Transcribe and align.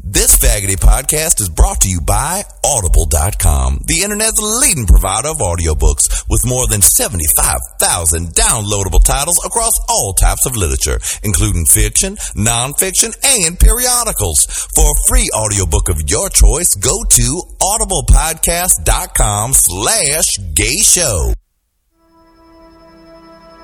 This 0.00 0.36
Faggoty 0.36 0.76
podcast 0.76 1.40
is 1.40 1.48
brought 1.48 1.80
to 1.82 1.88
you 1.90 2.00
by 2.00 2.42
Audible.com, 2.64 3.80
the 3.86 4.02
internet's 4.02 4.40
leading 4.40 4.86
provider 4.86 5.28
of 5.28 5.38
audiobooks 5.38 6.24
with 6.28 6.46
more 6.46 6.66
than 6.66 6.80
75,000 6.82 8.28
downloadable 8.28 9.04
titles 9.04 9.44
across 9.44 9.72
all 9.88 10.12
types 10.14 10.46
of 10.46 10.56
literature, 10.56 10.98
including 11.22 11.66
fiction, 11.66 12.16
nonfiction, 12.34 13.14
and 13.24 13.58
periodicals. 13.58 14.44
For 14.74 14.90
a 14.90 15.00
free 15.06 15.28
audiobook 15.34 15.88
of 15.88 16.02
your 16.06 16.28
choice, 16.30 16.74
go 16.74 17.04
to 17.04 17.42
audiblepodcast.com 17.60 19.52
slash 19.52 20.38
gay 20.54 20.78
show. 20.78 21.32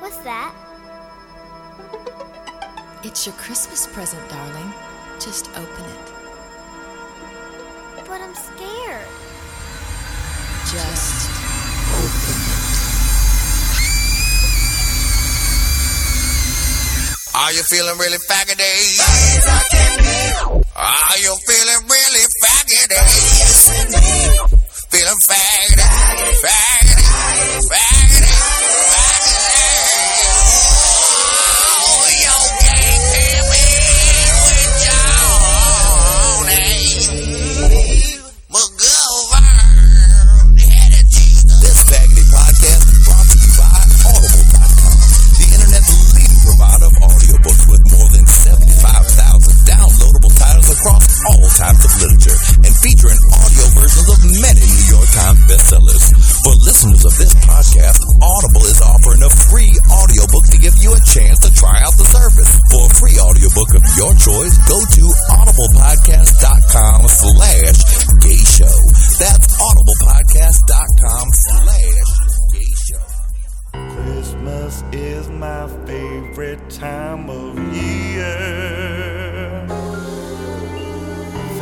What's 0.00 0.18
that? 0.18 0.54
It's 3.04 3.26
your 3.26 3.34
Christmas 3.36 3.86
present, 3.86 4.28
darling. 4.28 4.72
Just 5.20 5.48
open 5.56 5.84
it. 5.84 6.07
But 8.08 8.20
I'm 8.22 8.34
scared. 8.34 9.06
Just 10.72 11.28
open 11.92 12.38
it. 12.40 12.88
Are 17.34 17.52
you 17.52 17.62
feeling 17.64 17.98
really 17.98 18.16
faggoty? 18.28 18.60
Eh? 18.60 19.00
Are 20.74 21.18
you 21.20 21.36
feeling 21.46 21.88
really 21.88 22.24
faggoty? 22.42 22.96
Eh? 22.96 23.06
Feeling 24.90 25.20
faggoty, 25.28 25.84
faggoty, 26.42 27.04
faggoty, 27.68 28.32
faggoty. 28.88 29.52
Eh? 29.52 29.77
All 51.28 51.44
types 51.52 51.84
of 51.84 51.92
literature 52.00 52.38
and 52.64 52.72
featuring 52.80 53.20
audio 53.28 53.64
versions 53.76 54.08
of 54.08 54.18
many 54.40 54.64
New 54.64 54.86
York 54.96 55.08
Times 55.12 55.40
bestsellers. 55.44 56.08
For 56.40 56.56
listeners 56.64 57.04
of 57.04 57.12
this 57.20 57.34
podcast, 57.44 58.00
Audible 58.24 58.64
is 58.64 58.80
offering 58.80 59.20
a 59.20 59.28
free 59.28 59.76
audiobook 59.92 60.48
to 60.48 60.58
give 60.58 60.72
you 60.80 60.96
a 60.96 61.00
chance 61.04 61.44
to 61.44 61.52
try 61.52 61.84
out 61.84 61.92
the 62.00 62.08
service. 62.08 62.48
For 62.72 62.88
a 62.88 62.92
free 62.96 63.16
audiobook 63.20 63.76
of 63.76 63.84
your 64.00 64.12
choice, 64.16 64.56
go 64.64 64.78
to 64.80 65.04
audiblepodcast.com 65.36 67.00
slash 67.12 67.78
gay 68.24 68.42
show. 68.48 68.78
That's 69.20 69.52
audiblepodcast.com 69.60 71.26
slash 71.36 72.08
gay 72.56 72.72
show. 72.88 73.04
Christmas 74.00 74.82
is 74.92 75.28
my 75.28 75.68
favorite 75.84 76.70
time 76.70 77.28
of 77.28 77.58
year. 77.76 79.67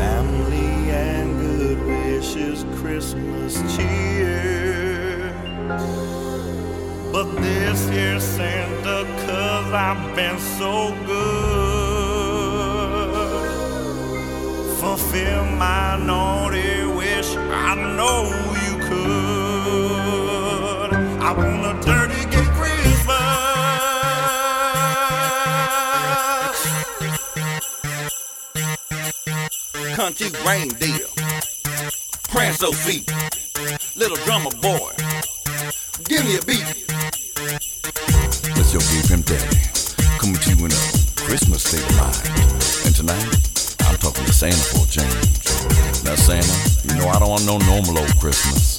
Family 0.06 0.90
and 0.90 1.28
good 1.40 1.80
wishes, 1.84 2.64
Christmas 2.80 3.52
cheer. 3.74 5.32
But 7.12 7.26
this 7.42 7.80
year, 7.90 8.20
Santa, 8.20 8.98
cause 9.26 9.72
I've 9.72 10.14
been 10.14 10.38
so 10.38 10.94
good. 11.10 11.96
Fulfill 14.80 15.44
my 15.66 15.96
naughty 16.10 16.72
wish, 17.00 17.30
I 17.68 17.70
know 17.96 18.22
you 18.64 18.74
could. 18.88 20.91
I 21.28 21.31
want 21.32 21.66
a 21.72 21.75
Country 29.96 30.28
reindeer, 30.44 31.06
Prancer 32.28 32.70
feet, 32.70 33.10
little 33.96 34.18
drummer 34.26 34.50
boy. 34.60 34.92
Give 36.04 36.22
me 36.22 36.36
a 36.36 36.42
beat. 36.44 36.68
Let's 38.54 38.74
your 38.74 38.84
gay 38.92 39.00
pimp 39.08 39.24
daddy 39.24 39.56
coming 40.20 40.36
to 40.36 40.50
you 40.52 40.66
in 40.66 40.72
a 40.72 40.82
Christmas 41.16 41.64
state 41.64 41.80
of 41.80 41.96
mind. 41.96 42.28
And 42.84 42.94
tonight, 42.94 43.24
I'm 43.88 43.96
talking 43.96 44.26
to 44.26 44.34
Santa 44.34 44.58
for 44.68 44.84
a 44.84 44.86
change. 44.86 46.04
Now, 46.04 46.14
Santa, 46.14 46.44
you 46.84 47.00
know 47.00 47.08
I 47.08 47.18
don't 47.18 47.30
want 47.30 47.46
no 47.46 47.56
normal 47.56 48.00
old 48.00 48.20
Christmas. 48.20 48.76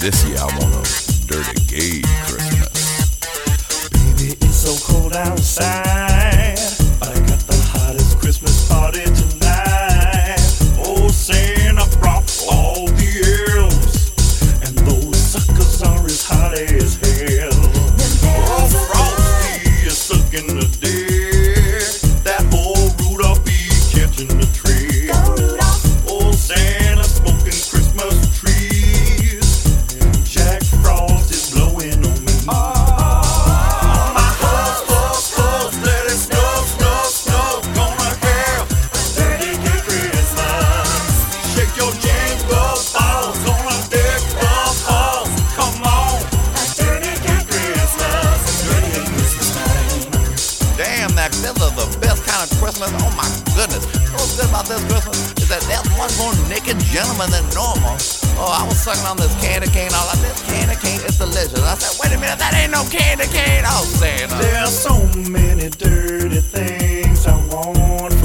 This 0.00 0.24
year, 0.24 0.38
I 0.40 0.46
want 0.58 0.74
a 0.74 0.82
dirty 1.28 1.54
gay 1.70 2.02
Christmas. 2.26 3.06
Baby, 3.90 4.34
it's 4.40 4.56
so 4.56 4.74
cold 4.92 5.14
outside. 5.14 6.58
But 6.98 7.10
I 7.10 7.20
got 7.28 7.38
the 7.46 7.56
hottest 7.70 8.18
Christmas 8.18 8.68
party 8.68 9.04
tonight. 9.04 9.37
All 12.50 12.86
the 12.86 13.52
elves. 13.56 13.68
More 56.28 56.48
naked 56.48 56.78
gentlemen 56.80 57.30
than 57.30 57.44
normal. 57.54 57.96
Oh, 58.40 58.52
I 58.52 58.64
was 58.66 58.78
sucking 58.80 59.06
on 59.06 59.16
this 59.16 59.34
candy 59.40 59.68
cane. 59.68 59.90
All 59.94 60.06
like, 60.06 60.20
this 60.20 60.42
candy 60.44 60.76
cane 60.76 61.00
is 61.06 61.18
delicious. 61.18 61.60
I 61.62 61.74
said, 61.76 61.96
wait 62.00 62.16
a 62.16 62.20
minute, 62.20 62.38
that 62.38 62.54
ain't 62.54 62.72
no 62.72 62.84
candy 62.88 63.26
cane. 63.26 63.64
Oh, 63.66 63.84
Santa. 63.84 64.34
Uh, 64.34 64.42
There's 64.42 64.76
so 64.76 64.94
many 65.30 65.68
dirty 65.70 66.40
things 66.40 67.26
I 67.26 67.36
want 67.48 68.17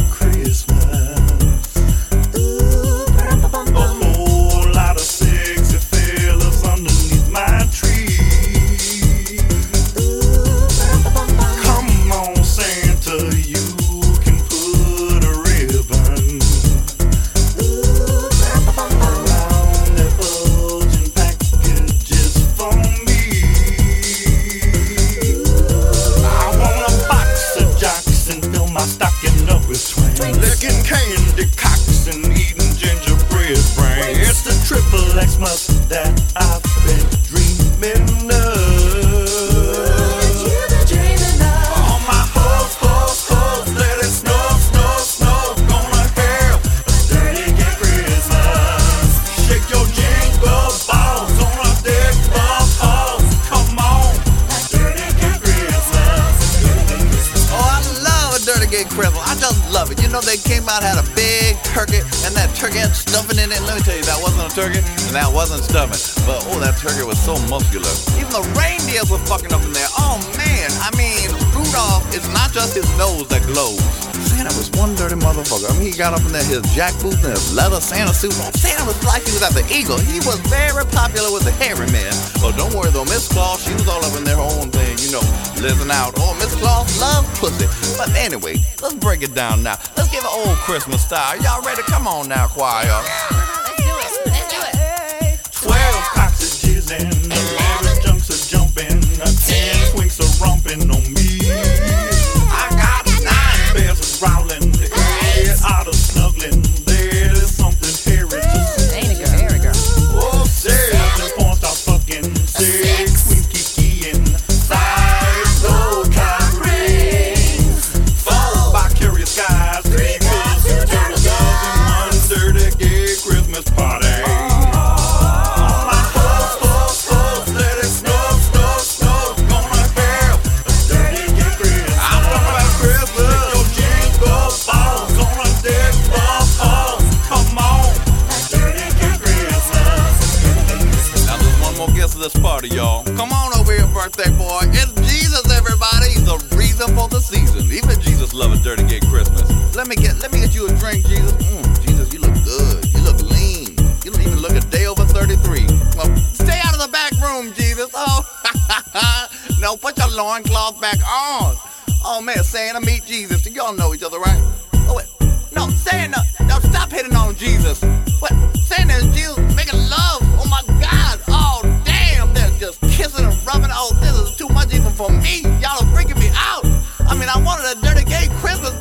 suit. 78.32 78.56
Santa 78.56 78.86
was 78.86 78.96
like 79.04 79.24
he 79.24 79.32
was 79.32 79.44
at 79.44 79.52
the 79.52 79.66
Eagle. 79.68 80.00
He 80.00 80.20
was 80.24 80.40
very 80.48 80.86
popular 80.86 81.32
with 81.32 81.44
the 81.44 81.52
hairy 81.52 81.88
men. 81.92 82.14
But 82.40 82.56
don't 82.56 82.74
worry 82.74 82.92
though, 82.92 83.06
Miss 83.06 83.28
Claus, 83.28 83.64
she 83.64 83.74
was 83.74 83.88
all 83.88 84.04
up 84.04 84.16
in 84.16 84.24
their 84.24 84.40
own 84.40 84.72
thing, 84.72 84.96
you 85.00 85.12
know, 85.12 85.24
living 85.60 85.92
out. 85.92 86.14
Oh, 86.18 86.34
Miss 86.40 86.56
Claus 86.56 86.88
loves 87.00 87.28
pussy. 87.40 87.68
But 87.98 88.16
anyway, 88.16 88.56
let's 88.82 88.96
break 88.96 89.24
it 89.24 89.34
down 89.36 89.64
now. 89.64 89.78
Let's 89.98 90.12
give 90.12 90.24
an 90.24 90.32
old 90.32 90.58
Christmas 90.64 91.04
style. 91.04 91.42
Y'all 91.42 91.62
ready? 91.64 91.82
Come 91.84 92.08
on 92.08 92.30
now, 92.30 92.48
choir. 92.48 93.43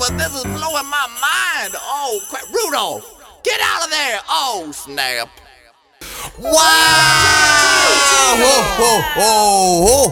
But 0.03 0.19
this 0.19 0.35
is 0.35 0.43
blowing 0.43 0.89
my 0.91 1.07
mind. 1.23 1.77
Oh 1.79 2.21
crap, 2.29 2.43
Rudolph, 2.53 3.07
get 3.45 3.61
out 3.63 3.85
of 3.85 3.91
there. 3.91 4.19
Oh 4.29 4.73
snap. 4.75 5.29
Wow! 6.41 6.51
Whoa, 8.43 8.59
whoa, 8.83 10.09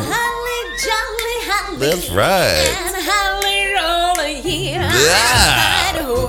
Holly 0.00 0.60
jolly 0.80 1.36
holly. 1.44 1.76
That's 1.76 2.08
right. 2.10 2.64
And 2.72 2.96
holly 3.04 3.76
roll 3.76 4.16
a. 4.24 4.32
Yeah. 4.40 6.00
Oh, 6.00 6.24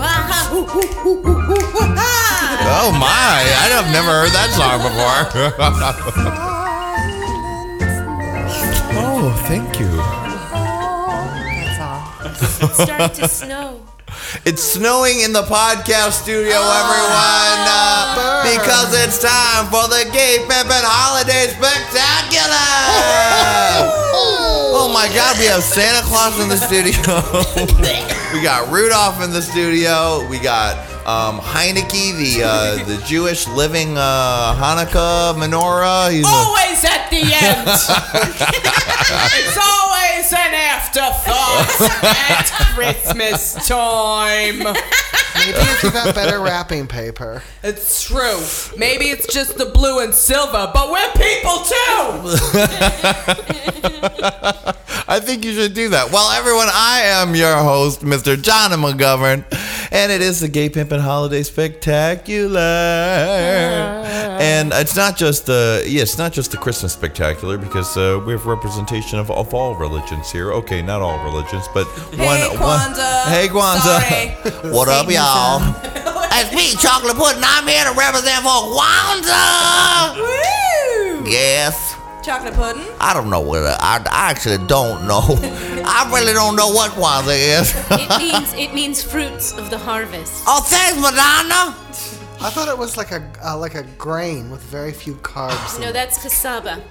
Oh 2.68 2.92
my! 3.00 3.46
I've 3.76 3.92
never 3.94 4.12
heard 4.12 4.32
that 4.32 4.52
song 4.52 4.82
before. 4.84 5.24
oh, 8.98 9.32
thank 9.48 9.80
you. 9.80 9.95
That's 12.60 12.62
all. 12.62 12.70
It's 12.70 12.84
starting 12.84 13.22
to 13.22 13.28
snow. 13.28 13.82
It's 14.46 14.64
snowing 14.64 15.22
in 15.22 15.34
the 15.34 15.42
podcast 15.44 16.24
studio, 16.24 16.56
everyone, 16.56 17.62
uh, 17.68 18.44
because 18.44 18.94
it's 18.94 19.20
time 19.20 19.66
for 19.68 19.90
the 19.90 20.08
Gay 20.14 20.38
Pimpin' 20.48 20.86
Holiday 20.86 21.50
Spectacular. 21.52 22.70
Oh 24.78 24.92
my 24.94 25.08
God, 25.14 25.38
we 25.40 25.46
have 25.46 25.64
Santa 25.64 26.06
Claus 26.06 26.40
in 26.40 26.50
the 26.50 26.58
studio. 26.58 27.02
we 28.34 28.42
got 28.44 28.72
Rudolph 28.72 29.22
in 29.24 29.32
the 29.32 29.42
studio. 29.42 30.28
We 30.30 30.40
got 30.40 30.78
um, 31.06 31.40
Heineke, 31.40 32.18
the 32.18 32.44
uh, 32.44 32.84
the 32.86 32.98
Jewish 33.06 33.48
living 33.48 33.98
uh, 33.98 34.56
Hanukkah 34.58 35.36
menorah. 35.36 36.12
He's 36.12 36.26
a- 36.26 36.30
Always 36.30 36.84
at 36.86 37.10
the 37.10 37.22
end. 37.22 37.68
it's 39.38 39.58
always 39.58 40.34
an 40.34 40.54
afterthought 40.54 41.92
at 42.04 42.48
Christmas 42.76 43.54
time. 43.68 44.60
Maybe 44.60 45.58
if 45.60 45.84
you 45.84 45.92
got 45.92 46.16
better 46.16 46.40
wrapping 46.40 46.88
paper. 46.88 47.44
It's 47.64 48.04
true. 48.04 48.42
Maybe 48.78 49.06
it's 49.10 49.32
just 49.32 49.58
the 49.58 49.66
blue 49.66 50.00
and 50.00 50.14
silver, 50.14 50.72
but 50.74 50.90
we're 50.92 51.12
people 51.12 51.58
too. 51.60 52.36
I 55.08 55.20
think 55.22 55.46
you 55.46 55.54
should 55.54 55.74
do 55.76 55.90
that. 55.90 56.10
Well, 56.12 56.32
everyone, 56.32 56.68
I 56.72 57.02
am 57.06 57.36
your 57.36 57.56
host, 57.58 58.02
Mr. 58.02 58.42
John 58.42 58.72
McGovern, 58.72 59.44
and 59.92 60.12
it 60.12 60.22
is 60.22 60.40
the 60.40 60.48
Gay 60.48 60.70
Pimpin' 60.70 61.00
Holiday 61.00 61.44
Spectacular. 61.44 62.60
And 64.40 64.74
it's 64.74 64.96
not 64.96 65.16
just 65.18 65.46
the 65.46 65.84
yeah, 65.88 66.02
it's 66.02 66.18
not 66.18 66.34
just 66.34 66.52
the 66.52 66.58
Christmas 66.58 66.94
Spectacular 66.94 67.58
because 67.58 67.96
uh, 67.98 68.22
we 68.26 68.34
have 68.34 68.46
representation 68.46 69.18
of, 69.20 69.32
of 69.32 69.54
all 69.54 69.76
religions 69.76 70.32
here. 70.32 70.52
Okay, 70.52 70.82
not 70.82 71.02
all 71.02 71.24
religions, 71.24 71.68
but 71.74 71.86
one. 72.18 72.38
Hey, 72.38 72.50
one 72.50 72.58
Kwanzaa. 72.58 73.24
hey, 73.26 73.48
Kwanzaa. 73.48 74.00
Sorry. 74.02 74.72
what 74.74 74.88
up, 74.90 75.10
y'all? 75.10 75.62
It's 76.34 76.52
me, 76.56 76.76
Chocolate 76.82 77.16
Pudding. 77.16 77.44
I'm 77.46 77.68
here 77.68 77.86
to 77.86 77.92
represent 77.98 78.44
for 78.44 78.50
Kwanzaa. 78.76 80.16
Woo! 80.18 81.30
Yes. 81.30 81.96
Chocolate 82.26 82.54
pudding. 82.56 82.82
I 83.00 83.14
don't 83.14 83.30
know 83.30 83.40
what 83.42 83.62
I, 83.64 83.98
I 84.10 84.32
actually 84.32 84.58
don't 84.66 85.06
know. 85.08 85.22
I 85.86 86.10
really 86.12 86.34
don't 86.34 86.56
know 86.56 86.70
what 86.70 86.92
Kwanzaa 86.92 87.60
is. 87.62 87.76
It 87.92 88.18
means 88.18 88.54
it 88.54 88.74
means 88.74 89.04
fruits 89.04 89.52
of 89.54 89.70
the 89.70 89.78
harvest. 89.78 90.44
oh, 90.48 90.62
thanks, 90.62 90.98
Madonna. 90.98 91.76
I 92.42 92.50
thought 92.50 92.68
it 92.68 92.78
was 92.78 92.98
like 92.98 93.12
a 93.12 93.22
uh, 93.46 93.56
like 93.58 93.76
a 93.76 93.84
grain 93.98 94.50
with 94.50 94.62
very 94.64 94.92
few 94.92 95.16
carbs. 95.16 95.76
in 95.76 95.82
No, 95.84 95.90
it. 95.90 95.94
that's 95.94 96.22
cassava. 96.22 96.82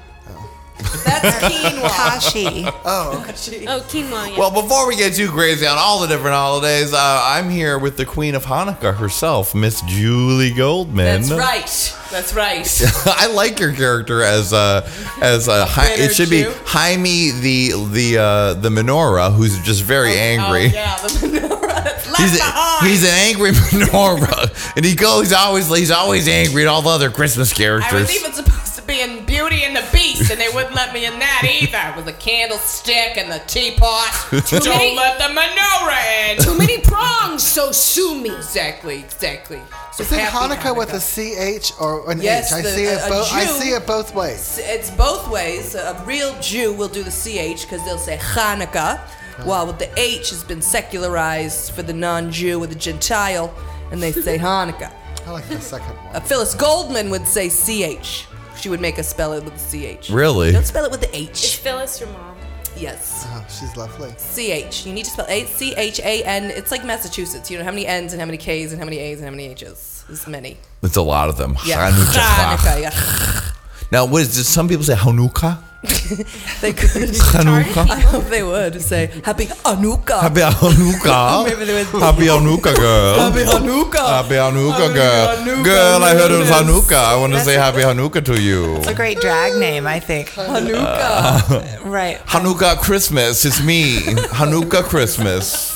That's 0.78 1.44
quinoa. 1.44 1.88
Kashi. 1.88 2.64
Oh, 2.84 3.24
Oh, 3.26 3.80
quinoa. 3.88 4.30
Yeah. 4.30 4.38
Well, 4.38 4.50
before 4.50 4.88
we 4.88 4.96
get 4.96 5.14
too 5.14 5.30
crazy 5.30 5.66
on 5.66 5.76
all 5.78 6.00
the 6.00 6.08
different 6.08 6.34
holidays, 6.34 6.92
uh, 6.92 7.20
I'm 7.24 7.48
here 7.48 7.78
with 7.78 7.96
the 7.96 8.04
Queen 8.04 8.34
of 8.34 8.44
Hanukkah 8.46 8.96
herself, 8.96 9.54
Miss 9.54 9.80
Julie 9.82 10.52
Goldman. 10.52 11.22
That's 11.22 11.30
right. 11.30 11.96
That's 12.10 12.34
right. 12.34 12.82
I 13.06 13.26
like 13.28 13.60
your 13.60 13.72
character 13.72 14.22
as 14.22 14.52
uh, 14.52 14.88
as 15.20 15.48
uh, 15.48 15.66
Hi- 15.66 15.92
it 15.94 16.14
should 16.14 16.28
Jew? 16.28 16.50
be 16.50 16.58
Jaime 16.66 17.30
the 17.30 17.88
the 17.92 18.18
uh, 18.18 18.54
the 18.54 18.68
menorah, 18.68 19.32
who's 19.34 19.58
just 19.62 19.82
very 19.82 20.16
angry. 20.18 20.66
Oh, 20.66 20.72
yeah, 20.72 20.96
the 20.98 21.08
menorah 21.08 21.60
He's, 22.14 22.40
a, 22.40 22.86
he's 22.86 23.02
an 23.02 23.10
angry 23.10 23.50
menorah, 23.50 24.76
and 24.76 24.84
he 24.84 24.94
goes 24.94 25.32
always 25.32 25.68
he's 25.68 25.90
always 25.90 26.28
angry 26.28 26.62
at 26.62 26.68
all 26.68 26.80
the 26.82 26.90
other 26.90 27.10
Christmas 27.10 27.52
I 27.52 27.56
characters. 27.56 28.02
was 28.02 28.16
even 28.16 28.32
supposed 28.32 28.63
to 28.63 28.63
be 28.94 29.00
in 29.02 29.24
Beauty 29.24 29.64
and 29.64 29.74
the 29.76 29.84
Beast, 29.92 30.30
and 30.30 30.40
they 30.40 30.48
wouldn't 30.54 30.74
let 30.74 30.92
me 30.92 31.06
in 31.06 31.18
that 31.18 31.42
either. 31.44 31.96
With 31.96 32.06
the 32.06 32.12
candlestick 32.12 33.16
and 33.16 33.30
the 33.30 33.40
teapot. 33.46 34.08
Don't 34.30 34.64
many- 34.66 34.96
let 34.96 35.18
the 35.18 35.24
menorah 35.34 36.30
in. 36.36 36.42
Too 36.42 36.56
many 36.56 36.78
prongs, 36.80 37.42
so 37.42 37.72
sue 37.72 38.14
me. 38.20 38.34
Exactly, 38.34 38.98
exactly. 39.00 39.60
So 39.92 40.02
is 40.02 40.12
it 40.12 40.18
happy 40.20 40.54
Hanukkah, 40.54 40.76
with 40.76 40.92
a 40.92 41.58
ch 41.60 41.72
or 41.80 42.10
an 42.10 42.20
Yes, 42.20 42.52
h? 42.52 42.58
I 42.58 42.62
the- 42.62 42.68
see 42.70 42.84
it 42.84 43.00
a- 43.00 43.06
a 43.06 43.08
both. 43.08 43.32
I 43.32 43.44
see 43.46 43.70
it 43.70 43.86
both 43.86 44.14
ways. 44.14 44.58
It's 44.62 44.90
both 44.90 45.28
ways. 45.30 45.74
A 45.74 46.02
real 46.06 46.34
Jew 46.40 46.72
will 46.72 46.88
do 46.88 47.02
the 47.02 47.10
CH 47.10 47.62
because 47.62 47.84
they'll 47.84 47.98
say 47.98 48.16
Hanukkah, 48.18 48.98
while 49.44 49.66
with 49.66 49.78
the 49.78 49.90
H 49.98 50.30
has 50.30 50.44
been 50.44 50.62
secularized 50.62 51.72
for 51.72 51.82
the 51.82 51.92
non-Jew 51.92 52.62
or 52.62 52.66
the 52.66 52.74
Gentile, 52.74 53.52
and 53.90 54.02
they 54.02 54.12
say 54.12 54.38
Hanukkah. 54.50 54.92
I 55.26 55.30
like 55.30 55.48
the 55.48 55.60
second 55.60 55.96
Uh, 55.96 56.12
one. 56.12 56.22
Phyllis 56.22 56.54
Goldman 56.54 57.08
would 57.10 57.26
say 57.26 57.48
CH. 57.48 58.26
She 58.64 58.70
would 58.70 58.80
make 58.80 58.98
us 58.98 59.06
spell 59.06 59.34
it 59.34 59.44
with 59.44 59.70
the 59.70 59.96
CH. 59.98 60.08
Really? 60.08 60.50
Don't 60.50 60.64
spell 60.64 60.86
it 60.86 60.90
with 60.90 61.02
the 61.02 61.14
Is 61.14 61.28
H. 61.44 61.56
Phyllis 61.56 62.00
your 62.00 62.08
mom? 62.08 62.34
Yes. 62.78 63.26
Oh, 63.28 63.44
she's 63.46 63.76
lovely. 63.76 64.10
CH. 64.12 64.86
You 64.86 64.94
need 64.94 65.04
to 65.04 65.10
spell 65.10 65.26
A 65.28 65.44
C 65.44 65.74
H 65.74 66.00
A 66.00 66.24
N. 66.24 66.44
It's 66.44 66.70
like 66.70 66.82
Massachusetts. 66.82 67.50
You 67.50 67.58
know 67.58 67.64
how 67.64 67.72
many 67.72 67.86
N's 67.86 68.14
and 68.14 68.20
how 68.20 68.24
many 68.24 68.38
K's 68.38 68.72
and 68.72 68.80
how 68.80 68.86
many 68.86 69.00
A's 69.00 69.18
and 69.18 69.26
how 69.26 69.32
many 69.32 69.48
H's. 69.48 70.04
There's 70.08 70.26
many. 70.26 70.56
It's 70.82 70.96
a 70.96 71.02
lot 71.02 71.28
of 71.28 71.36
them. 71.36 71.58
Yeah. 71.66 71.90
Hanukkah. 71.90 72.56
Hanukkah. 72.56 72.80
Yeah. 72.80 73.50
Now, 73.94 74.06
what 74.06 74.22
is 74.22 74.34
this? 74.34 74.48
Some 74.48 74.66
people 74.66 74.82
say 74.82 74.96
Hanukkah. 74.96 75.56
they 76.60 76.72
could. 76.72 77.10
Hanukkah. 77.30 77.88
I 77.98 78.00
hope 78.00 78.24
they 78.24 78.42
would 78.42 78.82
say 78.82 79.06
Happy 79.22 79.46
Hanukkah. 79.46 80.20
Happy 80.20 80.40
Hanukkah. 80.40 81.44
Maybe 81.44 81.64
they 81.64 81.84
would- 81.84 82.02
Happy 82.02 82.26
Hanukkah, 82.26 82.74
girl. 82.74 83.14
Happy 83.20 83.44
Hanukkah. 83.44 84.08
Happy 84.08 84.34
Hanukkah, 84.34 84.92
girl. 84.92 85.36
Hanukkah, 85.36 85.64
Girl, 85.64 86.02
I 86.02 86.14
heard 86.14 86.32
it 86.32 86.38
was 86.40 86.50
Hanukkah. 86.50 86.90
Hanukkah. 86.90 87.04
I 87.04 87.16
want 87.20 87.34
to 87.34 87.40
say 87.42 87.54
Happy 87.54 87.82
Hanukkah 87.82 88.24
to 88.24 88.42
you. 88.42 88.78
It's 88.78 88.88
a 88.88 88.94
great 88.94 89.20
drag 89.20 89.60
name, 89.60 89.86
I 89.86 90.00
think. 90.00 90.30
Hanukkah. 90.30 91.84
Right. 91.84 92.18
Hanukkah 92.26 92.76
Christmas. 92.78 93.44
It's 93.44 93.62
me. 93.62 94.00
Hanukkah 94.34 94.82
Christmas. 94.82 95.70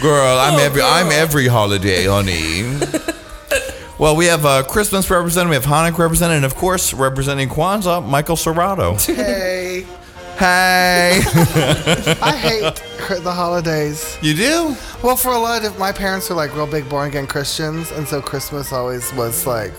Girl, 0.00 0.38
I'm 0.38 0.54
oh, 0.54 0.62
every 0.62 0.82
I'm 0.82 1.10
every 1.10 1.48
holiday, 1.48 2.06
honey. 2.06 2.78
Well, 3.98 4.14
we 4.14 4.26
have 4.26 4.44
uh, 4.44 4.62
Christmas 4.62 5.08
represented, 5.08 5.48
we 5.48 5.54
have 5.56 5.64
Hanukkah 5.64 5.96
represented, 5.98 6.36
and 6.36 6.44
of 6.44 6.54
course, 6.54 6.92
representing 6.92 7.48
Kwanzaa, 7.48 8.06
Michael 8.06 8.36
Serrato. 8.36 8.96
Hey, 10.36 11.22
hey, 11.22 11.22
I 12.20 12.36
hate 12.36 13.22
the 13.24 13.32
holidays. 13.32 14.18
you 14.20 14.34
do? 14.34 14.76
Well, 15.02 15.16
for 15.16 15.32
a 15.32 15.38
lot 15.38 15.64
of 15.64 15.78
my 15.78 15.92
parents 15.92 16.30
are 16.30 16.34
like 16.34 16.54
real 16.54 16.66
big 16.66 16.86
born 16.90 17.08
again 17.08 17.26
Christians, 17.26 17.90
and 17.92 18.06
so 18.06 18.20
Christmas 18.20 18.70
always 18.70 19.10
was 19.14 19.46
like 19.46 19.72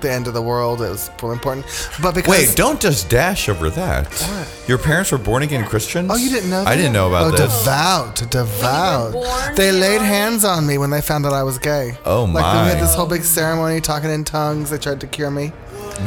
the 0.00 0.10
end 0.12 0.26
of 0.26 0.34
the 0.34 0.42
world. 0.42 0.82
It 0.82 0.90
was 0.90 1.10
really 1.22 1.34
important. 1.34 1.66
But 2.02 2.14
because 2.14 2.30
Wait, 2.30 2.56
don't 2.56 2.80
just 2.80 3.08
dash 3.08 3.48
over 3.48 3.70
that. 3.70 4.06
Your 4.68 4.78
parents 4.78 5.10
were 5.10 5.18
born 5.18 5.42
again 5.42 5.64
Christians? 5.66 6.10
Oh, 6.12 6.16
you 6.16 6.28
didn't 6.30 6.50
know? 6.50 6.64
That? 6.64 6.68
I 6.68 6.76
didn't 6.76 6.92
know 6.92 7.08
about 7.08 7.28
oh, 7.28 7.36
this. 7.36 7.58
devout, 7.60 8.30
devout. 8.30 9.12
born, 9.12 9.54
they 9.54 9.70
they 9.70 9.78
laid 9.78 10.02
hands 10.02 10.44
on 10.44 10.66
me 10.66 10.78
when 10.78 10.90
they 10.90 11.00
found 11.00 11.24
out 11.26 11.32
I 11.32 11.42
was 11.42 11.58
gay. 11.58 11.96
Oh, 12.04 12.26
my! 12.26 12.40
Like 12.40 12.66
we 12.66 12.72
had 12.72 12.82
this 12.82 12.94
whole 12.94 13.06
big 13.06 13.22
ceremony, 13.22 13.80
talking 13.80 14.10
in 14.10 14.24
tongues. 14.24 14.70
They 14.70 14.78
tried 14.78 15.00
to 15.00 15.06
cure 15.06 15.30
me. 15.30 15.48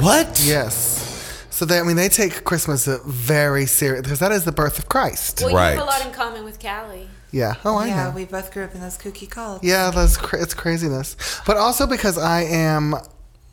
What? 0.02 0.42
Yes. 0.44 1.48
So 1.50 1.66
they, 1.66 1.80
I 1.80 1.84
mean, 1.84 1.96
they 1.96 2.10
take 2.10 2.44
Christmas 2.44 2.86
very 3.06 3.66
serious 3.68 4.02
because 4.02 4.20
that 4.20 4.32
is 4.32 4.44
the 4.44 4.52
birth 4.52 4.80
of 4.80 4.90
Christ. 4.90 5.42
Well, 5.42 5.52
you 5.52 5.58
have 5.58 5.78
a 5.80 5.84
lot 5.84 6.06
in 6.06 6.12
common 6.12 6.44
with 6.44 6.60
Callie. 6.60 7.08
Yeah. 7.32 7.56
Oh, 7.64 7.78
I 7.78 7.88
Yeah, 7.88 8.06
know. 8.06 8.10
we 8.12 8.26
both 8.26 8.52
grew 8.52 8.64
up 8.64 8.76
in 8.76 8.82
those 8.82 8.98
kooky 8.98 9.30
cults. 9.30 9.64
Yeah, 9.64 9.92
that's 9.92 10.18
cra- 10.18 10.42
it's 10.42 10.54
craziness. 10.54 11.16
But 11.46 11.58
also 11.58 11.88
because 11.88 12.18
I 12.18 12.42
am 12.42 12.96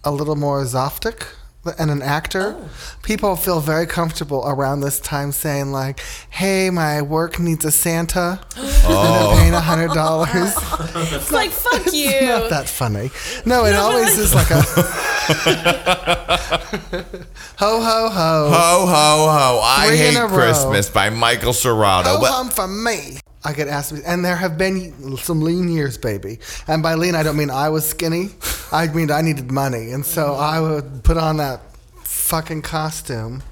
a 0.04 0.11
little 0.11 0.37
more 0.37 0.62
zaftig 0.64 1.26
and 1.78 1.90
an 1.90 2.00
actor, 2.00 2.57
oh. 2.59 2.71
people 3.02 3.37
feel 3.37 3.61
very 3.61 3.87
comfortable 3.87 4.42
around 4.47 4.80
this 4.80 4.99
time 4.99 5.30
saying 5.30 5.73
like, 5.73 6.00
"Hey, 6.30 6.71
my 6.71 7.02
work 7.02 7.38
needs 7.38 7.66
a 7.66 7.71
Santa, 7.71 8.40
and 8.57 8.66
they're 8.66 8.80
oh. 8.87 9.37
paying 9.38 9.52
a 9.52 9.61
hundred 9.61 9.92
dollars." 9.92 10.54
It's 10.92 11.30
like, 11.30 11.50
fuck 11.50 11.87
you. 11.92 12.21
Not 12.23 12.50
that 12.50 12.69
funny. 12.69 13.11
No, 13.45 13.64
it 13.64 13.75
always 13.75 14.19
is 14.19 14.35
like 14.35 14.50
a 14.50 14.62
ho 17.59 17.80
ho 17.80 18.09
ho. 18.09 18.50
Ho, 18.50 18.87
ho, 18.87 19.28
ho. 19.30 19.61
I 19.62 19.87
Three 19.88 19.99
Hate. 19.99 20.28
Christmas 20.28 20.88
by 20.90 21.11
Michael 21.11 21.52
Serrato. 21.52 22.07
Ho 22.07 22.21
But- 22.21 22.30
hum 22.30 22.49
for 22.50 22.66
me. 22.66 23.21
I 23.42 23.54
get 23.54 23.68
asked, 23.68 23.92
and 24.04 24.23
there 24.25 24.37
have 24.37 24.59
been 24.59 25.16
some 25.16 25.40
lean 25.40 25.68
years, 25.68 25.97
baby. 25.97 26.40
And 26.66 26.82
by 26.82 26.94
lean, 26.94 27.14
I 27.14 27.23
don't 27.23 27.37
mean 27.38 27.50
I 27.50 27.70
was 27.70 27.88
skinny. 27.88 28.30
I 28.70 28.87
mean 28.88 29.11
I 29.11 29.23
needed 29.23 29.50
money, 29.50 29.92
and 29.92 30.04
so 30.04 30.35
I 30.35 30.61
would 30.61 31.02
put 31.04 31.16
on 31.16 31.38
that 31.38 31.61
fucking 32.04 32.62
costume 32.62 33.42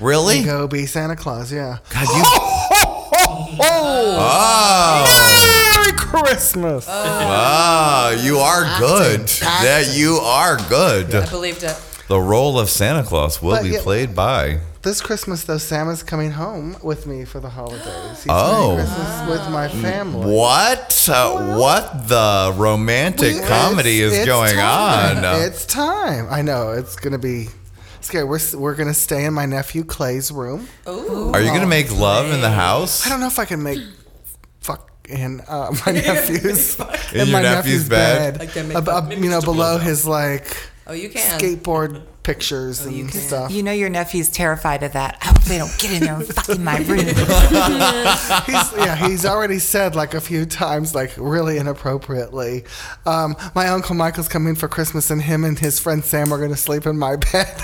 really? 0.00 0.38
and 0.38 0.46
go 0.46 0.66
be 0.68 0.86
Santa 0.86 1.14
Claus. 1.16 1.52
Yeah. 1.52 1.78
God, 1.90 2.06
you. 2.16 2.24
Oh. 3.60 3.60
Oh. 3.60 5.74
Merry 5.76 5.92
Christmas. 5.98 6.86
Wow, 6.86 8.16
you 8.20 8.38
are 8.38 8.78
good. 8.78 9.26
That 9.28 9.92
you 9.94 10.14
are 10.16 10.56
good. 10.68 11.14
I 11.14 11.28
believed 11.28 11.62
it. 11.62 11.76
The 12.08 12.20
role 12.20 12.58
of 12.58 12.70
Santa 12.70 13.02
Claus 13.02 13.42
will 13.42 13.52
But 13.56 13.62
be 13.64 13.70
yeah- 13.70 13.82
played 13.82 14.14
by. 14.14 14.60
This 14.82 15.00
Christmas, 15.00 15.44
though, 15.44 15.58
Sam 15.58 15.88
is 15.90 16.02
coming 16.04 16.30
home 16.30 16.76
with 16.82 17.06
me 17.06 17.24
for 17.24 17.40
the 17.40 17.48
holidays. 17.50 17.82
He's 18.22 18.26
Oh. 18.28 18.76
spending 18.78 18.86
Christmas 18.94 19.28
with 19.28 19.48
my 19.50 19.68
family. 19.68 20.32
What? 20.34 21.08
Uh, 21.10 21.56
what 21.56 22.06
the 22.08 22.52
romantic 22.56 23.34
We- 23.34 23.40
comedy 23.42 23.98
it's- 24.02 24.12
is 24.12 24.18
it's 24.20 24.26
going 24.26 24.54
time. 24.54 25.18
on? 25.24 25.40
It's 25.42 25.64
time. 25.64 26.28
I 26.30 26.42
know 26.42 26.70
it's 26.70 26.94
gonna 26.96 27.18
be 27.18 27.48
scary. 28.00 28.24
We're 28.24 28.38
we're 28.54 28.74
gonna 28.74 28.94
stay 28.94 29.24
in 29.24 29.34
my 29.34 29.46
nephew 29.46 29.82
Clay's 29.84 30.30
room. 30.30 30.68
Are 30.86 31.40
you 31.40 31.48
gonna 31.50 31.66
make 31.66 31.90
love 31.90 32.30
in 32.30 32.40
the 32.40 32.50
house? 32.50 33.04
I 33.04 33.08
don't 33.08 33.20
know 33.20 33.26
if 33.26 33.38
I 33.40 33.46
can 33.46 33.62
make 33.62 33.80
fuck 34.60 34.90
in 35.08 35.40
uh, 35.48 35.72
my 35.86 35.92
nephew's 36.04 36.76
In 37.12 37.26
your 37.28 37.40
nephew's 37.40 37.88
bed? 37.88 38.38
I 38.40 38.46
can 38.46 38.68
make 38.68 38.76
Ab- 38.76 38.84
fuck. 38.86 39.04
ab- 39.04 39.12
you 39.12 39.28
know, 39.28 39.40
below 39.40 39.78
his 39.78 40.06
like 40.06 40.56
Oh, 40.86 40.92
you 40.92 41.08
can. 41.08 41.38
skateboard 41.40 42.02
pictures 42.28 42.84
and 42.84 43.10
stuff. 43.10 43.50
You 43.50 43.62
know 43.62 43.72
your 43.72 43.88
nephew's 43.88 44.28
terrified 44.28 44.82
of 44.82 44.92
that. 44.92 45.16
I 45.22 45.28
hope 45.28 45.42
they 45.44 45.56
don't 45.56 45.74
get 45.78 45.92
in 45.92 46.00
there 46.00 46.16
and 46.16 46.26
fuck 46.26 46.50
in 46.50 46.62
my 46.62 46.76
room. 46.76 46.98
he's, 48.46 48.76
yeah, 48.76 48.96
he's 49.08 49.24
already 49.24 49.58
said 49.58 49.96
like 49.96 50.12
a 50.12 50.20
few 50.20 50.44
times, 50.44 50.94
like 50.94 51.10
really 51.16 51.56
inappropriately. 51.56 52.64
Um, 53.06 53.34
my 53.54 53.68
uncle 53.68 53.94
Michael's 53.94 54.28
coming 54.28 54.56
for 54.56 54.68
Christmas, 54.68 55.10
and 55.10 55.22
him 55.22 55.42
and 55.42 55.58
his 55.58 55.80
friend 55.80 56.04
Sam 56.04 56.30
are 56.30 56.36
going 56.36 56.50
to 56.50 56.56
sleep 56.56 56.84
in 56.84 56.98
my 56.98 57.16
bed. 57.16 57.58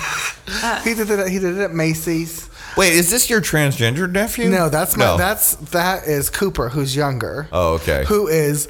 he 0.82 0.94
did 0.94 1.10
it. 1.10 1.28
He 1.28 1.38
did 1.38 1.58
it 1.58 1.60
at 1.60 1.74
Macy's. 1.74 2.48
Wait, 2.78 2.94
is 2.94 3.10
this 3.10 3.28
your 3.28 3.42
transgender 3.42 4.10
nephew? 4.10 4.48
No, 4.48 4.70
that's 4.70 4.96
my. 4.96 5.04
No. 5.04 5.16
That's 5.18 5.56
that 5.72 6.08
is 6.08 6.30
Cooper, 6.30 6.70
who's 6.70 6.96
younger. 6.96 7.48
Oh, 7.52 7.74
okay. 7.74 8.06
Who 8.08 8.28
is 8.28 8.66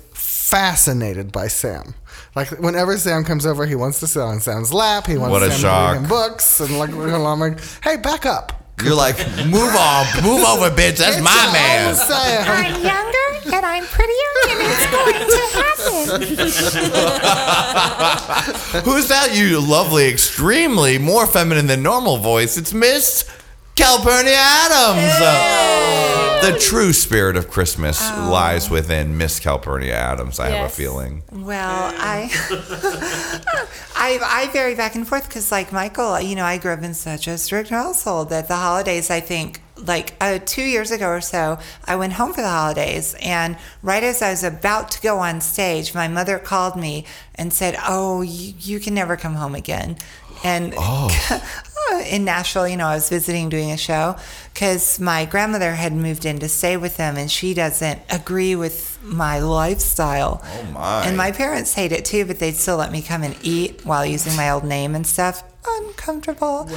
fascinated 0.49 1.33
by 1.33 1.49
Sam. 1.49 1.95
Like 2.37 2.51
whenever 2.51 2.97
Sam 2.99 3.25
comes 3.25 3.47
over, 3.47 3.65
he 3.67 3.75
wants 3.75 3.99
to 4.01 4.07
sit 4.07 4.21
on 4.23 4.41
Sam's 4.41 4.73
lap. 4.75 5.07
He 5.07 5.17
wants 5.17 5.33
What 5.33 5.43
a 5.43 5.51
Sam 5.51 5.61
shock. 5.61 5.89
to 5.89 5.93
read 5.95 6.03
him 6.03 6.09
books 6.09 6.61
and 6.61 6.79
like 6.79 6.91
I'm 6.91 7.41
like, 7.41 7.59
hey, 7.83 7.97
back 7.97 8.27
up. 8.27 8.53
You're 8.83 8.95
like, 8.95 9.17
move 9.47 9.75
on, 9.75 10.05
move 10.23 10.45
over, 10.45 10.69
bitch. 10.71 10.99
That's 10.99 11.17
It's 11.17 11.25
my 11.25 11.51
man. 11.53 11.95
Sam. 11.95 12.45
I'm 12.47 12.83
younger 12.83 13.55
and 13.57 13.65
I'm 13.65 13.85
prettier 13.85 14.35
and 14.51 14.61
it's 14.61 14.87
going 14.91 15.31
to 15.31 15.41
happen. 15.55 15.75
Who's 18.93 19.09
that? 19.09 19.35
You 19.35 19.61
lovely, 19.61 20.09
extremely 20.09 20.99
more 20.99 21.27
feminine 21.27 21.67
than 21.69 21.83
normal 21.83 22.19
voice. 22.19 22.57
It's 22.59 22.75
Miss 22.75 23.25
Calpurnia 23.77 24.35
Adams. 24.37 26.34
The 26.53 26.59
true 26.59 26.93
spirit 26.93 27.37
of 27.37 27.51
Christmas 27.51 28.01
lies 28.01 28.69
within 28.69 29.17
Miss 29.17 29.41
Calpurnia 29.41 29.95
Adams. 29.95 30.39
I 30.39 30.49
have 30.49 30.67
a 30.67 30.69
feeling. 30.69 31.23
Well, 31.33 31.93
I, 31.97 32.31
I, 33.97 34.19
I 34.23 34.49
vary 34.53 34.75
back 34.75 34.95
and 34.95 35.07
forth 35.07 35.27
because, 35.27 35.51
like 35.51 35.73
Michael, 35.73 36.21
you 36.21 36.37
know, 36.37 36.45
I 36.45 36.59
grew 36.59 36.73
up 36.73 36.83
in 36.83 36.95
such 36.95 37.27
a 37.27 37.39
strict 37.39 37.71
household 37.71 38.29
that 38.31 38.49
the 38.49 38.57
holidays, 38.57 39.11
I 39.11 39.21
think, 39.21 39.63
like 39.77 40.15
uh, 40.21 40.39
two 40.45 40.63
years 40.63 40.91
ago 40.91 41.09
or 41.09 41.21
so, 41.21 41.59
I 41.85 41.97
went 41.97 42.15
home 42.15 42.33
for 42.33 42.43
the 42.43 42.49
holidays, 42.49 43.17
and 43.21 43.57
right 43.83 44.03
as 44.03 44.23
I 44.23 44.31
was 44.31 44.45
about 44.45 44.91
to 44.93 45.01
go 45.01 45.19
on 45.19 45.41
stage, 45.41 45.95
my 45.95 46.09
mother 46.09 46.39
called 46.39 46.77
me 46.77 47.07
and 47.35 47.53
said, 47.53 47.77
"Oh, 47.87 48.23
you, 48.23 48.55
you 48.59 48.81
can 48.81 48.95
never 48.95 49.17
come 49.17 49.35
home 49.35 49.55
again." 49.55 49.97
And 50.45 50.75
in 52.07 52.25
Nashville, 52.25 52.67
you 52.69 52.77
know, 52.77 52.87
I 52.87 52.95
was 52.95 53.09
visiting 53.09 53.49
doing 53.49 53.71
a 53.71 53.77
show 53.77 54.17
because 54.53 54.99
my 55.01 55.25
grandmother 55.25 55.73
had 55.73 55.93
moved 55.93 56.25
in 56.25 56.39
to 56.41 56.49
stay 56.49 56.77
with 56.77 56.97
them, 56.97 57.17
and 57.17 57.31
she 57.31 57.55
doesn't 57.55 58.01
agree 58.11 58.55
with 58.57 58.99
my 59.03 59.39
lifestyle. 59.41 60.43
Oh, 60.45 60.63
my. 60.73 61.05
And 61.07 61.17
my 61.17 61.33
parents 61.33 61.75
hate 61.75 61.93
it 61.93 62.05
too, 62.05 62.25
but 62.25 62.39
they'd 62.39 62.57
still 62.57 62.77
let 62.77 62.93
me 62.93 63.03
come 63.03 63.23
and 63.23 63.37
eat 63.43 63.85
while 63.85 64.05
using 64.07 64.35
my 64.37 64.51
old 64.51 64.65
name 64.65 64.95
and 64.95 65.07
stuff. 65.07 65.43
Uncomfortable. 65.67 66.69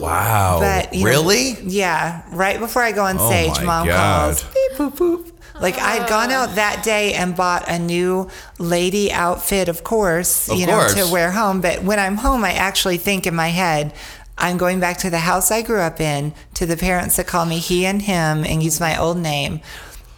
Wow. 0.00 0.58
But 0.60 0.92
you 0.94 1.04
know, 1.04 1.10
really? 1.10 1.56
yeah. 1.62 2.22
Right 2.30 2.58
before 2.58 2.82
I 2.82 2.92
go 2.92 3.04
on 3.04 3.16
Oh 3.18 3.28
stage, 3.30 3.56
my 3.58 3.64
mom 3.64 3.86
God. 3.86 4.36
calls. 4.38 4.42
Beep 4.54 4.72
boop 4.78 4.96
boop. 4.96 5.30
Like 5.60 5.78
I'd 5.78 6.08
gone 6.08 6.32
out 6.32 6.56
that 6.56 6.82
day 6.84 7.14
and 7.14 7.36
bought 7.36 7.68
a 7.68 7.78
new 7.78 8.28
lady 8.58 9.12
outfit, 9.12 9.68
of 9.68 9.84
course, 9.84 10.48
Of 10.48 10.58
you 10.58 10.66
know, 10.66 10.78
course. 10.80 10.94
to 10.94 11.12
wear 11.12 11.30
home. 11.30 11.60
But 11.60 11.84
when 11.84 12.00
I'm 12.00 12.16
home, 12.16 12.44
I 12.44 12.54
actually 12.54 12.96
think 12.96 13.24
in 13.26 13.36
my 13.36 13.48
head, 13.48 13.92
I'm 14.36 14.56
going 14.56 14.80
back 14.80 14.98
to 14.98 15.10
the 15.10 15.18
house 15.20 15.50
I 15.50 15.62
grew 15.62 15.80
up 15.80 16.00
in, 16.00 16.34
to 16.54 16.66
the 16.66 16.76
parents 16.76 17.16
that 17.16 17.26
call 17.26 17.46
me 17.46 17.58
he 17.58 17.86
and 17.86 18.02
him 18.02 18.44
and 18.44 18.62
use 18.62 18.80
my 18.80 18.98
old 18.98 19.16
name. 19.18 19.60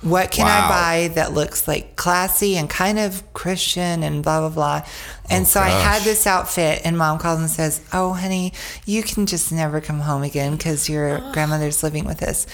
What 0.03 0.31
can 0.31 0.47
Wow. 0.47 0.67
I 0.67 0.69
buy 1.09 1.15
that 1.15 1.33
looks 1.33 1.67
like 1.67 1.97
classy 1.97 2.57
and 2.57 2.69
kind 2.71 2.99
of 2.99 3.23
Christian 3.33 4.03
and 4.03 4.23
blah 4.23 4.41
blah 4.41 4.51
blah? 4.51 4.83
And 5.29 5.43
Oh, 5.43 5.49
so 5.49 5.61
I 5.61 5.71
had 5.71 6.03
this 6.03 6.27
outfit, 6.27 6.83
and 6.85 6.97
mom 6.97 7.19
calls 7.19 7.41
and 7.41 7.51
says, 7.51 7.81
"Oh, 7.93 8.13
honey, 8.13 8.53
you 8.85 9.03
can 9.03 9.27
just 9.27 9.51
never 9.51 9.81
come 9.81 10.01
home 10.01 10.23
again 10.23 10.57
because 10.57 10.89
your 10.89 11.19
grandmother's 11.33 11.83
living 11.83 12.05
with 12.05 12.23
us." 12.23 12.47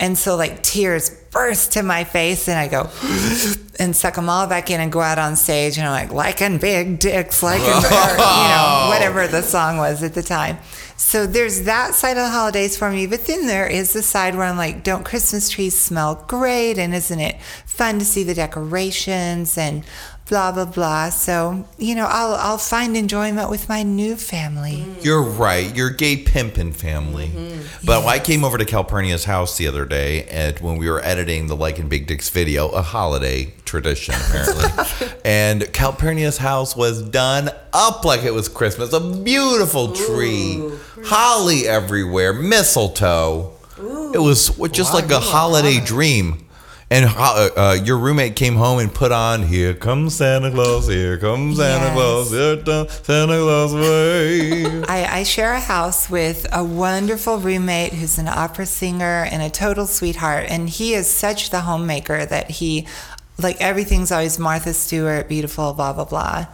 And 0.00 0.16
so 0.16 0.36
like 0.36 0.62
tears 0.62 1.10
burst 1.30 1.72
to 1.72 1.82
my 1.82 2.04
face, 2.04 2.48
and 2.48 2.58
I 2.58 2.68
go 2.68 2.88
and 3.78 3.94
suck 3.94 4.14
them 4.14 4.28
all 4.30 4.46
back 4.46 4.70
in 4.70 4.80
and 4.80 4.90
go 4.90 5.00
out 5.00 5.18
on 5.18 5.36
stage, 5.36 5.76
and 5.76 5.86
I'm 5.86 5.92
like, 6.08 6.12
"Liking 6.14 6.58
big 6.58 7.00
dicks, 7.00 7.42
liking," 7.42 7.66
or, 7.68 8.10
you 8.12 8.48
know, 8.48 8.86
whatever 8.88 9.26
the 9.26 9.42
song 9.42 9.76
was 9.78 10.02
at 10.02 10.14
the 10.14 10.22
time. 10.22 10.58
So 10.96 11.26
there's 11.26 11.62
that 11.62 11.94
side 11.94 12.16
of 12.16 12.24
the 12.24 12.30
holidays 12.30 12.76
for 12.76 12.90
me, 12.90 13.06
but 13.06 13.26
then 13.26 13.46
there 13.46 13.66
is 13.66 13.92
the 13.92 14.02
side 14.02 14.36
where 14.36 14.46
I'm 14.46 14.56
like, 14.56 14.84
don't 14.84 15.04
Christmas 15.04 15.48
trees 15.50 15.78
smell 15.78 16.24
great? 16.28 16.78
And 16.78 16.94
isn't 16.94 17.20
it 17.20 17.40
fun 17.66 17.98
to 17.98 18.04
see 18.04 18.22
the 18.22 18.34
decorations 18.34 19.58
and 19.58 19.84
blah 20.28 20.52
blah 20.52 20.64
blah. 20.64 21.10
So 21.10 21.66
you 21.78 21.94
know, 21.94 22.06
I'll 22.08 22.34
I'll 22.34 22.58
find 22.58 22.96
enjoyment 22.96 23.50
with 23.50 23.68
my 23.68 23.82
new 23.82 24.16
family. 24.16 24.84
Mm. 24.86 25.04
You're 25.04 25.22
right. 25.22 25.74
You're 25.74 25.90
gay 25.90 26.16
pimpin' 26.16 26.74
family. 26.74 27.28
Mm-hmm. 27.28 27.86
But 27.86 28.06
I 28.06 28.18
came 28.18 28.44
over 28.44 28.58
to 28.58 28.64
Calpurnia's 28.64 29.24
house 29.24 29.58
the 29.58 29.66
other 29.66 29.84
day, 29.84 30.24
and 30.24 30.58
when 30.60 30.76
we 30.76 30.88
were 30.88 31.04
editing 31.04 31.46
the 31.48 31.56
Like 31.56 31.78
and 31.78 31.88
Big 31.88 32.06
Dicks 32.06 32.30
video, 32.30 32.68
a 32.70 32.82
holiday 32.82 33.52
tradition 33.64 34.14
apparently, 34.28 35.08
and 35.24 35.62
Calpurnia's 35.72 36.38
house 36.38 36.76
was 36.76 37.02
done 37.02 37.50
up 37.72 38.04
like 38.04 38.22
it 38.24 38.32
was 38.32 38.48
Christmas. 38.48 38.92
A 38.92 39.00
beautiful 39.00 39.92
tree, 39.92 40.62
holly 41.04 41.66
everywhere, 41.66 42.32
mistletoe. 42.32 43.50
It 43.76 44.20
was 44.20 44.50
just 44.70 44.94
like 44.94 45.10
a 45.10 45.18
holiday 45.18 45.80
dream. 45.84 46.43
And 46.94 47.06
uh, 47.06 47.50
uh, 47.56 47.76
your 47.82 47.98
roommate 47.98 48.36
came 48.36 48.54
home 48.54 48.78
and 48.78 48.94
put 48.94 49.10
on 49.10 49.42
"Here 49.42 49.74
Comes 49.74 50.14
Santa 50.14 50.48
Claus, 50.52 50.86
Here 50.86 51.18
Comes 51.18 51.56
Santa 51.56 51.86
Yes. 51.86 51.92
Claus, 51.92 52.30
Here 52.30 52.56
comes 52.62 52.92
Santa 53.04 53.38
Claus 53.40 53.74
way." 53.74 54.64
I, 54.84 55.18
I 55.18 55.22
share 55.24 55.54
a 55.54 55.58
house 55.58 56.08
with 56.08 56.46
a 56.52 56.62
wonderful 56.62 57.38
roommate 57.38 57.94
who's 57.94 58.16
an 58.16 58.28
opera 58.28 58.66
singer 58.66 59.26
and 59.28 59.42
a 59.42 59.50
total 59.50 59.88
sweetheart. 59.88 60.46
And 60.48 60.68
he 60.68 60.94
is 60.94 61.10
such 61.10 61.50
the 61.50 61.62
homemaker 61.62 62.24
that 62.26 62.48
he, 62.52 62.86
like, 63.38 63.60
everything's 63.60 64.12
always 64.12 64.38
Martha 64.38 64.72
Stewart, 64.72 65.28
beautiful, 65.28 65.72
blah, 65.72 65.92
blah, 65.92 66.04
blah. 66.04 66.46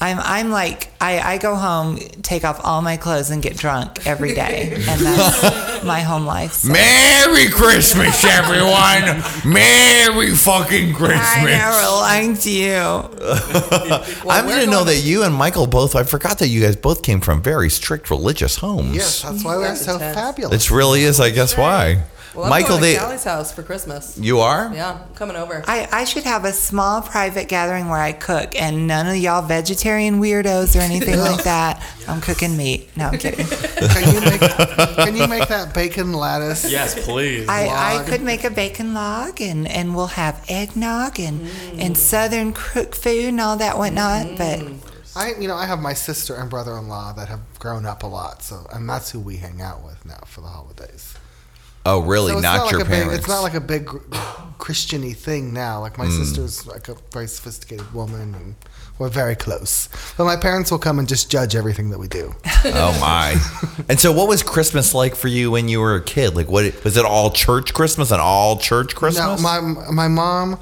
I'm, 0.00 0.18
I'm 0.20 0.50
like, 0.50 0.90
I, 1.00 1.18
I 1.34 1.38
go 1.38 1.56
home, 1.56 1.96
take 2.22 2.44
off 2.44 2.60
all 2.64 2.82
my 2.82 2.96
clothes, 2.96 3.30
and 3.30 3.42
get 3.42 3.56
drunk 3.56 4.06
every 4.06 4.32
day. 4.32 4.74
And 4.88 5.00
that's 5.00 5.84
my 5.84 6.00
home 6.00 6.24
life. 6.24 6.52
So. 6.52 6.72
Merry 6.72 7.48
Christmas, 7.50 8.24
everyone! 8.24 9.22
Merry 9.52 10.30
fucking 10.34 10.90
I 10.90 10.96
Christmas! 10.96 11.44
never 11.44 11.82
liked 12.00 12.46
you. 12.46 14.28
I 14.30 14.42
didn't 14.46 14.70
know 14.70 14.84
that 14.84 15.00
you 15.02 15.24
and 15.24 15.34
Michael 15.34 15.66
both. 15.66 15.94
I 15.96 16.04
forgot 16.04 16.38
that 16.38 16.48
you 16.48 16.62
guys 16.62 16.76
both 16.76 17.02
came 17.02 17.20
from 17.20 17.42
very 17.42 17.68
strict 17.68 18.08
religious 18.10 18.56
homes. 18.56 18.94
Yes, 18.94 19.22
that's 19.22 19.44
why 19.44 19.56
we're 19.56 19.74
so 19.74 19.98
fabulous. 19.98 20.64
it 20.66 20.70
really 20.70 21.02
is. 21.02 21.20
I 21.20 21.30
guess 21.30 21.56
why. 21.56 22.04
Well, 22.34 22.44
I'm 22.44 22.50
Michael, 22.50 22.70
going 22.70 22.82
they 22.82 22.94
to 22.94 23.00
Callie's 23.00 23.24
house 23.24 23.52
for 23.52 23.62
Christmas. 23.62 24.18
you 24.18 24.40
are. 24.40 24.70
Yeah, 24.74 25.04
I'm 25.08 25.14
coming 25.14 25.36
over. 25.36 25.64
I, 25.66 25.88
I 25.90 26.04
should 26.04 26.24
have 26.24 26.44
a 26.44 26.52
small 26.52 27.02
private 27.02 27.48
gathering 27.48 27.88
where 27.88 28.00
I 28.00 28.12
cook 28.12 28.60
and 28.60 28.86
none 28.86 29.06
of 29.06 29.16
y'all 29.16 29.42
vegetarian 29.42 30.20
weirdos 30.20 30.76
or 30.76 30.80
anything 30.80 31.18
like 31.18 31.44
that. 31.44 31.82
I'm 32.06 32.20
cooking 32.20 32.56
meat. 32.56 32.94
No, 32.96 33.06
I'm 33.06 33.18
kidding. 33.18 33.46
can 33.46 34.14
you 34.14 34.20
make 34.20 34.40
can 34.40 35.16
you 35.16 35.26
make 35.26 35.48
that 35.48 35.72
bacon 35.74 36.12
lattice? 36.12 36.70
Yes, 36.70 37.02
please. 37.04 37.48
I, 37.48 37.66
I 37.66 37.96
Log. 37.96 38.06
could 38.06 38.22
make 38.22 38.44
a 38.44 38.50
bacon 38.50 38.94
log 38.94 39.40
and, 39.40 39.66
and 39.66 39.94
we'll 39.94 40.06
have 40.08 40.44
eggnog 40.48 41.18
and, 41.18 41.40
and 41.80 41.94
mm. 41.94 41.96
southern 41.96 42.52
cook 42.52 42.94
food 42.94 43.26
and 43.26 43.40
all 43.40 43.56
that 43.56 43.76
whatnot. 43.78 44.26
Mm. 44.26 44.38
But 44.38 44.88
I 45.16 45.34
you 45.40 45.48
know 45.48 45.56
I 45.56 45.66
have 45.66 45.80
my 45.80 45.94
sister 45.94 46.36
and 46.36 46.48
brother-in-law 46.48 47.14
that 47.14 47.28
have 47.28 47.40
grown 47.58 47.84
up 47.84 48.04
a 48.04 48.06
lot, 48.06 48.42
so 48.42 48.66
and 48.72 48.88
that's 48.88 49.10
who 49.10 49.18
we 49.18 49.36
hang 49.38 49.60
out 49.60 49.82
with 49.84 50.06
now 50.06 50.20
for 50.26 50.42
the 50.42 50.46
holidays. 50.46 51.17
Oh, 51.86 52.00
really? 52.00 52.32
So 52.32 52.38
it's 52.38 52.42
not, 52.42 52.70
your 52.70 52.82
a 52.82 52.84
parents. 52.84 53.10
Big, 53.12 53.18
it's 53.20 53.28
not 53.28 53.40
like 53.40 53.54
a 53.54 53.60
big 53.60 53.86
Christiany 54.58 55.16
thing 55.16 55.52
now. 55.54 55.80
Like 55.80 55.96
my 55.98 56.06
Hmm. 56.06 56.22
sister's 56.22 56.66
like 56.66 56.88
a 56.88 56.96
very 57.12 57.26
sophisticated 57.28 57.92
woman, 57.94 58.34
and 58.34 58.54
we're 58.98 59.08
very 59.08 59.36
close. 59.36 59.88
But 60.16 60.24
my 60.24 60.36
parents 60.36 60.70
will 60.70 60.78
come 60.80 60.98
and 60.98 61.08
just 61.08 61.30
judge 61.30 61.54
everything 61.56 61.90
that 61.90 61.98
we 61.98 62.08
do. 62.08 62.34
oh 62.64 62.98
my! 63.00 63.36
and 63.88 63.98
so, 63.98 64.12
what 64.12 64.28
was 64.28 64.42
Christmas 64.42 64.92
like 64.94 65.14
for 65.14 65.28
you 65.28 65.50
when 65.52 65.68
you 65.68 65.80
were 65.80 65.94
a 65.94 66.02
kid? 66.02 66.34
Like, 66.36 66.48
what 66.50 66.84
was 66.84 66.96
it? 66.96 67.04
All 67.04 67.30
church 67.30 67.72
Christmas 67.72 68.10
and 68.10 68.20
all 68.20 68.58
church 68.58 68.94
Christmas? 68.94 69.40
No, 69.40 69.42
my 69.42 69.60
my 69.90 70.08
mom 70.08 70.58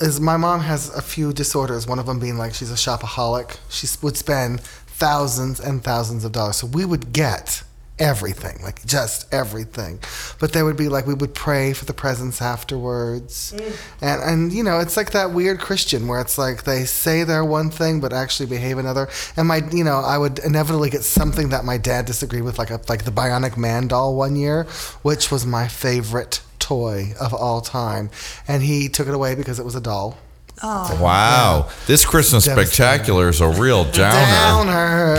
is 0.00 0.20
my 0.20 0.36
mom 0.36 0.60
has 0.60 0.90
a 0.94 1.00
few 1.02 1.32
disorders. 1.32 1.86
One 1.86 1.98
of 1.98 2.06
them 2.06 2.18
being 2.18 2.36
like 2.36 2.52
she's 2.52 2.70
a 2.70 2.74
shopaholic. 2.74 3.56
She 3.70 3.86
would 4.02 4.16
spend 4.16 4.60
thousands 4.60 5.58
and 5.60 5.82
thousands 5.82 6.24
of 6.24 6.32
dollars. 6.32 6.56
So 6.56 6.66
we 6.66 6.84
would 6.84 7.12
get 7.12 7.62
everything, 7.98 8.58
like 8.62 8.84
just 8.86 9.32
everything. 9.32 10.00
But 10.38 10.52
there 10.52 10.64
would 10.64 10.76
be 10.76 10.88
like 10.88 11.06
we 11.06 11.14
would 11.14 11.34
pray 11.34 11.72
for 11.72 11.84
the 11.84 11.92
presents 11.92 12.40
afterwards, 12.42 13.52
and 14.00 14.22
and 14.22 14.52
you 14.52 14.62
know 14.62 14.80
it's 14.80 14.96
like 14.96 15.12
that 15.12 15.32
weird 15.32 15.60
Christian 15.60 16.08
where 16.08 16.20
it's 16.20 16.38
like 16.38 16.64
they 16.64 16.84
say 16.84 17.24
they're 17.24 17.44
one 17.44 17.70
thing 17.70 18.00
but 18.00 18.12
actually 18.12 18.46
behave 18.46 18.78
another. 18.78 19.08
And 19.36 19.48
my 19.48 19.62
you 19.72 19.84
know 19.84 19.98
I 19.98 20.18
would 20.18 20.38
inevitably 20.40 20.90
get 20.90 21.04
something 21.04 21.50
that 21.50 21.64
my 21.64 21.78
dad 21.78 22.06
disagreed 22.06 22.42
with, 22.42 22.58
like 22.58 22.70
a, 22.70 22.80
like 22.88 23.04
the 23.04 23.12
Bionic 23.12 23.56
Man 23.56 23.88
doll 23.88 24.16
one 24.16 24.36
year, 24.36 24.64
which 25.02 25.30
was 25.30 25.46
my 25.46 25.68
favorite 25.68 26.40
toy 26.58 27.12
of 27.20 27.34
all 27.34 27.60
time, 27.60 28.10
and 28.48 28.62
he 28.62 28.88
took 28.88 29.08
it 29.08 29.14
away 29.14 29.34
because 29.34 29.58
it 29.58 29.64
was 29.64 29.74
a 29.74 29.80
doll. 29.80 30.18
Oh. 30.64 31.02
wow, 31.02 31.70
this 31.86 32.04
Christmas 32.04 32.44
spectacular 32.44 33.28
is 33.28 33.40
a 33.40 33.48
real 33.48 33.84
downer. 33.84 34.64
Downer. 34.64 35.16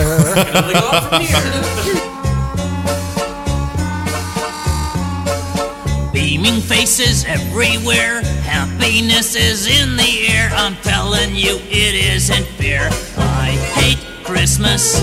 Beaming 6.44 6.60
faces 6.60 7.24
everywhere, 7.24 8.22
happiness 8.44 9.34
is 9.34 9.66
in 9.66 9.96
the 9.96 10.28
air. 10.28 10.50
I'm 10.52 10.76
telling 10.84 11.34
you, 11.36 11.56
it 11.72 11.96
isn't 11.96 12.46
fair. 12.60 12.90
I 13.16 13.52
hate 13.80 14.04
Christmas. 14.26 15.00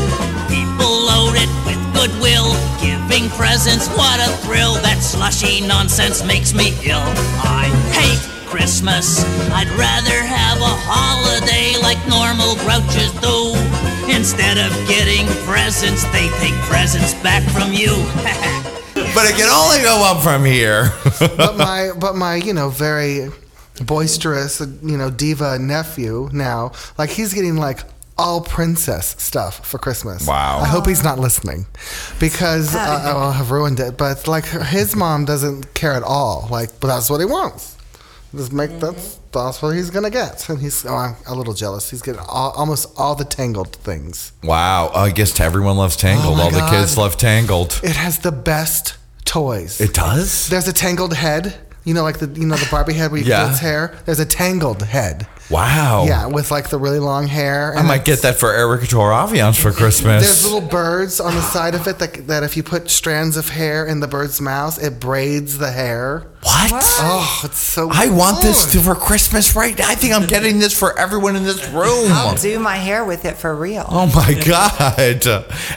People 0.53 0.93
load 1.09 1.41
it 1.41 1.49
with 1.65 1.81
goodwill, 1.97 2.53
giving 2.77 3.31
presents, 3.31 3.89
what 3.97 4.21
a 4.21 4.29
thrill. 4.45 4.75
That 4.85 4.99
slushy 5.01 5.67
nonsense 5.67 6.23
makes 6.23 6.53
me 6.53 6.77
ill. 6.85 7.09
I 7.41 7.73
hate 7.97 8.21
Christmas. 8.47 9.25
I'd 9.49 9.73
rather 9.81 10.21
have 10.21 10.61
a 10.61 10.77
holiday 10.85 11.73
like 11.81 12.05
normal 12.05 12.53
grouches 12.61 13.17
do. 13.25 13.57
Instead 14.13 14.59
of 14.59 14.77
getting 14.87 15.25
presents, 15.49 16.05
they 16.13 16.29
take 16.37 16.55
presents 16.69 17.15
back 17.23 17.43
from 17.49 17.73
you. 17.73 17.97
But 19.15 19.27
it 19.27 19.37
can 19.37 19.49
only 19.49 19.83
go 19.83 20.03
up 20.05 20.23
from 20.23 20.45
here. 20.45 20.93
but 21.37 21.57
my 21.57 21.91
but 21.99 22.15
my 22.15 22.37
you 22.37 22.53
know 22.53 22.71
very 22.71 23.29
boisterous 23.85 24.61
you 24.61 24.97
know 24.97 25.11
diva 25.11 25.59
nephew 25.59 26.29
now 26.33 26.71
like 26.99 27.09
he's 27.09 27.33
getting 27.33 27.57
like 27.57 27.81
all 28.21 28.43
princess 28.43 29.17
stuff 29.19 29.67
for 29.67 29.79
Christmas. 29.79 30.27
Wow. 30.27 30.59
I 30.59 30.67
hope 30.67 30.87
he's 30.87 31.03
not 31.03 31.19
listening 31.19 31.65
because 32.19 32.75
uh, 32.75 32.79
I'll 32.79 33.33
have 33.33 33.51
ruined 33.51 33.81
it. 33.81 33.97
But 33.97 34.29
like 34.29 34.45
his 34.45 34.95
mom 34.95 35.25
doesn't 35.25 35.73
care 35.73 35.93
at 35.93 36.03
all. 36.03 36.47
Like, 36.51 36.69
but 36.81 36.89
that's 36.89 37.09
what 37.09 37.21
he 37.21 37.25
wants. 37.25 37.79
Just 38.35 38.53
make 38.53 38.79
that's 38.79 39.19
that's 39.33 39.63
what 39.63 39.75
he's 39.75 39.91
gonna 39.91 40.11
get. 40.11 40.49
And 40.49 40.61
he's 40.61 40.85
oh, 40.85 40.95
I'm 40.95 41.17
a 41.27 41.35
little 41.35 41.55
jealous. 41.55 41.91
He's 41.91 42.03
getting 42.03 42.21
all, 42.21 42.51
almost 42.53 42.93
all 42.97 43.15
the 43.15 43.25
Tangled 43.25 43.75
things. 43.75 44.33
wow, 44.45 44.91
I 44.95 45.11
guess 45.11 45.41
everyone 45.41 45.77
loves 45.79 45.97
Tangled. 45.97 46.35
Oh 46.35 46.37
my 46.37 46.45
all 46.45 46.51
the 46.51 46.69
kids 46.69 46.99
love 46.99 47.17
Tangled. 47.17 47.81
It 47.83 47.97
has 47.97 48.19
the 48.19 48.33
best 48.33 48.99
toys. 49.25 49.81
It 49.81 49.95
does. 49.95 50.49
There's 50.49 50.69
a 50.69 50.73
tangled 50.73 51.15
head. 51.15 51.55
You 51.85 51.95
know, 51.95 52.03
like 52.03 52.19
the 52.19 52.29
you 52.39 52.47
know 52.47 52.57
the 52.57 52.69
Barbie 52.71 52.93
head 52.95 53.11
where 53.11 53.21
you 53.21 53.27
Yeah. 53.27 53.51
its 53.51 53.61
hair. 53.61 53.95
There's 54.05 54.21
a 54.21 54.27
tangled 54.27 54.83
head. 54.83 55.27
Wow. 55.51 56.05
Yeah, 56.07 56.27
with 56.27 56.51
like 56.51 56.71
the 56.71 56.79
really 56.79 57.01
long 57.01 57.27
hair. 57.27 57.75
I 57.77 57.83
might 57.83 58.05
get 58.05 58.23
that 58.23 58.37
for 58.37 58.53
Erica 58.53 58.87
Toravians 58.87 59.61
for 59.61 59.73
Christmas. 59.73 60.25
There's 60.25 60.45
little 60.45 60.69
birds 60.69 61.19
on 61.19 61.35
the 61.35 61.43
side 61.43 61.75
of 61.75 61.87
it 61.89 61.99
that, 61.99 62.29
that 62.29 62.45
if 62.45 62.57
you 62.57 62.63
put 62.63 62.89
strands 62.89 63.37
of 63.37 63.49
hair 63.49 63.85
in 63.85 63.99
the 64.01 64.07
bird's 64.07 64.41
mouth, 64.41 64.83
it 64.83 65.01
braids 65.01 65.59
the 65.59 65.73
hair. 65.73 66.21
what? 66.43 66.71
Oh, 66.73 67.41
it's 67.45 67.59
so. 67.59 67.91
I 67.93 68.11
want 68.11 68.43
this 68.43 68.67
good. 68.67 68.79
to, 68.79 68.85
for 68.85 68.95
Christmas 68.95 69.57
right 69.57 69.77
now. 69.77 69.89
I 69.89 69.97
think 69.97 70.15
I'm 70.15 70.27
getting 70.27 70.61
this 70.61 70.79
for 70.79 70.97
everyone 70.97 71.35
in 71.35 71.43
this 71.43 71.69
room. 71.71 72.13
I'll 72.13 72.37
do 72.37 72.59
my 72.61 72.77
hair 72.77 73.05
with 73.05 73.25
it 73.25 73.37
for 73.37 73.55
real. 73.55 73.87
Oh 73.89 74.07
my 74.15 74.35
God. 74.47 75.27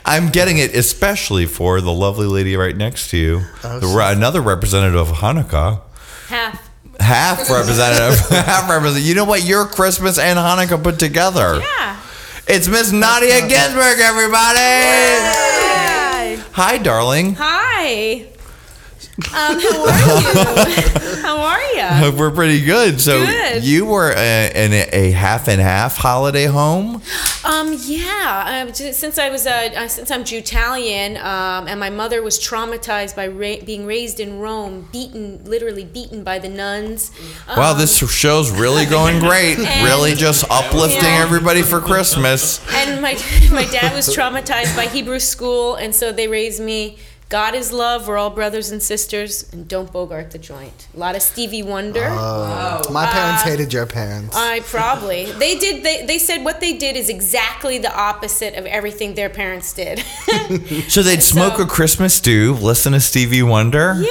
I'm 0.05 0.29
getting 0.29 0.59
it 0.59 0.75
especially 0.75 1.47
for 1.47 1.81
the 1.81 1.91
lovely 1.93 2.27
lady 2.27 2.55
right 2.55 2.77
next 2.77 3.09
to 3.09 3.17
you. 3.17 3.41
Oh, 3.63 3.79
the, 3.79 4.12
another 4.15 4.41
representative 4.41 5.09
of 5.09 5.17
Hanukkah. 5.17 5.81
Half. 6.27 6.69
Half 6.99 7.49
representative. 7.49 8.19
half 8.29 8.69
representative. 8.69 9.08
You 9.08 9.15
know 9.15 9.25
what? 9.25 9.43
Your 9.43 9.65
Christmas 9.65 10.17
and 10.19 10.38
Hanukkah 10.38 10.82
put 10.82 10.99
together. 10.99 11.60
Yeah. 11.60 11.99
It's 12.47 12.67
Miss 12.67 12.91
Nadya 12.91 13.47
Ginsburg, 13.47 13.99
everybody. 13.99 14.60
Hi. 14.60 16.43
Hi, 16.51 16.77
darling. 16.77 17.36
Hi. 17.36 18.27
Um, 19.15 19.60
how 19.60 19.84
are 19.86 20.69
you? 20.69 21.21
how 21.21 21.38
are 21.38 21.62
you? 22.12 22.17
We're 22.17 22.32
pretty 22.32 22.65
good. 22.65 22.99
So 22.99 23.23
Good. 23.23 23.63
you 23.63 23.86
were 23.86 24.12
in 24.12 24.73
a, 24.73 24.89
a 24.91 25.12
half 25.12 25.47
and 25.47 25.62
half 25.62 25.97
holiday 25.97 26.45
home. 26.45 26.99
Um, 27.45 27.78
yeah. 27.84 28.63
Um, 28.67 28.73
since 28.73 29.19
I 29.19 29.30
was 29.30 29.45
uh, 29.45 29.69
uh, 29.76 29.88
since 29.88 30.10
I'm 30.10 30.23
Jew-Italian, 30.23 31.17
um, 31.17 31.67
and 31.67 31.80
my 31.80 31.91
mother 31.91 32.23
was 32.23 32.39
traumatized 32.39 33.15
by 33.15 33.28
ra- 33.28 33.63
being 33.63 33.86
raised 33.86 34.19
in 34.19 34.39
Rome, 34.39 34.89
beaten, 34.91 35.43
literally 35.43 35.86
beaten 35.86 36.23
by 36.23 36.39
the 36.39 36.49
nuns. 36.49 37.12
Wow, 37.47 37.73
Um, 37.73 37.78
this 37.78 37.97
show's 38.12 38.49
really 38.49 38.86
going 38.86 39.19
great. 39.19 39.60
And- 39.63 39.86
really 39.86 40.15
just 40.15 40.43
uplifting 40.49 41.04
Yeah. 41.04 41.21
everybody 41.23 41.62
for 41.62 41.80
Christmas. 41.80 42.60
And 42.73 42.99
my 43.02 43.13
my 43.52 43.65
dad 43.65 43.93
was 43.93 44.08
traumatized 44.15 44.76
by 44.76 44.88
Hebrew 44.88 45.19
school, 45.19 45.76
and 45.76 45.93
so 45.93 46.12
they 46.12 46.28
raised 46.28 46.60
me 46.62 46.97
God 47.29 47.55
is 47.55 47.71
love. 47.73 48.07
We're 48.07 48.17
all 48.17 48.29
brothers 48.29 48.69
and 48.71 48.81
sisters, 48.81 49.51
and 49.51 49.67
don't 49.67 49.91
bogart 49.91 50.31
the 50.31 50.38
joint. 50.38 50.88
A 50.95 50.99
lot 50.99 51.15
of 51.15 51.21
Stevie 51.21 51.63
Wonder. 51.63 52.05
Oh, 52.09 52.81
my 52.91 53.07
parents 53.07 53.41
Uh, 53.43 53.49
hated 53.49 53.73
your 53.73 53.86
parents. 53.88 54.36
I 54.36 54.59
probably 54.62 55.31
they 55.31 55.57
did. 55.57 55.83
They 55.83 56.05
they 56.05 56.19
said 56.19 56.43
what 56.43 56.59
they 56.59 56.73
did 56.77 56.95
is 56.95 57.09
exactly 57.09 57.79
the 57.79 57.93
opposite 57.95 58.53
of 58.55 58.65
everything 58.67 59.15
their 59.15 59.29
parents 59.29 59.73
did. 59.73 60.03
So 60.89 61.01
they'd 61.01 61.23
smoke 61.23 61.59
a 61.59 61.65
Christmas 61.65 62.15
stew, 62.15 62.53
listen 62.55 62.93
to 62.93 62.99
Stevie 62.99 63.43
Wonder. 63.43 63.95
Yeah, 63.97 64.07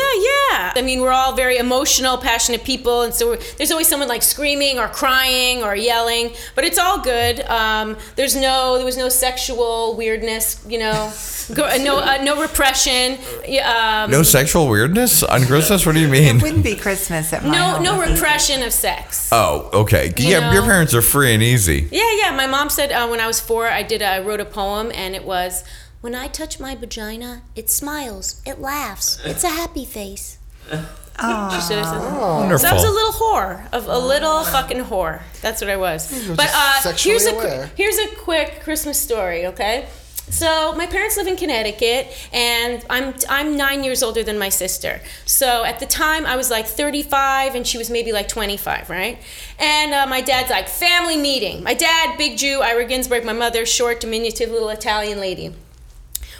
yeah. 0.50 0.72
I 0.74 0.82
mean, 0.82 1.00
we're 1.00 1.12
all 1.12 1.34
very 1.34 1.56
emotional, 1.56 2.18
passionate 2.18 2.64
people, 2.64 3.02
and 3.02 3.12
so 3.14 3.28
we're, 3.30 3.38
there's 3.56 3.70
always 3.70 3.88
someone 3.88 4.08
like 4.08 4.22
screaming 4.22 4.78
or 4.78 4.88
crying 4.88 5.62
or 5.62 5.74
yelling, 5.76 6.32
but 6.54 6.64
it's 6.64 6.78
all 6.78 6.98
good. 7.00 7.40
Um, 7.42 7.96
there's 8.16 8.34
no, 8.34 8.76
there 8.76 8.84
was 8.84 8.96
no 8.96 9.08
sexual 9.08 9.94
weirdness, 9.96 10.64
you 10.68 10.78
know, 10.78 11.12
uh, 11.50 11.78
no, 11.80 11.98
uh, 11.98 12.18
no 12.22 12.40
repression. 12.40 13.11
Yeah, 13.46 14.04
Um, 14.04 14.10
No 14.10 14.22
sexual 14.22 14.68
weirdness 14.68 15.22
on 15.22 15.44
Christmas? 15.46 15.84
What 15.86 15.94
do 15.94 16.00
you 16.00 16.08
mean? 16.08 16.36
It 16.36 16.42
wouldn't 16.42 16.64
be 16.64 16.76
Christmas 16.76 17.32
at 17.32 17.44
my 17.44 17.52
no, 17.52 17.64
home. 17.64 17.82
no 17.82 18.00
repression 18.00 18.62
of 18.62 18.72
sex. 18.72 19.28
Oh, 19.32 19.70
okay. 19.72 20.12
You 20.16 20.28
Yeah, 20.28 20.52
your 20.52 20.62
parents 20.62 20.94
are 20.94 21.02
free 21.02 21.34
and 21.34 21.42
easy. 21.42 21.88
Yeah, 21.90 22.10
yeah. 22.20 22.36
My 22.36 22.46
mom 22.46 22.70
said 22.70 22.92
uh, 22.92 23.08
when 23.08 23.20
I 23.20 23.26
was 23.26 23.40
four, 23.40 23.68
I 23.68 23.82
did. 23.82 24.02
I 24.02 24.20
wrote 24.20 24.40
a 24.40 24.44
poem, 24.44 24.90
and 24.94 25.14
it 25.14 25.24
was, 25.24 25.64
"When 26.00 26.14
I 26.14 26.28
touch 26.28 26.58
my 26.60 26.74
vagina, 26.74 27.42
it 27.54 27.70
smiles, 27.70 28.40
it 28.44 28.60
laughs, 28.60 29.20
it's 29.24 29.44
a 29.44 29.48
happy 29.48 29.84
face." 29.84 30.38
She 30.70 31.60
said 31.60 31.78
it 31.78 31.84
said 31.84 32.00
that. 32.00 32.58
So 32.58 32.68
I 32.68 32.72
was 32.72 32.84
a 32.84 32.90
little 32.90 33.12
whore, 33.12 33.72
of 33.72 33.86
a 33.86 33.98
little 33.98 34.44
fucking 34.44 34.84
whore. 34.84 35.20
That's 35.40 35.60
what 35.60 35.70
I 35.70 35.76
was. 35.76 36.10
But 36.34 36.50
uh, 36.52 36.92
here's 36.96 37.26
a 37.26 37.34
aware. 37.34 37.70
here's 37.76 37.98
a 37.98 38.16
quick 38.16 38.62
Christmas 38.62 38.98
story, 38.98 39.46
okay? 39.46 39.86
So 40.30 40.74
my 40.76 40.86
parents 40.86 41.16
live 41.16 41.26
in 41.26 41.36
Connecticut, 41.36 42.08
and 42.32 42.84
I'm 42.88 43.14
I'm 43.28 43.56
nine 43.56 43.84
years 43.84 44.02
older 44.02 44.22
than 44.22 44.38
my 44.38 44.48
sister. 44.48 45.00
So 45.26 45.64
at 45.64 45.80
the 45.80 45.86
time, 45.86 46.26
I 46.26 46.36
was 46.36 46.50
like 46.50 46.66
35, 46.66 47.54
and 47.54 47.66
she 47.66 47.76
was 47.76 47.90
maybe 47.90 48.12
like 48.12 48.28
25, 48.28 48.88
right? 48.88 49.18
And 49.58 49.92
uh, 49.92 50.06
my 50.06 50.20
dad's 50.20 50.50
like 50.50 50.68
family 50.68 51.16
meeting. 51.16 51.62
My 51.62 51.74
dad, 51.74 52.16
big 52.16 52.38
Jew, 52.38 52.60
Ira 52.62 52.84
Ginsburg. 52.84 53.24
My 53.24 53.32
mother, 53.32 53.66
short, 53.66 54.00
diminutive 54.00 54.50
little 54.50 54.68
Italian 54.68 55.20
lady. 55.20 55.54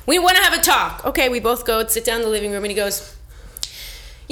We 0.07 0.19
want 0.19 0.37
to 0.37 0.43
have 0.43 0.55
a 0.55 0.63
talk. 0.63 1.05
Okay, 1.05 1.29
we 1.29 1.41
both 1.41 1.67
go 1.67 1.87
sit 1.87 2.05
down 2.05 2.19
in 2.19 2.23
the 2.23 2.31
living 2.31 2.53
room, 2.53 2.65
and 2.65 2.71
he 2.71 2.77
goes. 2.77 3.17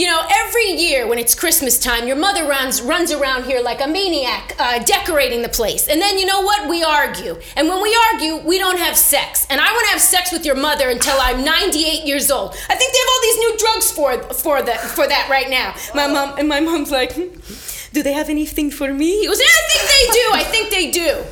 You 0.00 0.06
know, 0.06 0.22
every 0.30 0.70
year 0.80 1.06
when 1.06 1.18
it's 1.18 1.34
Christmas 1.34 1.78
time, 1.78 2.08
your 2.08 2.16
mother 2.16 2.46
runs 2.46 2.80
runs 2.80 3.12
around 3.12 3.44
here 3.44 3.60
like 3.60 3.82
a 3.82 3.86
maniac, 3.86 4.56
uh, 4.58 4.82
decorating 4.82 5.42
the 5.42 5.50
place. 5.50 5.88
And 5.88 6.00
then 6.00 6.16
you 6.16 6.24
know 6.24 6.40
what? 6.40 6.70
We 6.70 6.82
argue. 6.82 7.36
And 7.54 7.68
when 7.68 7.82
we 7.82 7.94
argue, 8.10 8.38
we 8.38 8.56
don't 8.56 8.78
have 8.78 8.96
sex. 8.96 9.46
And 9.50 9.60
I 9.60 9.70
want 9.70 9.84
to 9.88 9.90
have 9.90 10.00
sex 10.00 10.32
with 10.32 10.46
your 10.46 10.54
mother 10.54 10.88
until 10.88 11.18
I'm 11.20 11.44
98 11.44 12.06
years 12.06 12.30
old. 12.30 12.56
I 12.70 12.76
think 12.76 12.92
they 12.94 12.98
have 12.98 13.08
all 13.12 13.20
these 13.20 13.38
new 13.44 13.58
drugs 13.58 13.92
for 13.92 14.22
for 14.32 14.62
that 14.62 14.80
for 14.80 15.06
that 15.06 15.28
right 15.28 15.50
now. 15.50 15.74
My 15.94 16.06
mom 16.06 16.38
and 16.38 16.48
my 16.48 16.60
mom's 16.60 16.90
like, 16.90 17.12
"Hmm, 17.12 17.36
do 17.92 18.02
they 18.02 18.14
have 18.14 18.30
anything 18.30 18.70
for 18.70 18.94
me? 18.94 19.20
He 19.20 19.26
goes, 19.26 19.38
I 19.38 19.62
think 19.70 19.82
they 19.94 20.04
do. 20.20 20.26
I 20.32 20.44
think 20.44 20.70
they 20.70 20.90
do. 20.90 21.24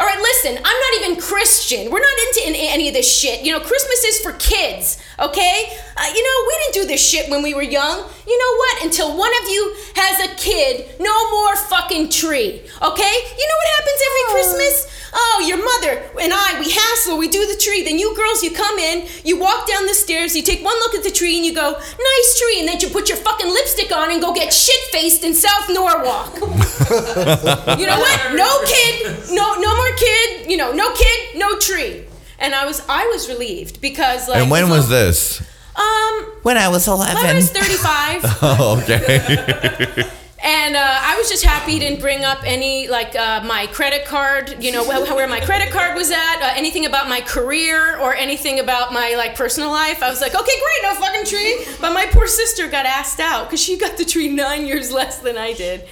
All 0.00 0.06
right, 0.06 0.18
listen, 0.18 0.56
I'm 0.56 0.62
not 0.64 1.02
even 1.02 1.20
Christian. 1.20 1.90
We're 1.90 2.00
not 2.00 2.18
into 2.28 2.56
any 2.56 2.88
of 2.88 2.94
this 2.94 3.14
shit. 3.14 3.44
You 3.44 3.52
know, 3.52 3.60
Christmas 3.60 4.02
is 4.04 4.20
for 4.20 4.32
kids, 4.32 4.96
okay? 5.18 5.76
Uh, 5.94 6.06
you 6.14 6.24
know, 6.24 6.46
we 6.48 6.58
didn't 6.64 6.74
do 6.82 6.88
this 6.88 7.06
shit 7.06 7.28
when 7.28 7.42
we 7.42 7.52
were 7.52 7.60
young. 7.60 7.98
You 8.26 8.38
know 8.38 8.56
what? 8.56 8.84
Until 8.84 9.14
one 9.18 9.30
of 9.42 9.50
you 9.50 9.76
has 9.96 10.24
a 10.24 10.34
kid, 10.36 10.98
no 11.00 11.30
more 11.30 11.54
fucking 11.54 12.08
tree, 12.08 12.62
okay? 12.80 13.14
You 13.36 13.44
know 13.44 13.58
what 13.60 13.68
happens 13.76 14.00
every 14.08 14.32
Christmas? 14.32 14.99
Oh, 15.12 15.44
your 15.46 15.58
mother 15.58 16.02
and 16.22 16.32
I, 16.32 16.60
we 16.60 16.70
hassle, 16.70 17.18
we 17.18 17.28
do 17.28 17.44
the 17.46 17.56
tree. 17.60 17.82
Then 17.82 17.98
you 17.98 18.14
girls, 18.14 18.42
you 18.42 18.50
come 18.52 18.78
in, 18.78 19.06
you 19.24 19.38
walk 19.38 19.66
down 19.66 19.86
the 19.86 19.94
stairs, 19.94 20.36
you 20.36 20.42
take 20.42 20.62
one 20.64 20.74
look 20.78 20.94
at 20.94 21.02
the 21.02 21.10
tree, 21.10 21.36
and 21.36 21.44
you 21.44 21.52
go, 21.54 21.72
nice 21.72 22.38
tree. 22.38 22.60
And 22.60 22.68
then 22.68 22.78
you 22.80 22.88
put 22.90 23.08
your 23.08 23.18
fucking 23.18 23.48
lipstick 23.48 23.90
on 23.90 24.10
and 24.12 24.20
go 24.20 24.32
get 24.32 24.52
shit 24.52 24.80
faced 24.92 25.24
in 25.24 25.34
South 25.34 25.68
Norwalk. 25.68 26.34
you 27.78 27.86
know 27.86 27.98
what? 27.98 28.34
No 28.34 28.50
kid, 28.66 29.18
no 29.32 29.54
no 29.60 29.76
more 29.76 29.92
kid. 29.96 30.50
You 30.50 30.56
know, 30.56 30.72
no 30.72 30.92
kid, 30.94 31.36
no 31.38 31.58
tree. 31.58 32.04
And 32.38 32.54
I 32.54 32.64
was 32.66 32.82
I 32.88 33.06
was 33.06 33.28
relieved 33.28 33.80
because 33.80 34.28
like. 34.28 34.40
And 34.42 34.50
when 34.50 34.68
was 34.70 34.82
long- 34.88 34.90
this? 34.90 35.42
Um, 35.76 36.24
When 36.42 36.56
I 36.56 36.68
was 36.68 36.86
when 36.88 37.00
I 37.00 37.12
11. 37.12 37.36
was 37.36 37.50
35. 37.50 38.22
Oh, 38.42 38.80
okay. 38.82 40.10
And 40.42 40.74
uh, 40.74 40.80
I 40.82 41.16
was 41.18 41.28
just 41.28 41.44
happy 41.44 41.72
he 41.72 41.78
didn't 41.78 42.00
bring 42.00 42.24
up 42.24 42.38
any 42.44 42.88
like 42.88 43.14
uh, 43.14 43.42
my 43.44 43.66
credit 43.66 44.06
card, 44.06 44.56
you 44.62 44.72
know, 44.72 44.82
wh- 44.84 45.14
where 45.14 45.28
my 45.28 45.40
credit 45.40 45.70
card 45.70 45.94
was 45.94 46.10
at, 46.10 46.36
uh, 46.40 46.52
anything 46.56 46.86
about 46.86 47.08
my 47.10 47.20
career 47.20 47.98
or 47.98 48.14
anything 48.14 48.58
about 48.58 48.90
my 48.92 49.14
like 49.16 49.34
personal 49.36 49.70
life. 49.70 50.02
I 50.02 50.08
was 50.08 50.20
like, 50.22 50.34
okay, 50.34 50.52
great, 50.52 50.82
no 50.82 50.94
fucking 50.94 51.26
tree. 51.26 51.64
But 51.80 51.92
my 51.92 52.06
poor 52.06 52.26
sister 52.26 52.68
got 52.68 52.86
asked 52.86 53.20
out 53.20 53.44
because 53.48 53.60
she 53.62 53.76
got 53.76 53.98
the 53.98 54.04
tree 54.04 54.28
nine 54.28 54.66
years 54.66 54.90
less 55.00 55.18
than 55.18 55.36
I 55.36 55.52
did. 55.52 55.84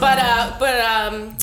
But 0.00 0.18
uh, 0.20 0.56
but 0.60 0.80
um. 0.80 1.36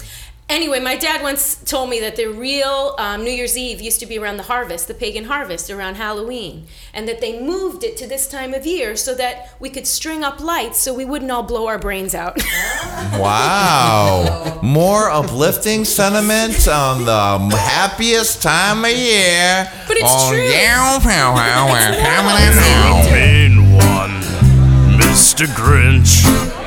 Anyway, 0.53 0.79
my 0.79 0.95
dad 0.95 1.23
once 1.23 1.55
told 1.63 1.89
me 1.89 1.99
that 1.99 2.15
the 2.15 2.27
real 2.27 2.93
um, 2.99 3.23
New 3.23 3.31
Year's 3.31 3.57
Eve 3.57 3.81
used 3.81 3.99
to 4.01 4.05
be 4.05 4.19
around 4.19 4.37
the 4.37 4.43
harvest, 4.43 4.87
the 4.87 4.93
pagan 4.93 5.23
harvest, 5.23 5.71
around 5.71 5.95
Halloween, 5.95 6.67
and 6.93 7.07
that 7.07 7.21
they 7.21 7.41
moved 7.41 7.83
it 7.83 7.97
to 7.97 8.05
this 8.07 8.27
time 8.27 8.53
of 8.53 8.63
year 8.63 8.95
so 8.95 9.15
that 9.15 9.55
we 9.59 9.71
could 9.71 9.87
string 9.87 10.23
up 10.23 10.39
lights 10.39 10.79
so 10.79 10.93
we 10.93 11.05
wouldn't 11.05 11.31
all 11.31 11.41
blow 11.41 11.65
our 11.65 11.79
brains 11.79 12.13
out. 12.13 12.39
Wow. 13.19 14.59
More 14.63 15.09
uplifting 15.09 15.85
sentiment 15.85 16.67
on 16.67 17.05
the 17.05 17.55
happiest 17.57 18.41
time 18.41 18.85
of 18.85 18.91
year. 18.91 19.69
But 19.87 19.97
it's 19.97 20.11
on 20.11 20.31
true. 20.33 20.41
Yow, 20.41 20.99
pow, 21.01 21.33
wow, 21.33 21.67
we're 21.71 21.99
coming 21.99 22.37
in 22.47 22.55
now. 22.55 23.13
mean 23.13 23.73
one, 23.73 24.21
Mr. 24.99 25.45
Grinch. 25.47 26.62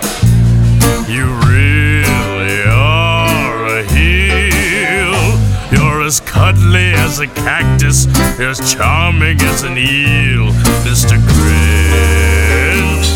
As 6.06 6.20
cuddly 6.20 6.92
as 6.94 7.18
a 7.18 7.26
cactus, 7.26 8.06
as 8.38 8.72
charming 8.72 9.40
as 9.40 9.64
an 9.64 9.76
eel, 9.76 10.52
Mr. 10.86 11.18
Grinch. 11.18 13.10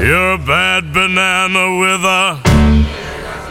You're 0.00 0.32
a 0.32 0.38
bad 0.38 0.90
banana 0.94 1.78
with 1.78 2.02
a 2.02 2.40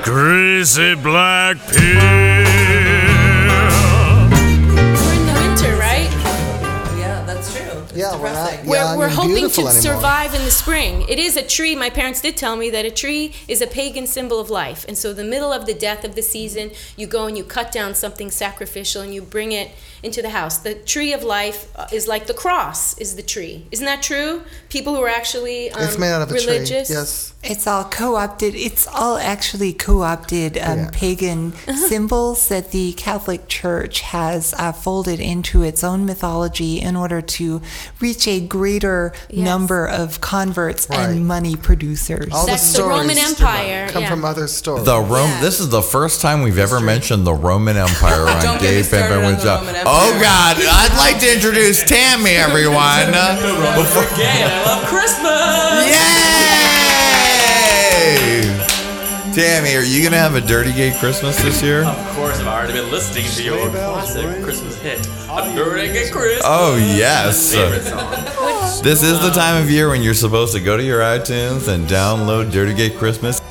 greasy 0.04 0.96
black 0.96 1.58
peel. 1.68 2.85
Yeah, 8.16 8.22
we're 8.24 8.34
not. 8.34 8.66
We're, 8.66 8.98
we're 8.98 9.10
hoping 9.10 9.50
to 9.50 9.62
anymore. 9.62 9.72
survive 9.72 10.34
in 10.34 10.44
the 10.44 10.52
spring. 10.52 11.06
It 11.10 11.20
is 11.20 11.38
a 11.38 11.42
tree. 11.46 11.76
My 11.76 11.90
parents 11.90 12.22
did 12.22 12.38
tell 12.38 12.56
me 12.56 12.70
that 12.72 12.86
a 12.86 12.92
tree 12.92 13.34
is 13.48 13.62
a 13.62 13.68
pagan 13.68 14.08
symbol 14.08 14.40
of 14.40 14.50
life. 14.50 14.86
And 14.88 14.98
so, 14.98 15.14
the 15.14 15.24
middle 15.24 15.52
of 15.52 15.66
the 15.66 15.74
death 15.74 16.04
of 16.04 16.16
the 16.16 16.22
season, 16.22 16.72
you 16.98 17.08
go 17.08 17.26
and 17.28 17.38
you 17.38 17.44
cut 17.44 17.72
down 17.72 17.96
something 17.96 18.32
sacrificial 18.32 19.02
and 19.02 19.14
you 19.14 19.22
bring 19.22 19.52
it 19.52 19.72
into 20.04 20.22
the 20.22 20.30
house. 20.30 20.58
The 20.60 20.76
tree 20.76 21.14
of 21.14 21.24
life 21.24 21.72
uh, 21.76 21.88
is 21.92 22.08
like 22.08 22.28
the 22.28 22.34
cross, 22.34 22.98
is 23.00 23.16
the 23.16 23.24
tree. 23.24 23.66
Isn't 23.72 23.86
that 23.86 24.04
true? 24.04 24.44
People 24.70 24.94
who 24.96 25.02
are 25.02 25.10
actually 25.10 25.72
um, 25.72 25.82
It's 25.84 25.98
made 25.98 26.12
out 26.12 26.22
of 26.22 26.30
a 26.30 26.34
religious. 26.34 26.88
tree. 26.88 26.96
Yes. 26.96 27.34
It's 27.44 27.66
all 27.68 27.86
co-opted. 27.86 28.56
It's 28.56 28.88
all 28.88 29.18
actually 29.18 29.74
co-opted 29.74 30.58
um, 30.58 30.80
Yeah. 30.80 30.90
pagan 30.94 31.54
symbols 31.90 32.48
that 32.50 32.72
the 32.72 32.94
Catholic 32.94 33.48
Church 33.48 34.02
has 34.02 34.54
uh, 34.58 34.72
folded 34.72 35.20
into 35.20 35.64
its 35.64 35.84
own 35.84 36.06
mythology 36.06 36.80
in 36.82 36.96
order 36.96 37.22
to 37.22 37.62
reach 38.06 38.28
a 38.28 38.40
greater 38.40 39.12
Yes. 39.30 39.44
number 39.46 39.88
of 39.88 40.22
converts 40.22 40.86
Right. 40.90 41.00
and 41.10 41.26
money 41.26 41.56
producers. 41.56 42.30
All 42.32 42.46
That's 42.46 42.72
the 42.74 42.84
the 42.84 42.88
Roman 42.90 43.16
stories 43.16 43.32
Empire, 43.42 43.90
come 43.90 44.04
yeah. 44.04 44.10
from 44.12 44.24
other 44.24 44.48
stories. 44.48 44.86
The 44.86 45.00
Rome. 45.00 45.32
This 45.42 45.60
is 45.60 45.70
the 45.70 45.82
first 45.82 46.22
time 46.22 46.44
we've 46.44 46.60
ever 46.60 46.80
mentioned 46.80 47.26
the 47.26 47.34
Roman 47.34 47.78
Empire 47.78 48.28
on 48.32 48.42
Don't 48.44 48.62
Gay 48.62 48.84
started 48.84 49.10
Pimpin' 49.10 49.26
with 49.26 49.38
the 49.40 49.46
Joe. 49.46 49.84
Oh 49.88 50.12
God! 50.22 50.58
I'd 50.62 50.96
like 51.00 51.20
to 51.22 51.34
introduce 51.34 51.82
Tammy, 51.84 52.36
everyone. 52.36 53.08
Before- 53.82 54.06
Gay, 54.16 54.38
and 54.46 54.54
I 54.54 54.66
love 54.70 54.84
Christmas. 54.86 55.86
Yay! 57.66 59.34
Tammy, 59.34 59.76
are 59.76 59.84
you 59.84 60.02
gonna 60.04 60.18
have 60.18 60.36
a 60.36 60.42
dirty 60.42 60.72
gay 60.72 60.92
Christmas 61.00 61.36
this 61.42 61.62
year? 61.62 61.84
Of 61.84 62.16
course, 62.16 62.40
I've 62.40 62.48
already 62.48 62.65
been 62.65 62.65
listening 62.96 63.26
to 63.26 63.44
your 63.44 63.70
classic 63.72 64.42
Christmas 64.42 64.78
hit, 64.78 65.06
"A 65.30 65.54
Dirty 65.54 65.92
Gay 65.92 66.10
Christmas." 66.10 66.46
Oh 66.46 66.78
yes. 66.78 67.52
This 68.82 69.04
is 69.04 69.20
the 69.20 69.32
time 69.32 69.62
of 69.62 69.70
year 69.70 69.90
when 69.90 70.02
you're 70.02 70.14
supposed 70.14 70.54
to 70.54 70.62
go 70.62 70.78
to 70.78 70.84
your 70.84 71.02
iTunes 71.02 71.68
and 71.68 71.90
download 71.90 72.54
Dirty 72.54 72.74
Gay 72.74 72.90
Christmas. 72.90 73.42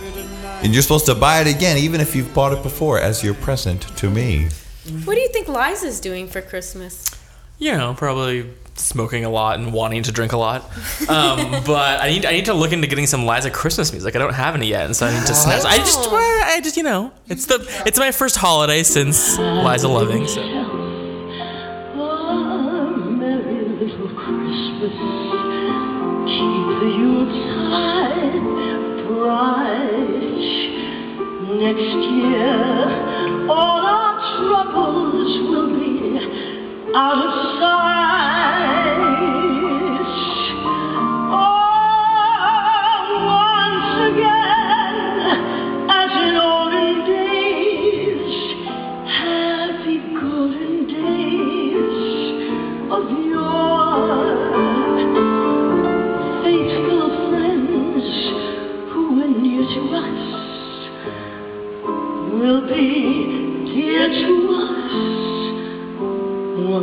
And 0.63 0.73
you're 0.73 0.83
supposed 0.83 1.05
to 1.07 1.15
buy 1.15 1.43
it 1.43 1.47
again, 1.47 1.77
even 1.77 2.01
if 2.01 2.17
you've 2.17 2.33
bought 2.33 2.55
it 2.55 2.63
before, 2.63 2.99
as 2.99 3.23
your 3.23 3.35
present 3.35 3.83
to 3.99 4.09
me. 4.09 4.49
What 5.05 5.15
do 5.15 5.21
you 5.21 5.29
think 5.29 5.47
Liza's 5.47 6.01
doing 6.01 6.27
for 6.27 6.41
Christmas? 6.41 7.05
You 7.59 7.77
know, 7.77 7.93
probably 7.93 8.47
smoking 8.77 9.25
a 9.25 9.31
lot 9.31 9.59
and 9.59 9.73
wanting 9.73 10.03
to 10.05 10.13
drink 10.13 10.33
a 10.33 10.37
lot. 10.37 10.65
Um, 11.09 11.63
but 11.67 12.01
I 12.01 12.09
need 12.11 12.27
I 12.27 12.33
need 12.33 12.47
to 12.47 12.55
look 12.55 12.73
into 12.73 12.87
getting 12.87 13.07
some 13.07 13.27
Liza 13.27 13.51
Christmas 13.51 13.93
music. 13.93 14.15
I 14.17 14.19
don't 14.19 14.35
have 14.35 14.55
any 14.55 14.69
yet, 14.69 14.87
and 14.87 14.97
so 14.97 15.07
I 15.07 15.19
need 15.19 15.27
to 15.27 15.35
snatch. 15.35 15.65
I 15.65 15.79
just 15.79 15.99
oh. 16.01 16.13
well, 16.13 16.45
I 16.45 16.61
just 16.61 16.77
you 16.77 16.83
know 16.83 17.13
it's 17.29 17.47
the 17.47 17.67
it's 17.87 17.99
my 17.99 18.13
first 18.13 18.37
holiday 18.37 18.83
since 18.83 19.39
Liza 19.39 19.89
Loving. 19.89 20.27
So. 20.27 20.43
Oh, 33.47 33.74
out 36.95 37.19
of 37.27 37.59
sight. 37.59 38.94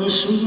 Once 0.01 0.40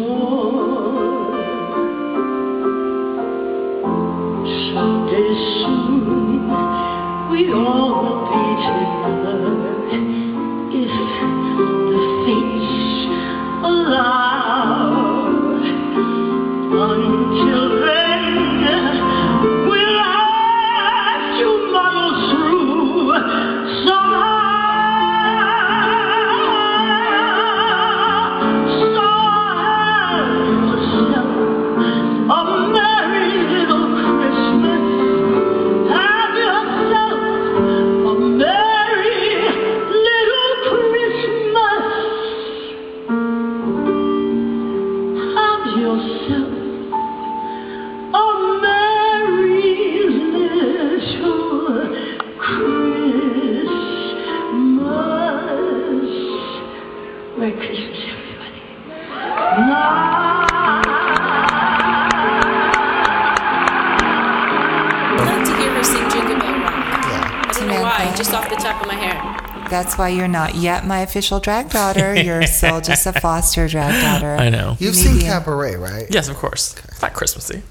That's 69.75 69.99
why 69.99 70.11
you're 70.11 70.29
not 70.29 70.55
yet 70.55 70.87
my 70.87 71.01
official 71.01 71.41
drag 71.41 71.69
daughter. 71.69 72.15
You're 72.15 72.47
still 72.47 72.81
just 72.91 73.07
a 73.07 73.13
foster 73.13 73.67
drag 73.67 74.01
daughter. 74.01 74.37
I 74.37 74.49
know. 74.49 74.77
You've 74.79 74.81
You 74.81 74.93
seen 74.93 75.21
Cabaret, 75.21 75.75
right? 75.75 76.07
Yes, 76.11 76.29
of 76.29 76.37
course. 76.37 76.77
It's 76.91 77.03
not 77.03 77.13
Christmassy. 77.13 77.65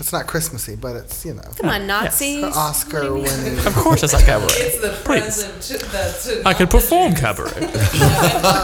It's 0.00 0.14
not 0.14 0.26
Christmassy, 0.26 0.76
but 0.76 0.96
it's, 0.96 1.26
you 1.26 1.34
know. 1.34 1.42
Come 1.58 1.68
on, 1.68 1.86
Nazis. 1.86 2.42
Oscar 2.42 3.12
winning. 3.12 3.58
Of 3.66 3.74
course, 3.74 4.02
it's 4.02 4.14
not 4.14 4.22
cabaret. 4.22 4.48
It's 4.52 4.80
the 4.80 4.92
Please. 5.04 5.44
present 5.44 5.92
that's 5.92 6.46
I 6.46 6.54
could 6.54 6.70
perform 6.70 7.14
cabaret. 7.14 7.50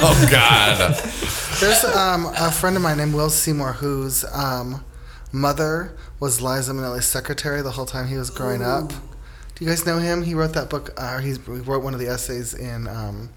Oh 0.01 0.29
God. 0.31 0.94
There's 1.61 1.85
um, 1.85 2.33
a 2.38 2.51
friend 2.51 2.74
of 2.74 2.83
mine 2.83 2.96
named 2.96 3.12
Will 3.12 3.29
Seymour 3.29 3.74
whose 3.74 4.24
um, 4.33 4.83
mother 5.31 5.94
was 6.20 6.40
Liza 6.40 6.72
Minnelli's 6.72 7.05
secretary 7.05 7.61
the 7.61 7.72
whole 7.72 7.87
time 7.87 8.09
he 8.09 8.16
was 8.16 8.31
growing 8.31 8.62
up. 8.62 8.92
Do 9.59 9.64
you 9.64 9.71
guys 9.71 9.85
know 9.85 9.99
him? 9.99 10.23
He 10.23 10.35
wrote 10.35 10.53
that 10.53 10.71
book. 10.71 10.94
Uh, 10.97 11.18
he 11.18 11.33
wrote 11.47 11.83
one 11.83 11.92
of 11.92 11.99
the 11.99 12.07
essays 12.07 12.55
in 12.55 12.87
um, 12.87 13.29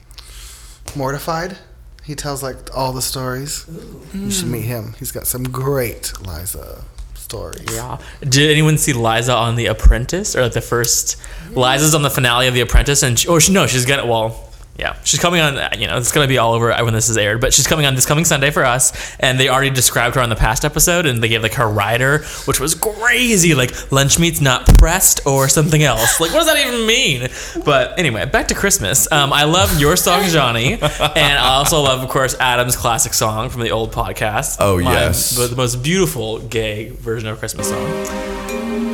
Mortified. 0.95 1.57
He 2.03 2.13
tells 2.13 2.43
like 2.43 2.75
all 2.75 2.93
the 2.93 3.01
stories. 3.01 3.65
You 4.13 4.29
should 4.29 4.47
meet 4.47 4.61
him. 4.65 4.93
He's 4.99 5.11
got 5.11 5.25
some 5.25 5.43
great 5.43 6.13
Liza 6.21 6.83
stories. 7.15 7.65
Yeah. 7.71 7.97
Did 8.21 8.51
anyone 8.51 8.77
see 8.77 8.93
Liza 8.93 9.33
on 9.33 9.55
The 9.55 9.65
Apprentice 9.65 10.35
or 10.35 10.43
like 10.43 10.53
the 10.53 10.61
first? 10.61 11.17
Liza's 11.53 11.95
on 11.95 12.03
the 12.03 12.09
finale 12.11 12.47
of 12.47 12.53
The 12.53 12.61
Apprentice, 12.61 13.01
and 13.01 13.17
she, 13.17 13.27
oh 13.27 13.39
she, 13.39 13.51
no, 13.51 13.65
she's 13.65 13.85
gonna 13.85 14.05
well. 14.05 14.50
Yeah, 14.81 14.95
she's 15.03 15.19
coming 15.19 15.39
on. 15.41 15.79
You 15.79 15.85
know, 15.85 15.97
it's 15.97 16.11
gonna 16.11 16.27
be 16.27 16.39
all 16.39 16.53
over 16.53 16.73
when 16.83 16.93
this 16.95 17.07
is 17.07 17.15
aired, 17.15 17.39
but 17.39 17.53
she's 17.53 17.67
coming 17.67 17.85
on 17.85 17.93
this 17.93 18.07
coming 18.07 18.25
Sunday 18.25 18.49
for 18.49 18.65
us. 18.65 18.91
And 19.19 19.39
they 19.39 19.47
already 19.47 19.69
described 19.69 20.15
her 20.15 20.21
on 20.21 20.29
the 20.29 20.35
past 20.35 20.65
episode, 20.65 21.05
and 21.05 21.21
they 21.21 21.27
gave 21.27 21.43
like 21.43 21.53
her 21.53 21.67
rider, 21.69 22.23
which 22.45 22.59
was 22.59 22.73
crazy, 22.73 23.53
like 23.53 23.91
lunch 23.91 24.17
meat's 24.17 24.41
not 24.41 24.65
pressed 24.79 25.25
or 25.27 25.47
something 25.49 25.83
else. 25.83 26.19
Like, 26.19 26.31
what 26.33 26.39
does 26.39 26.47
that 26.47 26.65
even 26.67 26.87
mean? 26.87 27.29
But 27.63 27.99
anyway, 27.99 28.25
back 28.25 28.47
to 28.47 28.55
Christmas. 28.55 29.09
Um, 29.11 29.31
I 29.31 29.43
love 29.43 29.79
your 29.79 29.95
song, 29.95 30.23
Johnny, 30.29 30.73
and 30.73 30.81
I 30.81 31.53
also 31.55 31.79
love, 31.81 32.01
of 32.01 32.09
course, 32.09 32.35
Adam's 32.39 32.75
classic 32.75 33.13
song 33.13 33.49
from 33.51 33.61
the 33.61 33.69
old 33.69 33.91
podcast. 33.91 34.57
Oh, 34.59 34.79
My- 34.81 34.93
yes. 34.93 35.37
the, 35.37 35.45
the 35.45 35.55
most 35.55 35.83
beautiful 35.83 36.39
gay 36.39 36.89
version 36.89 37.29
of 37.29 37.37
a 37.37 37.39
Christmas 37.39 37.69
song. 37.69 38.90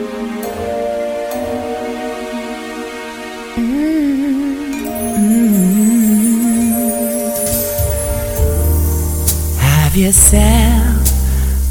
Yourself 9.98 11.10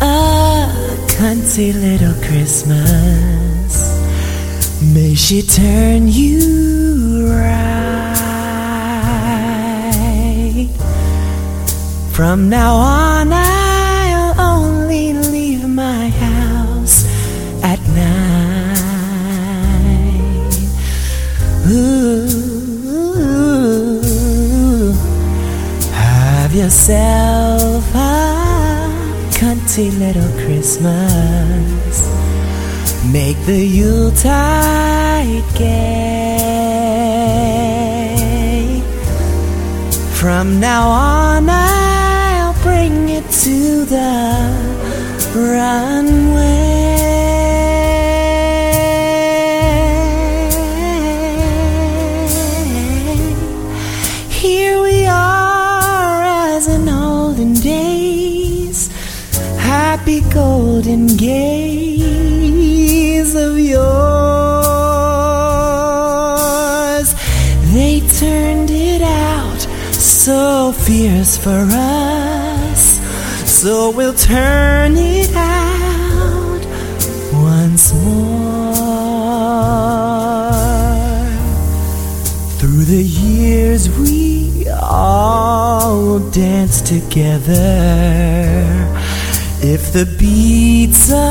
a 0.01 0.67
cunty 1.07 1.73
little 1.73 2.15
Christmas. 2.25 3.73
May 4.83 5.15
she 5.15 5.43
turn 5.43 6.09
you 6.09 7.29
right. 7.31 7.87
From 12.11 12.49
now 12.49 12.75
on, 12.75 13.33
I'll 13.33 14.41
only 14.41 15.13
leave 15.13 15.69
my 15.69 16.09
house 16.09 17.05
at 17.63 17.81
night. 17.95 18.17
Ooh, 21.69 22.43
have 25.93 26.53
yourself 26.53 27.56
a 27.97 29.29
cunty 29.33 29.91
little 29.99 30.31
Christmas. 30.45 31.95
Make 33.13 33.39
the 33.47 33.65
Yuletide 33.79 35.45
gay. 35.57 36.47
From 40.15 40.61
now 40.61 40.89
on, 40.89 41.49
I'll 41.49 42.55
bring 42.63 43.09
it 43.09 43.31
to 43.45 43.85
the 43.85 44.07
runway. 45.35 46.76
Fierce 70.87 71.37
for 71.37 71.67
us, 71.73 73.01
so 73.45 73.91
we'll 73.91 74.15
turn 74.15 74.97
it 74.97 75.35
out 75.35 76.63
once 77.33 77.93
more. 78.05 78.77
Through 82.61 82.85
the 82.85 83.03
years 83.03 83.91
we 83.99 84.69
all 84.81 86.21
danced 86.31 86.87
together. 86.87 87.65
If 89.61 89.93
the 89.93 90.07
beats 90.21 91.11
allow, 91.11 91.27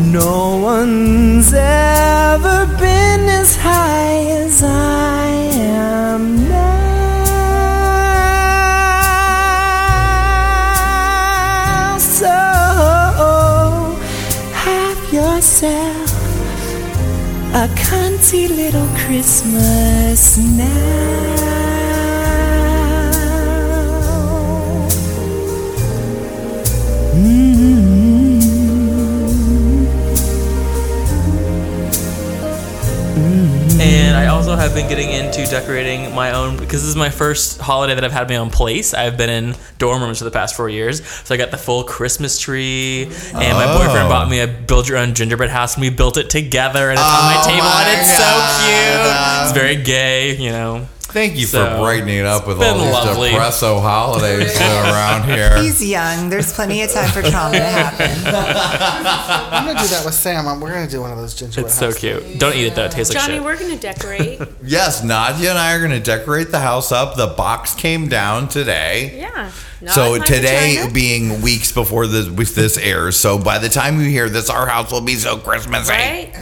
no 0.00 0.56
one's 0.56 1.54
Christmas 19.16 20.36
now. 20.36 21.05
Been 34.76 34.88
getting 34.90 35.08
into 35.10 35.42
decorating 35.46 36.14
my 36.14 36.32
own 36.32 36.54
because 36.58 36.82
this 36.82 36.90
is 36.90 36.96
my 36.96 37.08
first 37.08 37.58
holiday 37.58 37.94
that 37.94 38.04
I've 38.04 38.12
had 38.12 38.28
my 38.28 38.36
own 38.36 38.50
place. 38.50 38.92
I've 38.92 39.16
been 39.16 39.30
in 39.30 39.54
dorm 39.78 40.02
rooms 40.02 40.18
for 40.18 40.24
the 40.24 40.30
past 40.30 40.54
four 40.54 40.68
years, 40.68 41.02
so 41.06 41.34
I 41.34 41.38
got 41.38 41.50
the 41.50 41.56
full 41.56 41.82
Christmas 41.82 42.38
tree, 42.38 43.04
and 43.04 43.56
my 43.56 43.64
Oh. 43.64 43.78
boyfriend 43.78 44.08
bought 44.10 44.28
me 44.28 44.40
a 44.40 44.46
build 44.46 44.86
your 44.86 44.98
own 44.98 45.14
gingerbread 45.14 45.48
house, 45.48 45.76
and 45.76 45.80
we 45.82 45.88
built 45.88 46.18
it 46.18 46.28
together, 46.28 46.90
and 46.90 46.98
it's 46.98 47.08
on 47.08 47.24
my 47.24 47.36
Oh 47.42 47.46
table, 47.48 47.64
my 47.64 47.84
and 47.88 48.00
it's 48.02 48.18
God. 48.18 48.60
so 48.60 48.66
cute. 48.66 49.44
It's 49.44 49.52
very 49.58 49.76
gay, 49.82 50.36
you 50.36 50.50
know. 50.50 50.86
Thank 51.16 51.38
you 51.38 51.46
So, 51.46 51.64
for 51.64 51.78
brightening 51.78 52.18
it 52.18 52.26
up 52.26 52.46
with 52.46 52.60
all 52.62 52.74
these 52.74 52.92
lovely. 52.92 53.30
depresso 53.30 53.80
holidays 53.80 54.54
around 54.60 55.24
here. 55.24 55.56
He's 55.62 55.82
young. 55.82 56.28
There's 56.28 56.52
plenty 56.52 56.82
of 56.82 56.92
time 56.92 57.08
for 57.10 57.22
trauma 57.22 57.56
to 57.56 57.64
happen. 57.64 58.10
I'm 58.26 59.66
gonna 59.66 59.80
do 59.80 59.86
that 59.88 60.02
with 60.04 60.12
Sam. 60.12 60.44
We're 60.60 60.72
gonna 60.74 60.86
do 60.86 61.00
one 61.00 61.10
of 61.12 61.16
those 61.16 61.34
gingerbread. 61.34 61.66
It's 61.66 61.74
so 61.78 61.90
cute. 61.92 62.38
Don't 62.38 62.54
eat 62.54 62.66
it 62.66 62.74
though; 62.74 62.84
it 62.84 62.92
tastes 62.92 63.14
like 63.14 63.22
shit. 63.24 63.30
Johnny, 63.30 63.42
we're 63.42 63.58
gonna 63.58 63.78
decorate. 63.78 64.40
Yes, 64.62 65.02
Nadya 65.02 65.50
and 65.50 65.58
I 65.58 65.74
are 65.74 65.78
going 65.78 65.92
to 65.92 66.00
decorate 66.00 66.50
the 66.50 66.58
house 66.58 66.90
up. 66.90 67.16
The 67.16 67.28
box 67.28 67.72
came 67.74 68.08
down 68.08 68.48
today. 68.48 69.16
yeah. 69.16 69.52
Not 69.80 69.94
so 69.94 70.18
today 70.18 70.76
vagina. 70.76 70.92
being 70.92 71.40
weeks 71.40 71.70
before 71.70 72.06
this 72.08 72.28
with 72.28 72.54
this 72.56 72.76
airs, 72.76 73.16
so 73.16 73.38
by 73.38 73.58
the 73.58 73.68
time 73.68 74.00
you 74.00 74.08
hear 74.10 74.28
this, 74.28 74.50
our 74.50 74.66
house 74.66 74.90
will 74.90 75.02
be 75.02 75.14
so 75.14 75.36
Christmassy. 75.38 75.92
right? 75.92 76.32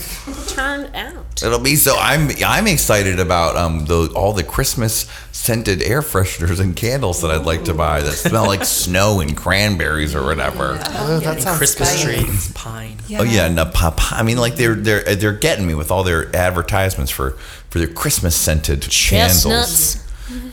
Turned 0.48 0.94
out. 0.96 1.23
It'll 1.42 1.58
be 1.58 1.76
so. 1.76 1.96
I'm 1.98 2.30
I'm 2.44 2.66
excited 2.66 3.18
about 3.18 3.56
um 3.56 3.86
the 3.86 4.12
all 4.14 4.32
the 4.32 4.44
Christmas 4.44 5.06
scented 5.32 5.82
air 5.82 6.00
fresheners 6.00 6.60
and 6.60 6.76
candles 6.76 7.22
that 7.22 7.30
I'd 7.30 7.44
like 7.44 7.64
to 7.64 7.74
buy 7.74 8.02
that 8.02 8.12
smell 8.12 8.46
like 8.46 8.64
snow 8.64 9.20
and 9.20 9.36
cranberries 9.36 10.14
or 10.14 10.24
whatever. 10.24 10.78
Oh, 10.80 11.20
that 11.20 11.42
sounds 11.42 11.58
Christmas 11.58 11.90
spicy. 11.90 12.24
trees, 12.24 12.52
pine. 12.52 12.98
Oh 13.18 13.24
yeah, 13.24 13.46
and 13.46 13.58
the 13.58 13.66
pop. 13.66 14.12
I 14.12 14.22
mean, 14.22 14.38
like 14.38 14.54
they're 14.56 14.76
they're 14.76 15.02
they're 15.16 15.32
getting 15.32 15.66
me 15.66 15.74
with 15.74 15.90
all 15.90 16.04
their 16.04 16.34
advertisements 16.34 17.10
for 17.10 17.32
for 17.70 17.78
their 17.78 17.88
Christmas 17.88 18.36
scented 18.36 18.82
candles. 18.82 19.42
Chestnuts. 19.44 20.04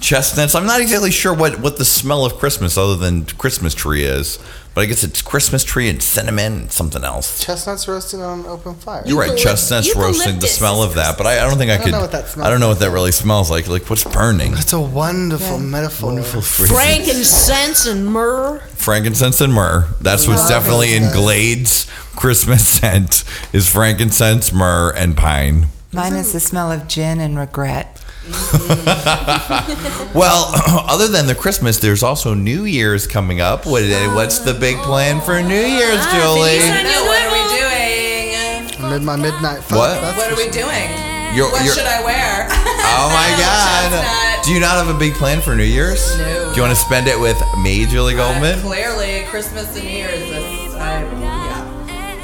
Chestnuts. 0.02 0.56
I'm 0.56 0.66
not 0.66 0.82
exactly 0.82 1.12
sure 1.12 1.34
what 1.34 1.60
what 1.62 1.78
the 1.78 1.86
smell 1.86 2.26
of 2.26 2.34
Christmas 2.34 2.78
other 2.78 2.96
than 2.96 3.26
Christmas 3.26 3.74
tree 3.74 4.04
is, 4.04 4.40
but 4.74 4.82
I 4.82 4.86
guess 4.86 5.04
it's 5.04 5.22
Christmas 5.22 5.64
tree 5.64 5.90
and 5.90 6.02
cinnamon 6.02 6.54
and 6.54 6.72
something 6.72 7.04
else. 7.04 7.44
Chestnuts 7.44 7.88
roasted 7.88 8.22
on 8.22 8.46
open 8.46 8.76
fire. 8.76 9.04
You're 9.06 9.20
right, 9.20 9.38
chestnuts 9.38 9.96
roasted. 9.96 10.40
The 10.42 10.48
smell 10.48 10.82
of 10.82 10.96
that, 10.96 11.18
but 11.18 11.28
I, 11.28 11.40
I 11.40 11.50
don't 11.50 11.58
think 11.58 11.72
I, 11.72 11.76
I 11.76 11.78
don't 11.78 11.86
could. 11.86 11.92
know 11.94 12.02
what 12.02 12.12
that 12.14 12.28
smells 12.28 12.48
I 12.48 12.50
don't 12.50 12.60
know 12.60 12.70
what 12.70 12.80
that 12.80 12.92
really 12.92 13.12
smells 13.12 13.52
like. 13.52 13.68
Like 13.68 13.90
what's 13.90 14.04
burning? 14.04 14.54
It's 14.54 14.74
a 14.74 14.80
wonderful 14.80 15.60
metaphor. 15.60 16.10
Wonderful 16.10 16.42
Frankincense 16.42 17.86
and 17.86 18.06
myrrh. 18.08 18.60
frankincense 18.60 19.42
and 19.42 19.54
myrrh. 19.54 19.88
That's 20.00 20.28
what's 20.28 20.48
definitely 20.48 20.94
in. 20.96 21.12
Glade's 21.12 21.86
Christmas 22.16 22.68
scent 22.68 23.24
is 23.54 23.70
frankincense, 23.70 24.54
myrrh, 24.54 24.92
and 24.96 25.18
pine. 25.18 25.68
Mine 25.94 26.14
is 26.14 26.32
the 26.32 26.40
smell 26.40 26.72
of 26.72 26.88
gin 26.88 27.20
and 27.20 27.38
regret. 27.38 28.01
Mm-hmm. 28.24 30.12
Well, 30.18 30.52
other 30.90 31.08
than 31.08 31.26
the 31.26 31.36
Christmas, 31.36 31.78
there's 31.80 32.04
also 32.04 32.34
New 32.34 32.66
Year's 32.66 33.08
coming 33.08 33.40
up. 33.42 33.66
What, 33.66 33.84
eh, 33.84 34.14
what's 34.14 34.40
the 34.40 34.54
big 34.54 34.76
plan 34.80 35.22
for 35.22 35.42
New 35.42 35.56
Year's, 35.56 36.00
Ah, 36.00 36.12
Julie? 36.20 36.60
No, 36.84 37.06
what 37.06 37.22
are 37.24 37.32
we 37.32 37.44
doing? 37.56 38.92
Mid 38.92 39.02
my 39.04 39.16
midnight 39.16 39.64
fun. 39.64 39.78
What? 39.78 40.02
That's 40.02 40.18
What 40.18 40.32
are 40.34 40.36
we 40.36 40.50
doing? 40.52 40.90
You're- 41.34 41.50
what 41.50 41.64
you're- 41.64 41.74
should 41.76 41.88
I 41.88 42.04
wear? 42.04 42.48
Oh 42.94 43.08
my 43.14 43.30
God! 43.40 44.44
Do 44.44 44.52
you 44.54 44.60
not 44.60 44.76
have 44.76 44.94
a 44.94 45.00
big 45.00 45.14
plan 45.14 45.40
for 45.40 45.56
New 45.56 45.64
Year's? 45.64 46.18
No. 46.18 46.50
Do 46.50 46.56
you 46.58 46.62
want 46.62 46.74
to 46.74 46.80
spend 46.80 47.08
it 47.08 47.18
with 47.18 47.42
me, 47.60 47.86
Julie 47.86 48.16
uh, 48.16 48.18
Goldman? 48.18 48.60
Clearly, 48.60 49.24
Christmas 49.30 49.74
and 49.78 49.86
New 49.86 49.90
Year's. 49.92 50.20
This, 50.20 50.76
I, 50.76 51.04
um, 51.06 51.22
yeah. 51.22 51.31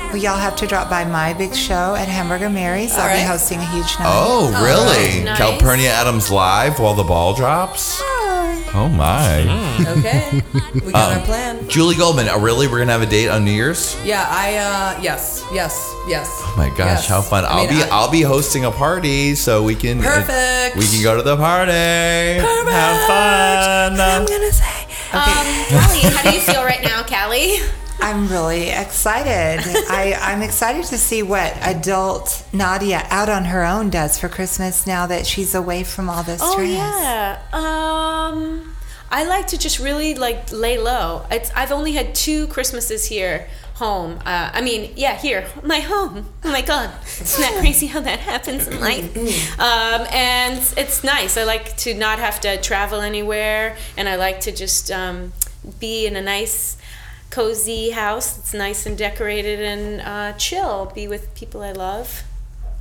Well, 0.07 0.15
y'all 0.17 0.37
have 0.37 0.55
to 0.57 0.67
drop 0.67 0.89
by 0.89 1.03
my 1.03 1.33
big 1.33 1.53
show 1.53 1.93
at 1.95 2.07
Hamburger 2.07 2.49
Mary's. 2.49 2.93
I'll 2.95 3.09
All 3.09 3.15
be 3.15 3.21
hosting 3.23 3.59
a 3.59 3.65
huge 3.65 3.99
night. 3.99 4.05
Oh, 4.07 4.47
really? 4.63 5.23
nice. 5.25 5.37
Calpurnia 5.37 5.89
Addams 5.91 6.31
live 6.31 6.79
while 6.79 6.93
the 6.93 7.03
ball 7.03 7.33
drops. 7.33 7.99
Oh 8.73 8.89
my! 8.93 9.41
Okay. 9.97 10.41
We 10.85 10.91
got 10.93 11.11
Um, 11.13 11.19
our 11.19 11.25
plan. 11.25 11.67
Julie 11.69 11.95
Goldman, 11.95 12.29
uh, 12.29 12.37
really? 12.37 12.67
We're 12.67 12.79
gonna 12.79 12.91
have 12.93 13.01
a 13.01 13.05
date 13.05 13.27
on 13.29 13.43
New 13.43 13.51
Year's? 13.51 13.97
Yeah, 14.05 14.25
I, 14.29 14.55
uh, 14.57 15.01
yes, 15.01 15.43
yes, 15.51 15.73
yes. 16.07 16.27
Oh 16.31 16.53
my 16.57 16.69
gosh, 16.69 16.77
Yes. 16.79 17.07
how 17.07 17.21
fun! 17.21 17.43
I 17.45 17.49
I'll 17.49 17.65
mean, 17.67 17.69
be 17.75 17.83
I- 17.83 17.87
I'll 17.91 18.11
be 18.11 18.21
hosting 18.21 18.65
a 18.65 18.71
party, 18.71 19.35
so 19.35 19.63
we 19.63 19.75
can 19.75 20.01
Perfect. 20.01 20.77
we 20.77 20.85
can 20.87 21.01
go 21.03 21.17
to 21.17 21.23
the 21.23 21.35
party. 21.35 22.39
Perfect. 22.39 22.69
Have 22.69 23.07
fun. 23.07 23.99
I'm 23.99 24.25
gonna 24.25 24.51
say. 24.51 24.87
Um, 25.11 25.21
Callie, 25.69 26.13
how 26.13 26.23
do 26.23 26.35
you 26.35 26.41
feel 26.41 26.63
right 26.63 26.83
now, 26.83 27.03
Callie? 27.03 27.57
I'm 27.99 28.27
really 28.29 28.69
excited. 28.69 29.59
I, 29.89 30.17
I'm 30.21 30.41
excited 30.41 30.85
to 30.85 30.97
see 30.97 31.23
what 31.23 31.55
adult 31.57 32.43
Nadya 32.53 33.05
out 33.09 33.29
on 33.29 33.45
her 33.45 33.65
own 33.65 33.89
does 33.89 34.17
for 34.19 34.29
Christmas 34.29 34.85
now 34.87 35.07
that 35.07 35.25
she's 35.25 35.53
away 35.55 35.83
from 35.83 36.09
all 36.09 36.23
this 36.23 36.39
Oh 36.43 36.51
stress. 36.53 36.69
yeah. 36.69 37.39
Um, 37.51 38.75
I 39.09 39.23
like 39.25 39.47
to 39.47 39.57
just 39.57 39.79
really 39.79 40.15
like 40.15 40.51
lay 40.51 40.77
low. 40.77 41.25
It's, 41.31 41.51
I've 41.55 41.71
only 41.71 41.93
had 41.93 42.13
two 42.15 42.47
Christmases 42.47 43.05
here 43.07 43.47
home. 43.75 44.19
Uh, 44.25 44.51
I 44.53 44.61
mean, 44.61 44.93
yeah, 44.95 45.15
here, 45.15 45.47
my 45.63 45.79
home. 45.79 46.27
Oh 46.43 46.51
my 46.51 46.61
god, 46.61 46.91
isn't 47.05 47.41
that 47.41 47.59
crazy 47.59 47.87
how 47.87 47.99
that 48.01 48.19
happens 48.19 48.67
in 48.67 48.79
life? 48.79 49.59
Um, 49.59 50.07
and 50.11 50.57
it's 50.77 51.03
nice. 51.03 51.37
I 51.37 51.43
like 51.43 51.75
to 51.77 51.93
not 51.93 52.19
have 52.19 52.39
to 52.41 52.57
travel 52.61 53.01
anywhere, 53.01 53.77
and 53.95 54.09
I 54.09 54.15
like 54.15 54.39
to 54.41 54.51
just 54.51 54.91
um, 54.91 55.31
be 55.79 56.05
in 56.07 56.15
a 56.15 56.21
nice. 56.21 56.77
Cozy 57.29 57.91
house 57.91 58.35
that's 58.35 58.53
nice 58.53 58.85
and 58.85 58.97
decorated 58.97 59.59
and 59.59 60.01
uh, 60.01 60.33
chill. 60.37 60.91
Be 60.95 61.07
with 61.07 61.33
people 61.35 61.61
I 61.61 61.71
love. 61.73 62.23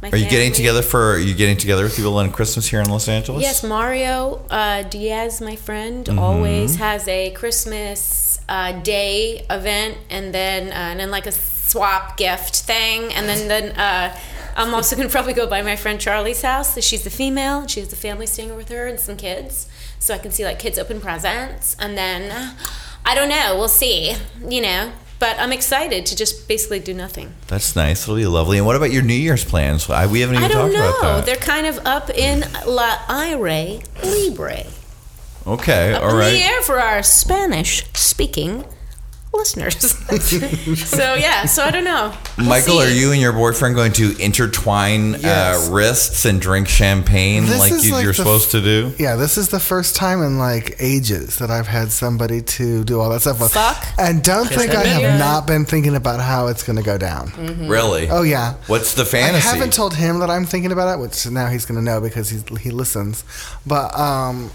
My 0.03 0.11
Are 0.11 0.17
you 0.17 0.29
getting 0.29 0.53
together 0.53 0.83
for? 0.83 1.13
Are 1.15 1.19
you 1.19 1.35
getting 1.35 1.57
together 1.57 1.83
with 1.85 1.97
people 1.97 2.17
on 2.19 2.31
Christmas 2.31 2.67
here 2.69 2.81
in 2.81 2.89
Los 2.91 3.09
Angeles? 3.09 3.43
Yes, 3.43 3.63
Mario 3.65 4.45
uh, 4.51 4.83
Diaz, 4.83 5.41
my 5.41 5.57
friend, 5.57 6.05
Mm-hmm. 6.07 6.19
always 6.19 6.77
has 6.77 7.09
a 7.09 7.31
Christmas 7.31 8.39
uh, 8.49 8.73
day 8.83 9.45
event, 9.51 9.97
and 10.11 10.35
then 10.35 10.69
uh, 10.69 10.75
and 10.93 11.01
then 11.01 11.11
like 11.11 11.27
a 11.27 11.33
swap 11.33 12.17
gift 12.19 12.57
thing, 12.61 13.13
and 13.15 13.27
then 13.27 13.49
then 13.49 13.77
uh, 13.79 14.15
I'm 14.55 14.75
also 14.75 14.97
gonna 14.97 15.09
probably 15.17 15.33
go 15.33 15.47
by 15.47 15.63
my 15.63 15.77
friend 15.77 15.99
Charlie's 15.99 16.43
house. 16.43 16.79
She's 16.85 17.07
a 17.07 17.11
female. 17.11 17.67
She 17.67 17.81
has 17.81 17.89
the 17.89 17.97
family 17.97 18.27
staying 18.27 18.55
with 18.55 18.69
her 18.69 18.87
and 18.87 19.01
some 19.01 19.17
kids, 19.17 19.67
so 19.99 20.15
I 20.15 20.19
can 20.19 20.31
see 20.31 20.45
like 20.45 20.59
kids 20.59 20.79
open 20.79 21.01
presents, 21.01 21.75
and 21.81 21.97
then 21.97 22.55
I 23.07 23.15
don't 23.15 23.31
know. 23.31 23.55
We'll 23.57 23.69
see. 23.69 24.15
You 24.47 24.61
know. 24.61 24.93
But 25.19 25.39
I'm 25.39 25.51
excited 25.51 26.05
to 26.07 26.17
just 26.17 26.47
basically 26.47 26.79
do 26.79 26.93
nothing. 26.93 27.33
That's 27.47 27.75
nice. 27.75 28.03
It'll 28.03 28.17
be 28.17 28.27
lovely. 28.27 28.59
And 28.59 28.67
what 28.67 28.77
about 28.77 28.93
your 28.93 29.03
New 29.03 29.15
Year's 29.15 29.45
plans? 29.45 29.89
I, 29.89 30.07
we 30.07 30.21
haven't 30.21 30.37
even 30.37 30.45
I 30.45 30.53
don't 30.53 30.71
talked 30.71 30.75
know. 30.75 30.99
about 30.99 31.17
that. 31.17 31.27
They're 31.27 31.37
kind 31.37 31.67
of 31.67 31.79
up 31.87 32.11
in 32.11 32.45
La 32.67 32.99
Ire 33.09 33.81
Libre. 34.05 34.65
Okay, 35.47 35.95
up 35.95 36.03
all 36.03 36.11
in 36.11 36.17
right. 36.17 36.33
the 36.33 36.43
air 36.43 36.61
for 36.61 36.81
our 36.81 37.03
Spanish 37.03 37.87
speaking 37.95 38.65
listeners. 39.37 39.77
so 40.89 41.15
yeah, 41.15 41.45
so 41.47 41.63
I 41.65 41.71
don't 41.71 41.85
know. 41.85 42.15
We'll 42.39 42.47
Michael, 42.49 42.81
see. 42.81 42.87
are 42.87 42.91
you 42.91 43.13
and 43.13 43.21
your 43.21 43.33
boyfriend 43.33 43.75
going 43.75 43.93
to 43.95 44.17
intertwine 44.23 45.13
Yes. 45.13 45.69
uh, 45.69 45.73
wrists 45.73 46.25
and 46.25 46.41
drink 46.41 46.69
champagne 46.69 47.47
This 47.47 47.59
like, 47.59 47.85
you, 47.85 47.93
like 47.93 48.03
you're 48.05 48.13
the 48.13 48.17
supposed 48.17 48.51
to 48.53 48.61
do? 48.61 48.93
Yeah, 48.99 49.17
this 49.17 49.39
is 49.39 49.49
the 49.49 49.61
first 49.61 49.97
time 49.97 50.23
in 50.23 50.39
like 50.39 50.77
ages 50.79 51.37
that 51.39 51.51
I've 51.51 51.67
had 51.67 51.91
somebody 51.93 52.43
to 52.43 52.85
do 52.85 53.01
all 53.01 53.11
that 53.11 53.21
stuff 53.21 53.41
with. 53.41 53.53
Fuck. 53.53 53.85
And 53.99 54.23
don't 54.23 54.49
think 54.49 54.73
I 54.73 54.85
have 54.85 55.03
Yeah. 55.03 55.17
not 55.19 55.47
been 55.47 55.65
thinking 55.65 55.95
about 55.97 56.21
how 56.21 56.49
it's 56.49 56.63
going 56.63 56.77
to 56.77 56.83
go 56.85 56.99
down. 56.99 57.33
Really? 57.69 58.09
Oh 58.11 58.23
yeah. 58.23 58.55
What's 58.67 58.95
the 58.95 59.05
fantasy? 59.05 59.47
I 59.49 59.53
haven't 59.55 59.73
told 59.73 59.95
him 59.95 60.19
that 60.21 60.31
I'm 60.31 60.45
thinking 60.45 60.73
about 60.73 60.97
it, 60.99 61.01
which 61.01 61.27
now 61.29 61.49
he's 61.49 61.65
going 61.67 61.77
to 61.79 61.85
know 61.85 62.01
because 62.01 62.31
he's, 62.31 62.45
he 62.59 62.71
listens. 62.71 63.25
But 63.67 63.97
um, 63.99 64.51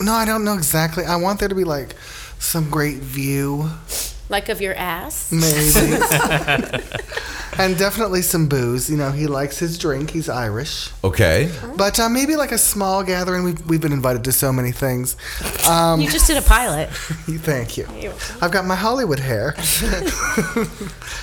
no, 0.00 0.12
I 0.12 0.24
don't 0.24 0.44
know 0.44 0.54
exactly. 0.54 1.04
I 1.04 1.16
want 1.16 1.40
there 1.40 1.48
to 1.48 1.54
be 1.54 1.64
like 1.64 1.94
some 2.38 2.70
great 2.70 2.98
view, 2.98 3.70
like 4.30 4.48
of 4.48 4.60
your 4.60 4.74
ass? 4.74 5.30
maybe, 5.30 5.98
and 7.58 7.76
definitely 7.76 8.22
some 8.22 8.48
booze. 8.48 8.88
You 8.88 8.96
know, 8.96 9.10
he 9.10 9.26
likes 9.26 9.58
his 9.58 9.76
drink. 9.76 10.10
He's 10.10 10.28
Irish. 10.28 10.90
okay. 11.04 11.50
But 11.76 11.98
uh, 12.00 12.08
maybe 12.08 12.36
like 12.36 12.52
a 12.52 12.58
small 12.58 13.02
gathering. 13.02 13.44
We've, 13.44 13.66
we've 13.66 13.80
been 13.80 13.92
invited 13.92 14.24
to 14.24 14.32
so 14.32 14.52
many 14.52 14.72
things. 14.72 15.16
Um, 15.68 16.00
You 16.00 16.08
just 16.10 16.26
did 16.26 16.36
a 16.36 16.42
pilot. 16.42 16.88
Thank 17.42 17.76
you. 17.76 17.86
I've 18.40 18.52
got 18.52 18.64
my 18.64 18.76
Hollywood 18.76 19.18
hair. 19.18 19.54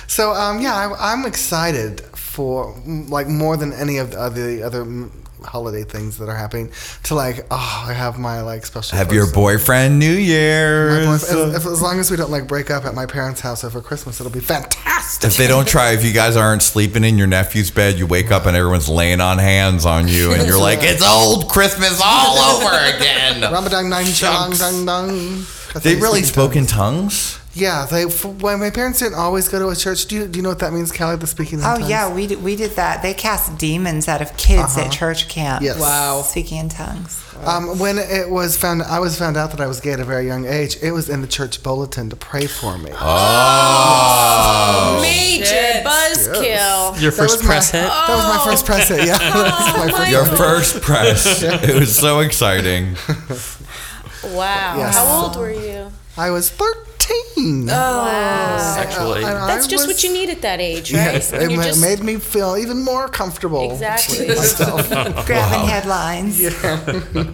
so 0.06 0.32
um, 0.32 0.60
yeah, 0.60 0.74
I, 0.74 1.12
I'm 1.12 1.24
excited 1.26 2.00
for 2.14 2.74
like 2.86 3.26
more 3.28 3.56
than 3.56 3.72
any 3.72 3.96
of 3.98 4.12
the 4.12 4.18
other, 4.20 4.64
other 4.64 4.84
mm, 4.84 5.10
holiday 5.44 5.84
things 5.84 6.18
that 6.18 6.28
are 6.28 6.36
happening 6.36 6.70
to 7.04 7.14
like 7.14 7.46
oh 7.50 7.84
I 7.88 7.92
have 7.92 8.18
my 8.18 8.40
like 8.42 8.66
special. 8.66 8.98
Have 8.98 9.12
your 9.12 9.30
boyfriend 9.32 9.98
New 9.98 10.12
Year's. 10.12 11.06
boyfriend- 11.06 11.54
if- 11.54 11.66
as 11.66 11.80
long 11.82 12.00
as 12.00 12.10
we 12.10 12.16
don't 12.16 12.30
like 12.30 12.46
break 12.46 12.70
up 12.70 12.84
at 12.84 12.94
my 12.94 13.06
parents' 13.06 13.40
house 13.40 13.64
over 13.64 13.80
Christmas, 13.80 14.20
it'll 14.20 14.32
be 14.32 14.40
fantastic. 14.40 15.28
If 15.28 15.36
they 15.36 15.46
don't 15.46 15.66
try, 15.66 15.92
if 15.92 16.04
you 16.04 16.12
guys 16.12 16.36
aren't 16.36 16.62
sleeping 16.62 17.04
in 17.04 17.16
your 17.18 17.26
nephew's 17.26 17.70
bed, 17.70 17.98
you 17.98 18.06
wake 18.06 18.30
up 18.30 18.46
and 18.46 18.56
everyone's 18.56 18.88
laying 18.88 19.20
on 19.20 19.38
hands 19.38 19.86
on 19.86 20.06
you, 20.08 20.32
and 20.32 20.46
you're 20.46 20.58
like, 20.60 20.80
"It's 20.82 21.02
old 21.06 21.48
Christmas 21.48 22.00
all 22.04 22.36
over 22.38 22.74
again." 22.96 23.40
Ramadan 23.50 23.88
nine 23.88 24.06
chong 24.12 24.52
dong 24.52 24.84
dong. 24.84 25.46
They 25.82 25.94
really 25.96 26.22
spoke 26.22 26.56
in 26.56 26.66
tongues. 26.66 27.37
Tongues. 27.50 27.60
Yeah, 27.60 27.86
they. 27.90 28.04
When 28.04 28.58
my 28.60 28.70
parents 28.70 28.98
didn't 29.00 29.14
always 29.18 29.48
go 29.48 29.58
to 29.58 29.68
a 29.68 29.76
church. 29.76 30.06
Do 30.06 30.14
you, 30.16 30.26
do 30.28 30.36
you 30.38 30.42
know 30.42 30.50
what 30.50 30.58
that 30.60 30.72
means, 30.72 30.92
Callie? 30.92 31.16
The 31.16 31.26
speaking 31.26 31.58
in 31.58 31.64
tongues? 31.64 31.78
Oh 31.78 31.80
tongues. 31.80 31.90
yeah, 31.90 32.14
we 32.14 32.26
did, 32.26 32.42
we 32.42 32.54
did 32.56 32.72
that. 32.72 33.02
They 33.02 33.14
cast 33.14 33.56
demons 33.58 34.06
out 34.08 34.20
of 34.22 34.36
kids 34.36 34.76
Uh-huh. 34.76 34.86
at 34.86 34.92
church 34.92 35.28
camp. 35.28 35.62
Yes. 35.62 35.78
Wow. 35.80 36.22
Speaking 36.22 36.58
in 36.58 36.68
tongues. 36.68 37.24
Um, 37.44 37.78
when 37.78 37.98
it 37.98 38.28
was 38.28 38.56
found, 38.56 38.82
I 38.82 38.98
was 38.98 39.16
found 39.16 39.36
out 39.36 39.52
that 39.52 39.60
I 39.60 39.68
was 39.68 39.78
gay 39.80 39.92
at 39.92 40.00
a 40.00 40.04
very 40.04 40.26
young 40.26 40.44
age. 40.44 40.76
It 40.82 40.90
was 40.90 41.08
in 41.08 41.20
the 41.20 41.28
church 41.28 41.62
bulletin 41.62 42.10
to 42.10 42.16
pray 42.16 42.46
for 42.48 42.76
me. 42.78 42.90
Oh. 43.88 44.98
Major 45.00 45.44
Shit. 45.44 45.84
buzzkill. 45.84 47.00
Your 47.00 47.12
first 47.12 47.36
was 47.38 47.42
my- 47.44 47.48
press 47.48 47.70
hit. 47.70 47.82
That 47.86 48.08
was 48.08 48.24
my 48.36 48.44
first 48.44 48.66
press 48.66 48.88
hit. 48.88 49.06
Yeah, 49.06 49.18
that's 49.18 49.76
my 49.78 49.88
first. 49.90 50.10
Your 50.10 50.24
first 50.26 50.80
press. 50.82 51.42
It 51.68 51.74
was 51.78 51.96
so 51.96 52.18
exciting. 52.20 52.96
Wow. 54.34 54.76
Yes. 54.78 54.96
How 54.96 55.06
old 55.22 55.36
were 55.36 55.52
you? 55.52 55.92
I 56.16 56.30
was 56.30 56.50
thirteen. 56.98 57.68
Oh. 57.70 57.72
Wow. 57.72 58.74
Sexually. 58.74 59.18
And 59.24 59.26
I 59.38 59.46
That's 59.46 59.66
just 59.66 59.86
was- 59.86 59.94
what 59.96 60.04
you 60.04 60.12
need 60.12 60.28
at 60.30 60.42
that 60.42 60.60
age, 60.60 60.92
right? 60.92 61.14
Yes, 61.14 61.32
it 61.32 61.50
you're 61.50 61.58
ma- 61.60 61.64
just- 61.66 61.80
made 61.80 62.00
me 62.02 62.16
feel 62.16 62.56
even 62.56 62.84
more 62.84 63.08
comfortable. 63.08 63.70
Exactly. 63.72 64.26
with 64.26 64.36
myself. 64.38 64.88
Grabbing 65.26 65.68
headlines. 65.68 66.40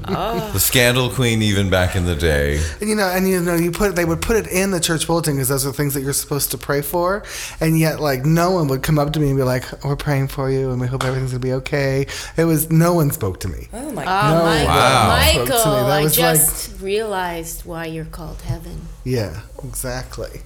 Ah. 0.06 0.50
The 0.52 0.60
scandal 0.60 1.10
queen, 1.10 1.42
even 1.42 1.70
back 1.70 1.96
in 1.96 2.04
the 2.04 2.14
day. 2.14 2.60
And 2.80 2.88
you 2.88 2.94
know, 2.94 3.08
and 3.08 3.28
you 3.28 3.40
know, 3.40 3.54
you 3.54 3.70
put 3.70 3.96
they 3.96 4.04
would 4.04 4.20
put 4.22 4.36
it 4.36 4.46
in 4.48 4.70
the 4.70 4.80
church 4.80 5.06
bulletin 5.06 5.34
because 5.34 5.48
those 5.48 5.66
are 5.66 5.72
things 5.72 5.94
that 5.94 6.02
you're 6.02 6.12
supposed 6.12 6.50
to 6.52 6.58
pray 6.58 6.82
for, 6.82 7.24
and 7.60 7.78
yet 7.78 8.00
like 8.00 8.24
no 8.24 8.50
one 8.52 8.68
would 8.68 8.82
come 8.82 8.98
up 8.98 9.12
to 9.14 9.20
me 9.20 9.28
and 9.28 9.36
be 9.36 9.42
like, 9.42 9.64
"We're 9.84 9.96
praying 9.96 10.28
for 10.28 10.50
you, 10.50 10.70
and 10.70 10.80
we 10.80 10.86
hope 10.86 11.04
everything's 11.04 11.30
gonna 11.32 11.40
be 11.40 11.52
okay." 11.54 12.06
It 12.36 12.44
was 12.44 12.70
no 12.70 12.94
one 12.94 13.10
spoke 13.10 13.40
to 13.40 13.48
me. 13.48 13.68
Oh 13.72 13.90
my 13.92 14.02
Oh, 14.02 14.04
god. 14.04 14.34
No. 14.34 14.44
Michael, 14.44 14.66
Wow. 14.66 15.20
Spoke 15.20 15.46
to 15.46 15.50
me. 15.50 15.54
Michael, 15.54 15.74
That 15.86 15.92
I 15.92 16.02
was 16.02 16.18
like- 16.18 16.36
just 16.36 16.80
realized 16.80 17.64
why 17.64 17.86
you're 17.86 18.04
called 18.04 18.40
heaven. 18.42 18.88
Yeah, 19.04 19.42
exactly. 19.62 20.40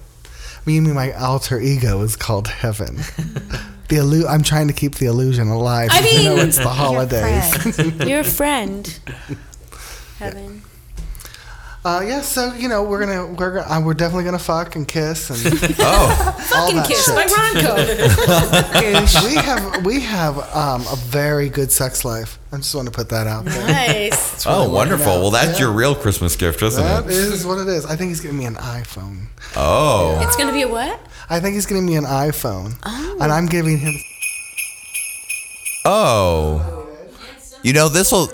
Me, 0.65 0.79
me, 0.81 0.91
my 0.91 1.13
alter 1.13 1.59
ego 1.59 2.01
is 2.01 2.15
called 2.15 2.47
heaven. 2.49 2.95
the 3.87 3.95
illu- 3.95 4.27
I'm 4.29 4.43
trying 4.43 4.67
to 4.67 4.73
keep 4.73 4.95
the 4.95 5.07
illusion 5.07 5.47
alive. 5.47 5.89
I 5.91 6.07
even 6.07 6.25
though 6.25 6.35
mean- 6.37 6.47
it's 6.47 6.57
the 6.57 6.69
holidays. 6.69 8.07
You're 8.07 8.19
a 8.19 8.23
friend. 8.23 8.99
Heaven. 10.19 10.61
Uh, 11.85 12.03
yeah, 12.05 12.19
so 12.19 12.53
you 12.55 12.67
know 12.67 12.83
we're 12.83 12.99
gonna 12.99 13.25
we're 13.27 13.53
gonna, 13.61 13.73
uh, 13.73 13.79
we're 13.81 13.93
definitely 13.93 14.25
gonna 14.25 14.37
fuck 14.37 14.75
and 14.75 14.85
kiss 14.85 15.29
and 15.29 15.39
Oh, 15.79 16.35
all 16.53 16.67
Fucking 16.67 16.75
that 16.75 16.87
kiss 16.87 17.05
shit. 17.05 17.15
by 17.15 17.25
Ronco. 17.25 19.29
we 19.29 19.35
have 19.35 19.85
we 19.85 20.01
have 20.01 20.37
um, 20.53 20.81
a 20.91 20.97
very 20.97 21.47
good 21.47 21.71
sex 21.71 22.03
life. 22.03 22.37
I 22.51 22.57
just 22.57 22.73
want 22.73 22.87
to 22.87 22.91
put 22.91 23.09
that 23.09 23.27
out 23.27 23.45
there. 23.45 23.67
nice. 23.67 24.45
oh, 24.47 24.69
wonderful. 24.69 25.19
Well, 25.21 25.31
that's 25.31 25.59
Yeah. 25.59 25.65
your 25.65 25.71
real 25.71 25.93
Christmas 25.93 26.35
gift, 26.35 26.63
isn't 26.63 26.83
That 26.83 27.05
it? 27.05 27.11
is 27.11 27.45
what 27.45 27.59
it 27.59 27.67
is. 27.67 27.85
I 27.85 27.95
think 27.95 28.09
he's 28.09 28.21
giving 28.21 28.37
me 28.37 28.45
an 28.45 28.55
iPhone. 28.55 29.27
Oh. 29.55 30.19
It's 30.23 30.35
gonna 30.35 30.51
be 30.53 30.63
a 30.63 30.67
what? 30.67 30.99
I 31.29 31.39
think 31.39 31.53
he's 31.53 31.67
giving 31.67 31.85
me 31.85 31.95
an 31.95 32.05
iPhone, 32.05 32.73
oh. 32.83 33.17
and 33.21 33.31
I'm 33.31 33.45
giving 33.45 33.77
him. 33.77 33.93
Oh. 35.85 36.87
You 37.63 37.73
know, 37.73 37.89
this 37.89 38.11
will. 38.11 38.29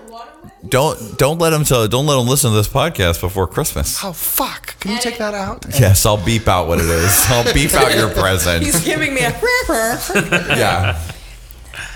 Don't 0.68 1.18
don't 1.20 1.38
let 1.38 1.54
him 1.54 1.64
tell. 1.64 1.88
Don't 1.88 2.08
let 2.08 2.20
him 2.20 2.28
listen 2.28 2.50
to 2.52 2.56
this 2.58 2.68
podcast 2.68 3.22
before 3.22 3.46
Christmas. 3.48 4.04
Oh 4.04 4.14
fuck! 4.14 4.80
Can 4.80 4.92
you 4.94 5.00
take 5.00 5.20
that 5.20 5.36
out? 5.36 5.64
Yes, 5.80 6.06
I'll 6.08 6.24
beep 6.24 6.48
out 6.48 6.68
what 6.68 6.80
it 6.80 6.86
is. 6.86 7.24
I'll 7.30 7.54
beep 7.54 7.74
out 7.76 7.94
your 7.96 8.10
present. 8.10 8.64
He's 8.64 8.84
giving 8.84 9.14
me 9.14 9.22
a. 9.22 9.30
Yeah. 9.70 11.00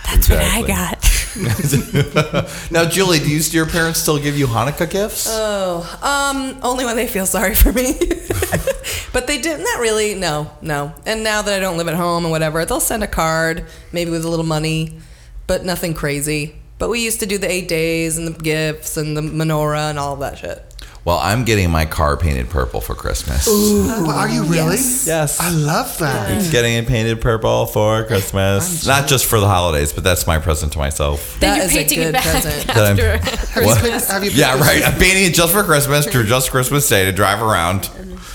That's 0.05 0.29
what 0.29 0.39
I 0.39 0.61
got. 0.67 0.98
Now, 2.71 2.85
Julie, 2.85 3.19
do, 3.19 3.29
you, 3.29 3.41
do 3.41 3.57
your 3.57 3.65
parents 3.65 3.99
still 3.99 4.19
give 4.19 4.37
you 4.37 4.47
Hanukkah 4.47 4.89
gifts? 4.89 5.27
Oh, 5.29 5.81
um, 6.01 6.59
only 6.63 6.85
when 6.85 6.95
they 6.95 7.07
feel 7.07 7.25
sorry 7.25 7.55
for 7.55 7.71
me. 7.71 7.93
but 9.13 9.27
they 9.27 9.39
did 9.39 9.59
not 9.59 9.65
That 9.65 9.77
really. 9.81 10.15
No, 10.15 10.51
no. 10.61 10.93
And 11.05 11.23
now 11.23 11.41
that 11.41 11.53
I 11.53 11.59
don't 11.59 11.77
live 11.77 11.87
at 11.87 11.95
home 11.95 12.25
and 12.25 12.31
whatever, 12.31 12.65
they'll 12.65 12.79
send 12.79 13.03
a 13.03 13.07
card, 13.07 13.65
maybe 13.91 14.11
with 14.11 14.25
a 14.25 14.29
little 14.29 14.45
money, 14.45 14.99
but 15.47 15.63
nothing 15.65 15.93
crazy. 15.93 16.55
But 16.77 16.89
we 16.89 17.03
used 17.03 17.19
to 17.19 17.25
do 17.25 17.37
the 17.37 17.49
eight 17.49 17.67
days 17.67 18.17
and 18.17 18.27
the 18.27 18.41
gifts 18.41 18.97
and 18.97 19.15
the 19.15 19.21
menorah 19.21 19.89
and 19.89 19.99
all 19.99 20.15
that 20.17 20.37
shit. 20.37 20.68
Well, 21.05 21.17
I'm 21.17 21.45
getting 21.45 21.71
my 21.71 21.85
car 21.85 22.17
painted 22.17 22.49
purple 22.49 22.81
for 22.81 22.93
Christmas. 22.95 23.47
Ooh, 23.47 24.05
are 24.09 24.29
you 24.29 24.43
really? 24.43 24.75
Yes. 24.75 25.39
I 25.39 25.49
love 25.49 25.97
that. 25.99 26.31
It's 26.31 26.51
getting 26.51 26.73
it 26.75 26.87
painted 26.87 27.21
purple 27.21 27.65
for 27.65 28.03
Christmas. 28.03 28.85
Not 28.85 29.07
just 29.07 29.25
for 29.25 29.39
the 29.39 29.47
holidays, 29.47 29.93
but 29.93 30.03
that's 30.03 30.27
my 30.27 30.37
present 30.39 30.73
to 30.73 30.77
myself. 30.79 31.37
Then 31.39 31.51
That 31.51 31.55
you're 31.57 31.65
is 31.65 31.71
a 31.71 31.75
painting 31.77 31.99
it 31.99 32.03
good 32.03 32.13
back 32.13 32.23
present. 32.41 32.67
That 32.67 32.77
I'm- 32.77 32.99
after. 32.99 33.49
What? 33.65 33.81
Have 33.81 34.23
you 34.23 34.31
Yeah, 34.31 34.57
right. 34.59 34.83
I'm 34.85 34.97
painting 34.99 35.25
it 35.25 35.33
just 35.33 35.51
for 35.53 35.63
Christmas, 35.63 36.05
to 36.05 36.23
just 36.23 36.51
Christmas 36.51 36.87
Day 36.87 37.05
to 37.05 37.11
drive 37.11 37.41
around. 37.41 37.89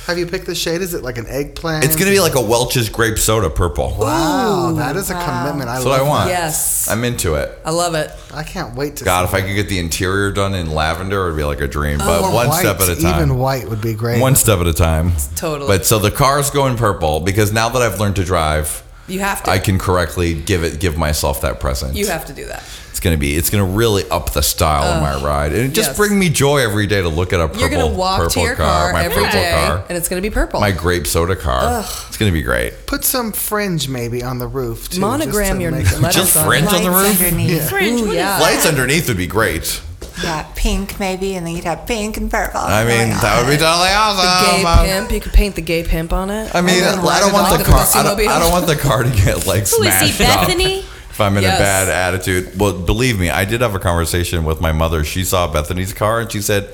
Have 0.07 0.19
you 0.19 0.27
picked 0.27 0.45
the 0.45 0.55
shade? 0.55 0.83
Is 0.83 0.93
it 0.93 1.03
like 1.03 1.17
an 1.17 1.27
eggplant? 1.27 1.83
It's 1.83 1.97
gonna 1.97 2.11
be 2.11 2.21
like 2.21 2.35
a 2.35 2.41
Welch's 2.41 2.91
grape 2.91 3.17
soda 3.17 3.49
purple. 3.49 3.97
Wow, 3.99 4.75
that 4.77 4.97
is 4.97 5.11
a 5.11 5.15
commitment. 5.15 5.71
I 5.71 5.75
That's 5.75 5.87
love 5.87 6.01
what 6.01 6.07
I 6.07 6.09
want. 6.09 6.29
Yes. 6.29 6.89
I'm 6.91 7.05
into 7.05 7.37
it. 7.37 7.59
I 7.65 7.71
love 7.71 7.95
it. 7.95 8.11
I 8.33 8.43
can't 8.43 8.75
wait 8.75 8.97
to. 8.97 9.05
God, 9.07 9.23
see 9.23 9.29
if 9.35 9.43
I 9.43 9.47
could 9.47 9.55
get 9.55 9.71
the 9.71 9.79
interior 9.79 10.31
done 10.31 10.55
in 10.55 10.71
lavender, 10.73 11.23
it 11.23 11.31
would 11.31 11.39
be 11.39 11.45
like 11.45 11.63
a 11.63 11.67
dream. 11.67 11.99
But 11.99 12.21
one 12.21 12.49
white. 12.49 12.61
step 12.61 12.81
at 12.81 12.91
a 12.91 13.01
time. 13.01 13.15
Even 13.15 13.39
white 13.39 13.67
would 13.67 13.81
be 13.81 13.95
great. 13.95 14.21
One 14.21 14.37
step 14.37 14.59
at 14.59 14.67
a 14.67 14.75
time. 14.75 15.13
Totally. 15.37 15.69
But 15.69 15.87
so 15.87 15.99
the 15.99 16.11
car's 16.11 16.51
going 16.51 16.77
purple 16.77 17.21
because 17.21 17.51
now 17.51 17.71
that 17.71 17.81
I've 17.81 17.99
learned 17.99 18.17
to 18.17 18.25
drive, 18.25 18.83
You 19.07 19.21
have 19.21 19.43
to. 19.45 19.51
I 19.51 19.59
can 19.59 19.79
correctly 19.79 20.35
give 20.35 20.65
it, 20.65 20.81
give 20.81 20.97
myself 20.97 21.43
that 21.43 21.61
present. 21.61 21.95
You 21.95 22.07
have 22.07 22.25
to 22.27 22.33
do 22.33 22.47
that. 22.47 22.63
It's 22.91 23.01
gonna 23.01 23.17
be, 23.19 23.35
it's 23.35 23.51
gonna 23.51 23.65
really 23.65 24.09
up 24.09 24.33
the 24.33 24.41
style 24.41 24.85
of 24.85 25.03
my 25.03 25.23
ride, 25.23 25.53
and 25.53 25.63
it 25.63 25.75
just 25.75 25.91
yes. 25.91 25.97
bring 25.97 26.19
me 26.19 26.31
joy 26.31 26.59
every 26.59 26.87
day 26.87 27.03
to 27.03 27.09
look 27.09 27.33
at 27.33 27.41
a 27.41 27.49
purple, 27.49 27.61
You're 27.61 27.71
gonna 27.71 27.93
walk 27.93 28.19
purple 28.19 28.31
to 28.31 28.41
your 28.41 28.55
car, 28.55 28.85
car, 28.85 28.93
my 28.93 29.05
every 29.05 29.25
purple 29.25 29.41
day, 29.41 29.51
car, 29.53 29.85
and 29.89 29.99
it's 29.99 30.09
gonna 30.09 30.23
be 30.23 30.31
purple. 30.31 30.61
my 30.61 30.71
grape 30.71 31.07
soda 31.07 31.37
car. 31.37 31.81
It's 32.09 32.17
gonna 32.17 32.33
be 32.33 32.43
great. 32.43 32.87
Put 32.87 33.05
some 33.05 33.33
fringe 33.33 33.89
maybe 33.89 34.23
on 34.23 34.39
the 34.39 34.47
roof. 34.47 34.89
Too, 34.89 35.01
Monogram 35.01 35.35
just 35.35 35.53
to 35.57 35.63
your 35.63 35.71
make 35.73 36.01
letters 36.01 36.15
Just 36.15 36.45
fringe 36.45 36.73
on 36.73 36.83
the 36.85 36.91
roof. 36.91 37.21
underneath. 37.21 37.69
Fringe, 37.69 38.01
Ooh, 38.01 38.13
yeah. 38.15 38.39
Lights 38.39 38.65
underneath 38.65 39.09
would 39.09 39.17
be 39.19 39.27
great. 39.27 39.83
Yeah, 40.23 40.47
pink 40.55 41.01
maybe, 41.01 41.35
and 41.35 41.47
then 41.47 41.57
you'd 41.57 41.65
have 41.65 41.87
pink 41.87 42.17
and 42.17 42.31
purple. 42.31 42.61
I 42.61 42.85
mean, 42.85 43.11
that 43.11 43.43
would 43.43 43.51
be 43.51 43.57
totally 43.57 43.89
awesome. 43.89 44.25
The 44.25 44.71
Um, 44.71 44.87
gay 44.87 44.93
pimp. 44.93 45.11
You 45.13 45.21
could 45.21 45.33
paint 45.33 45.55
the 45.57 45.61
gay 45.63 45.83
pimp 45.83 46.13
on 46.13 46.31
it. 46.31 46.55
I 46.55 46.61
mean, 46.61 46.81
then 46.81 47.01
I 47.01 47.19
don't 47.21 47.31
it 47.31 47.33
want 47.33 47.47
off 47.47 47.53
the 47.53 47.59
the 47.59 47.65
car. 47.65 47.87
I 47.95 48.03
don't, 48.05 48.21
I 48.29 48.39
don't 48.39 48.53
want 48.53 48.67
the 48.67 48.77
car 48.77 49.03
to 49.03 49.11
get 49.11 49.47
like 49.47 49.67
smashed 49.67 49.77
Who 49.77 49.83
is 49.83 50.01
he, 50.01 50.25
smashed 50.25 50.39
up. 50.39 50.49
Bethenny? 50.49 50.79
If 51.11 51.21
I'm 51.21 51.37
in 51.37 51.43
Yes. 51.43 51.59
a 51.59 51.63
bad 51.63 51.89
attitude, 51.89 52.59
well, 52.59 52.73
believe 52.73 53.19
me, 53.21 53.31
I 53.31 53.45
did 53.45 53.61
have 53.61 53.75
a 53.75 53.79
conversation 53.79 54.45
with 54.45 54.61
my 54.61 54.73
mother. 54.73 55.05
She 55.05 55.25
saw 55.25 55.53
Bethenny's 55.53 55.93
car 55.93 56.21
and 56.21 56.31
she 56.31 56.41
said, 56.41 56.69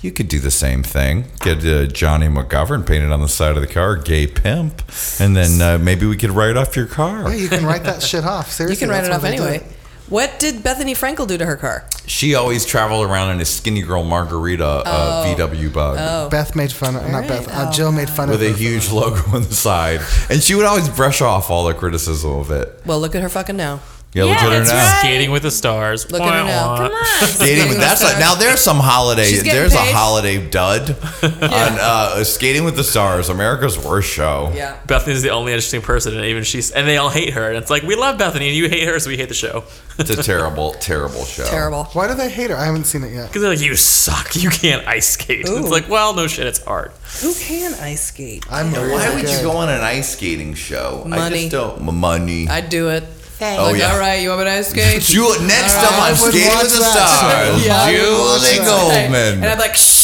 "You 0.00 0.10
could 0.12 0.28
do 0.28 0.38
the 0.38 0.50
same 0.50 0.82
thing. 0.82 1.26
Get 1.40 1.64
uh, 1.64 1.86
Johnny 1.86 2.28
McGovern 2.28 2.86
painted 2.86 3.10
on 3.12 3.20
the 3.20 3.28
side 3.28 3.56
of 3.56 3.60
the 3.62 3.66
car, 3.66 3.96
gay 3.96 4.26
pimp, 4.26 4.82
and 5.20 5.36
then 5.36 5.60
uh, 5.62 5.78
maybe 5.82 6.06
we 6.06 6.16
could 6.16 6.30
write 6.30 6.56
off 6.56 6.76
your 6.76 6.86
car." 6.86 7.28
Yeah, 7.28 7.36
you 7.36 7.48
can 7.48 7.64
write 7.66 7.84
that 7.84 8.02
shit 8.02 8.24
off. 8.24 8.50
Seriously, 8.52 8.74
you 8.74 8.78
can 8.78 8.88
write 8.90 9.02
that's 9.04 9.08
it 9.08 9.12
off 9.16 9.22
what 9.22 9.30
they 9.30 9.36
do. 9.36 9.42
anyway. 9.44 9.75
What 10.08 10.38
did 10.38 10.56
Bethenny 10.56 10.92
Frankel 10.92 11.26
do 11.26 11.36
to 11.36 11.44
her 11.44 11.56
car? 11.56 11.84
She 12.06 12.36
always 12.36 12.64
traveled 12.64 13.06
around 13.06 13.32
in 13.32 13.40
a 13.40 13.44
skinny 13.44 13.82
girl 13.82 14.04
margarita 14.04 14.64
uh, 14.64 15.24
VW 15.26 15.72
bug. 15.72 16.30
Beth 16.30 16.54
made 16.54 16.70
fun 16.70 16.94
of 16.94 17.10
not 17.10 17.26
Beth. 17.26 17.48
Uh, 17.48 17.72
Jill 17.72 17.90
made 17.90 18.08
fun 18.08 18.28
With 18.28 18.40
of 18.40 18.46
With 18.46 18.54
a 18.54 18.58
huge 18.58 18.90
logo 18.92 19.20
on 19.34 19.42
the 19.42 19.54
side, 19.54 20.00
and 20.30 20.40
she 20.40 20.54
would 20.54 20.64
always 20.64 20.88
brush 20.88 21.20
off 21.20 21.50
all 21.50 21.64
the 21.66 21.74
criticism 21.74 22.30
of 22.38 22.52
it. 22.52 22.80
Well, 22.86 23.00
look 23.00 23.16
at 23.16 23.22
her 23.22 23.28
fucking 23.28 23.56
now. 23.56 23.80
Yeah, 24.16 24.24
look 24.24 24.32
Yeah, 24.38 24.46
at 24.46 24.52
her 24.52 24.58
that's 24.60 24.70
now. 24.70 24.76
right. 24.76 24.98
Skating 25.00 25.30
with 25.30 25.42
the 25.42 25.50
stars. 25.50 26.10
Look 26.10 26.22
at 26.22 26.32
her 26.32 26.44
now. 26.44 26.66
Wah, 26.68 26.72
wah. 26.72 26.76
Come 26.88 26.92
on. 26.92 27.26
Skating 27.28 27.68
with 27.68 27.78
that's 27.78 28.02
like, 28.02 28.18
now 28.18 28.34
there's 28.34 28.60
some 28.60 28.78
holiday 28.78 29.24
She's 29.26 29.42
getting 29.42 29.60
there's 29.60 29.74
a 29.74 29.92
holiday 29.92 30.48
dud 30.48 30.90
on 31.22 31.32
uh, 31.42 32.24
Skating 32.24 32.64
with 32.64 32.76
the 32.76 32.84
Stars, 32.84 33.28
America's 33.28 33.78
worst 33.78 34.08
show. 34.10 34.50
Yeah. 34.54 34.78
Bethenny's 34.86 35.20
the 35.22 35.30
only 35.30 35.52
interesting 35.52 35.82
person, 35.82 36.14
and 36.16 36.24
even 36.24 36.44
she's 36.44 36.70
and 36.70 36.88
they 36.88 36.96
all 36.96 37.10
hate 37.10 37.34
her. 37.34 37.48
And 37.48 37.58
it's 37.58 37.70
like 37.70 37.82
we 37.82 37.94
love 37.94 38.18
Bethenny, 38.18 38.46
and 38.48 38.56
you 38.56 38.68
hate 38.70 38.88
her, 38.88 38.98
so 38.98 39.10
we 39.10 39.16
hate 39.18 39.28
the 39.28 39.34
show. 39.34 39.64
It's 39.98 40.10
a 40.10 40.22
terrible, 40.22 40.72
terrible 40.74 41.24
show. 41.24 41.44
Terrible. 41.44 41.84
Why 41.92 42.08
do 42.08 42.14
they 42.14 42.28
hate 42.30 42.50
her? 42.50 42.56
I 42.56 42.64
haven't 42.66 42.84
seen 42.84 43.02
it 43.04 43.12
yet. 43.12 43.28
Because 43.28 43.42
they're 43.42 43.50
like, 43.50 43.60
you 43.60 43.76
suck. 43.76 44.34
You 44.36 44.50
can't 44.50 44.86
ice 44.86 45.08
skate. 45.08 45.48
Ooh. 45.48 45.58
It's 45.58 45.70
like, 45.70 45.88
well, 45.88 46.14
no 46.14 46.26
shit, 46.26 46.46
it's 46.46 46.62
hard. 46.64 46.92
Who 47.22 47.32
can 47.34 47.74
ice 47.74 48.02
skate? 48.04 48.44
I'm 48.50 48.72
really 48.72 48.92
Why 48.92 49.10
would 49.14 49.22
you 49.22 49.28
good. 49.28 49.42
go 49.42 49.52
on 49.52 49.68
an 49.68 49.80
ice 49.82 50.10
skating 50.14 50.54
show? 50.54 51.02
I 51.04 51.08
Money. 51.08 51.38
just 51.40 51.52
don't 51.52 51.86
m- 51.88 51.96
money. 51.98 52.46
I'd 52.48 52.68
do 52.68 52.88
it. 52.90 53.04
Thanks. 53.38 53.60
Oh, 53.62 53.70
Like, 53.72 53.80
yeah. 53.80 53.92
all 53.92 53.98
right, 53.98 54.16
you 54.22 54.28
want 54.30 54.40
me 54.40 54.44
to 54.46 54.50
ice 54.52 54.68
skate? 54.70 55.02
Ju- 55.02 55.36
next 55.46 55.76
All 55.76 55.84
up 55.84 55.90
right. 55.92 56.12
on 56.14 56.20
would 56.22 56.32
Skating 56.32 56.56
with 56.58 56.72
the 56.72 56.78
that. 56.80 57.52
Stars, 57.52 57.66
Yeah, 57.66 57.76
I 57.82 57.92
would 57.92 58.18
watch 58.18 58.40
Julie 58.40 58.58
that. 58.58 58.66
Goldman. 58.66 59.34
And 59.34 59.44
I'd 59.46 59.58
like, 59.58 59.74
shh. 59.76 60.02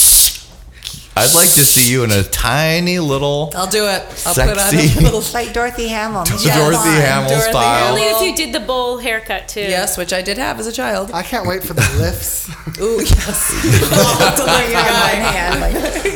I'd 1.15 1.35
like 1.35 1.51
to 1.51 1.63
see 1.65 1.93
you 1.93 2.05
in 2.05 2.11
a 2.11 2.23
tiny 2.23 2.99
little 2.99 3.53
I'll 3.55 3.67
do 3.67 3.85
it. 3.87 4.01
I'll 4.27 4.33
put 4.35 4.49
on 4.49 4.57
a 4.57 4.59
Sexy. 4.61 4.99
little. 5.01 5.21
Like 5.35 5.53
Dorothy 5.53 5.87
Hamill. 5.89 6.25
Dorothy 6.25 6.89
Hamill 6.89 7.29
Dorothy 7.29 7.51
style. 7.51 7.93
Only 7.93 8.03
if 8.07 8.23
you 8.23 8.35
did 8.35 8.55
the 8.55 8.61
bowl 8.67 8.97
haircut 8.97 9.47
too. 9.47 9.61
Yes, 9.61 9.99
which 9.99 10.15
I 10.15 10.23
did 10.23 10.39
have 10.39 10.59
as 10.59 10.67
a 10.67 10.73
child. 10.73 11.11
I 11.13 11.23
can't 11.23 11.47
wait 11.47 11.63
for 11.63 11.75
the 11.75 11.83
lifts. 11.99 12.49
Ooh, 12.81 12.97
yes. 13.01 13.51
Oh, 13.93 14.35
to 14.37 14.43
look 14.43 14.73
guy. 14.73 15.73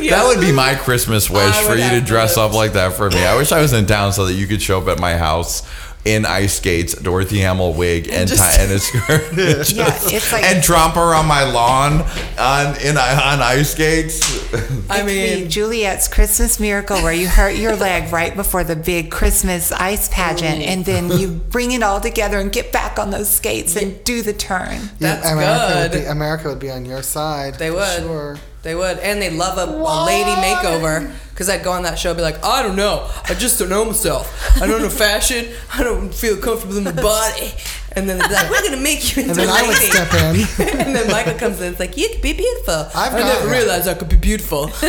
That 0.09 0.25
would 0.27 0.41
be 0.41 0.51
my 0.53 0.75
Christmas 0.75 1.29
wish 1.29 1.43
I 1.43 1.62
for 1.64 1.73
you 1.75 1.81
to 1.81 1.97
have 1.97 2.07
dress 2.07 2.37
up 2.39 2.55
like 2.55 2.73
that 2.73 2.95
for 2.95 3.11
me. 3.11 3.19
I 3.25 3.37
wish 3.37 3.53
I 3.53 3.61
was 3.61 3.73
in 3.75 3.85
town 3.87 4.12
so 4.14 4.25
that 4.27 4.35
you 4.35 4.47
could 4.47 4.62
show 4.62 4.81
up 4.81 4.89
at 4.89 4.99
my 4.99 5.17
house 5.19 5.62
in 6.07 6.24
ice 6.24 6.54
skates, 6.57 6.94
Dorothy 6.94 7.38
Hamill 7.40 7.74
wig, 7.74 8.09
and, 8.11 8.28
just- 8.28 8.40
tie, 8.42 8.62
and 8.62 8.72
a 8.72 8.78
skirt. 8.78 9.32
Yeah, 9.36 9.88
it's 10.14 10.32
like- 10.32 10.44
and 10.44 10.62
tromp 10.62 10.96
around 10.96 11.26
my 11.26 11.44
lawn 11.44 12.02
on 12.38 12.76
in 12.80 12.96
on 12.96 13.40
ice 13.40 13.72
skates. 13.72 14.22
I 14.90 15.00
The 15.00 15.04
mean, 15.07 15.50
Juliet's 15.50 16.09
Christmas 16.09 16.61
Miracle, 16.61 16.98
where 17.02 17.12
you 17.12 17.26
hurt 17.28 17.57
your 17.57 17.74
leg 17.76 18.12
right 18.12 18.34
before 18.34 18.64
the 18.64 18.76
big 18.76 19.11
Christmas 19.11 19.72
ice 19.72 20.09
pageant, 20.09 20.62
and 20.62 20.84
then 20.84 21.11
you 21.11 21.28
bring 21.28 21.72
it 21.72 21.82
all 21.82 22.00
together 22.00 22.38
and 22.38 22.52
get 22.52 22.72
back 22.72 22.98
on 22.98 23.11
those 23.11 23.28
skates 23.28 23.76
and 23.76 24.02
do 24.04 24.22
the 24.22 24.32
turn. 24.32 24.90
That's 25.00 25.28
America 25.30 25.74
Would 25.80 25.92
good. 25.92 26.00
be, 26.02 26.07
America 26.07 26.48
would 26.48 26.61
be 26.61 26.70
on 26.70 26.84
your 26.84 27.02
side. 27.02 27.54
They 27.54 27.68
for 27.70 27.76
would. 27.76 27.98
Sure. 28.02 28.36
They 28.67 28.75
would, 28.75 28.99
and 28.99 29.23
they'd 29.23 29.31
love 29.33 29.59
a, 29.59 29.71
a 29.71 30.05
lady 30.05 30.31
makeover. 30.31 31.12
Because 31.31 31.49
I'd 31.51 31.62
go 31.62 31.71
on 31.71 31.83
that 31.85 31.99
show, 31.99 32.11
and 32.11 32.17
be 32.17 32.23
like, 32.23 32.43
I 32.43 32.62
don't 32.64 32.75
know, 32.77 33.09
I 33.25 33.35
just 33.35 33.59
don't 33.61 33.69
know 33.69 33.85
myself. 33.85 34.27
I 34.61 34.67
don't 34.67 34.81
know 34.83 34.89
fashion. 34.89 35.47
I 35.73 35.85
don't 35.85 36.12
feel 36.12 36.37
comfortable 36.39 36.77
in 36.79 36.85
my 36.85 36.93
body. 36.93 37.53
And 37.93 38.09
then 38.09 38.19
they'd 38.19 38.27
be 38.29 38.35
like, 38.35 38.51
we're 38.51 38.62
gonna 38.62 38.79
make 38.83 39.14
you 39.17 39.23
into 39.23 39.31
And 39.33 39.41
then 39.41 39.49
a 39.49 39.53
I 39.53 39.62
would 39.62 39.77
lady. 39.77 39.91
step 39.91 40.12
in. 40.14 40.81
and 40.87 40.97
then 40.97 41.11
Michael 41.11 41.35
comes 41.39 41.61
in. 41.61 41.71
It's 41.73 41.79
like 41.81 41.97
you 41.97 42.09
could 42.09 42.23
be 42.23 42.33
beautiful. 42.33 42.89
I've 42.95 43.14
I 43.14 43.19
got- 43.21 43.39
never 43.41 43.49
realized 43.51 43.87
I 43.87 43.95
could 43.95 44.09
be 44.09 44.17
beautiful. 44.17 44.67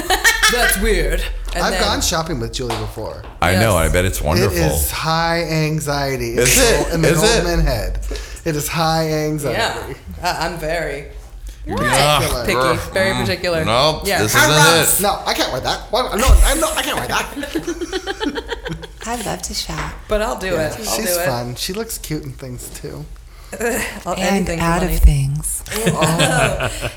That's 0.52 0.82
weird. 0.82 1.22
And 1.54 1.64
I've 1.64 1.74
then- 1.74 1.82
gone 1.84 2.02
shopping 2.02 2.40
with 2.40 2.54
Julie 2.54 2.78
before. 2.78 3.24
I 3.42 3.54
know. 3.56 3.76
I 3.78 3.90
bet 3.90 4.06
it's 4.06 4.22
wonderful. 4.22 4.58
It 4.58 4.62
is 4.72 4.90
high 4.90 5.44
anxiety. 5.44 6.38
Is 6.38 6.58
It's 6.58 6.88
it? 6.90 6.94
In 6.96 7.02
the 7.02 7.10
Is 7.10 7.22
it? 7.24 7.44
Goldman 7.44 7.66
head. 7.66 8.00
It 8.46 8.56
is 8.56 8.68
high 8.70 9.10
anxiety. 9.10 10.00
Yeah, 10.22 10.38
I'm 10.40 10.58
very 10.58 11.08
Ah, 11.70 12.43
picky, 12.45 12.53
grr. 12.57 12.93
very 12.93 13.11
Mm, 13.13 13.22
particular. 13.22 13.65
Nope, 13.65 14.01
Yeah. 14.05 14.22
this 14.24 14.36
isn't 14.36 14.51
it. 14.51 15.01
No, 15.01 15.22
I 15.26 15.34
can't 15.34 15.51
wear 15.51 15.61
that. 15.61 15.80
What? 15.91 16.15
No, 16.18 16.28
I'm 16.45 16.59
not, 16.59 16.78
I 16.78 16.82
can't 16.82 16.97
wear 16.97 17.07
that. 17.07 17.28
I 19.05 19.15
love 19.24 19.41
to 19.43 19.53
shop. 19.53 19.93
But 20.07 20.22
I'll 20.22 20.38
do 20.39 20.47
Yeah, 20.47 20.68
it. 20.74 20.80
I'll 20.80 20.86
she's 20.95 21.13
do 21.15 21.20
it. 21.22 21.26
fun. 21.26 21.55
She 21.55 21.74
looks 21.74 21.97
cute 21.97 22.24
in 22.24 22.32
things 22.34 22.70
too. 22.70 23.05
And 23.59 24.49
out 24.49 24.84
of 24.84 24.91
things. 24.99 25.63
That's 25.65 25.91
what 25.91 26.09
he 26.09 26.15
said. 26.15 26.91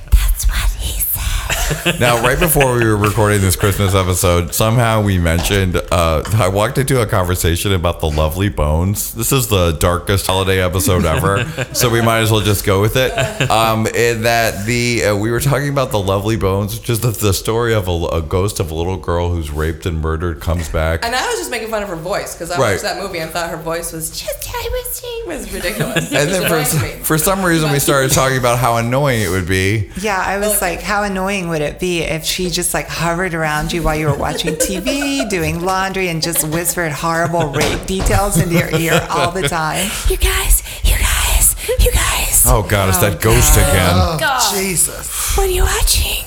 Now, 2.00 2.20
right 2.22 2.38
before 2.38 2.74
we 2.76 2.84
were 2.84 2.96
recording 2.96 3.40
this 3.40 3.54
Christmas 3.56 3.94
episode, 3.94 4.54
somehow 4.54 5.02
we 5.02 5.18
mentioned 5.18 5.76
uh, 5.76 6.22
I 6.34 6.48
walked 6.48 6.78
into 6.78 7.00
a 7.00 7.06
conversation 7.06 7.72
about 7.72 8.00
the 8.00 8.10
Lovely 8.10 8.48
Bones. 8.48 9.14
This 9.14 9.32
is 9.32 9.48
the 9.48 9.72
darkest 9.72 10.26
holiday 10.26 10.60
episode 10.62 11.04
ever, 11.04 11.44
so 11.74 11.88
we 11.88 12.00
might 12.00 12.20
as 12.20 12.30
well 12.32 12.40
just 12.40 12.64
go 12.64 12.80
with 12.80 12.96
it. 12.96 13.12
Um, 13.50 13.86
in 13.86 14.22
that 14.22 14.66
the 14.66 15.04
uh, 15.04 15.16
we 15.16 15.30
were 15.30 15.40
talking 15.40 15.68
about 15.68 15.90
the 15.90 16.00
Lovely 16.00 16.36
Bones, 16.36 16.78
which 16.78 16.90
is 16.90 17.00
the, 17.00 17.10
the 17.10 17.32
story 17.32 17.72
of 17.74 17.86
a, 17.88 18.06
a 18.16 18.22
ghost 18.22 18.58
of 18.60 18.70
a 18.70 18.74
little 18.74 18.96
girl 18.96 19.30
who's 19.30 19.50
raped 19.50 19.86
and 19.86 20.00
murdered 20.00 20.40
comes 20.40 20.68
back. 20.68 21.04
And 21.04 21.14
I 21.14 21.24
was 21.28 21.38
just 21.38 21.50
making 21.50 21.68
fun 21.68 21.82
of 21.82 21.88
her 21.88 21.96
voice 21.96 22.34
because 22.34 22.50
I 22.50 22.58
Right. 22.58 22.70
watched 22.72 22.82
that 22.82 23.00
movie 23.00 23.18
and 23.18 23.30
thought 23.30 23.48
her 23.50 23.56
voice 23.56 23.92
was 23.92 24.10
just 24.10 24.48
I 24.52 24.68
was 24.72 25.00
she 25.00 25.22
was 25.26 25.52
ridiculous. 25.52 26.12
And 26.12 26.30
then 26.30 26.48
for, 26.48 27.04
for 27.04 27.18
some 27.18 27.44
reason 27.44 27.70
we 27.70 27.78
started 27.78 28.10
talking 28.10 28.38
about 28.38 28.58
how 28.58 28.76
annoying 28.76 29.22
it 29.22 29.28
would 29.28 29.46
be. 29.46 29.90
Yeah, 30.00 30.20
I 30.24 30.38
was 30.38 30.60
like, 30.60 30.80
how 30.80 31.04
annoying 31.04 31.48
would 31.48 31.59
it 31.60 31.78
be 31.80 32.00
if 32.02 32.24
she 32.24 32.50
just 32.50 32.72
like 32.74 32.86
hovered 32.88 33.34
around 33.34 33.72
you 33.72 33.82
while 33.82 33.96
you 33.96 34.06
were 34.06 34.16
watching 34.16 34.54
TV, 34.54 35.28
doing 35.30 35.60
laundry, 35.64 36.08
and 36.08 36.22
just 36.22 36.46
whispered 36.48 36.92
horrible 36.92 37.48
rape 37.52 37.86
details 37.86 38.40
into 38.40 38.54
your 38.58 38.74
ear 38.78 39.06
all 39.10 39.30
the 39.30 39.42
time? 39.48 39.90
You 40.08 40.16
guys, 40.16 40.62
you 40.84 40.96
guys, 40.98 41.56
you 41.84 41.90
guys. 41.92 42.42
Oh 42.46 42.66
God, 42.68 42.88
it's 42.88 42.98
that 42.98 43.20
ghost 43.20 43.54
again. 43.54 43.92
Oh, 43.94 44.16
God. 44.18 44.54
Jesus. 44.54 45.36
What 45.36 45.46
are 45.46 45.50
you 45.50 45.62
watching? 45.62 46.24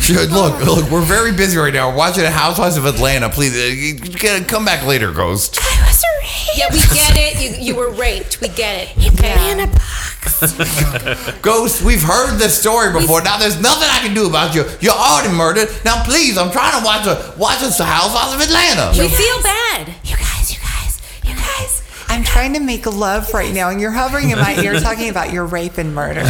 Should- 0.00 0.30
Look, 0.30 0.64
look, 0.64 0.90
we're 0.90 1.00
very 1.04 1.32
busy 1.32 1.56
right 1.56 1.72
now. 1.72 1.90
We're 1.90 1.96
watching 1.96 2.24
Housewives 2.24 2.76
of 2.76 2.84
Atlanta. 2.84 3.28
Please, 3.30 3.54
uh, 3.54 3.66
you 3.66 3.94
gotta 4.18 4.44
come 4.44 4.64
back 4.64 4.84
later, 4.86 5.12
Ghost. 5.12 5.58
I 5.60 5.86
was 5.86 5.91
raped. 6.22 6.58
Yeah, 6.58 6.68
we 6.70 6.78
get 6.94 7.14
it. 7.16 7.58
You, 7.58 7.64
you 7.66 7.74
were 7.76 7.90
raped. 7.90 8.40
We 8.40 8.48
get 8.48 8.88
it. 8.88 9.12
Okay. 9.14 9.52
In 9.52 9.60
a 9.60 9.66
box. 9.66 10.52
Ghost, 11.42 11.82
we've 11.82 12.02
heard 12.02 12.38
this 12.38 12.58
story 12.58 12.92
before. 12.92 13.22
Now 13.22 13.38
there's 13.38 13.60
nothing 13.60 13.88
I 13.90 13.98
can 13.98 14.14
do 14.14 14.26
about 14.28 14.54
you. 14.54 14.64
You're 14.80 14.92
already 14.94 15.34
murdered. 15.34 15.68
Now 15.84 16.02
please, 16.04 16.38
I'm 16.38 16.50
trying 16.50 16.78
to 16.78 16.84
watch 16.84 17.06
a 17.06 17.34
watch 17.38 17.60
this 17.60 17.78
Housewives 17.78 18.34
of 18.34 18.40
Atlanta. 18.40 18.90
We 18.98 19.08
feel 19.08 19.42
bad. 19.42 19.88
You 20.04 20.16
guys, 20.16 20.52
you 20.52 20.60
guys, 20.60 21.00
you 21.24 21.34
guys. 21.34 21.82
I'm 22.08 22.24
trying 22.24 22.54
to 22.54 22.60
make 22.60 22.86
love 22.86 23.32
right 23.34 23.52
now, 23.52 23.70
and 23.70 23.80
you're 23.80 23.90
hovering 23.92 24.30
in 24.30 24.38
my 24.38 24.54
ear 24.62 24.78
talking 24.80 25.08
about 25.08 25.32
your 25.32 25.44
rape 25.46 25.78
and 25.78 25.94
murder. 25.94 26.22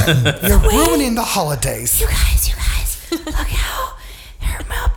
You're 0.47 0.59
ruining 0.59 1.15
the 1.15 1.25
holidays. 1.25 2.01
You 2.01 2.07
guys, 2.07 2.49
you 2.49 2.55
guys. 2.55 3.27
Look 3.27 3.35
how 3.35 3.97
her 4.41 4.65
male 4.69 4.89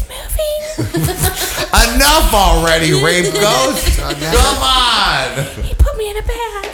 body 0.00 0.78
is 0.78 0.78
moving. 0.78 1.16
Enough 1.94 2.32
already, 2.34 2.92
rape 2.92 3.32
ghost. 3.34 3.98
Come 3.98 4.58
on. 4.58 5.44
He 5.64 5.74
put 5.74 5.96
me 5.96 6.10
in 6.10 6.16
a 6.16 6.22
bag. 6.22 6.66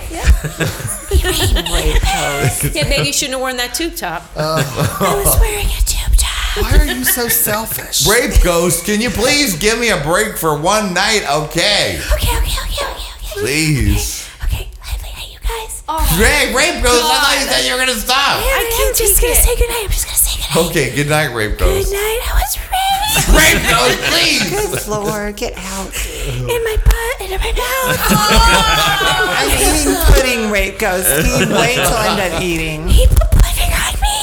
He 1.10 1.22
made 1.24 1.38
me 1.38 1.50
in 1.50 1.56
a 1.58 2.00
bag. 2.00 2.74
Yeah, 2.74 2.88
maybe 2.88 3.06
you 3.06 3.12
shouldn't 3.12 3.32
have 3.34 3.40
worn 3.40 3.56
that 3.56 3.74
tube 3.74 3.94
top. 3.96 4.22
Oh. 4.36 4.56
I 5.00 5.24
was 5.24 5.40
wearing 5.40 5.66
a 5.66 5.80
tube 5.84 6.16
top. 6.16 6.62
Why 6.62 6.78
are 6.78 6.84
you 6.86 7.04
so 7.04 7.28
selfish? 7.28 8.06
Rape 8.06 8.42
ghost, 8.42 8.84
can 8.84 9.00
you 9.00 9.10
please 9.10 9.56
give 9.56 9.78
me 9.78 9.90
a 9.90 10.00
break 10.02 10.36
for 10.36 10.58
one 10.58 10.92
night? 10.94 11.22
Okay, 11.30 12.00
Okay, 12.14 12.36
okay, 12.36 12.36
okay, 12.36 12.84
okay, 12.84 12.84
okay. 12.84 13.40
please. 13.40 14.28
Okay, 14.44 14.68
lively, 14.82 15.08
hey, 15.10 15.32
you 15.32 15.38
guys. 15.40 15.82
Hey, 16.18 16.52
rape 16.54 16.82
ghost, 16.82 17.04
I 17.04 17.18
thought 17.22 17.36
you 17.40 17.46
said 17.46 17.66
you 17.66 17.72
were 17.74 17.78
gonna 17.80 17.92
stop. 17.98 18.42
I 18.42 18.88
am 18.88 18.94
just 18.96 19.20
gonna 19.20 19.34
say 19.34 19.54
goodnight. 19.56 19.84
I'm 19.84 19.90
just 19.90 20.06
gonna 20.06 20.16
say 20.16 20.22
goodnight. 20.22 20.27
Okay, 20.56 20.94
good 20.96 21.08
night, 21.08 21.34
rape 21.34 21.58
Ghost. 21.58 21.90
Good 21.90 21.92
ghost. 21.92 21.92
night. 21.92 22.20
I 22.24 22.32
was 22.40 22.58
raped 22.58 23.28
Rape 23.36 23.62
ghost, 23.68 23.98
please. 24.10 24.50
Good 24.50 24.88
Lord, 24.90 25.36
get 25.36 25.52
out. 25.56 25.92
in 26.26 26.64
my 26.64 26.76
butt 26.84 27.20
and 27.20 27.32
in 27.32 27.40
my 27.40 27.52
mouth. 27.52 27.98
I'm 29.38 29.50
eating 29.60 29.94
pudding, 30.12 30.50
rape 30.50 30.78
ghost. 30.78 31.06
Can 31.08 31.50
wait 31.52 31.74
till 31.76 31.86
I'm 31.92 32.16
done 32.16 32.42
eating? 32.42 32.88
He 32.88 33.06
put 33.06 33.30
pudding 33.30 33.72
on 33.76 33.94
me. 34.00 34.16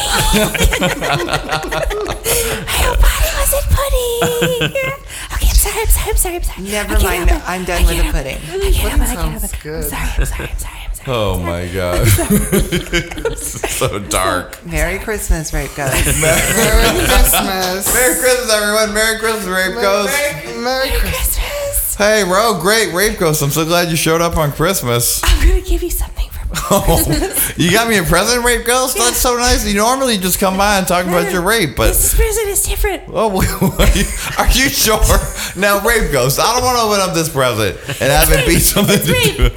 I 2.66 2.78
hope 2.82 3.00
I 3.02 3.06
wasn't 3.40 3.68
pudding. 3.70 4.74
Okay, 5.34 5.48
I'm 5.50 5.56
sorry. 5.56 5.82
I'm 5.82 5.88
sorry. 5.88 6.10
I'm 6.10 6.18
sorry. 6.18 6.36
I'm 6.36 6.44
sorry. 6.44 6.64
Never 6.64 7.00
mind. 7.04 7.30
I'm 7.46 7.66
done 7.66 7.86
with 7.86 7.96
can't 7.96 7.98
the 7.98 8.04
help 8.04 8.26
it. 8.26 8.40
pudding. 8.42 8.64
I 8.66 8.72
can't 8.72 9.02
help 9.02 9.02
it. 9.02 9.10
I 9.10 9.16
can't 9.16 9.34
Sounds 9.36 9.42
help 9.42 9.44
it. 9.44 9.54
I'm 9.54 9.62
good. 9.62 9.84
sorry. 9.90 10.02
I'm 10.18 10.26
sorry. 10.26 10.50
I'm 10.50 10.58
sorry. 10.58 10.80
I'm 10.86 10.94
sorry. 10.94 10.95
Oh 11.08 11.38
my 11.44 11.68
god. 11.68 12.08
so 13.38 14.00
dark. 14.00 14.66
Merry 14.66 15.00
Christmas, 15.00 15.54
rape 15.54 15.70
ghost. 15.76 15.94
Merry 16.22 17.06
Christmas. 17.06 17.94
Merry 17.94 18.16
Christmas, 18.20 18.52
everyone. 18.52 18.94
Merry 18.94 19.20
Christmas, 19.20 19.46
Rape 19.46 19.76
Ghost. 19.76 20.14
Merry 20.58 20.90
Christmas. 20.90 21.38
Christmas. 21.38 21.96
Hey, 21.96 22.24
Ro, 22.24 22.60
great 22.60 22.94
Rape 22.94 23.18
Ghost. 23.20 23.42
I'm 23.42 23.52
so 23.52 23.66
glad 23.66 23.90
you 23.90 23.96
showed 23.96 24.22
up 24.22 24.36
on 24.38 24.52
Christmas. 24.52 25.22
I'm 25.24 25.48
gonna 25.48 25.62
give 25.62 25.82
you 25.84 25.90
something 25.92 26.30
for 26.30 26.35
Oh, 26.68 27.54
you 27.58 27.72
got 27.72 27.88
me 27.88 27.98
a 27.98 28.04
present, 28.04 28.44
Rape 28.44 28.66
Ghost? 28.66 28.98
That's 28.98 29.18
so 29.18 29.38
nice. 29.38 29.68
You 29.68 29.76
normally 29.76 30.18
just 30.18 30.40
come 30.40 30.58
by 30.58 30.80
and 30.80 30.88
talk 30.88 31.06
about 31.06 31.32
your 31.32 31.44
rape, 31.44 31.76
but. 31.76 31.90
This 31.90 32.16
present 32.16 32.48
is 32.48 32.64
different. 32.64 33.04
Oh, 33.08 33.38
are 33.80 33.98
you, 33.98 34.06
are 34.40 34.48
you 34.52 34.70
sure? 34.70 34.98
Now, 35.56 35.86
Rape 35.86 36.12
Ghost, 36.12 36.40
I 36.40 36.54
don't 36.54 36.64
want 36.64 36.78
to 36.78 36.84
open 36.84 37.00
up 37.02 37.14
this 37.14 37.30
present 37.30 37.78
and 38.02 38.12
have 38.12 38.32
it 38.32 38.48
be 38.48 38.60
something 38.60 38.98
to 38.98 39.06
do. 39.06 39.50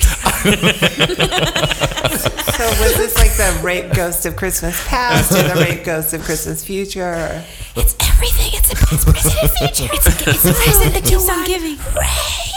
So 2.59 2.66
was 2.82 2.97
this 2.97 3.16
like 3.16 3.36
the 3.36 3.61
rape 3.62 3.93
ghost 3.95 4.26
of 4.26 4.34
Christmas 4.34 4.76
past 4.89 5.30
or 5.30 5.43
the 5.43 5.61
rape 5.61 5.84
ghost 5.84 6.12
of 6.12 6.22
Christmas 6.24 6.64
future? 6.64 7.45
It's 7.76 7.95
everything. 8.11 8.51
It's, 8.55 8.72
it's 8.72 9.05
present 9.05 9.36
and 9.43 9.51
future. 9.53 9.89
It's, 9.95 10.07
it's 10.09 10.43
the 10.43 10.53
present 10.53 10.95
that 10.95 11.05
keeps 11.05 11.28
on 11.30 11.47
giving. 11.47 11.78
Rape. 11.95 12.49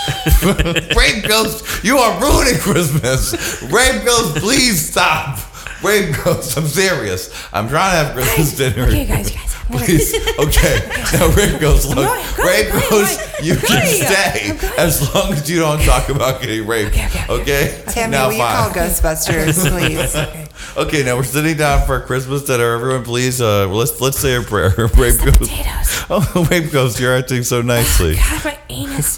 Rape 0.97 1.23
Ghost, 1.27 1.83
you 1.83 1.97
are 1.97 2.19
ruining 2.19 2.59
Christmas. 2.59 3.33
Rape 3.63 4.03
Ghost, 4.03 4.20
please 4.39 4.89
stop. 4.91 5.39
Rape 5.83 6.15
Ghost, 6.23 6.57
I'm 6.57 6.67
serious. 6.67 7.31
I'm 7.51 7.67
trying 7.67 7.91
to 7.91 7.97
have 8.05 8.13
Christmas 8.15 8.55
dinner. 8.55 8.83
Okay, 8.87 9.05
guys, 9.05 9.31
you 9.31 9.37
guys. 9.37 9.51
Please, 9.71 10.13
okay. 10.37 10.79
Now, 11.17 11.27
Rape 11.29 11.59
Ghost, 11.59 11.87
look. 11.89 12.05
going, 12.05 12.19
I'm 12.19 12.37
going, 12.37 12.47
Rape 12.47 12.73
I'm 12.73 12.89
Ghost, 12.89 13.43
you 13.43 13.55
can 13.55 13.87
stay 13.87 14.57
as 14.77 15.13
long 15.15 15.33
as 15.33 15.49
you 15.49 15.59
don't 15.59 15.81
talk 15.81 16.09
about 16.09 16.41
getting 16.41 16.67
raped. 16.67 16.91
Okay, 16.91 17.05
okay, 17.05 17.41
Okay? 17.41 17.83
Tammy, 17.87 18.11
now, 18.11 18.27
will 18.27 18.33
you 18.33 18.39
call. 18.39 18.69
Ghostbusters, 18.69 19.69
please? 19.71 20.15
Okay, 20.15 20.47
okay, 20.77 21.03
now 21.03 21.15
we're 21.15 21.23
sitting 21.23 21.57
down 21.57 21.85
for 21.87 21.99
Christmas 22.01 22.43
dinner. 22.43 22.75
Everyone, 22.75 23.03
please, 23.03 23.41
uh, 23.41 23.67
let's 23.69 23.99
let's 24.01 24.19
say 24.19 24.35
a 24.35 24.41
prayer. 24.41 24.69
Rape 24.77 25.19
Ghost. 25.19 25.39
Potatoes. 25.39 26.05
Oh, 26.09 26.47
Rape 26.51 26.71
Ghost, 26.71 26.99
you're 26.99 27.15
acting 27.15 27.43
so 27.43 27.61
nicely. 27.61 28.15
God, 28.15 28.45
my 28.45 28.59
anus. 28.69 29.17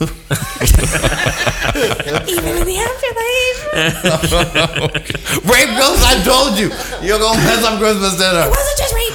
Even 2.27 2.57
in 2.57 2.65
the 2.65 2.77
afterlife. 2.77 3.59
Rape 5.45 5.73
Ghost, 5.77 6.03
I 6.05 6.21
told 6.23 6.57
you. 6.59 6.69
You're 7.05 7.19
going 7.19 7.37
to 7.37 7.43
mess 7.43 7.63
up 7.63 7.79
Christmas 7.79 8.17
dinner. 8.17 8.45
It 8.45 8.49
wasn't 8.49 8.77
just 8.77 8.93
rape. 8.93 9.13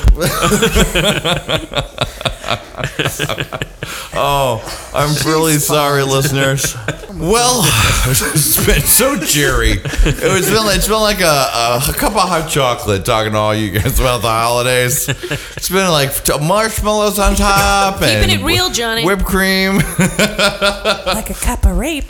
oh, 4.15 4.61
I'm 4.95 5.15
really 5.27 5.55
sorry, 5.59 6.03
listeners. 6.03 6.75
Well, 7.15 7.63
it's 8.07 8.65
been 8.67 8.81
so 8.83 9.19
cheery. 9.19 9.73
It 9.83 10.33
was 10.33 10.49
been, 10.51 10.67
it's 10.77 10.87
been 10.89 11.01
like 11.01 11.21
a, 11.21 11.25
a, 11.25 11.83
a 11.89 11.93
cup 11.95 12.15
of 12.15 12.29
hot 12.29 12.49
chocolate 12.49 13.05
talking 13.05 13.33
to 13.33 13.39
all 13.39 13.55
you 13.55 13.71
guys 13.73 13.99
about 13.99 14.23
the 14.23 14.29
holidays. 14.29 15.09
It's 15.09 15.69
been 15.69 15.91
like 15.91 16.11
marshmallows 16.41 17.19
on 17.19 17.35
top 17.35 18.01
and 18.03 18.25
Keeping 18.25 18.41
it 18.41 18.45
real, 18.47 18.71
Johnny. 18.71 19.05
whipped 19.05 19.25
cream. 19.25 19.77
like 19.79 21.31
a 21.31 21.35
cup 21.41 21.65
of 21.65 21.77
rape. 21.77 22.05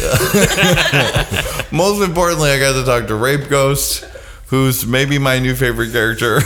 Most 1.72 2.02
importantly, 2.06 2.50
I 2.50 2.58
got 2.58 2.72
to 2.74 2.84
talk 2.84 3.06
to 3.08 3.14
Rape 3.14 3.48
Ghost, 3.48 4.04
who's 4.48 4.86
maybe 4.86 5.18
my 5.18 5.38
new 5.38 5.54
favorite 5.54 5.92
character. 5.92 6.36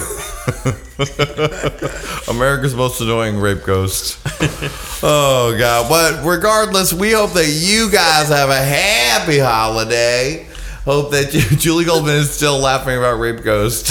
America's 2.29 2.75
most 2.75 3.01
annoying 3.01 3.39
rape 3.39 3.65
ghost. 3.65 4.19
Oh 5.07 5.55
God! 5.59 5.91
But 5.91 6.25
regardless, 6.25 6.91
we 6.95 7.13
hope 7.13 7.35
that 7.35 7.47
you 7.47 7.91
guys 7.91 8.29
have 8.29 8.49
a 8.49 8.57
happy 8.57 9.39
holiday. 9.39 10.47
Hope 10.87 11.11
that 11.11 11.35
you, 11.35 11.43
Julie 11.59 11.85
Goldman 11.85 12.15
is 12.15 12.31
still 12.31 12.59
laughing 12.59 12.97
about 12.97 13.19
rape 13.19 13.43
ghost. 13.45 13.91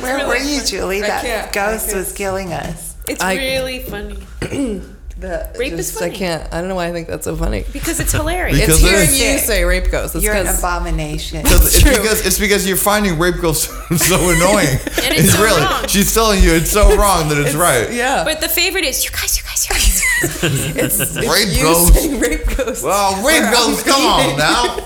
Where 0.00 0.28
were 0.28 0.36
you, 0.36 0.62
Julie? 0.62 1.00
That 1.00 1.52
ghost 1.52 1.92
was 1.92 2.12
killing 2.12 2.52
us. 2.52 2.94
It's 3.08 3.20
I- 3.20 3.34
really 3.34 3.80
funny 3.80 4.18
That 5.22 5.56
Rape 5.58 5.72
is 5.72 5.90
funny. 5.92 6.12
I 6.12 6.14
can't. 6.16 6.52
I 6.52 6.60
don't 6.60 6.68
know 6.68 6.74
why 6.74 6.88
I 6.88 6.92
think 6.92 7.08
that's 7.08 7.24
so 7.24 7.36
funny. 7.36 7.64
because 7.72 8.00
it's 8.00 8.12
hilarious. 8.12 8.58
Because 8.60 8.82
it's 8.82 8.90
hearing 8.90 9.32
you 9.32 9.38
say 9.38 9.64
rape 9.64 9.90
ghost. 9.90 10.14
It's 10.14 10.24
You're 10.24 10.34
an 10.34 10.46
'cause- 10.46 10.58
abomination. 10.58 11.42
Because 11.42 11.66
it's 11.74 11.82
because 11.84 12.26
it's 12.26 12.38
because 12.38 12.66
you're 12.66 12.76
finding 12.76 13.18
rape 13.18 13.40
ghost 13.40 13.70
so 13.96 14.16
annoying. 14.30 14.78
And 15.02 15.14
it's 15.14 15.32
so 15.34 15.42
really 15.42 15.60
wrong. 15.62 15.86
she's 15.88 16.12
telling 16.14 16.42
you 16.42 16.52
it's 16.52 16.70
so 16.70 16.96
wrong 16.96 17.28
that 17.28 17.38
it's, 17.38 17.54
right. 17.54 17.92
yeah. 17.92 18.22
But 18.24 18.40
the 18.40 18.48
favorite 18.48 18.84
is 18.84 19.04
you 19.04 19.10
guys, 19.10 19.36
you 19.36 19.42
guys, 19.44 19.68
you 19.68 19.74
guys. 19.74 20.02
You 20.02 20.74
guys. 20.74 21.00
it's, 21.00 21.16
Rape 21.16 21.26
it's 21.48 21.56
you 21.56 21.62
ghost. 21.64 21.94
saying 21.94 22.20
rape 22.20 22.46
ghost. 22.56 22.84
Well, 22.84 23.24
rape 23.26 23.42
Or 23.42 23.52
ghost, 23.52 23.84
come 23.86 24.02
on 24.02 24.38
now. 24.38 24.76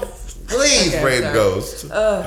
Please, 0.49 0.95
Okay, 0.95 1.05
rape 1.05 1.22
sorry. 1.22 1.34
ghost. 1.34 1.87
Oh 1.93 2.22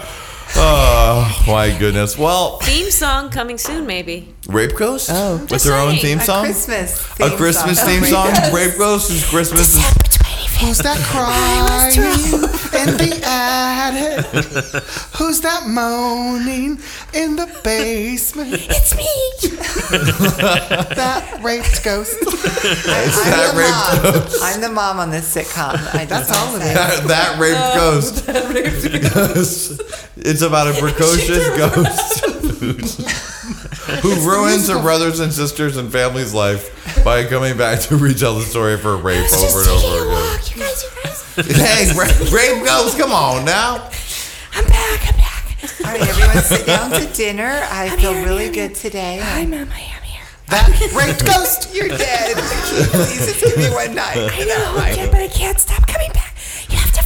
Oh, 0.55 1.43
my 1.47 1.75
goodness. 1.77 2.17
Well, 2.17 2.59
Theme 2.59 2.89
song 2.91 3.29
coming 3.29 3.57
soon, 3.57 3.85
maybe. 3.85 4.33
Rape 4.47 4.75
Ghost? 4.75 5.09
Oh. 5.11 5.37
With 5.37 5.49
Just 5.49 5.65
their 5.65 5.75
own 5.75 5.91
saying. 5.91 6.01
theme 6.01 6.19
A 6.19 6.21
song? 6.21 6.45
Christmas 6.45 7.05
A 7.19 7.29
Christmas 7.37 7.79
song. 7.79 7.87
theme 7.87 8.03
Oh, 8.03 8.07
song? 8.07 8.25
yes. 8.33 8.53
Rape 8.53 8.77
Ghost 8.77 9.11
is 9.11 9.25
Christmas. 9.25 9.77
Who's 10.59 10.79
that 10.79 10.97
crying 10.99 12.43
in 12.81 12.97
the 12.97 13.21
attic? 13.23 14.25
Who's 15.15 15.39
that 15.41 15.67
moaning 15.67 16.79
in 17.13 17.35
the 17.37 17.47
basement? 17.63 18.53
It's 18.53 18.95
me. 18.95 19.05
That 20.99 21.39
raped 21.41 21.83
ghost. 21.83 22.17
It's 22.21 22.85
I'm 22.85 23.31
that 23.31 23.51
the 23.53 23.59
rape 23.59 23.71
mom. 23.71 24.13
ghost. 24.13 24.43
I'm 24.43 24.61
the 24.61 24.69
mom 24.69 24.99
on 24.99 25.09
this 25.09 25.33
sitcom. 25.33 25.75
I 25.95 26.05
just 26.05 26.27
That's 26.27 26.31
all 26.31 26.51
wanna 26.51 26.65
it 26.65 26.67
say. 26.67 26.73
That, 26.73 27.07
that 27.07 27.39
raped 27.39 27.57
oh, 27.57 27.75
ghost. 27.75 28.23
it's 30.17 30.41
about 30.41 30.67
a 30.67 30.73
precocious 30.79 31.47
ghost 31.57 32.23
who 34.01 34.15
ruins 34.29 34.67
her 34.67 34.81
brothers 34.81 35.19
and 35.19 35.31
sisters 35.33 35.77
and 35.77 35.91
family's 35.91 36.33
life 36.33 37.03
by 37.03 37.25
coming 37.25 37.57
back 37.57 37.79
to 37.81 37.97
retell 37.97 38.35
the 38.35 38.45
story 38.45 38.73
of 38.73 38.83
her 38.83 38.95
rape 38.97 39.25
over 39.33 39.59
and 39.59 39.69
over 39.69 39.95
again. 39.95 40.07
Walk, 40.07 40.55
you 40.55 40.61
guys, 40.61 40.83
you 40.83 40.89
guys. 41.03 41.57
Hey, 41.57 41.91
rape, 41.97 42.31
rape 42.31 42.65
ghost, 42.65 42.97
come 42.97 43.11
on 43.11 43.45
now. 43.45 43.89
I'm 44.53 44.65
back. 44.67 45.07
I'm 45.07 45.17
back. 45.17 45.45
All 45.85 45.91
right, 45.91 46.01
everyone 46.01 46.43
sit 46.43 46.65
down 46.65 46.91
to 46.91 47.05
dinner. 47.13 47.61
I 47.71 47.89
feel 47.89 48.11
here, 48.11 48.21
I'm 48.21 48.25
really 48.27 48.43
here, 48.45 48.67
good 48.67 48.75
today. 48.75 49.19
Hi, 49.21 49.45
Mom. 49.45 49.69
I 49.71 49.79
am 49.79 50.03
here. 50.03 50.23
That 50.47 50.67
raped 50.95 51.25
ghost. 51.25 51.73
You're 51.73 51.89
dead. 51.89 52.35
Please 52.91 53.25
just 53.25 53.43
give 53.43 53.57
me 53.57 53.69
one 53.69 53.95
night. 53.95 54.17
I 54.17 54.45
know, 54.45 54.77
I 54.77 54.93
can, 54.95 55.11
but 55.11 55.21
I 55.21 55.27
can't 55.27 55.59
stop 55.59 55.85
coming 55.87 56.11
back. 56.11 56.35
You 56.69 56.77
have 56.77 56.91
to 56.93 57.03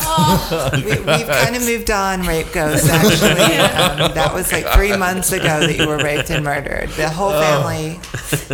find 0.00 0.40
her 0.40 0.70
to 0.70 0.76
this. 0.86 0.98
We, 0.98 1.16
we've 1.16 1.26
kind 1.28 1.56
of 1.56 1.62
moved 1.64 1.90
on, 1.90 2.22
rape 2.22 2.52
ghost. 2.52 2.88
Actually, 2.88 3.56
um, 3.58 4.14
that 4.14 4.32
was 4.34 4.52
like 4.52 4.66
three 4.68 4.96
months 4.96 5.32
ago 5.32 5.60
that 5.60 5.76
you 5.76 5.86
were 5.86 5.98
raped 5.98 6.30
and 6.30 6.44
murdered. 6.44 6.88
The 6.90 7.08
whole 7.08 7.30
family. 7.32 8.00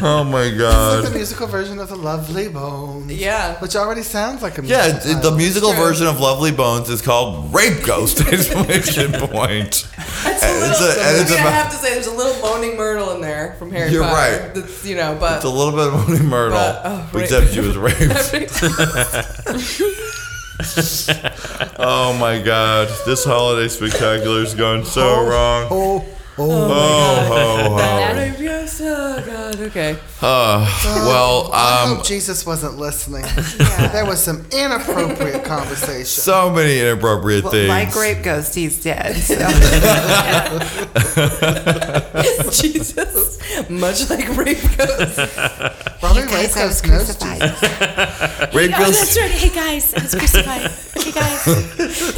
Oh 0.03 0.24
my 0.24 0.42
It's 0.44 0.59
god. 0.59 1.05
like 1.05 1.12
the 1.12 1.18
musical 1.18 1.47
version 1.47 1.78
of 1.78 1.88
The 1.88 1.97
Lovely 1.97 2.49
Bones. 2.49 3.12
Yeah. 3.12 3.59
Which 3.61 3.76
already 3.76 4.03
sounds 4.03 4.42
like 4.42 4.59
a 4.59 4.62
musical. 4.62 4.88
Yeah, 4.88 4.97
it- 4.97 5.03
the 5.03 5.14
title. 5.14 5.36
musical 5.36 5.72
version 5.72 6.07
of 6.07 6.20
Lovely 6.20 6.53
Bones 6.53 6.88
is 6.90 7.03
called 7.03 7.53
Rape 7.55 7.84
Ghost! 7.84 8.20
Exclamation 8.32 9.12
point. 9.12 9.88
And 9.97 10.70
it's 10.70 10.80
a- 10.80 11.03
and 11.03 11.20
it's 11.20 11.30
I, 11.30 11.36
mean, 11.36 11.38
I 11.38 11.42
about- 11.42 11.53
have 11.53 11.70
to 11.72 11.76
say, 11.78 11.94
there's 11.94 12.07
a 12.07 12.14
little 12.14 12.40
moaning 12.42 12.76
Myrtle 12.76 13.11
in 13.12 13.20
there 13.20 13.55
from 13.59 13.70
Harry 13.70 13.90
Potter. 13.90 13.94
You're 13.94 14.03
right. 14.05 14.55
That's, 14.55 14.84
you 14.84 14.97
know, 14.97 15.16
but 15.18 15.36
It's 15.36 15.44
a 15.44 15.49
little 15.49 15.72
bit 15.72 15.88
of 15.92 16.09
Moody 16.09 16.22
Myrtle, 16.24 16.59
But, 16.59 16.80
oh, 16.84 17.11
except 17.18 17.53
she 17.53 17.61
was 17.61 17.76
raped. 17.86 17.97
oh 21.79 22.17
my 22.19 22.41
god, 22.43 22.89
this 23.05 23.25
holiday 23.25 23.69
spectacular 23.69 24.41
is 24.41 24.55
going 24.55 24.85
so 24.85 25.27
wrong. 25.27 26.07
Oh, 26.39 26.51
oh. 26.51 26.68
Oh, 26.68 27.24
ho, 27.28 27.70
ho. 27.70 27.76
rape, 28.14 28.39
yes, 28.39 28.78
oh 28.84 29.22
god, 29.24 29.59
okay. 29.61 29.97
Uh, 30.20 30.66
well, 31.07 31.49
I 31.53 31.84
um, 31.84 31.97
hope 31.97 32.05
Jesus 32.07 32.45
wasn't 32.45 32.76
listening. 32.78 33.24
Yeah. 33.59 33.89
There 33.89 34.05
was 34.07 34.22
some 34.22 34.45
inappropriate 34.53 35.45
conversation. 35.45 36.05
so 36.05 36.51
many 36.51 36.78
inappropriate 36.80 37.45
Well, 37.45 37.53
things. 37.53 37.68
My 37.68 37.84
grape 37.87 38.22
ghost, 38.22 38.55
he's 38.55 38.82
dead. 38.82 39.16
So. 39.16 39.34
Jesus, 42.51 43.39
much 43.70 44.11
like 44.11 44.28
rape 44.37 44.59
ghost. 44.76 45.16
Probably 46.01 46.22
You 46.22 46.28
rape 46.28 46.53
guys, 46.53 46.57
I 46.57 46.66
was 46.66 46.80
ghost 46.82 46.87
knows 46.87 47.16
crucified. 47.16 47.41
Jesus. 47.41 48.55
Rape 48.55 48.72
Oh, 48.74 48.78
Ghost. 48.84 48.99
that's 48.99 49.16
right. 49.20 49.30
Hey 49.30 49.49
guys, 49.55 49.95
I 49.95 50.03
was 50.03 50.14
crucified. 50.14 50.70
Hey 51.03 51.12
guys. 51.12 51.47
You 51.47 51.55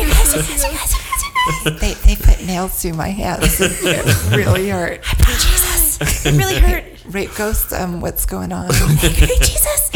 guys, 0.06 0.34
you 0.34 0.42
guys, 0.42 0.64
you 0.64 0.70
guys, 0.70 0.92
They, 1.64 1.94
they 1.94 2.16
put 2.16 2.44
nails 2.44 2.80
through 2.82 2.94
my 2.94 3.08
hands. 3.08 3.60
It 3.60 4.36
really 4.36 4.68
hurt. 4.68 5.00
I 5.08 5.14
put 5.14 5.34
Jesus. 5.34 6.26
It 6.26 6.32
really 6.36 6.58
hurt. 6.58 6.84
Rape 7.06 7.34
ghost, 7.36 7.72
um, 7.72 8.00
what's 8.00 8.26
going 8.26 8.52
on? 8.52 8.72
Hey, 8.72 9.08
Jesus. 9.38 9.90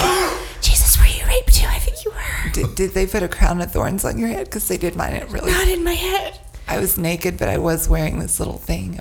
Jesus, 0.61 0.99
were 0.99 1.07
you 1.07 1.27
raped 1.27 1.55
too? 1.55 1.67
I 1.69 1.79
think 1.79 2.05
you 2.05 2.11
were. 2.11 2.51
Did, 2.53 2.75
did 2.75 2.91
they 2.93 3.07
put 3.07 3.23
a 3.23 3.29
crown 3.29 3.61
of 3.61 3.71
thorns 3.71 4.05
on 4.05 4.19
your 4.19 4.29
head? 4.29 4.47
Because 4.47 4.67
they 4.69 4.77
did 4.79 4.97
mine. 4.97 5.13
It 5.15 5.29
really. 5.31 5.51
Not 5.53 5.69
in 5.69 5.85
my 5.85 5.95
head. 5.95 6.39
I 6.69 6.79
was 6.79 6.97
naked, 6.97 7.39
but 7.39 7.49
I 7.49 7.59
was 7.59 7.89
wearing 7.89 8.19
this 8.19 8.39
little 8.39 8.57
thing. 8.57 8.99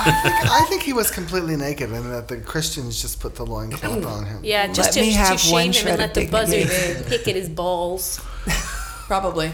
I 0.00 0.64
think 0.68 0.82
he 0.82 0.92
was 0.92 1.10
completely 1.10 1.56
naked 1.56 1.90
and 1.90 2.12
that 2.12 2.28
the 2.28 2.36
Christians 2.38 3.00
just 3.02 3.20
put 3.20 3.34
the 3.34 3.44
loincloth 3.44 4.04
on 4.04 4.24
him. 4.24 4.40
Yeah, 4.44 4.66
just 4.68 4.78
Let 4.78 4.92
to, 4.94 5.00
me 5.00 5.12
to 5.16 5.38
shame 5.38 5.52
one 5.52 5.66
him 5.66 5.72
shred 5.72 5.86
and 5.86 5.94
of 5.94 5.98
let 6.00 6.14
the 6.14 6.26
buzzer 6.28 6.52
dignity. 6.52 7.04
pick 7.08 7.28
at 7.28 7.34
his 7.34 7.48
balls. 7.48 8.20
Probably. 9.08 9.50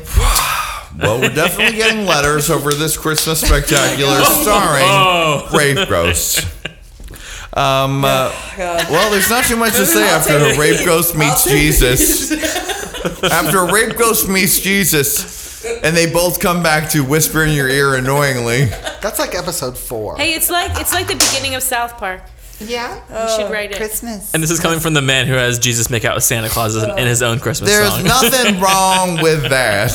Well, 0.98 1.20
we're 1.20 1.34
definitely 1.34 1.76
getting 1.78 2.06
letters 2.06 2.50
over 2.50 2.72
this 2.72 2.96
Christmas 2.96 3.40
spectacular 3.40 4.22
starring 4.24 5.52
Rape 5.52 5.88
Ghost. 5.88 6.46
Um, 7.56 8.04
uh, 8.04 8.32
well, 8.58 9.10
there's 9.10 9.30
not 9.30 9.44
too 9.44 9.56
much 9.56 9.74
to 9.74 9.86
say 9.86 10.08
after 10.08 10.36
a 10.36 10.58
Rape 10.58 10.84
Ghost 10.84 11.16
meets 11.16 11.44
Jesus. 11.48 12.32
After 13.22 13.58
a 13.58 13.72
Rape 13.72 13.96
Ghost 13.96 14.28
meets 14.28 14.58
Jesus, 14.60 15.64
and 15.64 15.96
they 15.96 16.10
both 16.10 16.40
come 16.40 16.62
back 16.62 16.90
to 16.90 17.04
whisper 17.04 17.44
in 17.44 17.54
your 17.54 17.68
ear 17.68 17.94
annoyingly. 17.94 18.66
That's 19.00 19.18
like 19.18 19.34
episode 19.34 19.78
four. 19.78 20.16
Hey, 20.16 20.34
it's 20.34 20.50
like 20.50 20.80
it's 20.80 20.92
like 20.92 21.06
the 21.06 21.14
beginning 21.14 21.54
of 21.54 21.62
South 21.62 21.96
Park. 21.96 22.22
Yeah. 22.60 22.94
You 22.94 23.36
should 23.36 23.46
oh, 23.46 23.52
write 23.52 23.72
it. 23.72 23.76
Christmas. 23.76 24.32
And 24.34 24.42
this 24.42 24.50
is 24.50 24.60
coming 24.60 24.80
from 24.80 24.94
the 24.94 25.02
man 25.02 25.26
who 25.26 25.34
has 25.34 25.58
Jesus 25.58 25.90
make 25.90 26.04
out 26.04 26.14
with 26.14 26.24
Santa 26.24 26.48
Claus 26.48 26.76
in 26.76 26.90
in 26.98 27.06
his 27.06 27.22
own 27.22 27.40
Christmas 27.40 27.70
There's 27.70 27.88
song. 27.88 28.04
nothing 28.04 28.60
wrong 28.60 29.22
with 29.22 29.48
that. 29.50 29.90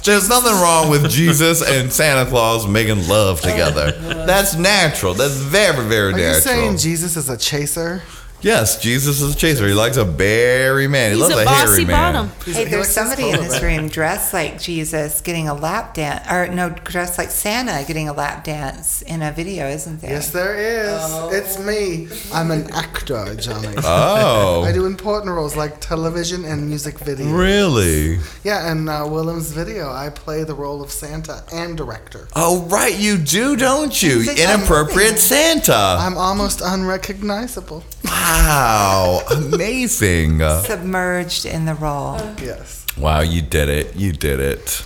There's 0.04 0.28
nothing 0.28 0.52
wrong 0.52 0.90
with 0.90 1.08
Jesus 1.10 1.62
and 1.66 1.92
Santa 1.92 2.28
Claus 2.28 2.66
making 2.66 3.08
love 3.08 3.40
together. 3.40 3.92
That's 3.92 4.56
natural. 4.56 5.14
That's 5.14 5.34
very, 5.34 5.84
very 5.86 6.12
Are 6.12 6.18
you 6.18 6.24
natural. 6.24 6.40
saying 6.42 6.78
Jesus 6.78 7.16
is 7.16 7.28
a 7.28 7.36
chaser? 7.36 8.02
Yes, 8.42 8.80
Jesus 8.80 9.20
is 9.20 9.34
a 9.34 9.38
chaser. 9.38 9.66
He 9.66 9.74
likes 9.74 9.96
a 9.96 10.04
berry 10.04 10.86
man. 10.86 11.12
He 11.12 11.16
loves 11.16 11.34
a 11.34 11.38
a, 11.38 11.48
hairy 11.48 11.66
bossy 11.66 11.84
man. 11.86 12.14
bottom. 12.14 12.54
Hey, 12.54 12.64
there's 12.64 12.88
somebody 12.88 13.30
in 13.30 13.40
this 13.40 13.62
room 13.62 13.88
dressed 13.88 14.32
like 14.34 14.60
Jesus 14.60 15.20
getting 15.22 15.48
a 15.48 15.54
lap 15.54 15.94
dance, 15.94 16.30
or 16.30 16.46
no, 16.48 16.68
dressed 16.68 17.18
like 17.18 17.30
Santa 17.30 17.84
getting 17.86 18.08
a 18.08 18.12
lap 18.12 18.44
dance 18.44 19.02
in 19.02 19.22
a 19.22 19.32
video, 19.32 19.66
isn't 19.68 20.00
there? 20.00 20.10
Yes, 20.10 20.30
there 20.30 20.54
is. 20.54 21.32
It's 21.32 21.58
me. 21.58 22.08
I'm 22.32 22.50
an 22.50 22.70
actor, 22.72 23.34
Johnny. 23.36 23.74
Oh, 23.78 24.62
I 24.64 24.72
do 24.72 24.84
important 24.86 25.32
roles 25.32 25.56
like 25.56 25.80
television 25.80 26.44
and 26.44 26.68
music 26.68 26.96
videos. 26.96 27.36
really? 27.36 28.18
Yeah, 28.44 28.70
and 28.70 28.88
uh, 28.88 29.04
Willem's 29.06 29.50
video, 29.52 29.90
I 29.90 30.10
play 30.10 30.44
the 30.44 30.54
role 30.54 30.82
of 30.82 30.90
Santa 30.90 31.42
and 31.52 31.76
director. 31.76 32.28
Oh, 32.36 32.62
right, 32.68 32.96
you 32.96 33.16
do, 33.18 33.56
don't 33.56 34.00
you? 34.02 34.20
It's 34.20 34.28
like 34.28 34.38
Inappropriate. 34.38 35.18
Santa. 35.18 35.96
I'm 35.98 36.16
almost 36.16 36.60
unrecognizable. 36.62 37.82
Wow, 38.28 39.22
amazing. 39.30 40.40
Submerged 40.40 41.46
in 41.46 41.64
the 41.64 41.74
role. 41.74 42.18
Yes. 42.42 42.84
Wow, 42.98 43.20
you 43.20 43.40
did 43.40 43.68
it. 43.68 43.94
You 43.94 44.10
did 44.10 44.40
it. 44.40 44.84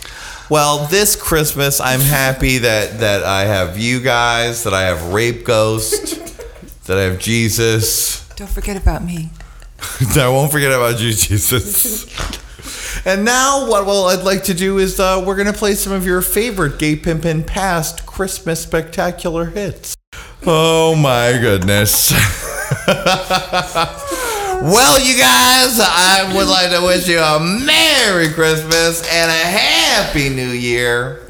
Well, 0.50 0.86
this 0.88 1.16
Christmas, 1.16 1.80
I'm 1.80 2.00
happy 2.00 2.58
that 2.58 3.00
that 3.00 3.22
I 3.22 3.46
have 3.46 3.78
you 3.78 4.00
guys, 4.00 4.64
that 4.64 4.74
I 4.74 4.82
have 4.82 5.14
Rape 5.14 5.46
Ghost, 5.46 6.18
that 6.84 6.98
I 6.98 7.02
have 7.04 7.18
Jesus. 7.18 8.28
Don't 8.36 8.50
forget 8.50 8.76
about 8.76 9.02
me. 9.02 9.30
I 10.16 10.28
won't 10.28 10.52
forget 10.52 10.72
about 10.72 11.00
you, 11.00 11.12
Jesus. 11.12 12.06
And 13.06 13.24
now, 13.24 13.66
what 13.66 13.86
well, 13.86 14.08
I'd 14.08 14.24
like 14.24 14.44
to 14.44 14.54
do 14.54 14.76
is 14.76 15.00
uh, 15.00 15.24
we're 15.26 15.36
gonna 15.36 15.54
play 15.54 15.74
some 15.74 15.94
of 15.94 16.04
your 16.04 16.20
favorite 16.20 16.78
Gay 16.78 16.96
Pimpin' 16.96 17.46
past 17.46 18.04
Christmas 18.04 18.60
spectacular 18.60 19.46
hits. 19.46 19.96
Oh 20.44 20.94
my 20.96 21.38
goodness. 21.40 22.12
well, 24.62 24.98
you 24.98 25.16
guys, 25.16 25.78
I 25.78 26.32
would 26.34 26.48
like 26.48 26.70
to 26.72 26.82
wish 26.84 27.06
you 27.06 27.20
a 27.20 27.38
Merry 27.38 28.30
Christmas 28.30 29.00
and 29.12 29.30
a 29.30 29.34
Happy 29.34 30.28
New 30.28 30.48
Year. 30.48 31.24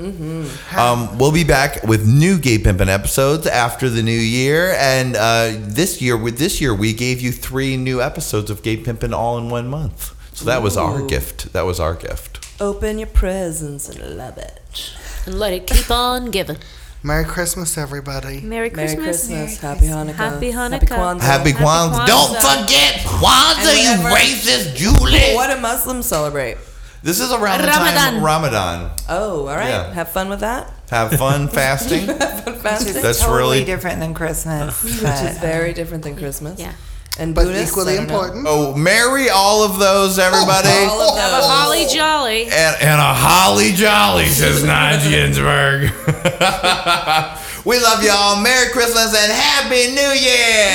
Um, 0.74 1.18
we'll 1.18 1.32
be 1.32 1.44
back 1.44 1.82
with 1.82 2.08
new 2.08 2.38
Gay 2.38 2.56
Pimpin' 2.56 2.88
episodes 2.88 3.46
after 3.46 3.90
the 3.90 4.02
new 4.02 4.10
year, 4.10 4.74
and 4.78 5.16
uh, 5.16 5.52
this 5.58 6.00
year, 6.00 6.16
with 6.16 6.38
this 6.38 6.62
year, 6.62 6.74
we 6.74 6.94
gave 6.94 7.20
you 7.20 7.30
three 7.30 7.76
new 7.76 8.00
episodes 8.00 8.48
of 8.50 8.62
Gay 8.62 8.78
Pimpin' 8.78 9.12
all 9.12 9.36
in 9.36 9.50
one 9.50 9.68
month. 9.68 10.16
So 10.34 10.46
that 10.46 10.62
was 10.62 10.78
our 10.78 11.02
gift. 11.06 11.52
That 11.52 11.66
was 11.66 11.78
our 11.78 11.94
gift. 11.94 12.46
Open 12.58 12.98
your 12.98 13.08
presents 13.08 13.90
and 13.90 14.16
love 14.16 14.38
it. 14.38 14.94
And 15.26 15.38
let 15.38 15.52
it 15.52 15.66
keep 15.66 15.90
on 15.90 16.30
giving. 16.30 16.56
Merry 17.02 17.24
Christmas, 17.24 17.78
everybody. 17.78 18.42
Merry 18.42 18.68
Merry 18.68 18.94
Christmas. 18.94 19.26
Christmas. 19.26 19.58
Happy 19.58 19.86
Hanukkah. 19.86 20.14
Happy 20.14 20.52
Hanukkah. 20.52 20.70
Happy 20.70 20.86
Kwanzaa. 20.86 21.20
Happy 21.22 21.52
Kwanzaa. 21.52 22.06
Don't 22.06 22.34
forget 22.36 23.00
Kwanzaa, 23.06 23.82
you 23.82 24.14
racist 24.14 24.76
Julie. 24.76 25.34
What 25.34 25.54
do 25.54 25.60
Muslims 25.60 26.04
celebrate? 26.04 26.58
This 27.02 27.18
is 27.20 27.32
around 27.32 27.62
the 27.62 27.68
time 27.68 28.22
Ramadan. 28.22 28.90
Oh, 29.08 29.46
all 29.48 29.56
right. 29.56 29.68
Yeah. 29.68 29.94
Have 29.94 30.10
fun 30.10 30.28
with 30.28 30.40
that. 30.40 30.70
Have 30.90 31.12
fun 31.12 31.48
fasting. 31.60 32.06
Fasting. 32.06 33.02
That's 33.02 33.20
totally 33.20 33.38
really 33.38 33.64
different 33.64 34.00
than 34.00 34.12
Christmas. 34.12 34.84
Which 34.84 34.92
is 34.92 35.38
very 35.38 35.70
um, 35.70 35.74
different 35.74 36.04
than 36.04 36.16
Christmas. 36.16 36.60
Yeah. 36.60 36.74
And 37.18 37.34
But 37.34 37.44
Buddhists, 37.46 37.70
equally 37.72 37.94
I 37.94 37.96
know. 37.96 38.02
important. 38.04 38.46
Oh, 38.48 38.74
marry 38.74 39.28
all 39.28 39.62
of 39.62 39.78
those, 39.78 40.18
everybody. 40.18 40.68
All 40.68 41.02
of 41.12 41.18
Have 41.18 41.42
a 41.42 41.46
holly 41.46 41.86
jolly. 41.92 42.44
and, 42.44 42.76
and 42.80 43.00
a 43.00 43.12
holly 43.14 43.72
jolly, 43.72 44.26
says 44.26 44.62
Nadya 44.62 45.10
Ginsburg. 45.10 45.90
we 47.66 47.78
love 47.78 48.02
y'all. 48.04 48.40
Merry 48.40 48.70
Christmas 48.70 49.12
and 49.14 49.32
Happy 49.32 49.88
New 49.92 50.12
Year. 50.16 50.70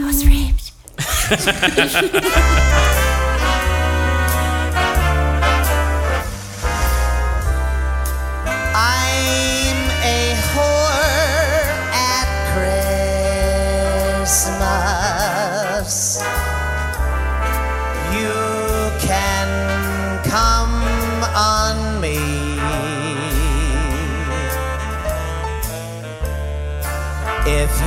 I 0.00 0.06
was 0.06 0.24
raped. 0.26 0.72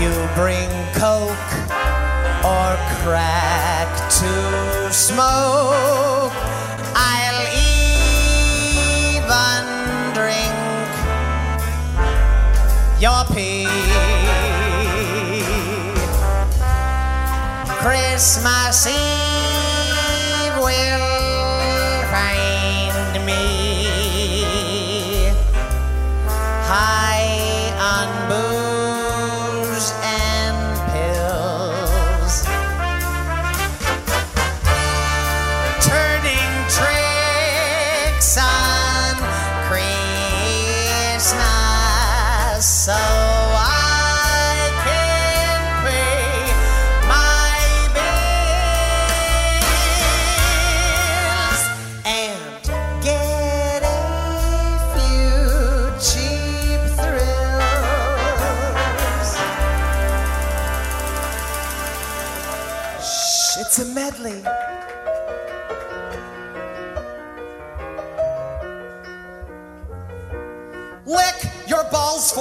You 0.01 0.11
bring 0.35 0.69
coke 0.93 1.49
or 2.45 2.77
crack 3.01 3.89
to 4.19 4.93
smoke, 4.93 6.33
I'll 6.93 7.41
even 7.57 8.53
drink 10.13 10.53
your 13.01 13.25
pee. 13.33 13.67
Christmas 17.81 18.85
Eve 18.87 20.57
will 20.59 22.03
find 22.11 23.25
me 23.25 23.41
high 26.69 27.06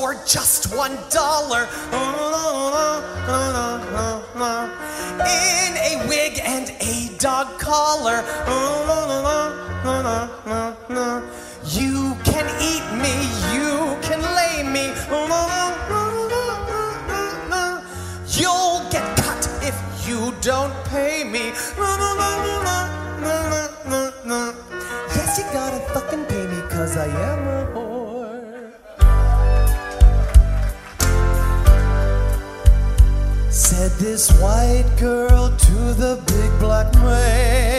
for 0.07 0.15
just 0.25 0.73
one 0.77 0.97
dollar. 1.11 1.63
In 5.19 5.73
a 5.91 6.07
wig 6.09 6.41
and 6.45 6.71
a 6.81 7.11
dog 7.19 7.59
collar. 7.59 8.23
You 11.79 12.17
can 12.23 12.47
eat 12.71 12.87
me, 13.03 13.15
you 13.55 13.71
can 14.07 14.23
lay 14.39 14.57
me. 14.77 14.87
You'll 18.39 18.83
get 18.95 19.07
cut 19.25 19.43
if 19.63 19.77
you 20.07 20.33
don't 20.41 20.75
pay 20.85 21.25
me. 21.25 21.51
Yes, 25.17 25.39
you 25.39 25.45
gotta 25.53 25.81
fucking 25.93 26.25
pay 26.27 26.47
me, 26.47 26.61
cause 26.71 26.97
I 26.97 27.07
am 27.07 27.49
a 27.49 27.73
whore. 27.73 27.86
Said 33.77 33.93
this 33.99 34.31
white 34.41 34.91
girl 34.99 35.51
to 35.51 35.75
the 36.01 36.19
big 36.27 36.61
black 36.61 36.95
man. 36.95 37.76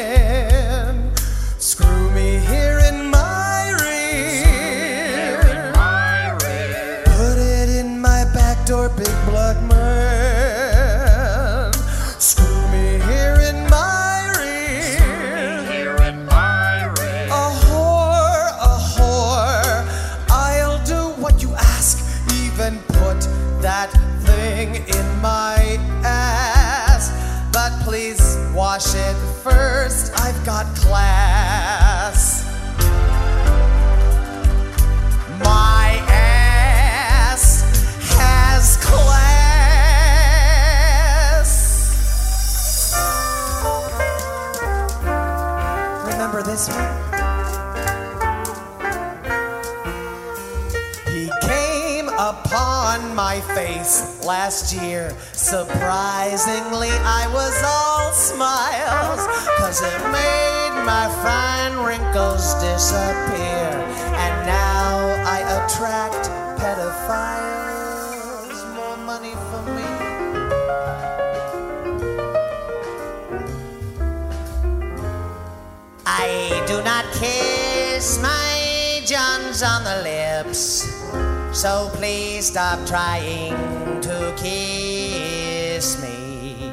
Last 54.28 54.76
year. 54.76 55.16
Surprisingly, 55.32 56.92
I 56.92 57.28
was 57.34 57.64
all 57.64 58.12
smiles, 58.12 59.26
cause 59.58 59.82
it 59.82 60.02
made 60.12 60.84
my 60.86 61.08
fine 61.24 61.78
wrinkles 61.86 62.54
disappear. 62.56 63.72
And 64.20 64.46
now 64.46 64.98
I 65.26 65.40
attract 65.56 66.30
pedophiles. 66.60 67.56
More 68.76 68.98
money 68.98 69.34
for 69.50 69.64
me. 69.72 69.88
I 76.06 76.64
do 76.68 76.84
not 76.84 77.06
kiss 77.14 78.20
my 78.22 79.02
Johns 79.06 79.64
on 79.64 79.86
the 79.86 80.02
lips. 80.04 80.97
So 81.58 81.90
please 81.94 82.46
stop 82.46 82.86
trying 82.86 83.50
to 84.02 84.32
kiss 84.38 86.00
me. 86.04 86.72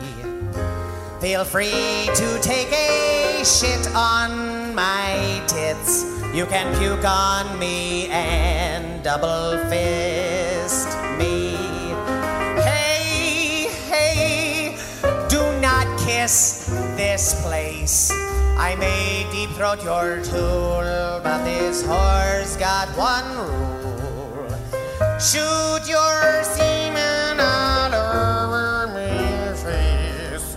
Feel 1.22 1.42
free 1.42 2.10
to 2.14 2.38
take 2.42 2.70
a 2.70 3.42
shit 3.46 3.88
on 3.94 4.74
my 4.74 5.42
tits. 5.46 6.04
You 6.34 6.44
can 6.44 6.78
puke 6.78 7.02
on 7.02 7.58
me 7.58 8.08
and 8.08 9.02
double 9.02 9.56
fist 9.70 10.88
me. 11.16 11.56
Hey, 12.60 13.70
hey, 13.88 14.76
do 15.30 15.40
not 15.62 15.86
kiss 15.98 16.66
this 16.94 17.40
place. 17.40 18.10
I 18.58 18.76
may 18.78 19.26
deep 19.32 19.48
throat 19.56 19.82
your 19.82 20.22
tool, 20.22 21.22
but 21.24 21.42
this 21.42 21.82
whore's 21.82 22.58
got 22.58 22.86
one 22.98 23.24
rule. 23.38 23.83
Shoot 25.24 25.88
your 25.88 26.44
semen 26.44 27.40
all 27.40 27.94
over 27.94 28.92
my 28.92 29.54
face. 29.56 30.54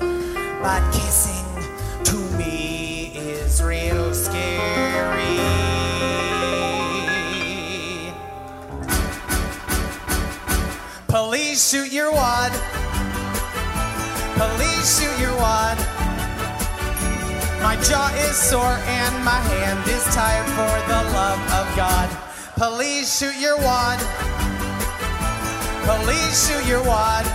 But 0.62 0.84
kissing 0.92 2.04
to 2.04 2.18
me 2.38 3.14
is 3.16 3.64
real 3.64 4.14
scary. 4.14 5.40
Police 11.08 11.70
shoot 11.70 11.90
your 11.94 12.12
wad. 12.12 12.52
Police 14.36 15.00
shoot 15.00 15.18
your 15.18 15.36
wad. 15.38 15.78
My 17.64 17.78
jaw 17.88 18.12
is 18.18 18.36
sore 18.36 18.78
and 18.86 19.16
my 19.24 19.40
hand 19.40 19.88
is 19.88 20.04
tired 20.14 20.46
for 20.60 20.76
the 20.92 21.10
love 21.16 21.40
of 21.56 21.76
God. 21.78 22.10
Police 22.58 23.18
shoot 23.18 23.38
your 23.40 23.56
wad. 23.60 24.47
Police 25.88 26.50
shoot 26.50 26.68
your 26.68 26.84
wad. 26.84 27.26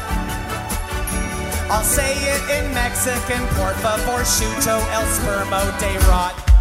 I'll 1.70 1.82
say 1.82 2.12
it 2.12 2.42
in 2.50 2.74
Mexican, 2.74 3.40
por 3.56 3.72
favor, 3.80 4.22
shuto 4.26 4.76
el 4.92 5.06
spermo 5.06 5.62
de 5.80 5.98
rot. 6.06 6.51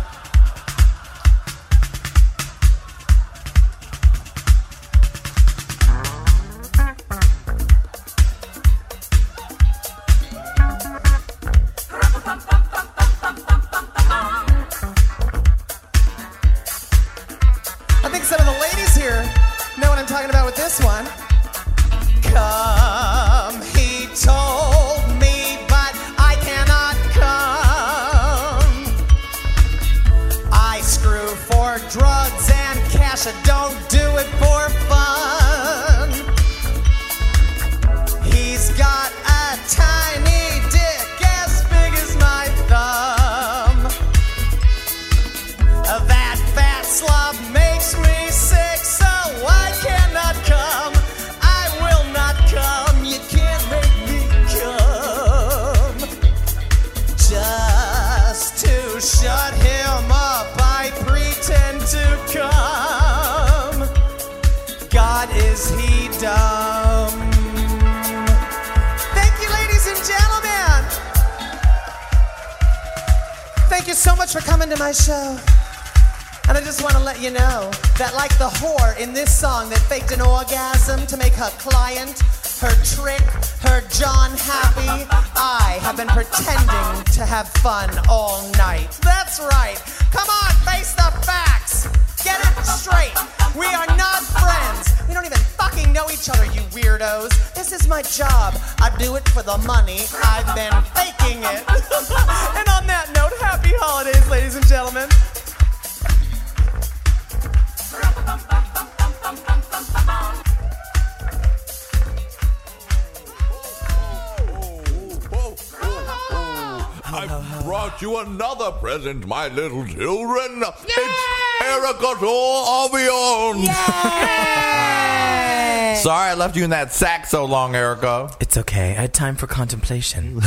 I 118.02 118.04
you 118.04 118.18
another 118.18 118.72
present, 118.72 119.28
my 119.28 119.48
little 119.50 119.86
children. 119.86 120.64
It's 120.64 121.64
Erica 121.64 122.16
Avion. 122.20 123.68
Sorry 126.02 126.32
I 126.32 126.34
left 126.34 126.56
you 126.56 126.64
in 126.64 126.72
that 126.72 126.92
sack 126.94 127.28
so 127.28 127.46
long, 127.46 127.76
Erica. 127.76 128.32
It's 128.40 128.58
okay. 128.58 128.98
I 128.98 129.02
had 129.02 129.14
time 129.14 129.36
for 129.36 129.46
contemplation. 129.46 130.36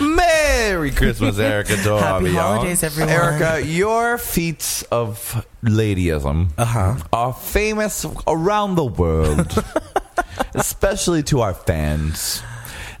Merry 0.00 0.90
Christmas, 0.90 1.38
Erica 1.38 1.76
Happy 1.76 2.26
Avion. 2.26 2.34
holidays, 2.34 2.82
everyone. 2.82 3.10
Erica, 3.14 3.66
your 3.66 4.18
feats 4.18 4.82
of 4.92 5.46
ladyism 5.64 6.50
Uh-huh. 6.58 6.96
are 7.10 7.32
famous 7.32 8.04
around 8.26 8.74
the 8.74 8.84
world, 8.84 9.64
especially 10.54 11.22
to 11.22 11.40
our 11.40 11.54
fans. 11.54 12.42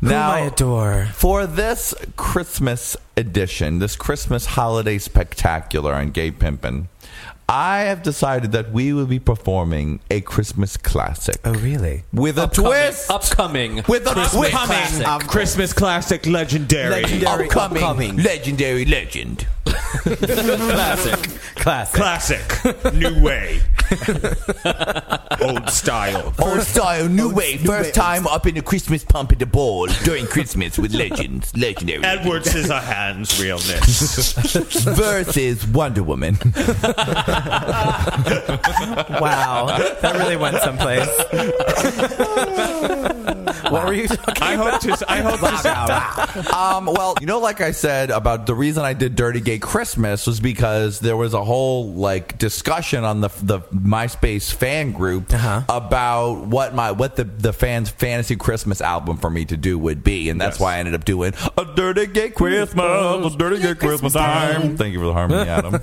Whom 0.00 0.12
I 0.12 0.40
adore. 0.40 1.08
For 1.14 1.46
this 1.46 1.94
Christmas 2.16 2.96
edition, 3.16 3.78
this 3.78 3.96
Christmas 3.96 4.46
holiday 4.46 4.98
spectacular 4.98 5.94
on 5.94 6.10
Gay 6.10 6.30
Pimpin', 6.30 6.88
I 7.48 7.80
have 7.82 8.02
decided 8.02 8.52
that 8.52 8.72
we 8.72 8.92
will 8.92 9.06
be 9.06 9.20
performing 9.20 10.00
a 10.10 10.20
Christmas 10.20 10.76
classic. 10.76 11.36
Oh, 11.44 11.54
really? 11.54 12.02
With 12.12 12.38
a 12.38 12.48
twist. 12.48 13.08
Upcoming. 13.08 13.84
With 13.88 14.06
a 14.06 14.12
Christmas 14.12 14.50
twist. 14.50 14.52
classic. 14.52 15.28
Christmas 15.28 15.72
classic 15.72 16.26
legendary. 16.26 17.02
Legendary 17.02 17.48
upcoming. 17.48 18.16
Legendary 18.16 18.84
legend. 18.84 19.46
Classic. 19.66 21.18
Classic. 21.56 21.94
Classic. 21.96 22.94
New 22.94 23.22
way. 23.22 23.60
Old 25.40 25.68
style. 25.70 26.32
Old 26.38 26.62
style, 26.62 27.08
new 27.08 27.32
way. 27.32 27.56
First 27.56 27.94
time 27.94 28.26
up 28.26 28.46
in 28.46 28.54
the 28.54 28.62
Christmas 28.62 29.04
pump 29.04 29.32
at 29.32 29.38
the 29.38 29.46
ball 29.46 29.86
during 30.04 30.26
Christmas 30.26 30.78
with 30.78 30.94
legends. 30.94 31.56
Legendary. 31.56 32.04
Edward 32.04 32.42
Scissorhands 32.44 33.40
realness. 33.42 34.32
versus 34.96 35.66
Wonder 35.66 36.02
Woman. 36.02 36.36
Wow. 39.20 39.66
That 40.00 40.14
really 40.16 40.36
went 40.36 40.56
someplace. 40.62 41.08
what 43.70 43.86
were 43.86 43.92
you 43.92 44.08
talking 44.08 44.42
I 44.42 44.54
hope 44.54 44.80
to. 44.80 45.04
I 45.10 45.18
hope 45.20 45.40
to. 45.40 46.56
um, 46.56 46.86
well, 46.86 47.14
you 47.20 47.26
know, 47.26 47.38
like 47.40 47.60
I 47.60 47.70
said 47.72 48.10
about 48.10 48.46
the 48.46 48.54
reason 48.54 48.84
I 48.84 48.92
did 48.92 49.14
Dirty 49.16 49.40
Gay 49.40 49.55
Christmas 49.58 50.26
was 50.26 50.40
because 50.40 51.00
there 51.00 51.16
was 51.16 51.34
a 51.34 51.44
whole 51.44 51.92
like 51.92 52.38
discussion 52.38 53.04
on 53.04 53.20
the 53.20 53.28
the 53.42 53.60
MySpace 53.74 54.52
fan 54.52 54.92
group 54.92 55.32
Uh-huh. 55.32 55.62
about 55.68 56.46
what 56.46 56.74
my 56.74 56.90
what 56.92 57.16
the 57.16 57.24
the 57.24 57.52
fans 57.52 57.90
fantasy 57.90 58.36
Christmas 58.36 58.80
album 58.80 59.16
for 59.16 59.30
me 59.30 59.44
to 59.46 59.56
do 59.56 59.78
would 59.78 60.02
be, 60.04 60.28
and 60.30 60.40
that's 60.40 60.56
Yes. 60.56 60.60
why 60.60 60.76
I 60.76 60.78
ended 60.78 60.94
up 60.94 61.04
doing 61.04 61.32
a 61.58 61.64
Dirty 61.64 62.06
Gay 62.06 62.30
Christmas, 62.30 62.74
a 62.82 63.36
Dirty 63.36 63.60
Gay 63.62 63.74
Christmas 63.74 64.12
time. 64.12 64.76
Thank 64.76 64.92
you 64.92 64.98
for 65.00 65.06
the 65.06 65.12
harmony, 65.12 65.48
Adam. 65.48 65.80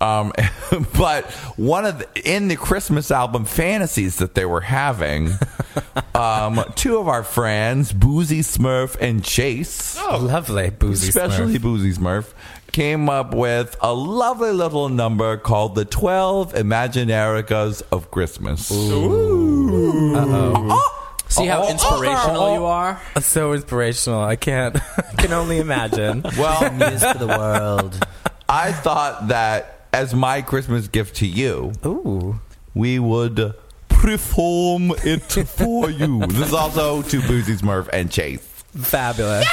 Um, 0.00 0.32
but 0.98 1.30
one 1.56 1.84
of 1.84 1.98
the, 1.98 2.06
in 2.24 2.48
the 2.48 2.56
Christmas 2.56 3.10
album 3.10 3.44
fantasies 3.44 4.16
that 4.16 4.34
they 4.34 4.46
were 4.46 4.62
having, 4.62 5.30
um, 6.14 6.64
two 6.74 6.96
of 6.96 7.06
our 7.06 7.22
friends, 7.22 7.92
Boozy 7.92 8.40
Smurf 8.40 8.96
and 8.98 9.22
Chase, 9.22 9.98
oh, 10.00 10.18
Lovely, 10.22 10.70
boozy 10.70 11.10
especially 11.10 11.58
Smurf. 11.58 11.62
Boozy 11.62 11.92
Smurf, 11.92 12.32
came 12.72 13.08
up 13.08 13.34
with 13.34 13.76
a 13.80 13.92
lovely 13.92 14.52
little 14.52 14.88
number 14.88 15.36
called 15.36 15.74
the 15.74 15.84
12 15.84 16.54
Imaginaricas 16.54 17.82
of 17.92 18.10
Christmas. 18.10 18.70
Oh! 18.72 20.86
See 21.28 21.46
how 21.46 21.68
inspirational 21.68 22.54
you 22.54 22.64
are? 22.64 23.00
So 23.20 23.52
inspirational. 23.52 24.20
I 24.20 24.36
can't. 24.36 24.76
I 24.76 25.02
can 25.18 25.32
only 25.32 25.58
imagine. 25.58 26.24
Well, 26.36 26.72
news 26.72 27.04
for 27.04 27.18
the 27.18 27.26
world. 27.26 28.06
I 28.48 28.72
thought 28.72 29.28
that 29.28 29.86
as 29.92 30.14
my 30.14 30.42
Christmas 30.42 30.88
gift 30.88 31.16
to 31.16 31.26
you, 31.26 31.72
Ooh. 31.84 32.40
we 32.74 32.98
would 32.98 33.54
perform 33.88 34.92
it 35.04 35.20
for 35.22 35.90
you. 35.90 36.20
This 36.26 36.48
is 36.48 36.54
also 36.54 37.02
to 37.02 37.20
Boozy 37.22 37.56
Smurf 37.56 37.88
and 37.92 38.10
Chase. 38.10 38.46
Fabulous. 38.74 39.46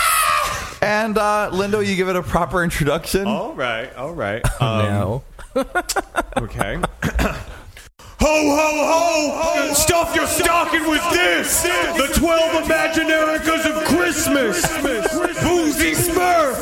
And 0.81 1.17
uh, 1.17 1.49
Lindo, 1.53 1.85
you 1.85 1.95
give 1.95 2.09
it 2.09 2.15
a 2.15 2.23
proper 2.23 2.63
introduction. 2.63 3.27
All 3.27 3.53
right, 3.53 3.93
all 3.95 4.13
right. 4.13 4.43
no. 4.61 5.23
Okay. 6.37 6.81
Ho, 8.19 8.25
ho, 8.25 9.67
ho! 9.67 9.73
Stuff 9.73 10.15
your 10.15 10.25
stocking 10.25 10.89
with 10.89 11.03
this! 11.11 11.61
The 11.63 12.11
12 12.19 12.63
Imaginaricas 12.65 13.65
of 13.65 13.83
Christmas! 13.85 14.61
Boozy 15.43 15.91
Smurf! 15.93 16.57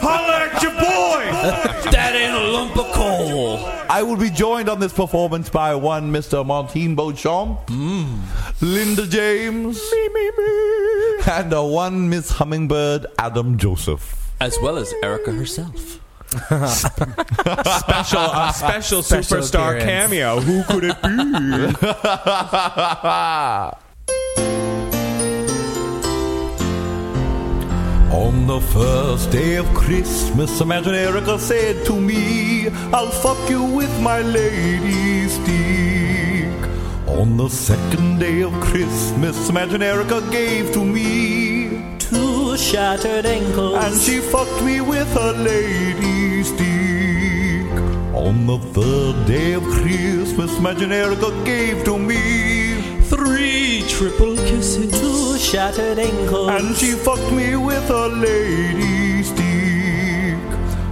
Holla 0.00 0.48
at 0.50 0.62
your 0.62 0.72
boy! 0.72 1.78
That 1.92 2.14
ain't 2.14 2.34
a 2.34 2.48
lump 2.52 2.76
of 2.76 2.86
coal. 2.92 3.58
I 3.90 4.02
will 4.02 4.16
be 4.16 4.30
joined 4.30 4.68
on 4.68 4.80
this 4.80 4.92
performance 4.92 5.48
by 5.50 5.74
one 5.74 6.12
Mr. 6.12 6.44
Martine 6.44 6.94
Beauchamp, 6.94 7.68
hmm. 7.68 8.20
Linda 8.60 9.06
James, 9.06 9.80
and 11.26 11.52
a 11.52 11.62
one 11.64 12.08
Miss 12.08 12.30
Hummingbird 12.30 13.06
Adam 13.18 13.58
Joseph. 13.58 14.32
As 14.40 14.58
well 14.62 14.78
as 14.78 14.94
Erica 15.02 15.32
herself. 15.32 16.00
Special, 16.30 18.20
a 18.20 18.52
special, 18.54 19.02
Special 19.02 19.02
superstar 19.02 19.76
appearance. 19.76 19.84
cameo. 19.84 20.40
Who 20.40 20.62
could 20.64 20.84
it 20.84 21.02
be? 21.02 21.08
On 28.10 28.46
the 28.46 28.60
first 28.60 29.30
day 29.30 29.56
of 29.56 29.66
Christmas, 29.74 30.60
Imagine 30.60 30.94
Erica 30.94 31.38
said 31.38 31.84
to 31.86 32.00
me, 32.00 32.68
I'll 32.92 33.10
fuck 33.10 33.38
you 33.50 33.62
with 33.62 33.92
my 34.00 34.20
lady 34.22 35.28
stick. 35.28 36.48
On 37.06 37.36
the 37.36 37.48
second 37.48 38.18
day 38.18 38.42
of 38.42 38.52
Christmas, 38.60 39.48
Imagine 39.50 39.82
Erica 39.82 40.20
gave 40.30 40.72
to 40.72 40.82
me 40.84 41.47
Two 42.48 42.56
shattered 42.56 43.26
ankles. 43.26 43.76
and 43.84 43.94
she 44.00 44.20
fucked 44.20 44.62
me 44.62 44.80
with 44.80 45.12
her 45.12 45.32
lady 45.34 46.42
stick. 46.42 47.70
On 48.14 48.46
the 48.46 48.58
third 48.72 49.26
day 49.26 49.52
of 49.52 49.62
Christmas, 49.64 50.56
Imagine 50.58 50.92
Erica 50.92 51.30
gave 51.44 51.84
to 51.84 51.98
me 51.98 52.20
Three 53.02 53.84
triple 53.86 54.34
kisses. 54.48 54.90
Two 54.98 55.36
shattered 55.38 55.98
ankles. 55.98 56.48
and 56.48 56.74
she 56.74 56.92
fucked 56.92 57.30
me 57.32 57.54
with 57.56 57.86
her 57.88 58.08
lady 58.08 59.22
stick. 59.30 60.38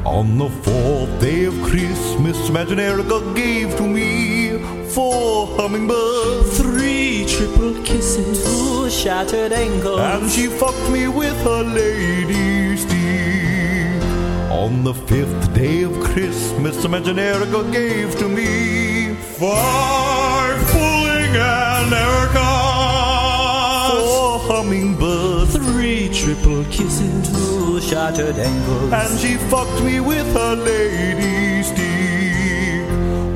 On 0.04 0.36
the 0.36 0.50
fourth 0.66 1.12
day 1.22 1.44
of 1.46 1.54
Christmas, 1.62 2.36
Imagine 2.50 2.80
Erica 2.80 3.18
gave 3.34 3.74
to 3.78 3.82
me 3.96 4.58
four 4.90 5.46
hummingbirds. 5.56 6.58
Three 6.60 6.95
triple 7.36 7.74
kisses. 7.84 8.44
Two 8.44 8.88
shattered 8.88 9.52
ankles. 9.52 10.00
And 10.00 10.30
she 10.30 10.46
fucked 10.46 10.88
me 10.90 11.06
with 11.08 11.36
her 11.44 11.62
lady's 11.62 12.80
stick. 12.82 14.02
On 14.50 14.82
the 14.84 14.94
fifth 14.94 15.52
day 15.54 15.82
of 15.82 15.92
Christmas, 16.00 16.84
Imagine 16.84 17.18
Erica 17.18 17.62
gave 17.70 18.18
to 18.18 18.28
me 18.28 19.14
Five 19.38 20.56
and 21.38 21.92
Erica! 21.92 22.48
four 23.92 24.38
hummingbirds. 24.48 25.56
Three 25.56 26.08
triple 26.08 26.64
kisses. 26.64 27.28
Two 27.30 27.80
shattered 27.82 28.38
ankles. 28.38 28.92
And 28.92 29.20
she 29.20 29.36
fucked 29.50 29.82
me 29.82 30.00
with 30.00 30.26
her 30.32 30.56
lady's 30.56 31.66
stick. 31.66 31.85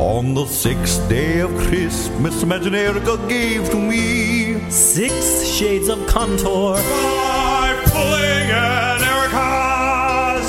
On 0.00 0.32
the 0.32 0.46
sixth 0.46 1.06
day 1.10 1.40
of 1.40 1.50
Christmas, 1.68 2.42
Imagine 2.42 2.74
Erica 2.74 3.18
gave 3.28 3.68
to 3.70 3.76
me 3.76 4.58
Six 4.70 5.44
shades 5.46 5.88
of 5.88 6.06
contour. 6.06 6.76
Five 6.78 7.84
pulling 7.92 8.50
and 8.50 9.02
Erica's! 9.02 10.48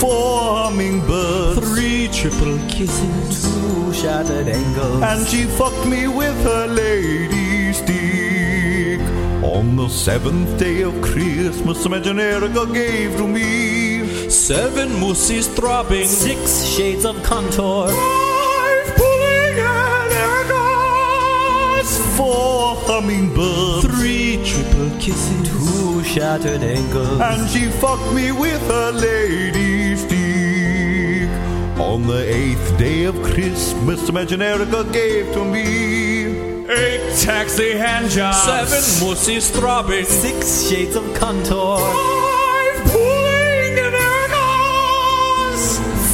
four 0.00 0.64
hummingbirds. 0.64 1.60
Three 1.68 2.08
triple 2.08 2.58
kisses. 2.68 3.44
Two 3.44 3.92
shattered 3.94 4.48
ankles. 4.48 5.02
And 5.04 5.24
she 5.28 5.44
fucked 5.44 5.86
me 5.86 6.08
with 6.08 6.42
her 6.42 6.66
lady 6.66 7.72
stick. 7.72 9.00
On 9.44 9.76
the 9.76 9.88
seventh 9.88 10.58
day 10.58 10.82
of 10.82 11.00
Christmas, 11.00 11.86
Imagine 11.86 12.18
Erica 12.18 12.66
gave 12.72 13.16
to 13.18 13.28
me 13.28 14.28
Seven 14.28 14.92
mooses 14.98 15.46
throbbing. 15.46 16.08
Six 16.08 16.64
shades 16.64 17.04
of 17.04 17.22
contour. 17.22 17.88
Four 22.20 22.76
hummingbirds. 22.88 23.86
Three 23.86 24.42
triple 24.44 24.90
kisses. 24.98 25.48
Two 25.48 26.04
shattered 26.04 26.62
ankles. 26.62 27.20
And 27.20 27.48
she 27.48 27.64
fucked 27.82 28.12
me 28.12 28.32
with 28.32 28.62
her 28.68 28.92
lady 28.92 29.96
stick. 29.96 31.30
On 31.80 32.06
the 32.06 32.22
eighth 32.40 32.76
day 32.78 33.04
of 33.04 33.14
Christmas, 33.22 34.08
Imagine 34.08 34.42
Erica 34.42 34.84
gave 34.92 35.32
to 35.32 35.44
me 35.44 36.50
Eight 36.70 37.16
taxi 37.18 37.72
hand 37.72 38.10
jobs! 38.10 38.42
Seven 38.70 39.08
mooses 39.08 39.50
throbbing. 39.50 40.04
Six 40.04 40.68
shades 40.68 40.94
of 40.94 41.04
contour. 41.14 42.29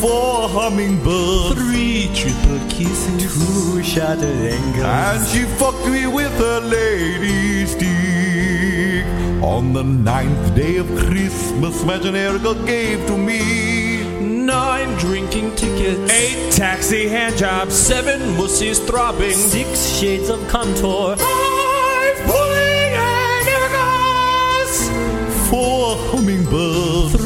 Four 0.01 0.49
hummingbirds. 0.49 1.55
Three 1.55 2.11
triple 2.15 2.61
kisses. 2.69 3.23
Two 3.23 3.83
shattered 3.83 4.25
ankles. 4.25 4.85
And 4.85 5.27
she 5.27 5.45
fucked 5.59 5.87
me 5.87 6.07
with 6.07 6.33
her 6.39 6.61
lady 6.61 7.67
stick. 7.67 9.07
On 9.43 9.73
the 9.73 9.85
ninth 9.85 10.55
day 10.55 10.77
of 10.77 10.87
Christmas, 10.99 11.83
Imagine 11.83 12.17
Erica 12.17 12.55
gave 12.67 13.07
to 13.07 13.17
me 13.17 13.97
Nine 14.47 14.97
drinking 14.97 15.57
tickets. 15.57 16.13
Eight 16.13 16.53
taxi 16.53 17.09
hand 17.09 17.37
jobs! 17.37 17.75
Seven 17.75 18.21
mooses 18.37 18.79
throbbing. 18.79 19.33
Six 19.33 19.99
shades 19.99 20.29
of 20.29 20.39
contour. 20.47 21.17
Five 21.17 22.17
pulling 22.27 22.93
and 22.95 23.47
four 25.51 25.97
hummingbirds. 26.11 27.17
Three 27.17 27.26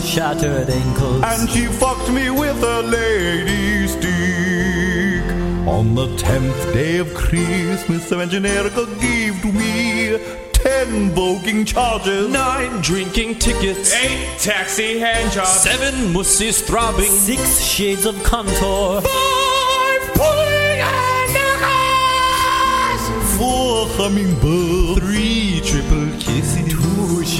Two 0.00 0.06
shattered 0.06 0.70
ankles. 0.70 1.22
And 1.24 1.50
she 1.50 1.66
fucked 1.66 2.10
me 2.10 2.30
with 2.30 2.62
a 2.62 2.82
lady 2.82 3.86
stick. 3.86 5.22
On 5.66 5.94
the 5.94 6.16
tenth 6.16 6.72
day 6.72 6.98
of 6.98 7.12
Christmas, 7.12 8.10
Imagine 8.10 8.46
Erica 8.46 8.86
gave 9.00 9.40
to 9.42 9.52
me 9.52 10.18
ten 10.52 11.10
voguing 11.10 11.66
charges. 11.66 12.28
Nine 12.30 12.80
drinking 12.80 13.38
tickets. 13.40 13.92
Eight 13.94 14.38
taxi 14.38 14.98
hand 14.98 15.32
jobs! 15.32 15.50
Seven 15.50 16.12
mooses 16.12 16.62
throbbing. 16.62 17.10
Six 17.10 17.60
shades 17.62 18.06
of 18.06 18.22
contour. 18.22 19.02
Five 19.02 20.14
pulling 20.14 20.80
and 20.80 21.36
Erica's! 21.46 23.02
Four 23.36 23.86
hummingbirds. 23.98 25.00
Three 25.00 25.60
triple 25.62 26.08
kisses. 26.18 26.69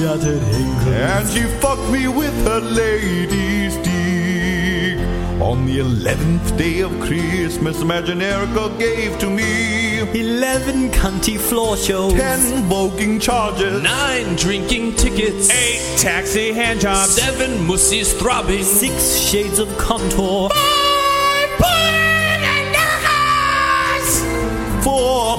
Two 0.01 0.07
shattered 0.07 0.43
ankles. 0.43 0.87
And 0.87 1.29
she 1.29 1.43
fucked 1.61 1.91
me 1.91 2.09
with 2.09 2.35
her 2.47 2.61
lady's 2.61 3.77
dick. 3.79 4.99
On 5.43 5.67
the 5.67 5.81
eleventh 5.81 6.57
day 6.57 6.81
of 6.81 6.91
Christmas, 7.01 7.81
Imagine 7.83 8.23
Erica 8.23 8.75
gave 8.79 9.19
to 9.19 9.29
me 9.29 9.99
Eleven 10.19 10.91
cunty 10.91 11.39
floor 11.39 11.77
shows. 11.77 12.15
ten 12.15 12.41
voguing 12.71 13.21
charges. 13.21 13.83
Nine 13.83 14.37
drinking 14.37 14.97
tickets. 14.97 15.51
Eight 15.51 15.99
taxi 15.99 16.53
hand 16.53 16.81
jobs! 16.81 17.15
Seven 17.15 17.63
mooses 17.67 18.13
throbbing. 18.15 18.63
Six 18.65 19.17
shades 19.19 19.59
of 19.59 19.69
contour. 19.77 20.49
Five 20.49 20.70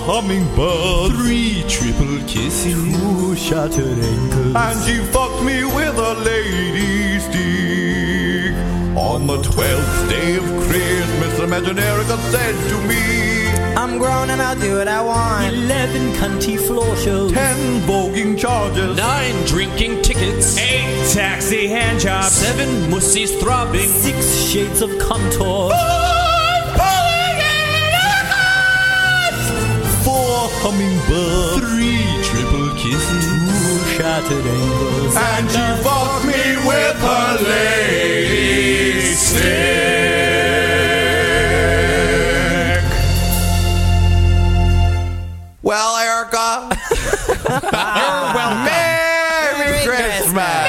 Four 0.05 0.21
hummingbirds. 0.21 1.15
Three 1.15 1.63
triple 1.67 2.17
kisses. 2.27 2.73
Two 2.73 3.35
shattered 3.35 3.99
ankles. 3.99 4.55
And 4.55 4.83
she 4.85 4.97
fucked 5.11 5.43
me 5.43 5.63
with 5.63 5.97
a 5.97 6.13
lady's 6.25 7.23
stick. 7.25 8.55
On 8.97 9.27
the 9.27 9.41
twelfth 9.41 10.09
day 10.09 10.35
of 10.37 10.43
Christmas, 10.43 11.39
Imagine 11.39 11.79
Erica 11.79 12.17
said 12.17 12.55
to 12.69 12.87
me, 12.87 13.75
I'm 13.75 13.97
grown 13.97 14.29
and 14.29 14.41
I'll 14.41 14.59
do 14.59 14.77
what 14.77 14.87
I 14.87 15.01
want. 15.01 15.53
Eleven 15.53 16.11
cunty 16.13 16.59
floor 16.59 16.95
shows. 16.97 17.31
Ten 17.31 17.81
voguing 17.81 18.37
charges. 18.37 18.97
Nine 18.97 19.45
drinking 19.45 20.01
tickets. 20.01 20.57
Eight 20.57 21.13
taxi 21.13 21.67
hand 21.67 21.99
jobs. 21.99 22.31
Seven 22.31 22.89
mussies 22.91 23.39
throbbing. 23.39 23.87
Six 23.87 24.35
shades 24.35 24.81
of 24.81 24.89
contour. 24.99 25.69
Four 25.71 26.10
hummingbirds. 30.63 31.59
Three 31.59 32.05
triple 32.23 32.69
kisses. 32.75 33.25
Two 33.25 33.83
shattered 33.97 34.45
angles. 34.45 35.15
And 35.17 35.47
you 35.49 35.67
fucked 35.83 36.25
me 36.25 36.41
with 36.67 36.97
her 37.01 37.37
lady 37.43 39.15
stick. 39.15 39.51
Well, 45.63 45.95
Erica. 45.97 46.69
You're 47.49 47.61
welcome. 48.33 48.65
Merry 48.65 49.85
Christmas. 49.85 50.67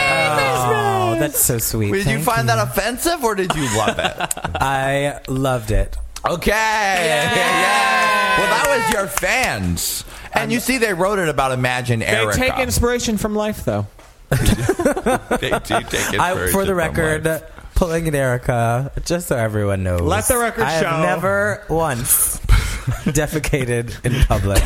Oh, 0.74 1.16
that's 1.18 1.40
so 1.42 1.58
sweet. 1.58 1.92
Did 1.92 1.98
you 1.98 2.04
Thank 2.04 2.24
find 2.24 2.48
that 2.48 2.58
offensive 2.58 3.22
or 3.24 3.34
did 3.34 3.54
you 3.54 3.62
love 3.76 3.98
it? 3.98 4.14
I 4.60 5.20
loved 5.28 5.70
it. 5.70 5.96
Okay. 6.28 6.50
Yeah. 7.32 8.38
Well, 8.38 8.48
that 8.48 8.66
was 8.68 8.94
your 8.94 9.06
fans. 9.08 10.04
And 10.32 10.50
you 10.50 10.58
see, 10.60 10.78
they 10.78 10.94
wrote 10.94 11.18
it 11.18 11.28
about 11.28 11.52
Imagine 11.52 12.02
Erica. 12.02 12.38
They 12.40 12.48
take 12.48 12.58
inspiration 12.60 13.18
from 13.18 13.34
life, 13.34 13.64
though. 13.66 13.86
they 14.30 15.50
do 15.50 15.80
take 15.82 16.18
I, 16.18 16.48
for 16.50 16.64
the 16.64 16.68
from 16.68 16.76
record, 16.78 17.26
life. 17.26 17.42
pulling 17.74 18.08
an 18.08 18.14
Erica, 18.14 18.90
just 19.04 19.28
so 19.28 19.36
everyone 19.36 19.82
knows. 19.82 20.00
Let 20.00 20.26
the 20.28 20.38
record 20.38 20.64
I 20.64 20.70
have 20.70 20.82
show. 20.84 21.02
never 21.02 21.66
once 21.68 22.38
defecated 23.12 24.04
in 24.04 24.24
public. 24.24 24.62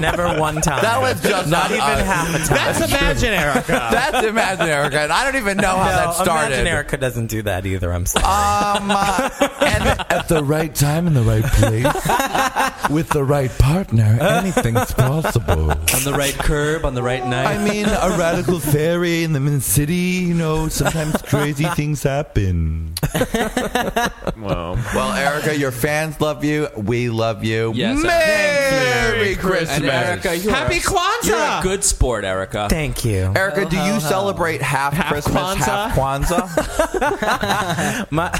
never 0.00 0.38
one 0.38 0.60
time. 0.60 0.82
That 0.82 1.00
was 1.00 1.20
just 1.20 1.50
not 1.50 1.66
on 1.66 1.72
even 1.72 1.82
us. 1.82 2.06
half 2.06 2.28
a 2.28 2.38
time. 2.38 2.56
That's 2.56 2.88
Imagine 2.88 3.32
Erica. 3.32 3.72
That's 3.90 4.26
Imagine 4.26 4.68
Erica. 4.68 5.00
And 5.00 5.12
I 5.12 5.24
don't 5.24 5.36
even 5.40 5.56
know 5.56 5.76
how 5.76 5.90
no, 5.90 5.96
that 5.96 6.14
started. 6.14 6.54
Imagine 6.54 6.66
Erica 6.68 6.96
doesn't 6.96 7.26
do 7.26 7.42
that 7.42 7.66
either. 7.66 7.92
I'm 7.92 8.06
sorry. 8.06 8.24
Um, 8.24 8.90
uh, 8.90 9.30
and 9.60 9.88
At 10.10 10.28
the 10.28 10.44
right 10.44 10.74
time 10.74 11.06
in 11.06 11.14
the 11.14 11.22
right 11.22 11.44
place, 11.44 12.90
with 12.90 13.08
the 13.08 13.24
right 13.24 13.50
partner, 13.58 14.18
anything's 14.20 14.92
possible. 14.92 15.70
On 15.70 16.04
the 16.04 16.14
right 16.16 16.34
curb, 16.34 16.84
on 16.84 16.94
the 16.94 17.02
right 17.02 17.26
night. 17.26 17.56
I 17.56 17.68
mean, 17.68 17.86
a 17.86 18.16
radical 18.16 18.60
fairy 18.60 19.24
in 19.24 19.32
the 19.32 19.40
in 19.40 19.54
the 19.54 19.60
city, 19.60 19.94
you 19.94 20.34
know, 20.34 20.68
sometimes 20.68 21.20
crazy 21.22 21.64
things 21.64 22.02
happen. 22.02 22.94
Well, 24.36 24.74
well, 24.94 25.12
Erica, 25.12 25.56
your 25.56 25.72
fans 25.72 26.20
love 26.20 26.44
you. 26.44 26.68
We 26.76 26.99
love 27.08 27.42
you. 27.44 27.72
Yes, 27.74 28.02
Merry 28.02 29.34
Christmas. 29.36 29.70
and 29.70 29.84
Erica, 29.86 30.36
you're 30.36 30.52
Happy 30.52 30.76
a, 30.76 30.80
Kwanzaa! 30.80 31.24
You're 31.24 31.60
a 31.60 31.60
good 31.62 31.84
sport, 31.84 32.24
Erica. 32.24 32.66
Thank 32.68 33.04
you. 33.04 33.32
Erica, 33.34 33.64
do 33.68 33.76
you 33.78 34.00
celebrate 34.00 34.60
half, 34.60 34.92
Half 34.92 35.12
Christmas, 35.12 35.56
half 35.56 35.94
Kwanzaa? 35.96 36.50
My, 38.10 38.30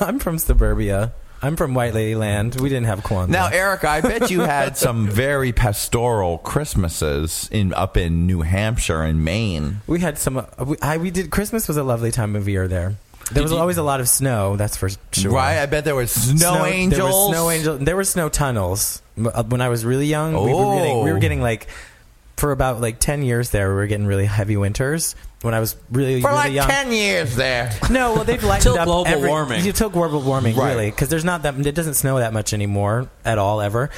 I'm 0.00 0.18
from 0.18 0.38
suburbia. 0.38 1.12
I'm 1.42 1.56
from 1.56 1.74
White 1.74 1.92
Lady 1.92 2.14
Land. 2.14 2.54
We 2.58 2.70
didn't 2.70 2.86
have 2.86 3.00
Kwanzaa. 3.02 3.28
Now, 3.28 3.48
Erica, 3.48 3.88
I 3.90 4.00
bet 4.00 4.30
you 4.30 4.40
had 4.40 4.76
some 4.78 5.06
very 5.08 5.52
pastoral 5.52 6.38
Christmases 6.38 7.50
in 7.52 7.74
up 7.74 7.96
in 7.98 8.26
New 8.26 8.40
Hampshire 8.42 9.02
and 9.02 9.22
Maine. 9.24 9.80
we 9.86 10.00
had 10.00 10.16
some. 10.18 10.38
uh, 10.38 10.44
We, 10.66 10.76
I, 10.80 10.96
we 10.96 11.10
did. 11.10 11.30
Christmas 11.30 11.68
was 11.68 11.76
a 11.76 11.82
lovely 11.82 12.10
time 12.10 12.34
of 12.34 12.48
year 12.48 12.66
there. 12.66 12.94
There 13.32 13.42
was 13.42 13.52
you- 13.52 13.58
always 13.58 13.76
a 13.78 13.82
lot 13.82 14.00
of 14.00 14.08
snow. 14.08 14.56
That's 14.56 14.76
for 14.76 14.88
sure. 15.12 15.32
Right? 15.32 15.58
I 15.58 15.66
bet 15.66 15.84
there 15.84 15.94
was 15.94 16.10
snow, 16.10 16.64
angels. 16.66 16.96
There 16.98 17.04
were 17.06 17.32
snow 17.32 17.50
angels. 17.50 17.80
There 17.80 17.96
were 17.96 18.04
snow 18.04 18.28
tunnels. 18.28 19.02
Uh, 19.16 19.42
When 19.44 19.60
I 19.60 19.68
was 19.68 19.84
really 19.84 20.06
young, 20.06 20.32
we, 20.34 20.52
were 20.52 20.74
getting, 20.76 21.04
we 21.04 21.10
Oh. 21.10 21.14
were 21.14 21.18
getting 21.20 21.40
like 21.40 21.68
for 22.36 22.50
about 22.52 22.80
like 22.80 22.98
ten 22.98 23.22
years 23.22 23.50
there. 23.50 23.68
We 23.70 23.74
were 23.76 23.86
getting 23.86 24.06
really 24.06 24.26
heavy 24.26 24.56
winters. 24.56 25.14
When 25.42 25.52
I 25.54 25.60
was 25.60 25.76
really 25.90 26.22
For 26.22 26.28
really 26.28 26.38
like 26.44 26.52
young. 26.52 26.68
10 26.68 26.92
years 26.92 27.36
there. 27.36 27.70
No, 27.90 28.14
well 28.14 28.24
they've 28.24 28.42
lightened 28.42 28.62
Till 28.62 28.78
up 28.78 28.86
global 28.86 29.06
every, 29.12 29.28
warming. 29.28 29.66
Until 29.66 29.90
global 29.90 30.22
warming, 30.22 30.56
Right. 30.56 30.70
really, 30.70 30.90
because 30.90 31.10
there's 31.10 31.24
not 31.24 31.42
that. 31.42 31.54
It 31.66 31.74
doesn't 31.74 31.94
snow 31.94 32.18
that 32.18 32.32
much 32.32 32.54
anymore 32.54 33.08
at 33.26 33.36
all 33.36 33.60
ever 33.60 33.90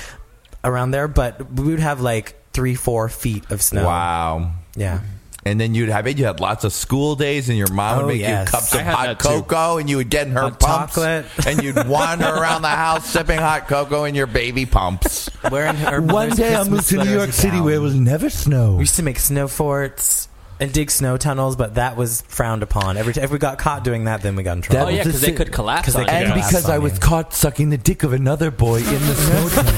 around 0.65 0.91
there. 0.91 1.07
But 1.07 1.53
we 1.53 1.67
would 1.71 1.79
have 1.79 2.01
like 2.01 2.35
three, 2.53 2.75
four 2.75 3.09
feet 3.09 3.49
of 3.51 3.63
snow. 3.63 3.87
Wow. 3.87 4.51
Yeah. 4.75 4.99
And 5.47 5.61
then 5.61 5.75
you'd 5.75 5.89
have 5.89 6.07
it. 6.07 6.19
You 6.19 6.25
had 6.27 6.41
lots 6.41 6.65
of 6.65 6.73
school 6.73 7.15
days, 7.17 7.49
and 7.49 7.57
your 7.57 7.71
mom 7.73 7.97
would 7.99 8.05
Oh, 8.05 8.09
make 8.09 8.21
yes. 8.21 8.49
you 8.49 8.51
cups 8.53 8.75
I 8.75 8.79
of 8.81 8.85
had 8.85 8.95
hot 8.95 9.07
that 9.07 9.19
too. 9.21 9.29
cocoa, 9.43 9.79
and 9.79 9.89
you 9.89 9.97
would 9.99 10.11
get 10.11 10.27
in 10.27 10.33
her 10.33 10.41
Hot 10.43 10.59
pumps, 10.61 10.95
chocolate. 10.95 11.27
and 11.47 11.63
you'd 11.63 11.87
wander 11.89 12.27
around 12.27 12.63
the 12.63 12.69
house 12.69 13.07
sipping 13.09 13.39
hot 13.39 13.69
cocoa 13.69 14.05
in 14.05 14.15
your 14.15 14.27
baby 14.27 14.67
pumps. 14.67 15.31
Wearing 15.51 15.77
her 15.77 16.01
One 16.01 16.07
mother's 16.31 16.37
day 16.39 16.53
I 16.53 16.57
Christmas 16.57 16.69
moved 16.71 16.89
to 16.89 16.95
New 16.97 17.03
sweaters 17.05 17.15
York 17.15 17.33
City 17.33 17.57
down. 17.59 17.65
where 17.65 17.75
it 17.77 17.79
was 17.79 17.95
never 17.95 18.29
snow. 18.31 18.73
We 18.75 18.81
used 18.81 18.97
to 18.97 19.03
make 19.03 19.19
snow 19.19 19.47
forts 19.49 20.29
and 20.59 20.73
dig 20.73 20.91
snow 20.91 21.17
tunnels, 21.17 21.55
but 21.57 21.75
that 21.75 21.97
was 21.97 22.23
frowned 22.23 22.63
upon. 22.63 22.97
Every 22.97 23.13
time 23.13 23.25
if 23.25 23.31
we 23.31 23.39
got 23.39 23.59
caught 23.59 23.85
doing 23.85 24.05
that, 24.05 24.23
then 24.23 24.37
we 24.37 24.43
got 24.43 24.57
in 24.57 24.63
trouble. 24.63 24.87
Oh 24.87 24.89
yeah, 24.89 25.05
because 25.05 25.21
they 25.21 25.33
could 25.33 25.53
collapse. 25.53 25.85
'Cause 25.87 25.95
they 25.95 26.01
on 26.03 26.07
could 26.09 26.13
you. 26.15 26.19
and 26.25 26.33
collapse 26.33 26.49
because 26.49 26.65
on 26.67 26.71
I 26.73 26.79
was 26.79 26.93
you. 26.95 26.99
caught 27.01 27.35
sucking 27.35 27.71
the 27.71 27.79
dick 27.79 28.03
of 28.03 28.13
another 28.13 28.51
boy 28.51 28.77
in 28.79 28.85
the 29.07 29.15
snow 29.15 29.49
tunnel. 29.63 29.73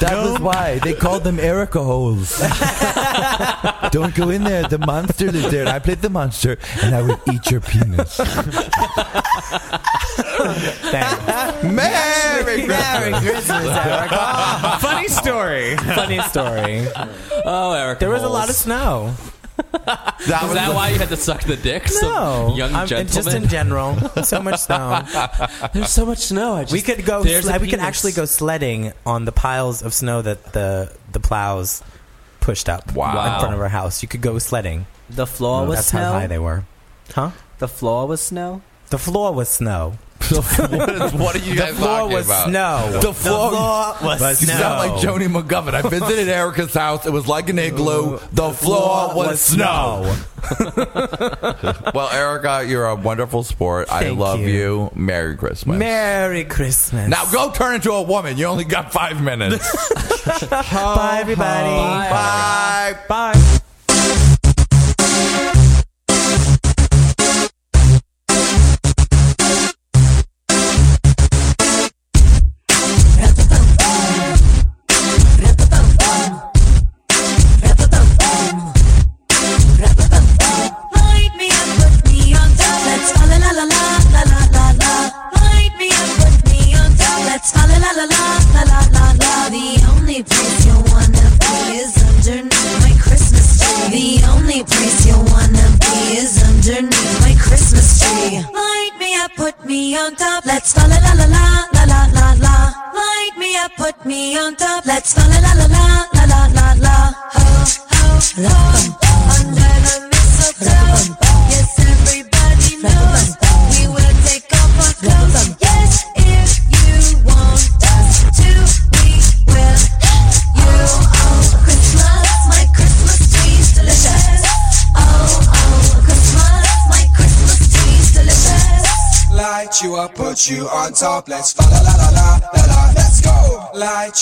that 0.00 0.12
was 0.24 0.38
why 0.40 0.78
they 0.80 0.92
called 0.94 1.24
them 1.24 1.38
Erica 1.40 1.82
holes. 1.82 2.38
Don't 3.90 4.14
go 4.14 4.30
in 4.30 4.44
there. 4.44 4.66
The 4.68 4.78
monster 4.78 5.30
lives 5.30 5.50
there. 5.50 5.60
And 5.60 5.68
I 5.68 5.78
played 5.78 6.00
the 6.02 6.10
monster, 6.10 6.58
and 6.82 6.94
I 6.94 7.02
would 7.02 7.20
eat 7.32 7.50
your 7.50 7.60
penis. 7.60 8.18
Merry 11.62 12.66
Merry 12.66 13.12
Christmas. 13.12 13.20
Christmas, 13.20 13.66
Erica. 13.86 14.78
funny 14.80 15.08
story. 15.08 15.76
Funny 15.76 16.20
story. 16.22 16.86
Oh, 17.44 17.72
Erica. 17.72 18.00
There 18.00 18.10
was 18.10 18.22
a 18.22 18.28
lot 18.28 18.48
of 18.48 18.54
snow. 18.56 19.14
That 19.84 20.14
Is 20.20 20.28
was 20.48 20.54
that 20.54 20.68
the- 20.68 20.74
why 20.74 20.88
you 20.88 20.98
had 20.98 21.08
to 21.10 21.16
suck 21.16 21.42
the 21.42 21.56
dicks 21.56 22.00
No, 22.00 22.48
of 22.50 22.56
young 22.56 22.74
I'm- 22.74 22.86
gentlemen? 22.86 23.12
just 23.12 23.34
in 23.36 23.48
general, 23.48 23.96
so 24.24 24.40
much 24.40 24.60
snow. 24.60 25.02
There's 25.74 25.90
so 25.90 26.06
much 26.06 26.18
snow. 26.18 26.54
I 26.54 26.62
just, 26.62 26.72
we 26.72 26.80
could 26.80 27.04
go. 27.04 27.22
There's 27.22 27.44
Sle- 27.46 27.60
we 27.60 27.66
could 27.68 27.78
penis. 27.78 27.84
actually 27.86 28.12
go 28.12 28.24
sledding 28.24 28.92
on 29.04 29.26
the 29.26 29.32
piles 29.32 29.82
of 29.82 29.92
snow 29.92 30.22
that 30.22 30.52
the 30.52 30.90
the 31.12 31.20
plows 31.20 31.82
pushed 32.40 32.68
up 32.70 32.94
Wow. 32.94 33.34
in 33.34 33.40
front 33.40 33.54
of 33.54 33.60
our 33.60 33.68
house. 33.68 34.02
You 34.02 34.08
could 34.08 34.22
go 34.22 34.38
sledding. 34.38 34.86
The 35.10 35.26
floor 35.26 35.66
was 35.66 35.76
That's 35.76 35.88
snow. 35.88 36.00
how 36.00 36.12
high 36.12 36.26
they 36.26 36.38
were. 36.38 36.64
Huh? 37.14 37.30
The 37.58 37.68
floor 37.68 38.06
was 38.08 38.20
snow. 38.22 38.62
The 38.90 38.98
floor 38.98 39.32
was 39.32 39.48
snow. 39.50 39.98
what 41.18 41.34
are 41.34 41.38
you 41.38 41.54
The 41.54 41.60
guys 41.60 41.76
floor 41.76 41.98
talking 41.98 42.12
was 42.16 42.26
about? 42.26 42.48
snow. 42.48 42.98
The 43.00 43.12
floor, 43.14 43.50
was 44.02 44.40
You 44.40 44.46
snow. 44.46 44.56
sound 44.58 44.90
like 44.90 45.00
Johnny 45.02 45.26
McGovern. 45.26 45.74
I 45.74 45.82
visited 45.82 46.28
Erica's 46.28 46.74
house. 46.74 47.06
It 47.06 47.12
was 47.12 47.26
like 47.28 47.48
an 47.48 47.58
igloo. 47.58 48.18
The 48.32 48.50
floor 48.52 49.14
was 49.14 49.40
snow. 49.40 50.14
well, 51.94 52.10
Erica, 52.10 52.64
you're 52.66 52.86
a 52.86 52.94
wonderful 52.94 53.42
sport. 53.42 53.88
I 53.90 54.10
love 54.10 54.40
you. 54.40 54.46
you. 54.48 54.90
Merry 54.94 55.36
Christmas. 55.36 55.78
Merry 55.78 56.44
Christmas. 56.44 57.08
now 57.08 57.24
go 57.30 57.50
turn 57.50 57.76
into 57.76 57.92
a 57.92 58.02
woman. 58.02 58.36
You 58.36 58.46
only 58.46 58.64
got 58.64 58.92
five 58.92 59.22
minutes. 59.22 59.70
Bye, 60.50 61.18
everybody. 61.20 61.68
Bye. 61.70 62.98
Bye. 63.08 63.32
Light 63.32 63.60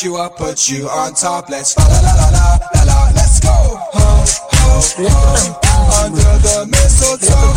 You 0.02 0.16
up, 0.16 0.36
put 0.36 0.68
you 0.68 0.88
on 0.88 1.14
top. 1.14 1.48
Let's 1.48 1.78
la 1.78 1.86
la 1.86 2.00
la 2.02 2.26
la 2.34 2.58
la 2.74 2.82
la. 2.90 3.12
Let's 3.14 3.38
go. 3.38 3.54
Ho 3.54 4.24
ho 4.50 4.82
ho. 4.98 5.62
Under 6.02 6.34
the 6.42 6.66
mistletoe. 6.66 7.54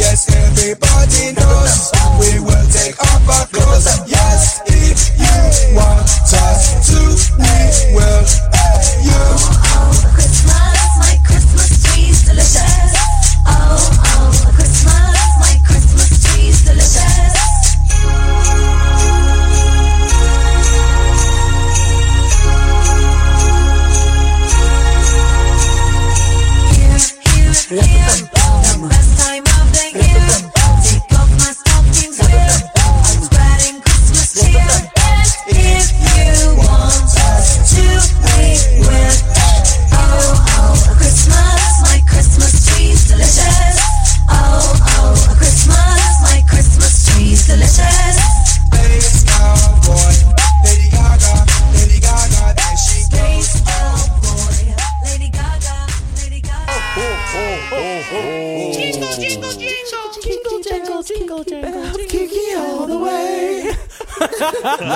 Yes, 0.00 0.24
everybody 0.32 1.36
knows 1.36 1.92
we 2.16 2.40
will 2.40 2.64
take 2.72 2.96
off 2.98 3.28
our 3.28 3.46
clothes. 3.52 4.08
Yes, 4.08 4.62
if 4.64 5.12
you 5.20 5.76
want 5.76 5.91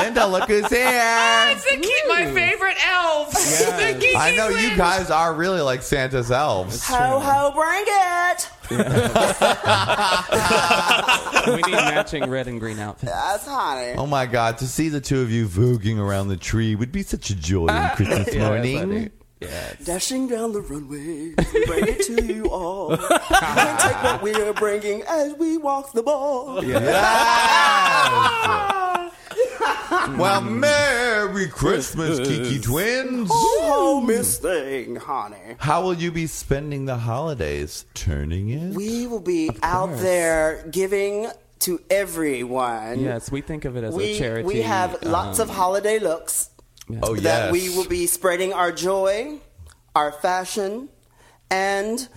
Linda, 0.07 0.27
look 0.28 0.49
who's 0.49 0.69
here. 0.69 1.45
It's 1.49 1.69
the 1.69 1.78
key, 1.78 2.01
my 2.07 2.33
favorite 2.33 2.77
elves. 2.87 3.59
The 3.59 4.12
I 4.16 4.37
know 4.37 4.51
you 4.51 4.77
guys 4.77 5.11
are 5.11 5.35
really 5.35 5.61
like 5.61 5.83
Santa's 5.83 6.31
elves. 6.31 6.87
Ho 6.87 7.19
ho, 7.19 7.51
bring 7.53 7.85
it! 7.89 8.49
we 11.49 11.57
need 11.57 11.73
matching 11.73 12.31
red 12.31 12.47
and 12.47 12.61
green 12.61 12.78
outfits. 12.78 13.11
That's 13.11 13.47
honey. 13.47 13.95
Oh 13.99 14.07
my 14.07 14.27
God! 14.27 14.59
To 14.59 14.69
see 14.69 14.89
the 14.89 15.01
two 15.01 15.23
of 15.23 15.33
you 15.33 15.49
voguing 15.49 15.99
around 15.99 16.28
the 16.28 16.37
tree 16.37 16.77
would 16.77 16.93
be 16.93 17.03
such 17.03 17.31
a 17.31 17.35
joy 17.35 17.66
on 17.66 17.70
ah. 17.70 17.93
Christmas 17.97 18.33
Yeah, 18.33 18.49
morning. 18.49 19.11
Dashing 19.85 20.28
down 20.28 20.53
the 20.53 20.62
runway, 20.62 21.35
we 21.53 21.66
bring 21.66 21.89
it 21.89 22.03
to 22.07 22.24
you 22.24 22.49
all. 22.49 22.91
You 22.97 23.09
can 23.41 23.78
take 23.78 24.03
what 24.03 24.23
we 24.23 24.35
are 24.35 24.55
bringing 24.55 25.03
as 25.03 25.35
we 25.35 25.59
walk 25.59 25.93
the 25.93 26.03
ball. 26.03 26.62
Well, 30.15 30.41
Merry 30.41 31.49
Christmas, 31.49 32.19
Kiki 32.20 32.61
Twins. 32.61 33.28
Oh, 33.31 34.03
Miss 34.07 34.39
Thing, 34.39 34.97
honey. 34.97 35.57
How 35.59 35.83
will 35.83 35.95
you 35.95 36.12
be 36.12 36.27
spending 36.27 36.85
the 36.87 36.97
holidays? 36.97 37.85
Turning 37.95 38.49
in? 38.49 38.74
We 38.74 39.07
will 39.07 39.20
be 39.20 39.51
out 39.62 39.89
course. 39.89 40.01
there 40.01 40.66
giving 40.70 41.28
to 41.61 41.81
everyone. 41.91 43.01
Yes, 43.01 43.31
we 43.31 43.41
think 43.41 43.65
of 43.65 43.77
it 43.77 43.85
as 43.85 43.95
we, 43.95 44.12
a 44.12 44.19
charity. 44.19 44.47
We 44.47 44.62
have 44.62 45.03
lots 45.03 45.39
of 45.39 45.51
um, 45.51 45.57
holiday 45.57 45.99
looks. 45.99 46.51
Oh, 47.03 47.16
That 47.16 47.51
we 47.53 47.69
will 47.70 47.89
be 47.89 48.07
spreading 48.07 48.53
our 48.53 48.70
joy, 48.70 49.41
our 49.95 50.12
fashion, 50.12 50.89
and 51.51 52.09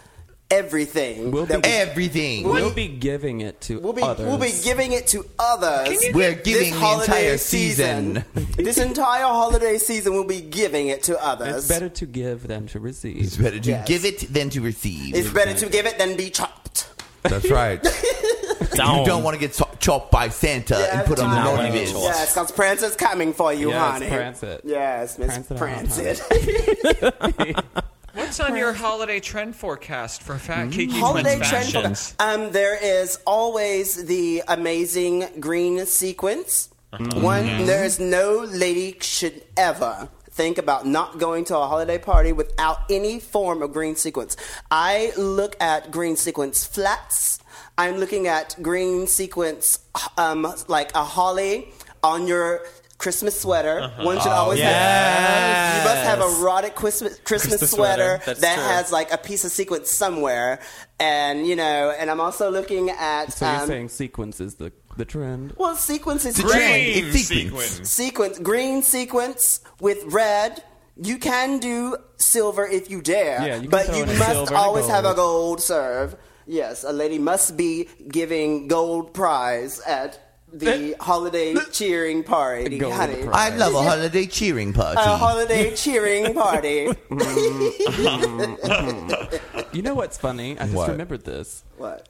everything. 0.51 1.31
We'll 1.31 1.45
that 1.47 1.61
be- 1.63 1.69
we- 1.69 1.75
Everything. 1.75 2.43
We'll 2.49 2.73
be 2.73 2.87
giving 2.87 3.41
it 3.41 3.61
to 3.61 3.79
We'll 3.79 3.93
be, 3.93 4.01
others. 4.01 4.27
we'll 4.27 4.37
be 4.37 4.53
giving 4.63 4.91
it 4.93 5.07
to 5.07 5.25
others. 5.37 5.89
We're 6.13 6.33
this 6.35 6.43
giving 6.43 6.73
the 6.79 6.99
entire 6.99 7.37
season. 7.37 8.23
this 8.57 8.77
entire 8.77 9.23
holiday 9.23 9.77
season, 9.77 10.13
we'll 10.13 10.23
be 10.25 10.41
giving 10.41 10.87
it 10.87 11.03
to 11.03 11.23
others. 11.23 11.55
It's 11.57 11.67
better 11.67 11.89
to 11.89 12.05
give 12.05 12.47
than 12.47 12.67
to 12.67 12.79
receive. 12.79 13.23
It's 13.23 13.37
better 13.37 13.59
to 13.59 13.69
Yes. 13.69 13.87
give 13.87 14.05
it 14.05 14.33
than 14.33 14.49
to 14.51 14.61
receive. 14.61 15.15
It's 15.15 15.29
better 15.29 15.53
to 15.53 15.69
give 15.69 15.85
it 15.85 15.97
than 15.97 16.15
be 16.17 16.29
chopped. 16.29 16.89
That's 17.23 17.49
right. 17.51 17.83
you 18.71 18.77
don't 18.77 19.23
want 19.23 19.35
to 19.35 19.39
get 19.39 19.53
so- 19.55 19.69
chopped 19.79 20.11
by 20.11 20.29
Santa 20.29 20.77
and 20.93 21.05
put 21.05 21.19
on 21.19 21.29
the 21.29 21.43
naughty 21.43 21.71
list. 21.71 21.93
Yes, 21.95 22.33
because 22.33 22.51
Prancer's 22.51 22.95
coming 22.95 23.33
for 23.33 23.53
you, 23.53 23.69
Yes, 23.69 23.91
honey. 23.91 24.07
prance 24.07 24.43
it. 24.43 24.61
Yes, 24.63 25.17
Miss 25.19 25.37
Prance 25.57 25.97
it 25.97 26.21
it. 26.29 27.65
What's 28.13 28.39
on 28.39 28.55
your 28.55 28.73
holiday 28.73 29.19
trend 29.19 29.55
forecast 29.55 30.23
for 30.23 30.37
Fat 30.37 30.71
Kiki 30.71 30.99
Holiday 30.99 31.35
Twins 31.35 31.49
trend. 31.49 31.71
fashions? 31.71 32.15
Um, 32.19 32.51
there 32.51 32.75
is 32.81 33.19
always 33.25 34.05
the 34.05 34.43
amazing 34.47 35.27
green 35.39 35.85
sequence. 35.85 36.69
Uh-huh. 36.91 37.19
One, 37.19 37.45
there 37.65 37.83
is 37.85 37.99
no 37.99 38.47
lady 38.49 38.97
should 39.01 39.43
ever 39.55 40.09
think 40.31 40.57
about 40.57 40.87
not 40.87 41.19
going 41.19 41.45
to 41.45 41.57
a 41.57 41.67
holiday 41.67 41.97
party 41.99 42.31
without 42.31 42.79
any 42.89 43.19
form 43.19 43.61
of 43.61 43.73
green 43.73 43.95
sequence. 43.95 44.35
I 44.71 45.11
look 45.17 45.55
at 45.61 45.91
green 45.91 46.15
sequence 46.15 46.65
flats. 46.65 47.39
I'm 47.77 47.97
looking 47.97 48.25
at 48.27 48.55
green 48.61 49.05
sequence, 49.05 49.79
um, 50.17 50.51
like 50.67 50.95
a 50.95 51.03
holly 51.03 51.69
on 52.01 52.27
your 52.27 52.61
Christmas 52.99 53.39
sweater. 53.41 53.79
Uh-huh. 53.79 54.03
One 54.03 54.19
should 54.19 54.27
Oh, 54.27 54.35
always 54.45 54.59
have. 54.59 54.69
yes. 54.69 55.83
You 55.83 55.89
must 55.89 56.03
have 56.03 56.19
a 56.21 56.41
erotic 56.41 56.75
Christmas, 56.75 57.17
Christmas, 57.23 57.57
Christmas 57.57 57.71
sweater, 57.71 58.21
sweater. 58.23 58.39
That 58.41 58.55
true. 58.55 58.63
has 58.63 58.91
like 58.91 59.11
a 59.11 59.17
piece 59.17 59.43
of 59.45 59.51
sequence 59.51 59.89
somewhere, 59.89 60.59
and 60.99 61.47
you 61.47 61.55
know. 61.55 61.91
And 61.97 62.11
I'm 62.11 62.21
also 62.21 62.51
looking 62.51 62.91
at. 62.91 63.33
So 63.33 63.49
you're 63.51 63.61
um, 63.61 63.67
saying 63.67 63.89
sequence 63.89 64.39
is 64.39 64.55
the 64.55 64.71
the 64.97 65.05
trend? 65.05 65.53
well, 65.57 65.75
sequence 65.75 66.25
is 66.25 66.35
The 66.35 66.43
green. 66.43 66.53
trend. 66.57 66.83
It's 67.15 67.27
sequence. 67.27 67.67
sequence. 67.69 67.89
Sequence, 67.89 68.39
green 68.39 68.83
sequence 68.83 69.61
with 69.79 70.03
red. 70.05 70.63
You 71.01 71.17
can 71.17 71.59
do 71.59 71.95
silver 72.17 72.65
if 72.67 72.91
you 72.91 73.01
dare, 73.01 73.41
Yeah, 73.47 73.55
you 73.61 73.69
but 73.69 73.87
you 73.95 74.05
must 74.05 74.19
silver 74.31 74.53
and 74.53 74.57
a 74.57 74.59
always 74.59 74.87
have 74.89 75.05
a 75.05 75.13
gold. 75.15 75.15
gold 75.15 75.61
serve. 75.61 76.17
Yes, 76.45 76.83
a 76.83 76.91
lady 76.91 77.17
must 77.19 77.55
be 77.55 77.87
giving 78.09 78.67
gold 78.67 79.13
prize 79.13 79.79
at 79.87 80.28
the 80.51 80.95
holiday 80.99 81.55
cheering 81.71 82.23
party, 82.23 82.77
Gold 82.77 82.93
honey. 82.93 83.23
I 83.31 83.49
love 83.55 83.73
a 83.75 83.83
holiday 83.83 84.25
cheering 84.25 84.73
party. 84.73 84.99
A 85.01 85.17
holiday 85.17 85.75
cheering 85.75 86.33
party. 86.33 86.89
You 89.71 89.83
know 89.83 89.93
what's 89.93 90.17
funny? 90.17 90.57
I 90.57 90.63
just 90.63 90.73
What? 90.75 90.89
remembered 90.89 91.25
this. 91.25 91.63
What? 91.77 92.09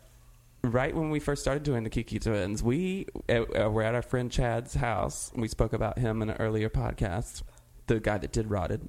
Right 0.64 0.96
when 0.96 1.10
we 1.10 1.20
first 1.20 1.42
started 1.42 1.64
doing 1.64 1.84
the 1.84 1.90
Kiki 1.90 2.20
Twins, 2.20 2.64
we 2.64 3.06
uh, 3.28 3.42
uh, 3.66 3.70
were 3.70 3.84
at 3.84 3.96
our 3.96 4.02
friend 4.02 4.32
Chad's 4.32 4.76
house. 4.76 5.30
We 5.36 5.50
spoke 5.50 5.74
about 5.74 6.00
him 6.00 6.22
in 6.22 6.30
an 6.30 6.38
earlier 6.40 6.70
podcast, 6.70 7.44
the 7.88 8.00
guy 8.00 8.18
that 8.18 8.32
did 8.32 8.50
Rotted. 8.50 8.88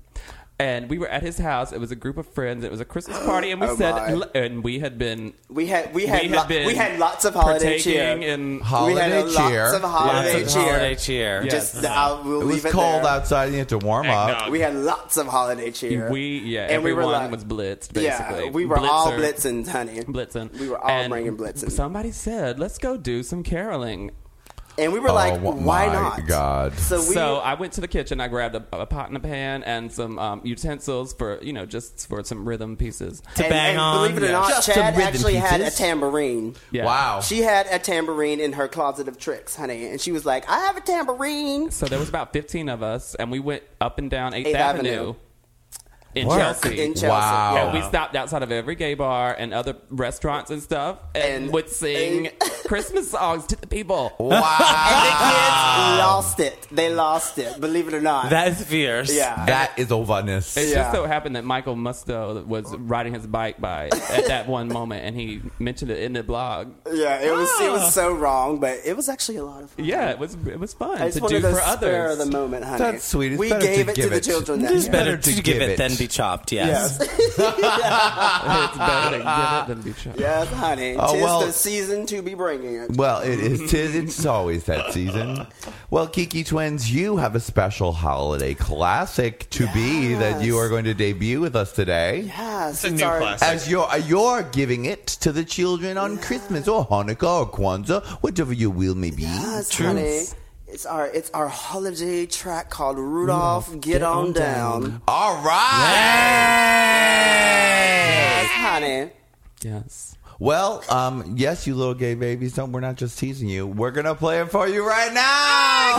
And 0.61 0.91
we 0.91 0.99
were 0.99 1.09
at 1.09 1.23
his 1.23 1.39
house. 1.39 1.73
It 1.73 1.81
was 1.81 1.91
a 1.91 1.97
group 1.97 2.17
of 2.19 2.27
friends. 2.29 2.65
It 2.65 2.71
was 2.71 2.81
a 2.81 2.85
Christmas 2.85 3.19
party, 3.25 3.51
and 3.51 3.61
we 3.61 3.67
Oh, 3.69 3.77
said, 3.77 3.95
my. 3.95 4.27
and 4.35 4.63
we 4.63 4.79
had 4.79 4.99
been, 4.99 5.33
We 5.49 5.67
had 5.67 5.95
we 5.95 6.07
had 6.07 6.23
We 6.23 6.29
lo- 6.29 6.45
been 6.47 6.67
we 6.67 6.75
had 6.75 6.99
lots 6.99 7.25
of 7.25 7.35
holiday 7.35 7.79
cheer. 7.79 8.05
partaking 8.15 8.23
in 8.29 8.59
we 8.59 8.95
had 8.95 9.29
cheer. 9.31 9.63
Lots 9.65 9.75
of 9.77 9.83
holiday 9.83 10.33
Lots 10.43 10.55
of 10.55 10.63
cheer. 10.63 10.73
holiday 10.73 10.95
cheer. 10.97 11.43
Yes. 11.45 11.73
Just 11.73 11.85
I'll, 11.87 12.23
we'll 12.23 12.43
it 12.43 12.45
was 12.45 12.55
leave 12.57 12.67
it 12.67 12.73
cold 12.73 13.05
there. 13.05 13.11
outside. 13.11 13.53
You 13.53 13.59
had 13.59 13.69
to 13.71 13.79
warm 13.79 14.09
up. 14.09 14.51
We 14.51 14.61
had 14.61 14.75
lots 14.75 15.17
of 15.17 15.27
holiday 15.27 15.71
cheer. 15.71 16.11
we 16.11 16.39
yeah, 16.41 16.67
And 16.71 16.85
we 16.85 16.93
were 16.93 17.01
everyone 17.03 17.23
like- 17.23 17.31
was 17.33 17.45
blitzed 17.45 18.01
Yeah, 18.01 18.49
we 18.51 18.67
were 18.67 18.79
all 18.79 19.13
blitzing, 19.13 19.67
honey. 19.67 20.01
blitzing. 20.03 20.53
We 20.61 20.69
were 20.69 20.79
all 20.79 20.91
And 20.91 21.11
bringing 21.11 21.37
blitzing. 21.37 21.71
Somebody 21.73 22.11
said, 22.13 22.59
"Let's 22.59 22.79
go 22.79 22.97
do 22.97 23.23
some 23.23 23.43
caroling." 23.43 24.11
And 24.79 24.93
we 24.93 25.01
were 25.01 25.11
Oh, 25.11 25.15
like, 25.15 25.41
why 25.41 25.87
my 25.89 25.93
not? 25.93 26.27
God. 26.27 26.73
So 26.79 26.99
we 27.01 27.15
so 27.15 27.37
I 27.37 27.55
went 27.55 27.75
to 27.75 27.81
the 27.81 27.89
kitchen. 27.89 28.21
I 28.21 28.29
grabbed 28.29 28.55
a, 28.55 28.65
a 28.73 28.87
pot 28.87 29.09
and 29.09 29.17
a 29.17 29.21
pan 29.21 29.63
and 29.65 29.93
some 29.93 30.19
um, 30.19 30.41
utensils 30.45 31.13
for 31.13 31.39
you 31.43 31.53
know 31.53 31.67
just 31.67 32.09
for 32.09 32.23
some 32.25 32.49
rhythm 32.49 32.77
pieces 32.77 33.21
To 33.37 33.45
and, 33.45 33.51
bang 33.51 33.71
and 33.73 33.79
on. 33.81 33.97
believe 33.99 34.17
it 34.17 34.23
or 34.23 34.27
Yeah. 34.27 34.33
not, 34.33 34.49
Just 34.49 34.67
Chad 34.69 34.97
rhythm 34.97 35.09
actually 35.09 35.35
had 35.35 35.61
a 35.61 35.71
tambourine. 35.71 36.55
Yeah. 36.71 36.85
Wow. 36.87 37.21
She 37.21 37.43
had 37.43 37.67
a 37.71 37.79
tambourine 37.79 38.41
in 38.41 38.53
her 38.55 38.69
closet 38.69 39.09
of 39.09 39.19
tricks, 39.19 39.55
honey, 39.57 39.87
and 39.87 40.01
she 40.01 40.13
was 40.13 40.25
like, 40.25 40.49
"I 40.49 40.59
have 40.61 40.77
a 40.77 40.81
tambourine." 40.81 41.71
So 41.71 41.87
there 41.87 41.99
was 41.99 42.09
about 42.09 42.33
fifteen 42.33 42.69
of 42.69 42.83
us, 42.83 43.15
and 43.17 43.31
we 43.31 43.39
went 43.41 43.63
up 43.81 43.99
and 43.99 44.11
down 44.11 44.35
Eighth, 44.35 44.47
Eighth 44.47 44.57
Avenue. 44.57 44.91
Avenue. 44.91 45.15
In 46.15 46.27
Work. 46.27 46.39
Chelsea. 46.41 46.81
In 46.83 46.95
Chelsea, 46.95 47.07
Wow. 47.07 47.57
And 47.57 47.73
we 47.79 47.83
stopped 47.89 48.17
outside 48.17 48.43
of 48.43 48.51
every 48.51 48.75
gay 48.75 48.95
bar 48.95 49.33
and 49.39 49.55
other 49.55 49.77
restaurants 49.91 50.51
and 50.51 50.61
stuff 50.61 50.99
and, 51.15 51.45
And- 51.45 51.53
would 51.53 51.69
sing 51.69 52.31
Christmas 52.67 53.11
songs 53.13 53.47
to 53.47 53.57
the 53.57 53.69
people. 53.69 54.13
Wow. 54.19 54.37
and 54.37 55.07
the 55.07 55.11
kids 55.11 55.99
lost 56.01 56.41
it. 56.41 56.67
They 56.73 56.93
lost 56.93 57.39
it. 57.39 57.61
Believe 57.61 57.87
it 57.89 57.95
or 57.95 58.01
not. 58.01 58.29
That's 58.31 58.63
fierce. 58.65 59.15
Yeah. 59.15 59.45
That 59.47 59.79
is 59.79 59.93
overness. 59.93 60.57
It 60.57 60.69
Yeah. 60.71 60.75
just 60.83 60.93
so 60.93 61.07
happened 61.07 61.37
that 61.37 61.45
Michael 61.45 61.77
Musto 61.77 62.45
was 62.45 62.75
riding 62.77 63.15
his 63.15 63.27
bike 63.27 63.61
by 63.61 63.87
at 64.11 64.27
that 64.27 64.49
one 64.49 64.69
moment, 64.69 65.05
and 65.05 65.15
he 65.17 65.41
mentioned 65.61 65.91
it 65.93 66.01
in 66.03 66.13
the 66.13 66.23
blog. 66.25 66.73
Yeah, 66.93 67.21
it 67.21 67.31
was 67.33 67.49
it 67.61 67.69
Ah. 67.71 67.73
was 67.75 67.95
so 67.95 68.13
wrong, 68.13 68.59
but 68.59 68.79
it 68.85 68.97
was 68.97 69.09
actually 69.09 69.37
a 69.37 69.45
lot 69.45 69.63
of 69.63 69.71
fun. 69.71 69.85
Yeah, 69.85 70.11
it 70.11 70.19
was 70.19 70.37
it 70.47 70.59
was 70.59 70.75
fun 70.75 71.01
I 71.01 71.07
just 71.07 71.19
to 71.19 71.23
wanted 71.23 71.43
do 71.43 71.49
to 71.49 71.55
for 71.55 71.61
spare 71.61 72.07
others. 72.11 72.19
the 72.19 72.27
moment, 72.27 72.65
honey. 72.65 72.79
That's 72.79 73.05
sweet. 73.05 73.33
It's 73.33 73.39
we 73.41 73.49
better 73.51 73.61
to 73.61 73.67
gave 73.75 73.89
it 73.89 73.95
to 73.95 74.01
give 74.01 74.11
the 74.11 74.17
it. 74.17 74.25
children. 74.25 74.65
It's 74.65 74.89
better 74.89 75.13
better 75.13 75.17
to, 75.17 75.31
to 75.31 75.35
give 75.37 75.45
give 75.45 75.63
it 75.63 75.71
it. 75.71 75.79
than 75.79 75.91
be 76.01 76.09
chopped. 76.09 76.53
Yes. 76.53 76.99
Yes. 77.01 77.01
it's 77.31 77.37
better 77.37 79.19
to 79.19 79.23
give 79.23 79.61
it 79.61 79.67
than 79.69 79.83
be 79.83 79.93
chopped. 79.93 80.19
yes, 80.19 80.49
honey. 80.53 80.97
Oh, 80.99 81.13
Tis 81.13 81.23
well- 81.23 81.47
the 81.47 81.53
season 81.53 82.07
to 82.07 82.23
be 82.23 82.35
bringing 82.35 82.75
it. 82.77 82.97
Well, 82.97 83.21
it 83.21 83.39
is. 83.39 83.71
Tis, 83.71 83.95
it's 83.95 84.27
always 84.27 84.65
that 84.65 84.93
season. 84.93 85.47
Well, 85.91 86.07
Kiki 86.09 86.45
Twins, 86.45 86.93
you 86.93 87.17
have 87.19 87.35
a 87.35 87.41
special 87.41 87.93
holiday 87.93 88.55
classic 88.55 89.49
to 89.51 89.67
be 89.73 90.15
that 90.15 90.43
you 90.43 90.57
are 90.59 90.69
going 90.69 90.85
to 90.85 90.95
debut 90.95 91.41
with 91.41 91.55
us 91.57 91.73
today. 91.73 92.23
Yes, 92.27 92.85
It's 92.85 92.93
a 92.93 92.97
new 92.97 93.05
our, 93.05 93.19
classic. 93.19 93.49
As 93.49 93.71
you're, 93.71 93.87
uh, 93.87 93.97
you're 93.97 94.43
giving 94.43 94.85
it 94.87 95.07
to 95.07 95.33
the 95.33 95.45
children 95.45 95.99
on 95.99 96.19
Christmas 96.19 96.69
or 96.69 96.87
Hanukkah 96.87 97.41
or 97.41 97.51
Kwanzaa, 97.51 98.05
whatever 98.23 98.53
your 98.53 98.71
will 98.71 98.95
may 98.95 99.11
be. 99.11 99.23
Yes, 99.23 99.77
honey. 99.77 100.23
It's 100.73 100.87
our 100.87 101.07
it's 101.09 101.31
our 101.31 101.49
holiday 101.49 102.27
track 102.27 102.71
called 102.71 102.97
Rudolph, 102.97 103.81
Get, 103.81 104.03
on, 104.03 104.33
Down. 104.33 105.03
All 105.09 105.43
right. 105.43 105.61
Yes, 108.07 108.51
honey. 108.53 109.11
Yes. 109.63 110.17
Well, 110.39 110.85
um, 110.89 111.35
yes, 111.37 111.67
you 111.67 111.75
little 111.75 111.95
gay 111.95 112.15
babies, 112.15 112.55
don't. 112.55 112.71
We're 112.71 112.81
not 112.81 112.95
just 112.95 113.19
teasing 113.19 113.49
you. 113.49 113.67
We're 113.67 113.91
gonna 113.91 114.15
play 114.15 114.41
it 114.41 114.51
for 114.53 114.69
you 114.69 114.87
right 114.87 115.13
now. 115.13 115.99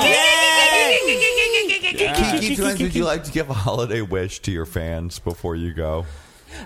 Kiki 2.39 2.55
Twins, 2.55 2.81
would 2.81 2.95
you 2.95 3.03
like 3.03 3.25
to 3.25 3.31
give 3.31 3.49
a 3.49 3.53
holiday 3.53 4.01
wish 4.01 4.39
to 4.43 4.51
your 4.51 4.65
fans 4.65 5.19
before 5.19 5.57
you 5.57 5.73
go? 5.73 6.05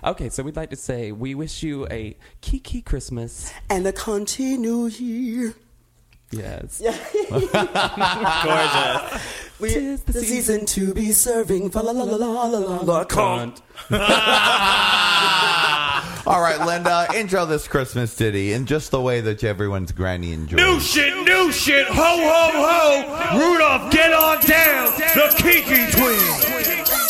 Okay, 0.03 0.29
so 0.29 0.43
we'd 0.43 0.55
like 0.55 0.69
to 0.69 0.75
say 0.75 1.11
we 1.11 1.33
wish 1.33 1.63
you 1.63 1.87
a 1.87 2.15
Kiki 2.41 2.81
Christmas. 2.81 3.51
And 3.69 3.87
a 3.87 3.91
continue 3.91 4.85
year. 4.85 5.55
Yes. 6.31 6.79
Gorgeous. 7.29 9.21
We, 9.59 9.95
the, 9.95 10.21
season 10.21 10.65
to 10.67 10.93
be 10.93 11.11
serving. 11.11 11.69
Fa 11.69 11.79
la 11.79 11.91
la 11.91 12.03
la 12.03 12.15
la 12.17 12.45
la 12.45 12.57
la 12.57 12.81
la. 12.81 13.03
Cunt. 13.05 13.61
All 16.27 16.41
right, 16.41 16.59
Linda, 16.65 17.05
intro 17.15 17.45
this 17.45 17.67
Christmas 17.67 18.15
ditty 18.15 18.53
in 18.53 18.65
just 18.65 18.89
the 18.91 18.99
way 18.99 19.21
that 19.21 19.43
everyone's 19.43 19.91
granny 19.91 20.33
enjoys. 20.33 20.57
New 20.57 20.79
shit, 20.79 21.13
new 21.23 21.51
shit, 21.51 21.85
ho 21.87 21.93
ho 21.93 22.49
ho! 22.53 23.37
Rudolph, 23.37 23.91
get 23.91 24.11
on 24.11 24.41
down! 24.41 24.87
The 25.13 25.31
Kiki 25.37 25.85
Twins! 25.91 27.04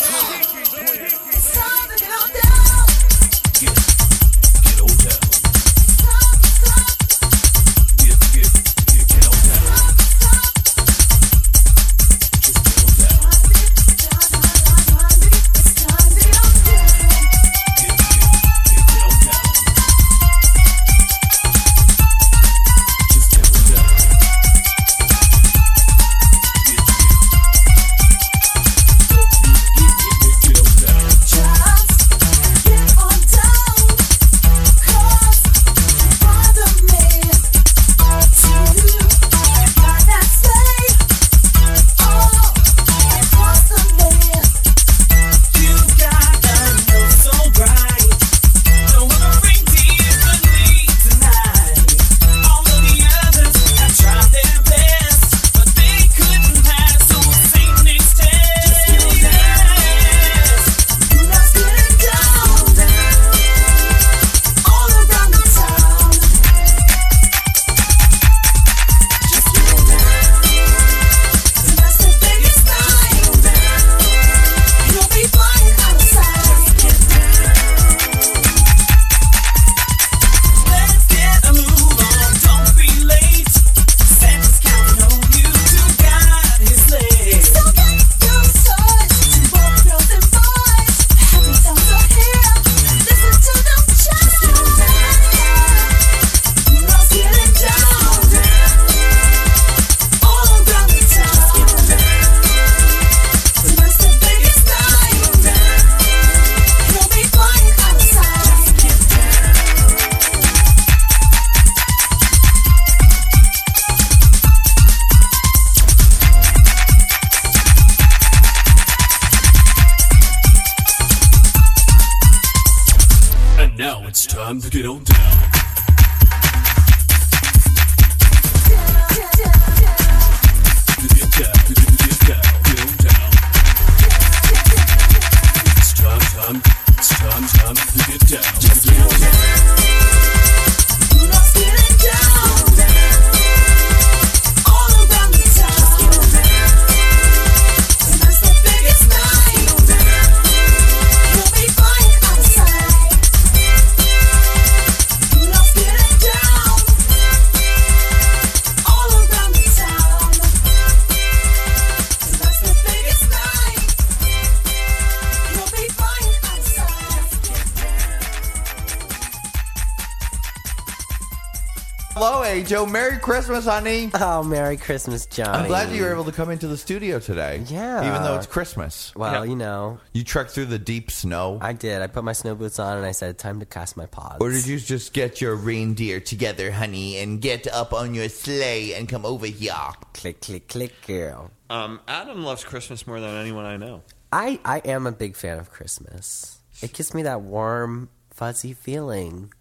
Joe. 172.65 172.85
Merry 172.85 173.17
Christmas, 173.19 173.65
honey. 173.65 174.09
Oh, 174.13 174.43
Merry 174.43 174.77
Christmas, 174.77 175.25
Johnny. 175.27 175.49
I'm 175.51 175.67
glad 175.67 175.95
you 175.95 176.03
were 176.03 176.11
able 176.11 176.25
to 176.25 176.31
come 176.31 176.49
into 176.49 176.67
the 176.67 176.77
studio 176.77 177.19
today. 177.19 177.63
Yeah. 177.67 178.07
Even 178.07 178.23
though 178.23 178.35
it's 178.35 178.47
Christmas. 178.47 179.13
Well, 179.15 179.45
you 179.45 179.55
know. 179.55 179.99
You 180.13 180.23
trekked 180.23 180.51
through 180.51 180.65
the 180.65 180.79
deep 180.79 181.11
snow. 181.11 181.59
I 181.61 181.73
did. 181.73 182.01
I 182.01 182.07
put 182.07 182.23
my 182.23 182.33
snow 182.33 182.55
boots 182.55 182.79
on 182.79 182.97
and 182.97 183.05
I 183.05 183.11
said, 183.11 183.37
time 183.37 183.59
to 183.59 183.65
cast 183.65 183.95
my 183.95 184.07
pods. 184.07 184.37
Or 184.41 184.49
did 184.51 184.65
you 184.65 184.79
just 184.79 185.13
get 185.13 185.41
your 185.41 185.55
reindeer 185.55 186.19
together, 186.19 186.71
honey, 186.71 187.17
and 187.19 187.39
get 187.39 187.67
up 187.67 187.93
on 187.93 188.13
your 188.13 188.29
sleigh 188.29 188.93
and 188.93 189.07
come 189.07 189.25
over 189.25 189.45
here? 189.45 189.73
Click, 190.13 190.41
click, 190.41 190.67
click, 190.67 191.05
girl. 191.05 191.51
Um, 191.69 191.99
Adam 192.07 192.43
loves 192.43 192.63
Christmas 192.63 193.05
more 193.05 193.19
than 193.19 193.35
anyone 193.35 193.65
I 193.65 193.77
know. 193.77 194.01
I, 194.31 194.59
I 194.65 194.79
am 194.79 195.07
a 195.07 195.11
big 195.11 195.35
fan 195.35 195.59
of 195.59 195.71
Christmas. 195.71 196.59
It 196.81 196.93
gives 196.93 197.13
me 197.13 197.23
that 197.23 197.41
warm, 197.41 198.09
fuzzy 198.31 198.73
feeling. 198.73 199.53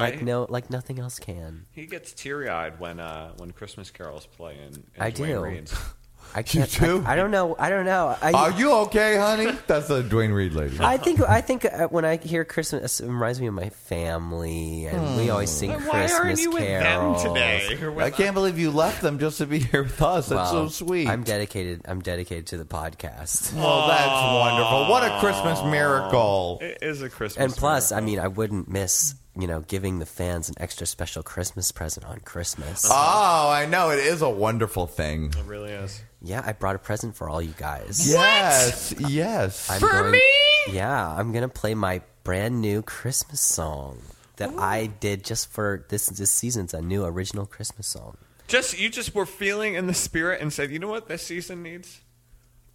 Like 0.00 0.18
I- 0.18 0.22
no, 0.22 0.46
like 0.48 0.70
nothing 0.70 0.98
else 0.98 1.18
can. 1.18 1.66
He 1.72 1.86
gets 1.86 2.12
teary 2.12 2.48
eyed 2.48 2.80
when 2.80 3.00
uh, 3.00 3.32
when 3.38 3.50
Christmas 3.52 3.90
carols 3.90 4.26
play 4.26 4.54
in, 4.58 4.74
in 4.74 4.84
I 4.98 5.10
Dwayne 5.10 5.26
do. 5.26 5.40
Reed's. 5.44 5.74
I 6.32 6.42
can't. 6.44 6.70
too? 6.70 7.02
I, 7.04 7.14
I 7.14 7.16
don't 7.16 7.32
know. 7.32 7.56
I 7.58 7.70
don't 7.70 7.84
know. 7.86 8.14
I, 8.22 8.30
Are 8.32 8.52
you 8.52 8.70
okay, 8.86 9.16
honey? 9.16 9.50
That's 9.66 9.90
a 9.90 10.00
Duane 10.00 10.30
Reade 10.30 10.52
lady. 10.52 10.76
I 10.78 10.96
think 10.96 11.20
I 11.20 11.40
think 11.40 11.64
uh, 11.64 11.88
when 11.88 12.04
I 12.04 12.18
hear 12.18 12.44
Christmas, 12.44 13.00
it 13.00 13.08
reminds 13.08 13.40
me 13.40 13.48
of 13.48 13.54
my 13.54 13.70
family, 13.70 14.86
and 14.86 15.16
we 15.16 15.28
always 15.30 15.50
sing 15.50 15.70
Then 15.70 15.80
Christmas 15.80 16.12
why 16.12 16.18
aren't 16.18 16.40
you 16.40 16.50
with 16.52 16.62
them 16.62 16.82
carols. 16.82 17.22
today? 17.24 17.78
I 18.04 18.10
can't 18.10 18.34
believe 18.34 18.60
you 18.60 18.70
left 18.70 19.02
them 19.02 19.18
just 19.18 19.38
to 19.38 19.46
be 19.46 19.58
here 19.58 19.82
with 19.82 20.00
us. 20.00 20.28
That's 20.28 20.52
Well, 20.52 20.68
so 20.68 20.84
sweet. 20.86 21.08
I'm 21.08 21.24
dedicated. 21.24 21.82
I'm 21.86 22.00
dedicated 22.00 22.46
to 22.48 22.58
the 22.58 22.64
podcast. 22.64 23.52
Well, 23.60 23.88
that's 23.88 24.22
wonderful. 24.22 24.88
What 24.88 25.02
a 25.02 25.18
Christmas 25.18 25.60
miracle. 25.64 26.58
It 26.60 26.78
is 26.82 27.02
a 27.02 27.10
Christmas. 27.10 27.44
And 27.44 27.52
plus, 27.52 27.90
I 27.92 28.00
mean, 28.00 28.20
I 28.20 28.28
wouldn't 28.28 28.68
miss 28.68 29.14
you 29.40 29.46
know 29.48 29.60
giving 29.60 29.98
the 29.98 30.06
fans 30.06 30.48
an 30.48 30.54
extra 30.58 30.86
special 30.86 31.22
Christmas 31.22 31.72
present 31.72 32.06
on 32.06 32.20
Christmas. 32.20 32.86
Oh, 32.88 33.50
I 33.50 33.66
know. 33.66 33.90
It 33.90 33.98
is 34.00 34.22
a 34.22 34.28
wonderful 34.30 34.86
thing. 34.86 35.26
It 35.38 35.44
really 35.46 35.70
is. 35.72 36.00
Yeah, 36.22 36.42
I 36.44 36.52
brought 36.52 36.76
a 36.76 36.78
present 36.78 37.16
for 37.16 37.28
all 37.28 37.40
you 37.40 37.54
guys. 37.56 38.10
Yes, 38.10 38.94
yes. 38.98 39.70
I'm 39.70 39.80
For 39.80 39.88
going- 39.90 40.12
me? 40.12 40.22
Yeah, 40.70 41.08
I'm 41.16 41.32
gonna 41.32 41.48
play 41.48 41.74
my 41.74 42.02
brand 42.24 42.60
new 42.60 42.82
Christmas 42.82 43.40
song 43.40 44.02
that 44.36 44.50
I 44.58 44.86
did 44.86 45.24
just 45.24 45.50
for 45.50 45.86
this 45.88 46.06
this 46.06 46.30
season. 46.30 46.64
It's 46.64 46.74
a 46.74 46.82
new 46.82 47.04
original 47.04 47.46
Christmas 47.46 47.86
song. 47.86 48.16
Just 48.48 48.78
you 48.78 48.90
just 48.90 49.14
were 49.14 49.26
feeling 49.26 49.74
in 49.74 49.86
the 49.86 49.94
spirit 49.94 50.40
and 50.42 50.52
said, 50.52 50.70
you 50.70 50.78
know 50.78 50.88
what 50.88 51.08
this 51.08 51.24
season 51.26 51.62
needs? 51.62 52.00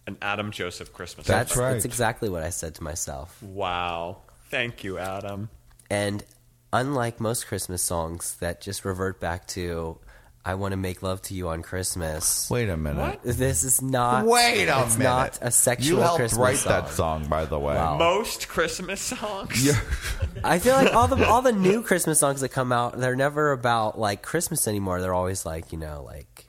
An 0.08 0.16
Adam 0.22 0.50
Joseph 0.52 0.92
Christmas. 0.92 1.26
That's 1.26 1.52
album." 1.56 1.72
That's 1.74 1.84
exactly 1.84 2.28
what 2.28 2.42
I 2.42 2.50
said 2.50 2.74
to 2.76 2.82
myself. 2.82 3.40
Wow. 3.42 4.18
Thank 4.50 4.84
you, 4.84 4.98
Adam. 4.98 5.48
And 5.90 6.24
unlike 6.72 7.20
most 7.20 7.46
Christmas 7.46 7.82
songs 7.82 8.36
that 8.40 8.60
just 8.60 8.84
revert 8.84 9.20
back 9.20 9.46
to 9.48 9.98
I 10.44 10.54
want 10.54 10.70
to 10.70 10.76
make 10.76 11.02
love 11.02 11.20
to 11.22 11.34
you 11.34 11.48
on 11.48 11.62
Christmas. 11.62 12.48
Wait 12.48 12.68
a 12.68 12.76
minute. 12.76 13.00
What? 13.00 13.22
This 13.24 13.64
is 13.64 13.82
not 13.82 14.26
Wait 14.26 14.68
a 14.68 14.82
it's 14.84 14.96
minute. 14.96 15.10
not 15.10 15.38
a 15.42 15.50
sexual 15.50 15.98
You 15.98 16.02
helped 16.04 16.18
Christmas 16.18 16.38
write 16.38 16.56
song. 16.58 16.72
that 16.72 16.88
song, 16.90 17.26
by 17.26 17.46
the 17.46 17.58
way. 17.58 17.74
Wow. 17.74 17.98
Most 17.98 18.46
Christmas 18.46 19.00
songs. 19.00 19.76
I 20.44 20.60
feel 20.60 20.74
like 20.74 20.94
all 20.94 21.08
the 21.08 21.26
all 21.26 21.42
the 21.42 21.50
new 21.66 21.82
Christmas 21.82 22.20
songs 22.20 22.42
that 22.42 22.50
come 22.50 22.70
out, 22.70 22.96
they're 22.96 23.16
never 23.16 23.50
about 23.50 23.98
like 23.98 24.22
Christmas 24.22 24.68
anymore. 24.68 25.00
They're 25.00 25.14
always 25.14 25.44
like 25.44 25.72
you 25.72 25.78
know 25.78 26.04
like 26.06 26.45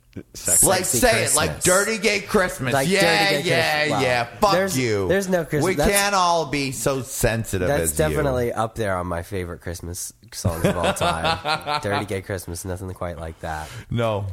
Like 0.64 0.86
sexy 0.86 0.98
say 1.00 1.24
it, 1.26 1.36
like 1.36 1.62
dirty 1.64 1.98
gay 1.98 2.20
Christmas. 2.22 2.74
Like 2.74 2.88
yeah, 2.88 3.30
Dirty 3.32 3.44
Gay 3.44 3.50
yeah, 3.50 3.78
Christmas. 3.80 3.92
Wow. 3.98 4.02
yeah. 4.02 4.24
Fuck 4.40 4.52
There's- 4.54 4.78
you. 4.78 5.08
there's 5.08 5.30
no 5.30 5.44
Christmas- 5.46 5.66
We 5.66 5.76
that's- 5.76 5.96
can't 6.00 6.16
all 6.16 6.46
be 6.48 6.72
so 6.72 7.02
sensitive 7.02 7.68
That's 7.68 7.84
as 7.84 7.92
you. 7.94 7.98
definitely 7.98 8.54
up 8.54 8.76
there 8.76 8.96
on 8.98 9.08
my 9.08 9.24
favorite 9.24 9.62
Christmas 9.62 10.14
songs 10.34 10.66
of 10.66 10.78
all 10.78 10.94
time. 10.94 11.80
Dirty 11.84 12.06
Gay 12.06 12.22
Christmas, 12.22 12.66
nothing 12.66 12.94
quite 12.94 13.18
like 13.20 13.40
that. 13.42 13.70
No. 13.90 14.26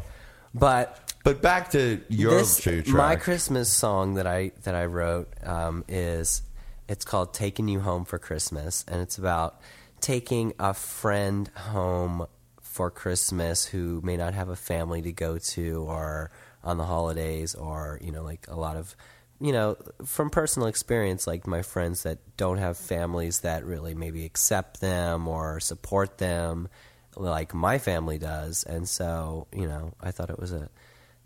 But 0.52 1.00
but 1.24 1.40
back 1.42 1.70
to 1.72 2.00
your 2.08 2.32
this, 2.38 2.56
two 2.58 2.82
my. 2.88 3.16
Christmas 3.16 3.70
song 3.70 4.14
that 4.14 4.26
I 4.26 4.52
that 4.64 4.74
I 4.74 4.84
wrote 4.86 5.28
um, 5.42 5.84
is 5.88 6.42
it's 6.88 7.04
called 7.04 7.32
"Taking 7.34 7.66
You 7.66 7.80
Home 7.80 8.04
for 8.04 8.18
Christmas," 8.18 8.84
and 8.86 9.00
it's 9.00 9.18
about 9.18 9.60
taking 10.00 10.52
a 10.60 10.74
friend 10.74 11.48
home 11.56 12.26
for 12.74 12.90
Christmas 12.90 13.64
who 13.64 14.00
may 14.02 14.16
not 14.16 14.34
have 14.34 14.48
a 14.48 14.56
family 14.56 15.00
to 15.00 15.12
go 15.12 15.38
to 15.38 15.84
or 15.88 16.32
on 16.64 16.76
the 16.76 16.84
holidays 16.84 17.54
or 17.54 18.00
you 18.02 18.10
know 18.10 18.24
like 18.24 18.48
a 18.48 18.56
lot 18.56 18.76
of 18.76 18.96
you 19.40 19.52
know 19.52 19.76
from 20.04 20.28
personal 20.28 20.66
experience 20.66 21.24
like 21.24 21.46
my 21.46 21.62
friends 21.62 22.02
that 22.02 22.18
don't 22.36 22.58
have 22.58 22.76
families 22.76 23.40
that 23.40 23.64
really 23.64 23.94
maybe 23.94 24.24
accept 24.24 24.80
them 24.80 25.28
or 25.28 25.60
support 25.60 26.18
them 26.18 26.68
like 27.16 27.54
my 27.54 27.78
family 27.78 28.18
does 28.18 28.64
and 28.64 28.88
so 28.88 29.46
you 29.52 29.68
know 29.68 29.92
I 30.00 30.10
thought 30.10 30.30
it 30.30 30.40
was 30.40 30.50
a 30.50 30.68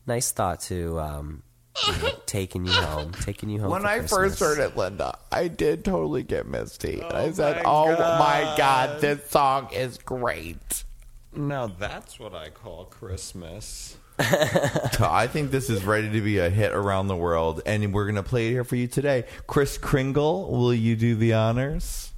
nice 0.06 0.30
thought 0.32 0.60
to 0.68 1.00
um, 1.00 1.42
you 1.86 1.92
know, 2.02 2.10
taking 2.26 2.66
you 2.66 2.72
home, 2.72 3.12
taking 3.22 3.48
you 3.48 3.60
home. 3.60 3.70
When 3.70 3.82
for 3.82 3.86
I 3.88 3.98
Christmas. 4.00 4.18
first 4.18 4.40
heard 4.40 4.58
it, 4.58 4.76
Linda, 4.76 5.16
I 5.32 5.48
did 5.48 5.82
totally 5.84 6.24
get 6.24 6.46
misty. 6.46 7.00
and 7.00 7.12
I 7.12 7.32
said, 7.32 7.56
my 7.56 7.62
"Oh 7.64 7.96
God. 7.96 8.18
my 8.18 8.54
god, 8.58 9.00
this 9.00 9.30
song 9.30 9.68
is 9.72 9.96
great." 9.96 10.84
Now 11.34 11.66
that's 11.66 12.18
what 12.18 12.34
I 12.34 12.50
call 12.50 12.86
Christmas. 12.86 13.96
I 14.18 15.28
think 15.30 15.50
this 15.50 15.70
is 15.70 15.84
ready 15.84 16.10
to 16.10 16.20
be 16.20 16.38
a 16.38 16.50
hit 16.50 16.72
around 16.72 17.06
the 17.06 17.16
world, 17.16 17.62
and 17.64 17.92
we're 17.92 18.06
gonna 18.06 18.22
play 18.22 18.48
it 18.48 18.50
here 18.50 18.64
for 18.64 18.76
you 18.76 18.86
today. 18.86 19.24
Kris 19.46 19.78
Kringle, 19.78 20.50
will 20.50 20.74
you 20.74 20.96
do 20.96 21.14
the 21.14 21.34
honors? 21.34 22.12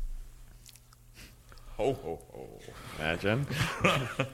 Ho 1.76 1.92
ho 1.92 2.20
ho! 2.32 2.48
Imagine. 2.98 3.46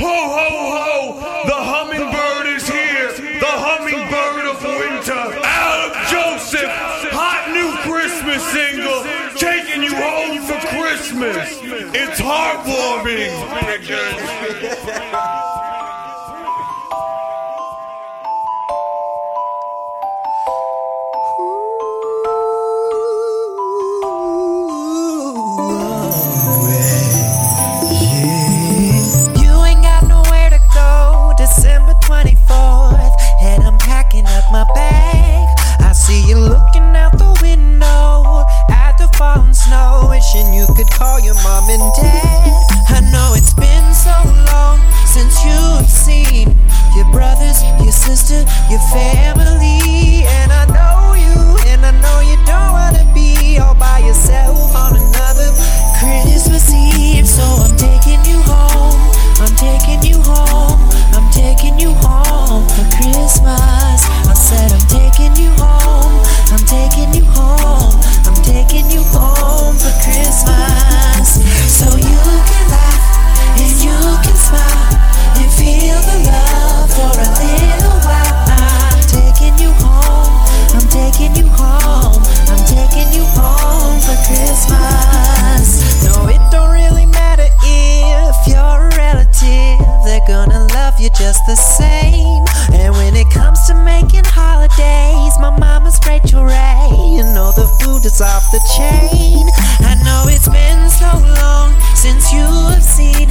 Ho, 0.00 0.06
ho, 0.06 1.20
ho! 1.20 1.42
The 1.48 1.54
hummingbird 1.54 2.46
is 2.54 2.68
here! 2.68 3.10
The 3.40 3.50
hummingbird 3.50 4.46
of 4.46 4.62
winter! 4.62 5.40
Adam 5.42 5.90
Joseph! 6.06 6.70
Hot 7.10 7.50
new 7.50 7.74
Christmas 7.82 8.40
single! 8.52 9.27
Taking 9.38 9.84
you 9.84 9.94
home 9.94 10.42
for 10.42 10.58
Christmas! 10.66 11.60
It's 11.62 12.20
heartwarming! 12.20 13.30
Snow, 39.68 40.08
wishing 40.08 40.52
you 40.54 40.66
could 40.74 40.88
call 40.88 41.20
your 41.20 41.36
mom 41.44 41.68
and 41.68 41.84
dad. 42.00 42.64
I 42.88 43.00
know 43.12 43.36
it's 43.36 43.52
been 43.52 43.92
so 43.92 44.16
long 44.48 44.80
since 45.04 45.44
you've 45.44 45.88
seen 45.88 46.56
your 46.96 47.08
brothers, 47.12 47.60
your 47.84 47.92
sister, 47.92 48.40
your 48.72 48.82
family, 48.88 50.24
and 50.40 50.48
I 50.52 50.64
know 50.72 51.14
you, 51.14 51.36
and 51.68 51.84
I 51.84 51.92
know 52.00 52.18
you 52.24 52.36
don't 52.48 52.72
wanna 52.72 53.04
be 53.12 53.58
all 53.58 53.74
by 53.74 53.98
yourself 54.00 54.74
on 54.74 54.96
another 54.96 55.48
Christmas 56.00 56.72
Eve. 56.72 57.28
So 57.28 57.44
I'm 57.64 57.76
taking 57.76 58.24
you 58.24 58.40
home. 58.48 58.96
I'm 59.44 59.54
taking 59.54 60.00
you 60.02 60.18
home. 60.24 60.80
I'm 61.12 61.28
taking 61.30 61.78
you 61.78 61.92
home 62.06 62.64
for 62.74 62.86
Christmas. 62.96 64.00
I 64.32 64.34
said 64.34 64.72
I'm 64.72 64.86
taking 64.88 65.36
you 65.36 65.50
home. 65.60 66.14
I'm 66.52 66.64
taking 66.64 67.12
you 67.12 67.24
home. 67.36 67.92
I'm 68.26 68.38
taking 68.42 68.90
you 68.90 69.02
home 69.12 69.57
for 69.78 69.94
Christmas. 70.02 71.38
So 71.70 71.86
you 71.96 72.20
can 72.50 72.64
laugh 72.70 73.04
and 73.62 73.72
you 73.78 73.98
can 74.24 74.36
smile 74.36 74.94
and 75.38 75.50
feel 75.54 75.98
the 76.02 76.18
love 76.26 76.90
for 76.90 77.14
a 77.14 77.28
little 77.38 77.98
while. 78.02 78.98
Taking 79.06 79.56
you 79.62 79.70
home. 79.78 80.34
I'm 80.74 80.86
taking 80.90 81.34
you 81.36 81.46
home. 81.54 82.22
I'm 82.50 82.62
taking 82.66 83.08
you 83.14 83.24
home 83.38 83.98
for 84.02 84.18
Christmas. 84.26 85.66
No, 86.04 86.26
it 86.28 86.42
don't 86.50 86.72
really 86.72 87.06
matter 87.06 87.48
if 87.62 88.36
you're 88.46 88.58
a 88.58 88.96
relative. 88.96 89.78
They're 90.04 90.26
gonna 90.26 90.66
love 90.74 90.98
you 91.00 91.10
just 91.10 91.46
the 91.46 91.56
same. 91.56 92.37
The 97.58 97.66
food 97.82 98.04
is 98.06 98.20
off 98.20 98.50
the 98.52 98.60
chain. 98.76 99.46
I 99.82 99.98
know 100.06 100.30
it's 100.30 100.48
been 100.48 100.88
so 100.88 101.10
long 101.42 101.74
since 101.96 102.32
you 102.32 102.46
have 102.70 102.82
seen 102.82 103.28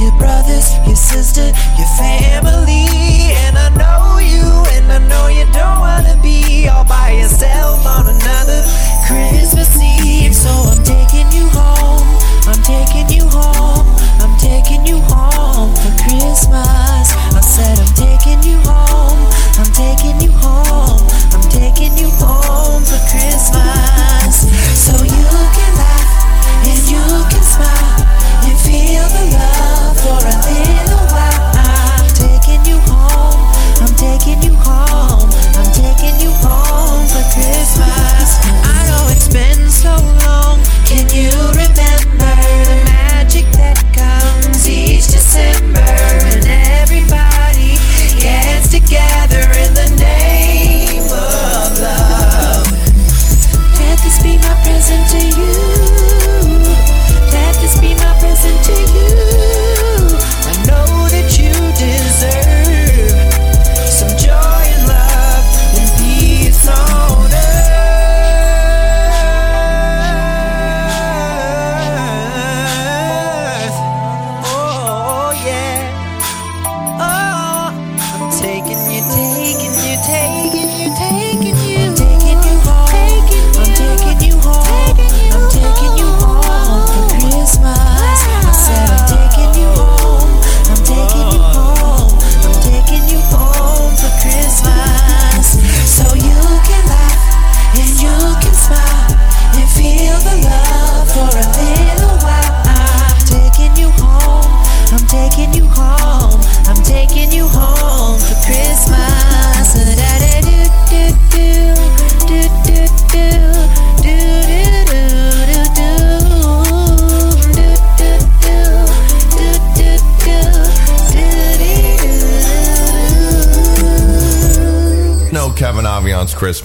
your 0.00 0.12
brothers, 0.18 0.72
your 0.86 0.96
sister, 0.96 1.52
your 1.76 1.90
family. 1.98 2.25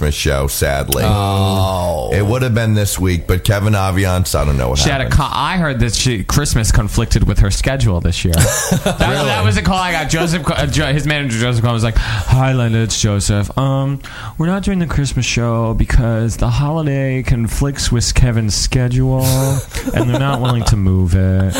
Christmas 0.02 0.14
show. 0.16 0.46
Sadly, 0.48 1.04
Oh. 1.06 2.01
It 2.12 2.24
would 2.26 2.42
have 2.42 2.54
been 2.54 2.74
this 2.74 2.98
week, 2.98 3.26
but 3.26 3.44
Kevin 3.44 3.72
Aviance, 3.74 4.34
I 4.34 4.44
don't 4.44 4.56
know 4.56 4.70
what 4.70 4.78
She 4.78 4.88
had 4.90 5.00
a 5.00 5.04
happened. 5.04 5.14
con- 5.20 5.30
I 5.32 5.56
heard 5.56 5.80
that 5.80 5.94
she 5.94 6.22
Christmas 6.24 6.70
conflicted 6.72 7.26
with 7.26 7.38
her 7.40 7.50
schedule 7.50 8.00
this 8.00 8.24
year. 8.24 8.34
that, 8.34 8.98
that 8.98 9.44
was 9.44 9.56
a 9.56 9.62
call 9.62 9.76
I 9.78 9.92
got. 9.92 10.10
Joseph, 10.10 10.48
uh, 10.48 10.66
Jo- 10.66 10.92
his 10.92 11.06
manager 11.06 11.38
Joseph, 11.38 11.64
was 11.64 11.84
like, 11.84 11.96
"Hi, 11.96 12.52
Linda, 12.52 12.78
it's 12.80 13.00
Joseph. 13.00 13.56
Um, 13.58 14.00
we're 14.38 14.46
not 14.46 14.62
doing 14.62 14.78
the 14.78 14.86
Christmas 14.86 15.24
show 15.26 15.74
because 15.74 16.36
the 16.36 16.50
holiday 16.50 17.22
conflicts 17.22 17.90
with 17.90 18.14
Kevin's 18.14 18.54
schedule, 18.54 19.24
and 19.94 20.08
they're 20.10 20.18
not 20.20 20.40
willing 20.40 20.64
to 20.64 20.76
move 20.76 21.14
it. 21.14 21.52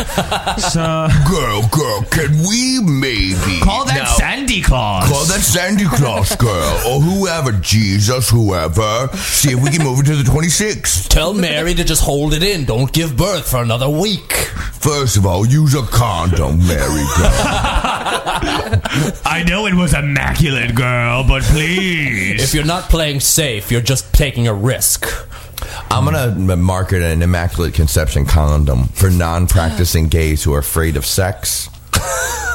So, 0.60 1.08
girl, 1.28 1.68
girl, 1.70 2.02
can 2.10 2.30
we 2.48 2.80
maybe 2.82 3.60
Call 3.62 3.84
that 3.86 4.14
Sandy 4.18 4.60
Claus. 4.62 5.08
Call 5.08 5.24
that 5.24 5.40
Sandy 5.40 5.84
Claus 5.84 6.34
girl 6.36 6.80
or 6.86 7.00
whoever, 7.00 7.52
Jesus, 7.52 8.28
whoever. 8.30 9.08
See 9.16 9.52
if 9.52 9.62
we 9.62 9.70
can 9.70 9.82
move 9.84 10.00
it 10.00 10.06
to 10.06 10.16
the 10.16 10.24
26th. 10.42 11.06
Tell 11.06 11.32
Mary 11.32 11.72
to 11.72 11.84
just 11.84 12.02
hold 12.02 12.34
it 12.34 12.42
in. 12.42 12.64
Don't 12.64 12.92
give 12.92 13.16
birth 13.16 13.48
for 13.48 13.62
another 13.62 13.88
week. 13.88 14.32
First 14.32 15.16
of 15.16 15.24
all, 15.24 15.46
use 15.46 15.74
a 15.76 15.82
condom, 15.82 16.58
Mary 16.66 17.04
girl. 17.16 17.30
I 19.24 19.44
know 19.46 19.66
it 19.66 19.74
was 19.74 19.94
immaculate, 19.94 20.74
girl, 20.74 21.22
but 21.22 21.44
please. 21.44 22.42
If 22.42 22.54
you're 22.54 22.64
not 22.64 22.90
playing 22.90 23.20
safe, 23.20 23.70
you're 23.70 23.80
just 23.80 24.12
taking 24.12 24.48
a 24.48 24.54
risk. 24.54 25.06
I'm 25.92 26.04
gonna 26.06 26.56
market 26.56 27.02
an 27.02 27.22
immaculate 27.22 27.74
conception 27.74 28.26
condom 28.26 28.88
for 28.88 29.10
non-practicing 29.10 30.08
gays 30.08 30.42
who 30.42 30.54
are 30.54 30.58
afraid 30.58 30.96
of 30.96 31.06
sex. 31.06 31.68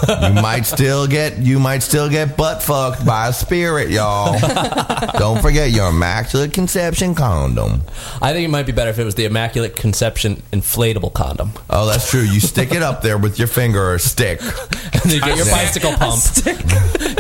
You 0.08 0.42
might 0.42 0.64
still 0.64 1.08
get 1.08 1.38
you 1.40 1.60
might 1.60 1.80
still 1.80 2.10
get 2.10 2.38
butt 2.38 2.62
fucked 2.62 3.06
by 3.06 3.28
a 3.28 3.34
spirit, 3.34 3.90
y'all. 3.90 4.38
Don't 5.18 5.42
forget 5.42 5.72
your 5.72 5.90
immaculate 5.90 6.54
conception 6.54 7.16
condom. 7.16 7.82
I 8.22 8.34
think 8.34 8.46
it 8.46 8.52
might 8.52 8.66
be 8.66 8.72
better 8.72 8.90
if 8.90 9.00
it 9.00 9.04
was 9.04 9.16
the 9.16 9.26
Immaculate 9.26 9.76
Conception 9.76 10.38
inflatable 10.52 11.14
condom. 11.14 11.52
Oh, 11.70 11.88
that's 11.88 12.10
true. 12.10 12.22
You 12.22 12.40
stick 12.40 12.72
it 12.72 12.82
up 12.82 13.02
there 13.02 13.18
with 13.18 13.40
your 13.40 13.48
finger 13.48 13.94
or 13.94 14.00
stick. 14.00 14.42
and 15.04 15.12
you 15.12 15.20
get 15.20 15.38
your 15.38 15.46
bicycle 15.46 15.94
pump. 15.94 16.22
Get 16.44 16.48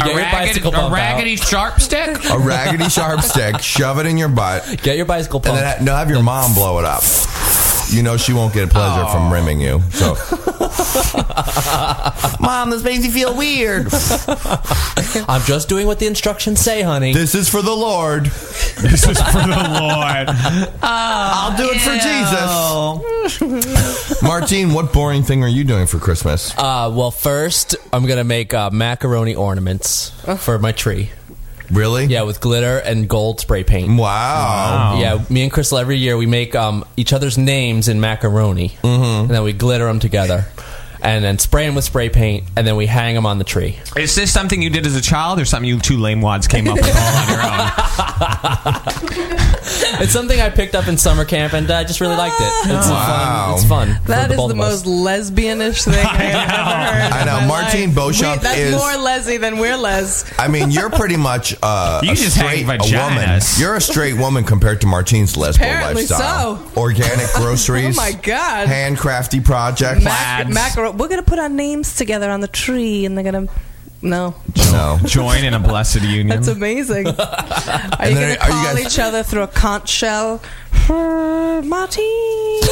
a, 0.01 0.07
your 0.07 0.17
ragged, 0.17 0.31
bicycle 0.31 0.73
a 0.73 0.75
pump 0.75 0.93
raggedy 0.93 1.35
sharp 1.35 1.79
stick? 1.79 2.17
A 2.29 2.37
raggedy 2.39 2.89
sharp 2.89 3.21
stick. 3.21 3.59
Shove 3.59 3.99
it 3.99 4.05
in 4.05 4.17
your 4.17 4.29
butt. 4.29 4.79
Get 4.83 4.97
your 4.97 5.05
bicycle 5.05 5.39
pump. 5.39 5.55
And 5.57 5.65
pump. 5.65 5.77
then 5.77 5.87
ha- 5.87 5.91
no, 5.93 5.95
have 5.97 6.09
your 6.09 6.23
mom 6.23 6.53
blow 6.53 6.79
it 6.79 6.85
up. 6.85 7.03
You 7.97 8.03
know 8.03 8.17
she 8.17 8.33
won't 8.33 8.53
get 8.53 8.69
pleasure 8.69 9.05
from 9.09 9.31
rimming 9.31 9.61
you. 9.61 9.81
So, 9.91 10.09
mom, 12.39 12.69
this 12.69 12.83
makes 12.83 13.01
me 13.03 13.09
feel 13.09 13.35
weird. 13.35 13.87
I'm 15.27 15.41
just 15.43 15.69
doing 15.69 15.87
what 15.87 15.97
the 15.99 16.05
instructions 16.05 16.59
say, 16.59 16.81
honey. 16.81 17.13
This 17.13 17.33
is 17.33 17.47
for 17.49 17.61
the 17.61 17.73
Lord. 17.73 18.25
This 18.25 19.07
is 19.07 19.17
for 19.21 19.39
the 19.39 19.79
Lord. 19.79 20.27
I'll 20.83 21.55
do 21.55 21.69
it 21.73 21.79
for 21.79 23.39
Jesus. 23.39 24.21
Martine, 24.21 24.73
what 24.73 24.91
boring 24.91 25.23
thing 25.23 25.41
are 25.43 25.47
you 25.49 25.63
doing 25.63 25.87
for 25.87 25.97
Christmas? 25.97 26.53
Uh, 26.57 26.91
well, 26.93 27.11
first, 27.11 27.77
I'm 27.93 28.05
going 28.05 28.17
to 28.17 28.25
make 28.25 28.53
uh, 28.53 28.69
macaroni 28.69 29.33
ornaments 29.35 30.09
for 30.39 30.59
my 30.59 30.73
tree. 30.73 31.11
Really? 31.71 32.05
Yeah, 32.05 32.23
with 32.23 32.39
glitter 32.39 32.77
and 32.77 33.07
gold 33.07 33.39
spray 33.39 33.63
paint. 33.63 33.99
Wow. 33.99 34.97
Yeah, 34.99 35.23
me 35.29 35.43
and 35.43 35.51
Crystal 35.51 35.77
every 35.77 35.97
year 35.97 36.17
we 36.17 36.25
make 36.25 36.55
um, 36.55 36.85
each 36.95 37.13
other's 37.13 37.37
names 37.37 37.87
in 37.87 37.99
macaroni, 37.99 38.69
mm-hmm. 38.81 39.21
and 39.21 39.29
then 39.29 39.43
we 39.43 39.53
glitter 39.53 39.85
them 39.85 39.99
together, 39.99 40.45
and 41.01 41.23
then 41.23 41.39
spray 41.39 41.65
them 41.65 41.75
with 41.75 41.83
spray 41.83 42.09
paint, 42.09 42.45
and 42.55 42.65
then 42.65 42.75
we 42.75 42.85
hang 42.85 43.15
them 43.15 43.25
on 43.25 43.37
the 43.37 43.43
tree. 43.43 43.77
Is 43.95 44.15
this 44.15 44.31
something 44.31 44.61
you 44.61 44.69
did 44.69 44.85
as 44.85 44.95
a 44.95 45.01
child 45.01 45.39
or 45.39 45.45
something 45.45 45.67
you 45.67 45.79
two 45.79 45.97
lame 45.97 46.21
wads 46.21 46.47
came 46.47 46.67
up 46.67 46.75
with 46.75 46.95
all 46.95 47.17
on 47.17 47.29
your 47.29 47.41
own? 49.41 49.53
it's 50.01 50.11
something 50.13 50.39
I 50.39 50.49
picked 50.49 50.75
up 50.75 50.87
in 50.87 50.97
summer 50.97 51.25
camp, 51.25 51.53
and 51.53 51.69
I 51.69 51.83
just 51.83 51.99
really 52.01 52.15
liked 52.15 52.35
it. 52.39 52.51
It's 52.71 52.87
Wow. 52.89 53.55
fun. 53.55 53.55
It's 53.55 53.65
fun. 53.95 53.99
That 54.05 54.27
for 54.33 54.43
is 54.43 54.47
the 54.49 54.55
most 54.55 54.85
lesbianish 54.85 55.83
thing 55.85 55.93
I 56.05 56.23
have 56.23 56.49
ever 56.51 56.99
heard. 56.99 57.11
I 57.13 57.25
know. 57.41 57.47
Martine 57.47 57.89
life. 57.89 57.95
Beauchamp 57.95 58.41
We- 58.41 58.43
That's 58.47 58.59
is- 58.59 58.75
more 58.75 58.97
lesy 58.97 59.37
than 59.37 59.57
we're 59.59 59.77
les. 59.77 60.25
I 60.39 60.47
mean, 60.47 60.71
you're 60.71 60.89
pretty 60.89 61.17
much 61.17 61.55
uh, 61.61 62.01
You 62.03 62.11
a 62.11 62.15
just 62.15 62.35
straight 62.37 62.63
a 62.63 62.77
woman. 62.77 63.39
You're 63.57 63.75
a 63.75 63.81
straight 63.81 64.15
woman 64.17 64.43
compared 64.43 64.81
to 64.81 64.87
Martine's 64.87 65.35
lesbian 65.37 65.81
lifestyle. 65.81 66.57
so. 66.57 66.81
Organic 66.81 67.27
groceries. 67.33 67.97
Oh 67.97 68.01
my 68.01 68.11
God. 68.13 68.67
Handcrafty 68.67 69.43
projects. 69.43 70.03
Mac- 70.03 70.47
macaro- 70.47 70.95
we're 70.97 71.07
gonna 71.09 71.23
put 71.23 71.39
our 71.39 71.49
names 71.49 71.95
together 71.95 72.29
on 72.29 72.41
the 72.41 72.47
tree, 72.47 73.05
and 73.05 73.17
they're 73.17 73.23
gonna. 73.25 73.47
No, 74.01 74.35
no. 74.71 74.99
Join 75.05 75.43
in 75.43 75.53
a 75.55 75.59
blessed 75.59 76.01
union. 76.01 76.27
that's 76.27 76.47
amazing. 76.47 77.07
Are 77.07 77.13
you 77.13 78.15
gonna 78.15 78.27
are 78.27 78.31
you 78.31 78.37
call 78.37 78.75
guys- 78.75 78.85
each 78.85 78.99
other 78.99 79.23
through 79.23 79.41
a 79.43 79.47
conch 79.47 79.89
shell? 79.89 80.39
Marty. 80.87 82.01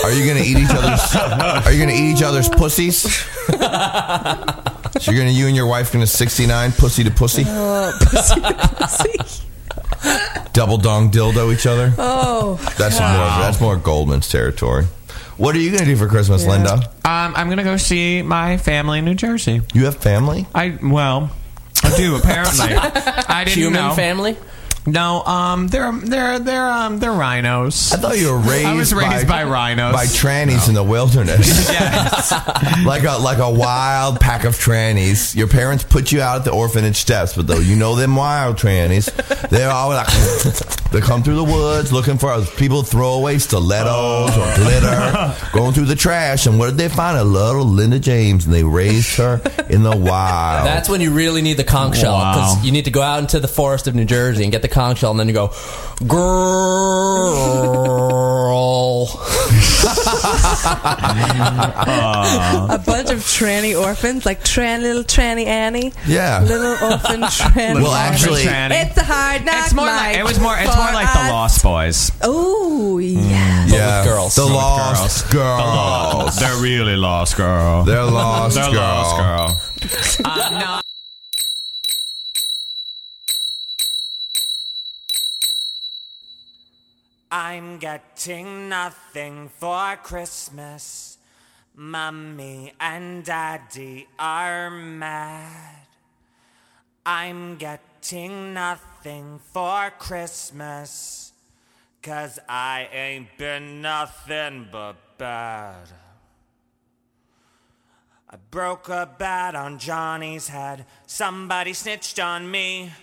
Are 0.04 0.12
you 0.12 0.26
gonna 0.28 0.44
eat 0.46 0.58
each 0.58 0.70
other's? 0.70 1.16
Are 1.66 1.72
you 1.72 1.80
gonna 1.80 1.94
eat 1.94 2.14
each 2.16 2.22
other's 2.24 2.48
pussies? 2.48 3.02
so 3.02 5.12
you're 5.12 5.18
gonna 5.20 5.32
you 5.32 5.48
and 5.48 5.56
your 5.56 5.68
wife 5.68 5.92
gonna 5.92 6.06
69 6.08 6.72
pussy 6.74 7.04
to 7.04 7.12
pussy, 7.12 7.44
Oh, 7.48 7.92
pussy, 8.02 8.40
pussy. 8.42 9.42
double 10.54 10.78
dong 10.78 11.10
dildo 11.12 11.54
each 11.54 11.66
other. 11.66 11.94
Oh, 11.98 12.56
That's 12.78 13.00
more. 13.00 13.10
That's 13.10 13.60
more 13.60 13.76
Goldman's 13.78 14.30
territory. 14.30 14.86
What 15.38 15.56
are 15.56 15.60
you 15.60 15.72
gonna 15.72 15.86
do 15.86 15.96
for 15.98 16.08
Christmas, 16.08 16.46
Linda? 16.46 16.74
Um, 17.04 17.34
I'm 17.36 17.50
gonna 17.50 17.64
go 17.64 17.78
see 17.78 18.22
my 18.22 18.58
family 18.58 19.00
in 19.00 19.06
New 19.06 19.16
Jersey. 19.16 19.62
You 19.74 19.86
have 19.86 19.98
family? 19.98 20.46
I 20.56 20.78
well, 20.82 21.30
I 21.84 21.96
do 21.98 22.16
apparently. 22.16 22.68
I 22.74 23.44
didn't 23.46 23.58
Human 23.58 23.74
know. 23.90 23.94
family. 23.94 24.38
No, 24.88 25.24
um, 25.24 25.68
they're 25.68 25.92
they're 25.92 26.40
they're 26.40 26.70
um 26.70 27.00
they're 27.00 27.12
rhinos. 27.12 27.92
I 27.92 27.98
thought 27.98 28.18
you 28.18 28.32
were 28.32 28.38
raised. 28.38 28.66
I 28.68 28.74
was 28.76 28.94
raised 28.94 29.28
by, 29.28 29.44
rhinos. 29.44 29.94
by 29.94 30.06
trannies 30.06 30.68
in 30.68 30.76
the 30.76 30.84
wilderness. 30.84 31.48
yes. 31.70 32.32
like 32.86 33.04
a 33.04 33.18
like 33.18 33.40
a 33.40 33.50
wild 33.50 34.20
pack 34.20 34.44
of 34.44 34.54
trannies. 34.56 35.36
Your 35.36 35.48
parents 35.48 35.84
put 35.84 36.12
you 36.12 36.22
out 36.22 36.38
at 36.40 36.46
the 36.46 36.52
orphanage 36.52 36.98
steps, 36.98 37.36
but 37.36 37.48
though 37.48 37.60
you 37.60 37.76
know 37.76 37.96
them 37.96 38.16
wild 38.16 38.58
trannies, 38.58 39.06
they're 39.50 39.72
all 39.72 39.90
like 39.90 40.08
they 40.92 41.02
come 41.02 41.24
through 41.24 41.36
the 41.36 41.44
woods 41.44 41.92
looking 41.92 42.18
for 42.18 42.32
us. 42.32 42.54
People 42.56 42.84
throw 42.84 43.14
away 43.16 43.40
stilettos 43.40 44.38
or 44.38 44.56
glitter, 44.56 45.36
going 45.52 45.74
through 45.74 45.86
the 45.86 45.96
trash, 45.96 46.46
and 46.46 46.60
what 46.60 46.68
did 46.68 46.78
they 46.78 46.90
find? 46.90 47.18
A 47.18 47.24
little 47.24 47.66
Linda 47.66 48.00
James, 48.00 48.46
and 48.46 48.54
they 48.54 48.64
raised 48.64 49.18
her 49.18 49.42
in 49.70 49.84
the 49.84 49.96
wild. 49.96 50.68
That's 50.68 50.90
when 50.90 51.02
you 51.02 51.12
really 51.12 51.42
need 51.42 51.58
the 51.58 51.64
conch 51.64 51.98
shell 52.00 52.14
Wow. 52.14 52.34
because 52.34 52.66
you 52.66 52.72
need 52.72 52.86
to 52.86 52.92
go 52.92 53.02
out 53.02 53.20
into 53.20 53.40
the 53.40 53.48
forest 53.48 53.88
of 53.88 53.96
New 53.96 54.06
Jersey 54.06 54.44
and 54.44 54.52
get 54.52 54.62
the 54.62 54.68
conch 54.76 55.00
shell, 55.00 55.12
and 55.12 55.20
then 55.20 55.28
you 55.30 55.34
go, 55.34 55.52
girl. 56.06 57.36
a 62.70 62.78
bunch 62.86 63.10
of 63.10 63.20
tranny 63.20 63.80
orphans, 63.80 64.26
like 64.26 64.42
tran 64.44 64.82
little 64.82 65.04
tranny 65.04 65.46
Annie. 65.46 65.94
Yeah. 66.06 66.42
Little 66.42 66.72
orphan 66.92 67.22
tranny. 67.22 67.76
Well, 67.82 67.94
actually- 67.94 68.44
Tranny. 68.44 68.86
it's 68.86 68.98
a 68.98 69.04
hard 69.04 69.46
knock 69.46 69.66
It's 69.66 69.74
more 69.74 69.86
like 69.86 70.18
it 70.18 70.24
was 70.24 70.40
more 70.40 70.58
it's 70.58 70.76
more 70.76 70.88
for 70.88 70.94
like 70.94 71.12
the. 71.14 71.20
Lost 71.32 71.64
Boys. 71.64 72.12
Oh 72.22 72.98
yeah. 73.00 73.66
yeah, 73.68 74.04
girls. 74.04 74.36
the 74.36 74.42
But 74.44 74.48
with 74.50 74.56
lost 74.56 75.32
girls. 75.32 76.36
They're 76.40 76.62
really 76.62 76.96
lost, 76.98 77.38
girl. 77.38 77.84
They're 77.84 78.04
lost 78.04 78.56
They're 78.56 78.66
girl. 78.72 78.74
lost, 78.74 79.18
girl. 79.18 79.62
Uh, 80.26 80.50
no. 80.60 80.82
I'm 87.38 87.80
getting 87.80 88.70
nothing 88.70 89.50
for 89.50 89.98
Christmas. 90.02 91.18
Mummy 91.76 92.72
and 92.80 93.26
Daddy 93.26 94.08
are 94.18 94.72
mad. 94.72 95.86
I'm 97.06 97.58
getting 97.58 98.54
nothing 98.54 99.42
for 99.52 99.92
Christmas. 100.00 101.34
Cause 102.02 102.40
I 102.48 102.88
ain't 102.94 103.38
been 103.38 103.82
nothing 103.82 104.70
but 104.72 104.96
bad. 105.18 105.90
I 108.30 108.38
broke 108.50 108.88
a 108.88 109.10
bat 109.20 109.56
on 109.56 109.78
Johnny's 109.78 110.48
head. 110.48 110.86
Somebody 111.06 111.74
snitched 111.74 112.18
on 112.18 112.50
me. 112.50 112.94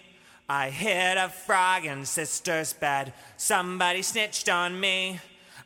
I 0.55 0.69
hit 0.69 1.17
a 1.17 1.31
frog 1.31 1.87
in 1.87 2.05
sister's 2.05 2.75
bed. 2.75 3.15
Somebody 3.39 4.03
snitched 4.03 4.51
on 4.51 4.79
me. 4.79 5.19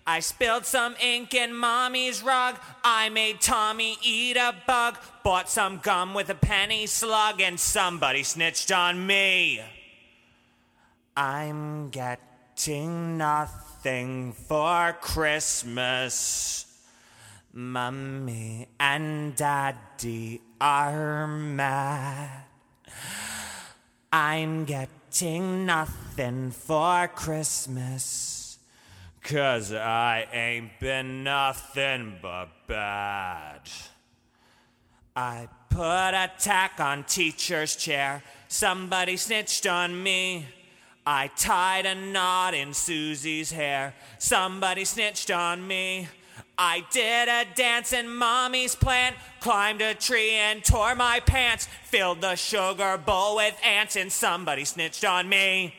I 0.06 0.20
spilled 0.20 0.64
some 0.64 0.94
ink 1.02 1.34
in 1.34 1.52
mommy's 1.52 2.22
rug. 2.22 2.54
I 2.84 3.08
made 3.08 3.40
Tommy 3.40 3.98
eat 4.00 4.36
a 4.36 4.54
bug. 4.64 4.96
Bought 5.24 5.50
some 5.50 5.78
gum 5.78 6.14
with 6.14 6.30
a 6.30 6.36
penny 6.36 6.86
slug, 6.86 7.40
and 7.40 7.58
somebody 7.58 8.22
snitched 8.22 8.70
on 8.70 9.04
me. 9.04 9.60
I'm 11.16 11.88
getting 11.88 13.18
nothing 13.18 14.34
for 14.34 14.96
Christmas. 15.00 16.64
Mummy 17.52 18.68
and 18.78 19.34
Daddy 19.34 20.42
are 20.60 21.26
mad. 21.26 22.44
I'm 24.12 24.65
getting 24.65 25.66
nothing 25.66 26.51
for 26.51 27.09
Christmas. 27.09 28.59
Cause 29.23 29.73
I 29.73 30.27
ain't 30.33 30.78
been 30.78 31.24
nothing 31.24 32.19
but 32.23 32.49
bad. 32.69 33.62
I 35.16 35.49
put 35.69 35.83
a 35.83 36.31
tack 36.39 36.78
on 36.78 37.05
teacher's 37.05 37.74
chair. 37.74 38.23
Somebody 38.47 39.16
snitched 39.16 39.66
on 39.66 40.01
me. 40.01 40.47
I 41.05 41.28
tied 41.37 41.87
a 41.87 41.95
knot 41.95 42.55
in 42.55 42.73
Susie's 42.73 43.51
hair. 43.51 43.95
Somebody 44.19 44.85
snitched 44.85 45.31
on 45.31 45.66
me. 45.66 46.09
I 46.59 46.85
did 46.91 47.28
a 47.28 47.45
dance 47.55 47.93
in 47.93 48.09
mommy's 48.09 48.74
plant, 48.74 49.16
climbed 49.41 49.83
a 49.83 49.95
tree 49.95 50.31
and 50.31 50.65
tore 50.65 50.95
my 50.95 51.20
pants, 51.20 51.69
filled 51.85 52.23
the 52.23 52.35
sugar 52.35 52.97
bowl 52.97 53.37
with 53.37 53.55
ants, 53.62 53.97
and 53.97 54.11
somebody 54.11 54.65
snitched 54.65 55.05
on 55.05 55.28
me. 55.28 55.74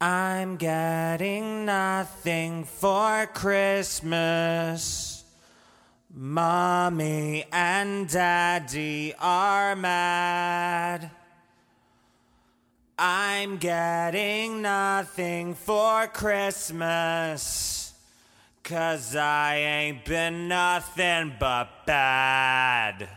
I'm 0.00 0.56
getting 0.56 1.64
nothing 1.66 2.64
for 2.64 3.26
Christmas. 3.32 5.24
Mommy 6.16 7.44
and 7.52 8.08
Daddy 8.08 9.14
are 9.18 9.74
mad. 9.74 11.10
I'm 12.98 13.56
getting 13.56 14.62
nothing 14.62 15.54
for 15.54 16.06
Christmas. 16.06 17.92
Cause 18.62 19.16
I 19.16 19.56
ain't 19.56 20.04
been 20.04 20.48
nothing 20.48 21.34
but 21.38 21.84
bad. 21.86 23.08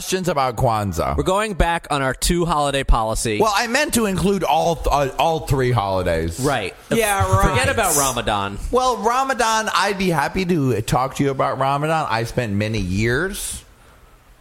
Questions 0.00 0.28
about 0.28 0.56
Kwanzaa. 0.56 1.14
We're 1.14 1.24
going 1.24 1.52
back 1.52 1.86
on 1.90 2.00
our 2.00 2.14
two 2.14 2.46
holiday 2.46 2.84
policy. 2.84 3.38
Well, 3.38 3.52
I 3.54 3.66
meant 3.66 3.92
to 3.94 4.06
include 4.06 4.44
all 4.44 4.76
th- 4.76 4.86
uh, 4.90 5.14
all 5.18 5.40
three 5.40 5.72
holidays. 5.72 6.40
Right. 6.40 6.74
Yeah, 6.90 7.30
right. 7.30 7.50
Forget 7.50 7.68
about 7.68 7.94
Ramadan. 7.98 8.56
Well, 8.70 8.96
Ramadan, 8.96 9.68
I'd 9.74 9.98
be 9.98 10.08
happy 10.08 10.46
to 10.46 10.80
talk 10.80 11.16
to 11.16 11.22
you 11.22 11.30
about 11.30 11.58
Ramadan. 11.58 12.06
I 12.08 12.24
spent 12.24 12.54
many 12.54 12.78
years 12.78 13.62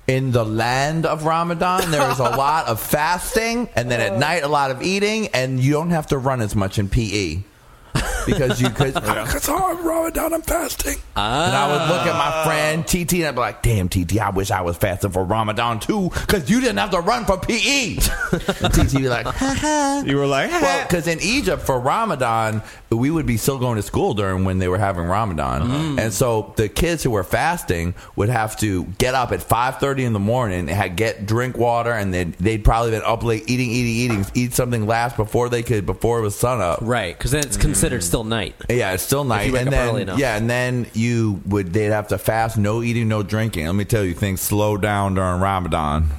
in 0.07 0.31
the 0.31 0.45
land 0.45 1.06
of 1.06 1.26
Ramadan. 1.26 1.91
There 1.91 2.10
is 2.10 2.19
a 2.19 2.23
lot 2.38 2.68
of 2.68 2.80
fasting, 2.80 3.68
and 3.76 3.91
then 3.91 3.99
at 3.99 4.18
night, 4.18 4.44
a 4.44 4.48
lot 4.48 4.72
of 4.72 4.81
eating, 4.81 5.27
and 5.34 5.60
you 5.60 5.73
don't 5.73 5.90
have 5.90 6.07
to 6.07 6.18
run 6.18 6.40
as 6.40 6.56
much 6.56 6.80
in 6.80 6.88
PE. 6.88 7.40
Because 8.26 8.62
you 8.62 8.70
could, 8.70 8.94
because 8.94 9.50
I'm 9.50 9.86
Ramadan, 9.86 10.34
I'm 10.34 10.41
fasting. 10.41 10.96
And 11.16 11.56
I 11.56 11.68
would 11.68 11.94
look 11.94 12.06
at 12.08 12.16
my 12.16 12.44
friend 12.44 12.86
TT 12.86 13.14
and 13.20 13.28
I'd 13.28 13.36
be 13.36 13.40
like, 13.40 13.62
damn, 13.62 13.90
TT, 13.90 14.20
I 14.20 14.30
wish 14.30 14.52
I 14.52 14.62
was 14.62 14.78
fasting 14.78 15.12
for 15.12 15.24
Ramadan 15.24 15.80
too, 15.80 16.10
because 16.10 16.50
you 16.50 16.60
didn't 16.60 16.78
have 16.78 16.91
to 16.91 17.00
run 17.00 17.26
for 17.26 17.38
PE. 17.38 17.98
and 18.62 18.74
TT 18.74 18.98
be 18.98 19.10
like, 19.10 19.26
"Ha 19.26 19.58
ha." 19.60 20.04
You 20.06 20.18
were 20.18 20.28
like, 20.28 20.52
well, 20.52 20.86
because 20.86 21.08
in 21.08 21.20
Egypt 21.22 21.64
for 21.64 21.80
Ramadan, 21.80 22.62
we 22.90 23.12
would 23.12 23.26
be 23.26 23.38
still 23.38 23.60
going 23.60 23.76
to 23.76 23.82
school 23.82 24.14
during 24.14 24.46
when 24.46 24.60
they 24.60 24.68
were 24.68 24.78
having 24.78 25.06
Ramadan, 25.06 25.62
uh-huh. 25.62 25.96
and 26.00 26.14
so 26.14 26.54
the 26.58 26.70
kids 26.70 27.04
who 27.04 27.12
were 27.12 27.24
fasting 27.24 27.94
would 28.16 28.30
have 28.30 28.58
to 28.58 28.86
get 28.98 29.16
up 29.16 29.32
at 29.32 29.41
five 29.41 29.78
thirty 29.78 30.04
in 30.04 30.14
the 30.14 30.20
morning, 30.20 30.68
had 30.68 30.96
get 30.96 31.26
drink 31.26 31.58
water, 31.58 31.91
and 31.91 32.14
then 32.14 32.36
they'd 32.40 32.64
probably 32.64 32.91
been 32.91 33.04
up 33.04 33.24
late 33.24 33.44
eating, 33.48 33.70
eating, 33.70 33.94
eating, 33.94 34.26
eat 34.34 34.54
something 34.54 34.88
last 34.88 35.18
before 35.18 35.50
they 35.50 35.64
could 35.64 35.86
before 35.86 36.20
it 36.20 36.22
was 36.22 36.36
sun 36.36 36.62
up. 36.62 36.80
Right, 36.82 37.18
because 37.18 37.32
then 37.32 37.44
it's 37.44 37.58
considered 37.58 38.04
still 38.10 38.23
night. 38.23 38.56
Yeah, 38.69 38.94
it's 38.94 39.03
still 39.03 39.23
night, 39.23 39.48
you 39.48 39.53
wake 39.53 39.61
and 39.61 39.69
up 39.69 39.73
then 39.73 39.90
early 39.90 40.02
enough. 40.03 40.19
yeah, 40.19 40.36
and 40.38 40.49
then 40.49 40.88
you 40.94 41.41
would 41.45 41.72
they'd 41.73 41.86
have 41.91 42.10
to 42.10 42.18
fast, 42.18 42.57
no 42.57 42.84
eating, 42.84 43.07
no 43.07 43.23
drinking. 43.23 43.65
Let 43.65 43.76
me 43.76 43.86
tell 43.86 44.03
you, 44.03 44.14
things 44.14 44.41
slow 44.41 44.77
down 44.77 45.14
during 45.15 45.40
Ramadan. 45.40 46.10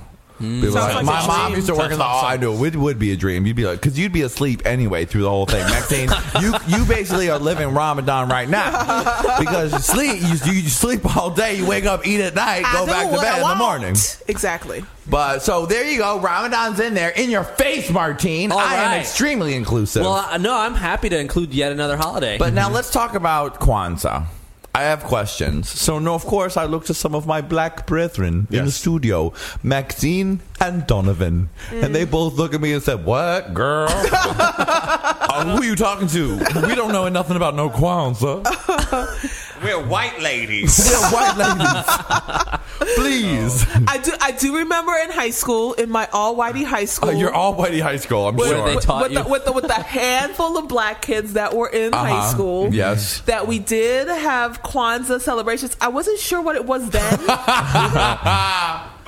Mm. 0.41 0.73
Like- 0.73 0.95
like 0.95 1.05
my 1.05 1.23
a 1.23 1.27
mom 1.27 1.47
dream. 1.49 1.57
used 1.57 1.67
to 1.69 1.75
work 1.75 1.93
in 1.93 1.99
the. 1.99 2.05
Oh, 2.05 2.23
I 2.25 2.39
know 2.39 2.65
it 2.65 2.75
would 2.75 2.99
be 2.99 3.13
a 3.13 3.17
dream. 3.17 3.45
You'd 3.45 3.57
be 3.57 3.67
like, 3.67 3.79
because 3.83 3.99
you'd 3.99 4.13
be 4.15 4.23
asleep 4.23 4.63
anyway 4.65 5.05
through 5.05 5.21
the 5.21 5.29
whole 5.29 5.45
thing. 5.45 5.61
Maxine, 5.69 6.09
you 6.41 6.55
you 6.67 6.87
basically 6.87 7.29
are 7.29 7.39
living 7.39 7.69
Ramadan 7.75 8.31
right 8.31 8.49
now 8.49 8.71
because 9.39 9.73
you 9.75 9.79
sleep 9.81 10.23
you, 10.23 10.53
you 10.63 10.69
sleep 10.71 11.15
all 11.15 11.29
day, 11.31 11.57
you 11.57 11.67
wake 11.67 11.85
up, 11.85 12.07
eat 12.07 12.21
at 12.23 12.35
night, 12.35 12.65
I 12.65 12.73
go 12.73 12.87
do 12.87 12.93
back 12.93 13.07
to 13.09 13.13
what 13.13 13.21
I 13.21 13.23
bed 13.25 13.35
in 13.35 13.39
the 13.41 13.43
want. 13.45 13.59
morning. 13.59 13.97
Exactly. 14.29 14.83
But 15.11 15.43
so 15.43 15.67
there 15.67 15.85
you 15.85 15.99
go, 15.99 16.21
Ramadan's 16.21 16.79
in 16.81 16.95
there 16.95 17.11
in 17.11 17.31
your 17.31 17.45
face, 17.45 17.91
Martine. 17.91 18.53
All 18.53 18.59
I 18.59 18.75
am 18.75 18.91
right. 18.93 19.01
extremely 19.01 19.55
inclusive. 19.55 20.03
Well, 20.03 20.13
uh, 20.15 20.39
no, 20.39 20.57
I'm 20.57 20.75
happy 20.75 21.09
to 21.09 21.19
include 21.19 21.53
yet 21.53 21.73
another 21.73 21.97
holiday. 21.97 22.39
But 22.39 22.55
now 22.55 22.71
let's 22.71 22.91
talk 22.91 23.15
about 23.15 23.59
Kwanzaa. 23.61 24.27
I 24.73 24.83
have 24.83 25.03
questions. 25.03 25.69
So, 25.69 25.99
no, 25.99 26.15
of 26.15 26.25
course, 26.25 26.57
I 26.57 26.65
look 26.67 26.85
to 26.87 26.95
some 26.95 27.13
of 27.15 27.27
my 27.27 27.41
black 27.41 27.89
brethren 27.89 28.47
in 28.53 28.67
the 28.67 28.71
studio, 28.71 29.33
Maxine 29.65 30.41
and 30.61 30.87
Donovan. 30.87 31.49
And 31.73 31.93
they 31.93 32.05
both 32.05 32.35
look 32.35 32.55
at 32.55 32.61
me 32.61 32.73
and 32.73 32.83
said, 32.83 33.05
What, 33.05 33.53
girl? 33.53 33.89
Uh, 35.31 35.45
who 35.45 35.63
are 35.63 35.65
you 35.65 35.77
talking 35.77 36.09
to? 36.09 36.37
We 36.67 36.75
don't 36.75 36.93
know 36.93 37.09
nothing 37.09 37.37
about 37.37 37.55
no 37.55 37.71
Kwanzaa. 37.71 38.43
We're 39.63 39.79
white 39.87 40.21
ladies. 40.21 40.79
We're 40.91 41.11
white 41.11 41.37
ladies. 41.37 42.95
Please. 42.97 43.67
I 43.87 43.99
do. 43.99 44.13
I 44.21 44.33
do 44.33 44.57
remember 44.57 44.93
in 45.05 45.11
high 45.11 45.31
school, 45.31 45.75
in 45.75 45.91
my 45.91 46.09
all 46.13 46.35
whitey 46.37 46.65
high 46.65 46.87
school. 46.87 47.11
Uh, 47.11 47.13
you're 47.13 47.33
all 47.33 47.55
whitey 47.55 47.81
high 47.81 47.97
school, 47.99 48.27
I'm 48.29 48.37
with, 48.37 48.49
sure. 48.49 48.65
with, 48.65 48.75
with 48.77 49.13
the, 49.13 49.25
with, 49.29 49.45
the, 49.45 49.53
with 49.53 49.67
the 49.67 49.75
handful 49.75 50.57
of 50.57 50.67
black 50.69 51.03
kids 51.03 51.35
that 51.35 51.55
were 51.55 51.69
in 51.69 51.93
high 51.93 52.11
Uh-huh. 52.11 52.29
school. 52.31 52.75
Yes. 52.75 53.21
That 53.23 53.47
we 53.47 53.59
did 53.59 54.09
have 54.09 54.63
Kwanzaa 54.63 55.21
celebrations. 55.21 55.77
I 55.81 55.89
wasn't 55.89 56.19
sure 56.21 56.41
what 56.41 56.57
it 56.57 56.65
was 56.65 56.89
then. 56.91 57.19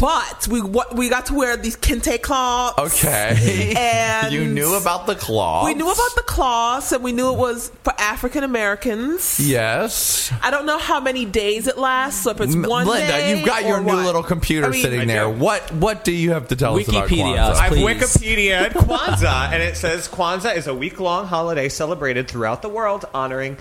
but 0.00 0.48
we 0.48 0.62
we 0.94 1.08
got 1.10 1.26
to 1.26 1.34
wear 1.34 1.56
these 1.56 1.76
kente 1.76 2.20
cloths. 2.22 2.78
Okay. 3.04 3.74
And 3.76 4.32
you 4.32 4.44
knew 4.46 4.74
about 4.74 5.06
the 5.06 5.14
claw. 5.14 5.64
We 5.64 5.74
knew 5.74 5.84
about 5.90 6.14
the 6.16 6.22
cloths, 6.26 6.92
and 6.92 7.04
we 7.04 7.12
knew 7.12 7.32
it 7.32 7.38
was 7.38 7.70
for 7.84 7.92
African 7.98 8.42
Americans. 8.44 9.38
Yes. 9.38 10.32
I 10.42 10.50
don't 10.50 10.64
know 10.66 10.78
how 10.78 11.00
many 11.00 11.24
days 11.24 11.66
it 11.66 11.76
lasts. 11.78 12.22
So 12.24 12.30
if 12.30 12.40
it's 12.40 12.54
M- 12.54 12.62
one 12.62 12.86
Linda, 12.86 13.06
day 13.08 13.36
you've 13.36 13.46
got 13.46 13.64
your 13.66 13.78
or 13.78 13.82
new 13.82 13.92
little 13.94 14.22
computer 14.22 14.66
I 14.68 14.70
mean- 14.70 14.82
sitting 14.82 15.06
there. 15.06 15.28
What 15.28 15.70
what 15.74 16.04
do 16.04 16.12
you 16.12 16.32
have 16.32 16.48
to 16.48 16.56
tell 16.56 16.78
us 16.78 16.88
about 16.88 17.08
Kwanzaa? 17.08 17.54
I've 17.54 17.72
Wikipedia 17.72 18.68
Kwanzaa, 18.86 19.52
and 19.52 19.62
it 19.62 19.76
says 19.76 20.08
Kwanzaa 20.08 20.56
is 20.56 20.66
a 20.66 20.74
week 20.74 20.98
long 21.00 21.26
holiday 21.26 21.68
celebrated 21.68 22.26
throughout 22.28 22.62
the 22.62 22.68
world 22.68 23.04
honoring 23.12 23.58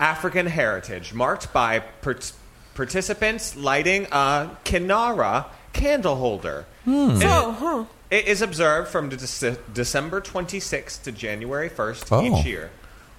African 0.00 0.46
heritage, 0.46 1.12
marked 1.14 1.52
by 1.52 1.80
part- 1.80 2.32
participants 2.74 3.56
lighting 3.56 4.06
a 4.10 4.50
kinara 4.64 5.46
candle 5.72 6.16
holder. 6.16 6.66
Hmm. 6.84 7.10
It- 7.20 7.24
Oh, 7.26 7.52
huh. 7.58 7.84
It 8.10 8.26
is 8.26 8.42
observed 8.42 8.88
from 8.90 9.08
Dece- 9.10 9.56
December 9.72 10.20
26th 10.20 11.02
to 11.04 11.12
January 11.12 11.68
1st 11.70 12.04
Oh. 12.12 12.22
each 12.22 12.44
year. 12.44 12.70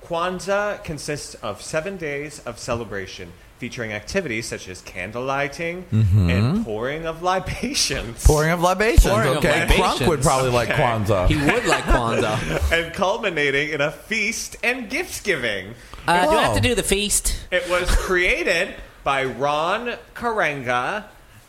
Kwanzaa 0.06 0.84
consists 0.84 1.34
of 1.36 1.62
seven 1.62 1.98
days 1.98 2.42
of 2.46 2.60
celebration 2.60 3.32
featuring 3.58 3.94
activities 3.94 4.46
such 4.48 4.68
as 4.68 4.82
candle 4.82 5.24
lighting 5.24 5.86
Mhm. 5.92 6.30
and 6.30 6.66
pouring 6.66 7.06
of 7.06 7.24
libations. 7.24 8.24
Pouring 8.26 8.52
of 8.52 8.62
libations. 8.62 9.06
Pouring 9.14 9.30
of 9.30 9.38
okay. 9.38 9.66
Crunk 9.70 10.06
would 10.08 10.22
probably 10.22 10.52
like 10.52 10.70
Okay. 10.70 10.82
Kwanzaa. 10.84 11.28
He 11.28 11.38
would 11.38 11.66
like 11.66 11.86
Kwanzaa. 11.86 12.72
and 12.74 12.94
culminating 12.94 13.70
in 13.70 13.80
a 13.80 13.92
feast 13.92 14.58
and 14.64 14.90
gift 14.90 15.24
giving. 15.24 15.76
Uh, 16.08 16.24
do 16.26 16.38
I 16.38 16.44
have 16.44 16.56
to 16.56 16.62
do 16.62 16.76
the 16.76 16.84
feast? 16.84 17.36
It 17.52 17.70
was 17.70 17.90
created 17.90 18.76
by 19.06 19.24
Ron 19.24 19.94
Karenga 20.16 21.06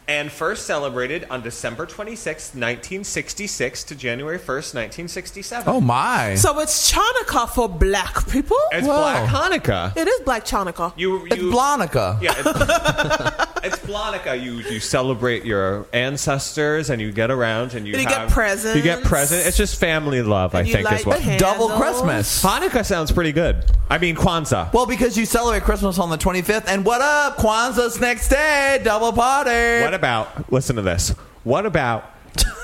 and 0.07 0.31
first 0.31 0.67
celebrated 0.67 1.27
on 1.31 1.41
December 1.43 1.87
26, 1.87 2.55
1966 2.55 3.85
to 3.85 3.95
January 3.95 4.39
1st, 4.39 4.75
1967. 4.75 5.65
Oh 5.67 5.81
my. 5.81 6.35
So 6.35 6.59
it's 6.61 6.93
Chanukah 6.93 7.49
for 7.49 7.69
black 7.69 8.29
people. 8.29 8.57
It's 8.73 8.87
Black 8.87 9.29
Hanukkah. 9.29 9.97
It 9.97 10.07
is 10.09 10.21
Black 10.21 10.45
Chanukah. 10.45 10.93
You, 10.97 11.25
It's 11.27 11.37
Blonica. 11.37 12.21
Yeah, 12.21 12.35
it's, 12.37 13.54
it's 13.65 13.79
Hanukkah, 13.79 14.41
you 14.41 14.55
you 14.71 14.81
celebrate 14.81 15.45
your 15.45 15.87
ancestors 15.93 16.91
and 16.91 17.01
you 17.01 17.13
get 17.13 17.31
around 17.31 17.75
and 17.75 17.87
you, 17.87 17.95
And 17.95 18.03
you 18.03 18.09
get 18.09 18.19
have 18.19 18.31
presents. 18.31 18.77
You 18.77 18.83
get 18.83 19.03
present. 19.03 19.47
It's 19.47 19.57
just 19.57 19.79
family 19.81 20.23
love, 20.23 20.55
I 20.55 20.63
you 20.63 20.73
think, 20.73 20.85
light 20.85 21.01
is 21.01 21.07
what 21.07 21.23
the 21.23 21.37
Double. 21.37 21.69
Christmas. 21.71 22.43
Hanukkah 22.43 22.85
sounds 22.85 23.11
pretty 23.13 23.33
good. 23.33 23.65
I 23.91 23.99
mean 23.99 24.17
Kwanzaa. 24.17 24.73
Well, 24.73 24.87
because 24.87 25.17
you 25.17 25.27
celebrate 25.27 25.63
Christmas 25.63 25.99
on 25.99 26.11
the 26.11 26.19
25th, 26.19 26.65
and 26.69 26.85
what 26.85 27.01
up? 27.01 27.37
Kwanzaa's 27.37 28.01
next 28.01 28.29
day, 28.29 28.81
double 28.85 29.13
party. 29.13 29.83
What 29.83 29.95
about 29.95 30.53
listen 30.53 30.77
to 30.77 30.83
this? 30.83 31.11
What 31.45 31.67
about 31.67 32.11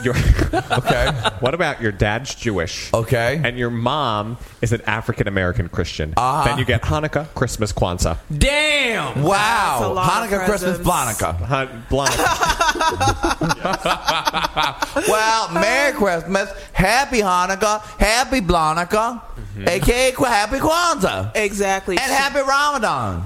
your 0.02 0.14
okay? 0.72 1.10
What 1.40 1.54
about 1.54 1.80
your 1.80 1.92
dad's 1.92 2.34
Jewish? 2.34 2.92
Okay. 2.92 3.40
And 3.42 3.58
your 3.58 3.70
mom 3.70 4.36
is 4.62 4.72
an 4.72 4.82
African 4.82 5.28
American 5.28 5.68
Christian. 5.68 6.14
Uh-huh. 6.16 6.44
Then 6.44 6.58
you 6.58 6.64
get 6.64 6.82
Hanukkah, 6.82 7.26
Christmas, 7.34 7.72
Kwanzaa. 7.72 8.18
Damn! 8.36 9.22
Wow. 9.22 9.78
That's 9.78 9.84
a 9.84 9.88
lot 9.88 10.24
of 10.24 10.30
Hanukkah, 10.30 10.44
Christmas, 10.46 10.78
presents. 10.78 10.84
Blanca. 10.84 11.32
Han- 11.32 11.84
Blanca. 11.88 12.16
well, 15.08 15.52
Merry 15.52 15.92
Christmas, 15.92 16.50
Happy 16.72 17.18
Hanukkah, 17.18 17.82
Happy 17.98 18.40
Blanca, 18.40 19.22
aka 19.66 20.12
Qu- 20.12 20.24
Happy 20.24 20.58
Kwanzaa. 20.58 21.36
Exactly. 21.36 21.96
And 21.98 22.10
Happy 22.10 22.40
Ramadan. 22.40 23.24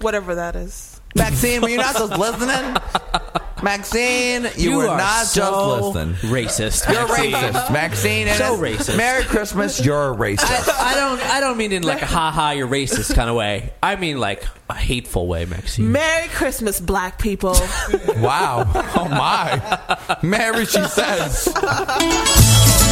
Whatever 0.00 0.36
that 0.36 0.56
is. 0.56 1.00
Maxine, 1.14 1.60
were 1.60 1.68
you 1.68 1.76
not 1.76 1.96
just 1.96 2.16
listening? 2.16 2.76
Maxine, 3.62 4.44
you, 4.56 4.70
You 4.72 4.76
were 4.78 4.88
are 4.88 4.96
not 4.98 5.26
so 5.26 5.40
just 5.40 5.96
listening. 5.96 6.14
racist, 6.32 6.92
You're 6.92 7.06
Maxine. 7.08 7.32
racist, 7.32 7.72
Maxine. 7.72 8.28
and 8.28 8.36
So 8.38 8.56
racist. 8.56 8.96
Merry 8.96 9.24
Christmas, 9.24 9.84
you're 9.84 10.12
a 10.12 10.16
racist. 10.16 10.68
I 10.68 10.94
don't. 10.94 11.20
I 11.30 11.40
don't 11.40 11.56
mean 11.56 11.72
in 11.72 11.82
like 11.82 12.02
a 12.02 12.06
ha 12.06 12.30
ha 12.30 12.50
you're 12.52 12.68
racist 12.68 13.14
kind 13.14 13.28
of 13.30 13.36
way. 13.36 13.72
I 13.82 13.96
mean 13.96 14.18
like 14.18 14.44
a 14.68 14.74
hateful 14.74 15.26
way, 15.26 15.44
Maxine. 15.44 15.90
Merry 15.92 16.28
Christmas, 16.28 16.80
black 16.80 17.18
people. 17.18 17.54
wow. 18.18 18.70
Oh 18.96 19.08
my. 19.10 20.18
Merry, 20.22 20.64
she 20.66 20.82
says. 20.84 21.48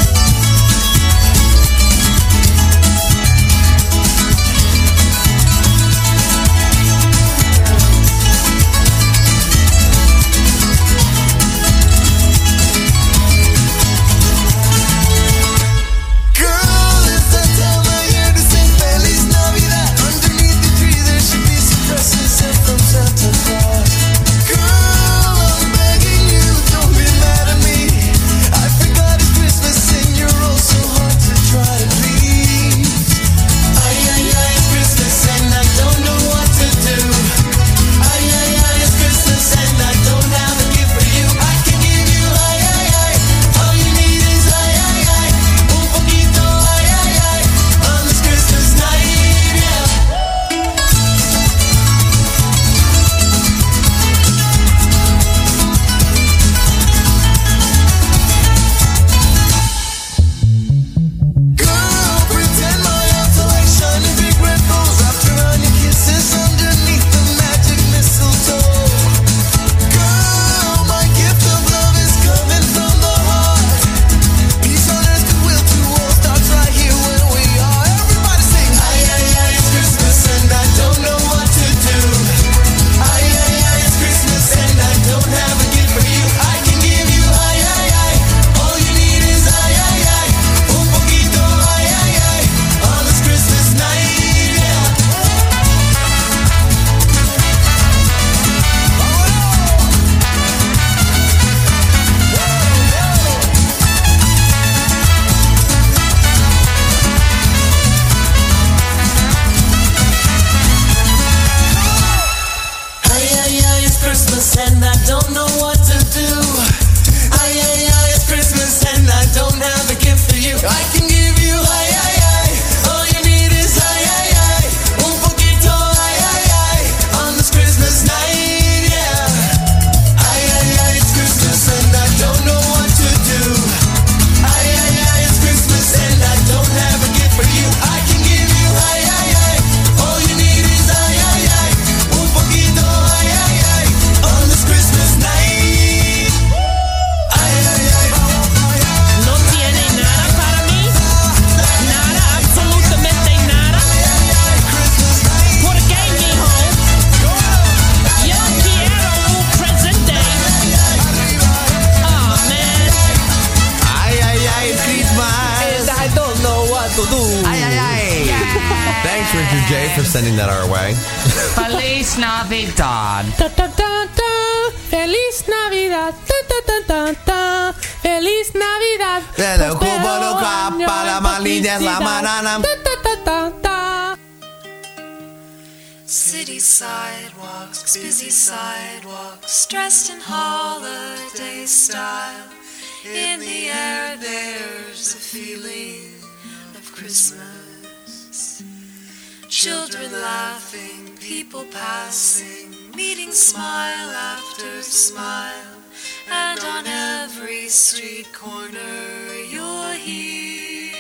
Children 199.59 200.13
laughing, 200.13 201.17
people 201.19 201.65
passing, 201.73 202.71
meeting 202.95 203.33
smile 203.33 204.11
after 204.11 204.83
smile. 204.83 205.83
And 206.31 206.61
on 206.61 206.87
every 206.87 207.67
street 207.67 208.33
corner, 208.33 209.35
you'll 209.51 209.95
hear 209.95 210.93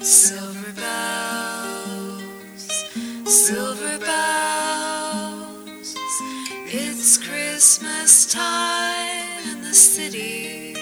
silver 0.00 0.72
bells, 0.74 2.04
silver 3.24 3.98
bells. 3.98 5.96
It's 6.66 7.18
Christmas 7.18 8.32
time 8.32 9.48
in 9.50 9.60
the 9.60 9.74
city. 9.74 10.76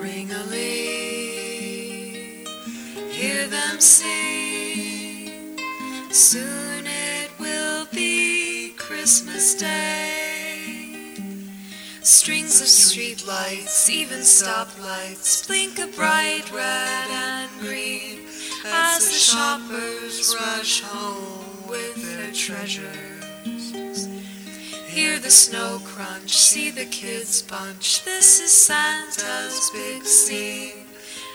Ring 0.00 0.30
a 0.32 0.42
ling, 0.44 0.91
hear 3.32 3.46
them 3.46 3.80
sing. 3.80 5.58
Soon 6.10 6.86
it 6.86 7.30
will 7.38 7.86
be 7.92 8.74
Christmas 8.76 9.54
Day. 9.54 11.16
Strings 12.02 12.60
of 12.60 12.66
street 12.68 13.26
lights, 13.26 13.88
even 13.88 14.20
stoplights, 14.20 15.46
blink 15.46 15.78
a 15.78 15.86
bright 15.96 16.52
red 16.52 17.08
and 17.10 17.50
green 17.60 18.26
as 18.66 19.08
the 19.08 19.14
shoppers 19.14 20.36
rush 20.38 20.82
home 20.82 21.68
with 21.68 21.96
their 21.96 22.32
treasures. 22.32 24.08
Hear 24.88 25.18
the 25.18 25.30
snow 25.30 25.80
crunch, 25.84 26.36
see 26.36 26.70
the 26.70 26.84
kids 26.84 27.40
bunch. 27.40 28.04
This 28.04 28.40
is 28.40 28.52
Santa's 28.52 29.70
big 29.72 30.04
scene. 30.04 30.81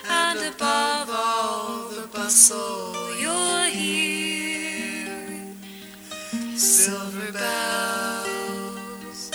And 0.10 0.40
above 0.54 1.10
all 1.12 1.90
the 1.90 2.08
bustle, 2.14 2.94
you'll 3.20 3.64
hear 3.64 5.08
silver 6.56 7.32
bells, 7.32 9.32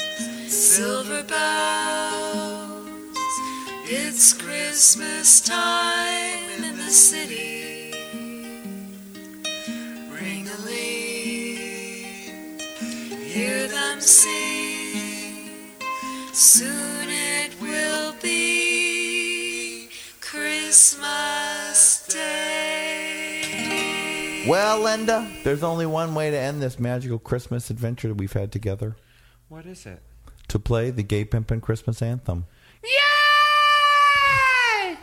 silver 0.49 1.23
bells. 1.25 2.83
It's 3.85 4.33
Christmas 4.33 5.41
time 5.41 6.65
in 6.65 6.77
the 6.79 6.91
city. 6.91 7.93
Ring 10.11 10.49
a 10.49 10.57
ling, 10.65 12.59
hear 13.21 13.69
them 13.69 14.01
sing. 14.01 15.51
Soon 16.33 17.11
it 17.11 17.61
will 17.61 18.15
be 18.23 18.62
Christmas 20.73 22.07
Day. 22.09 23.45
Well, 24.49 24.81
Linda, 24.81 25.31
there's 25.45 25.63
only 25.63 25.85
one 25.85 26.15
way 26.15 26.31
to 26.31 26.39
end 26.39 26.63
this 26.63 26.79
magical 26.79 27.19
Christmas 27.19 27.69
adventure 27.69 28.09
that 28.09 28.15
we've 28.15 28.33
had 28.33 28.51
together 28.51 28.97
What 29.51 29.67
is 29.67 29.85
it? 29.85 30.01
to 30.49 30.59
play 30.59 30.91
the 30.91 31.03
Gay 31.03 31.27
Pimpin' 31.27 31.61
Christmas 31.61 32.01
Anthem. 32.01 32.47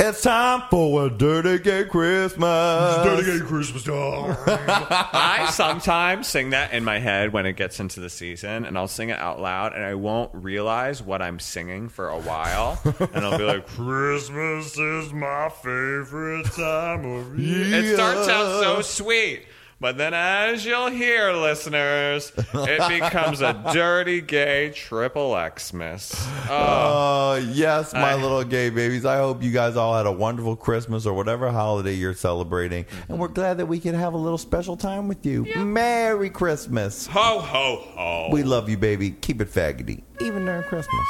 It's 0.01 0.21
time 0.21 0.63
for 0.69 1.07
a 1.07 1.09
dirty 1.09 1.59
gay 1.59 1.83
Christmas. 1.83 3.03
Dirty 3.03 3.37
gay 3.37 3.45
Christmas 3.45 3.83
time. 3.83 4.37
I 4.47 5.49
sometimes 5.51 6.25
sing 6.25 6.51
that 6.51 6.71
in 6.71 6.85
my 6.85 6.99
head 6.99 7.33
when 7.33 7.45
it 7.45 7.57
gets 7.57 7.81
into 7.81 7.99
the 7.99 8.09
season, 8.09 8.63
and 8.63 8.77
I'll 8.77 8.87
sing 8.87 9.09
it 9.09 9.19
out 9.19 9.41
loud, 9.41 9.73
and 9.73 9.83
I 9.83 9.95
won't 9.95 10.33
realize 10.33 11.03
what 11.03 11.21
I'm 11.21 11.37
singing 11.37 11.89
for 11.89 12.07
a 12.07 12.17
while, 12.17 12.79
and 12.85 13.25
I'll 13.25 13.37
be 13.37 13.43
like, 13.43 13.67
Christmas 13.75 14.77
is 14.77 15.11
my 15.11 15.49
favorite 15.49 16.45
time 16.53 17.03
of 17.03 17.37
year. 17.37 17.83
It 17.83 17.95
starts 17.95 18.29
out 18.29 18.61
so 18.61 18.81
sweet, 19.03 19.43
but 19.79 19.97
then 19.97 20.13
as 20.13 20.65
you'll 20.65 20.89
hear, 20.89 21.31
listeners, 21.33 22.31
it 22.37 22.89
becomes 23.01 23.41
a 23.41 23.53
dirty 23.73 24.21
gay 24.21 24.71
triple 24.71 25.31
Xmas. 25.57 26.11
Oh, 26.49 26.49
oh, 26.49 27.35
yes, 27.53 27.93
my 27.93 28.11
I- 28.11 28.15
little 28.15 28.43
gay 28.43 28.69
babies. 28.69 29.05
I 29.05 29.17
hope 29.17 29.41
you 29.43 29.51
guys 29.51 29.75
all 29.75 29.95
had 29.95 30.05
a 30.05 30.11
wonderful 30.11 30.55
Christmas 30.55 31.05
or 31.05 31.13
whatever 31.13 31.49
holiday 31.51 31.93
you're 31.93 32.13
celebrating. 32.13 32.85
And 33.07 33.19
we're 33.19 33.27
glad 33.29 33.57
that 33.57 33.65
we 33.67 33.79
could 33.79 33.95
have 33.95 34.13
a 34.13 34.17
little 34.17 34.37
special 34.37 34.75
time 34.77 35.07
with 35.07 35.25
you. 35.25 35.45
Merry 35.57 36.29
Christmas. 36.29 37.07
Ho, 37.07 37.39
ho, 37.39 37.75
ho. 37.95 38.29
We 38.31 38.43
love 38.43 38.69
you, 38.69 38.77
baby. 38.77 39.11
Keep 39.11 39.41
it 39.41 39.49
faggoty, 39.49 40.03
even 40.21 40.45
during 40.45 40.63
Christmas. 40.63 41.05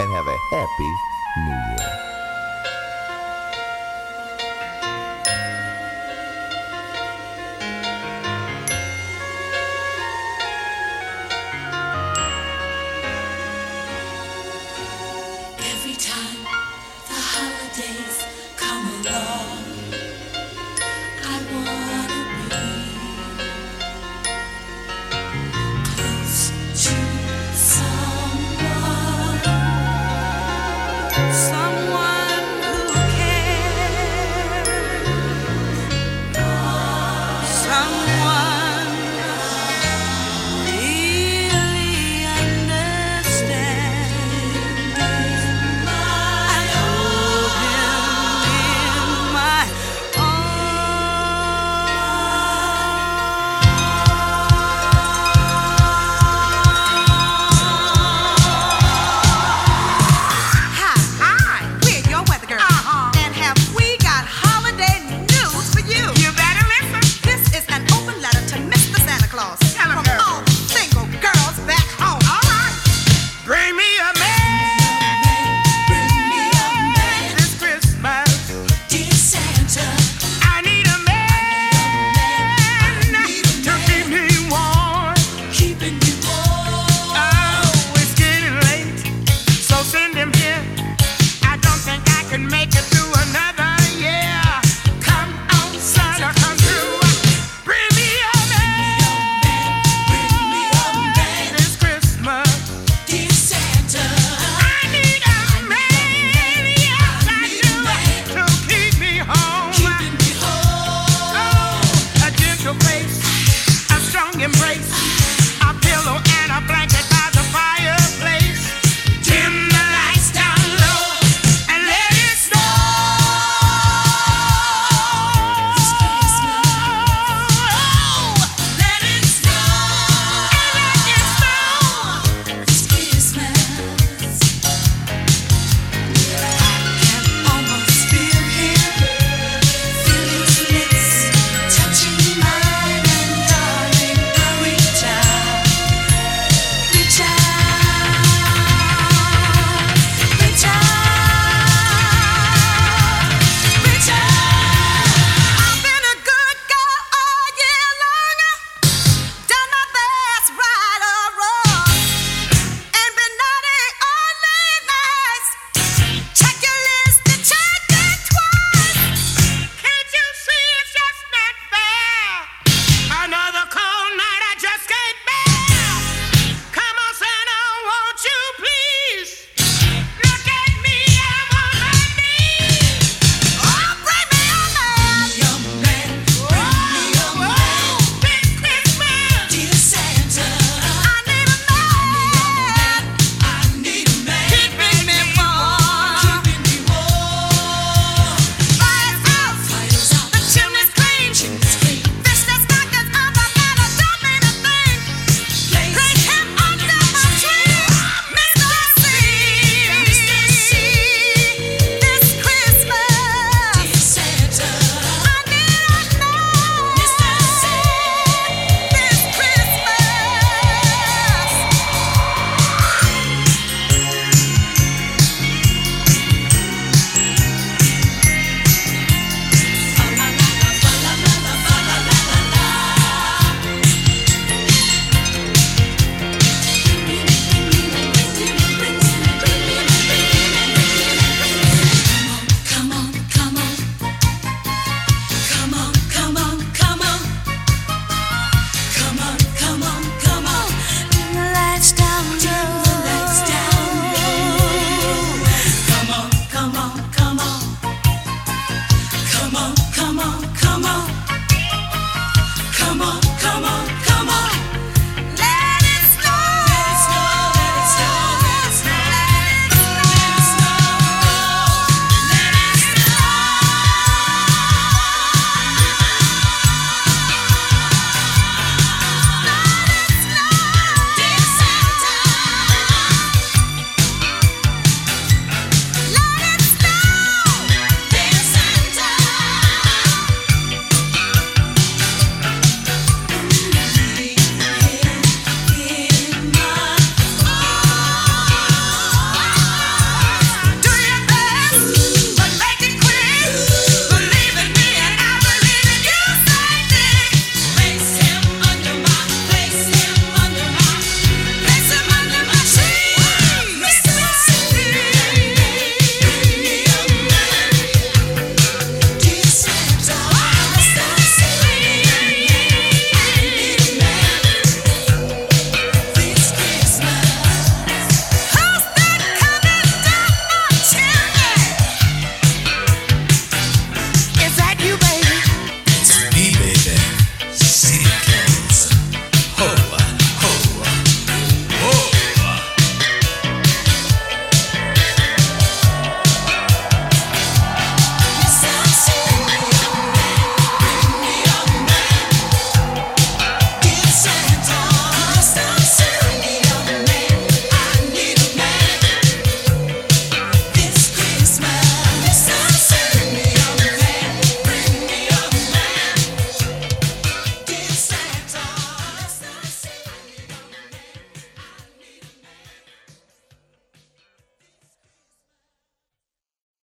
And 0.00 0.10
have 0.10 0.26
a 0.26 0.36
happy 0.56 0.92
new 1.38 1.84
year. 1.84 2.09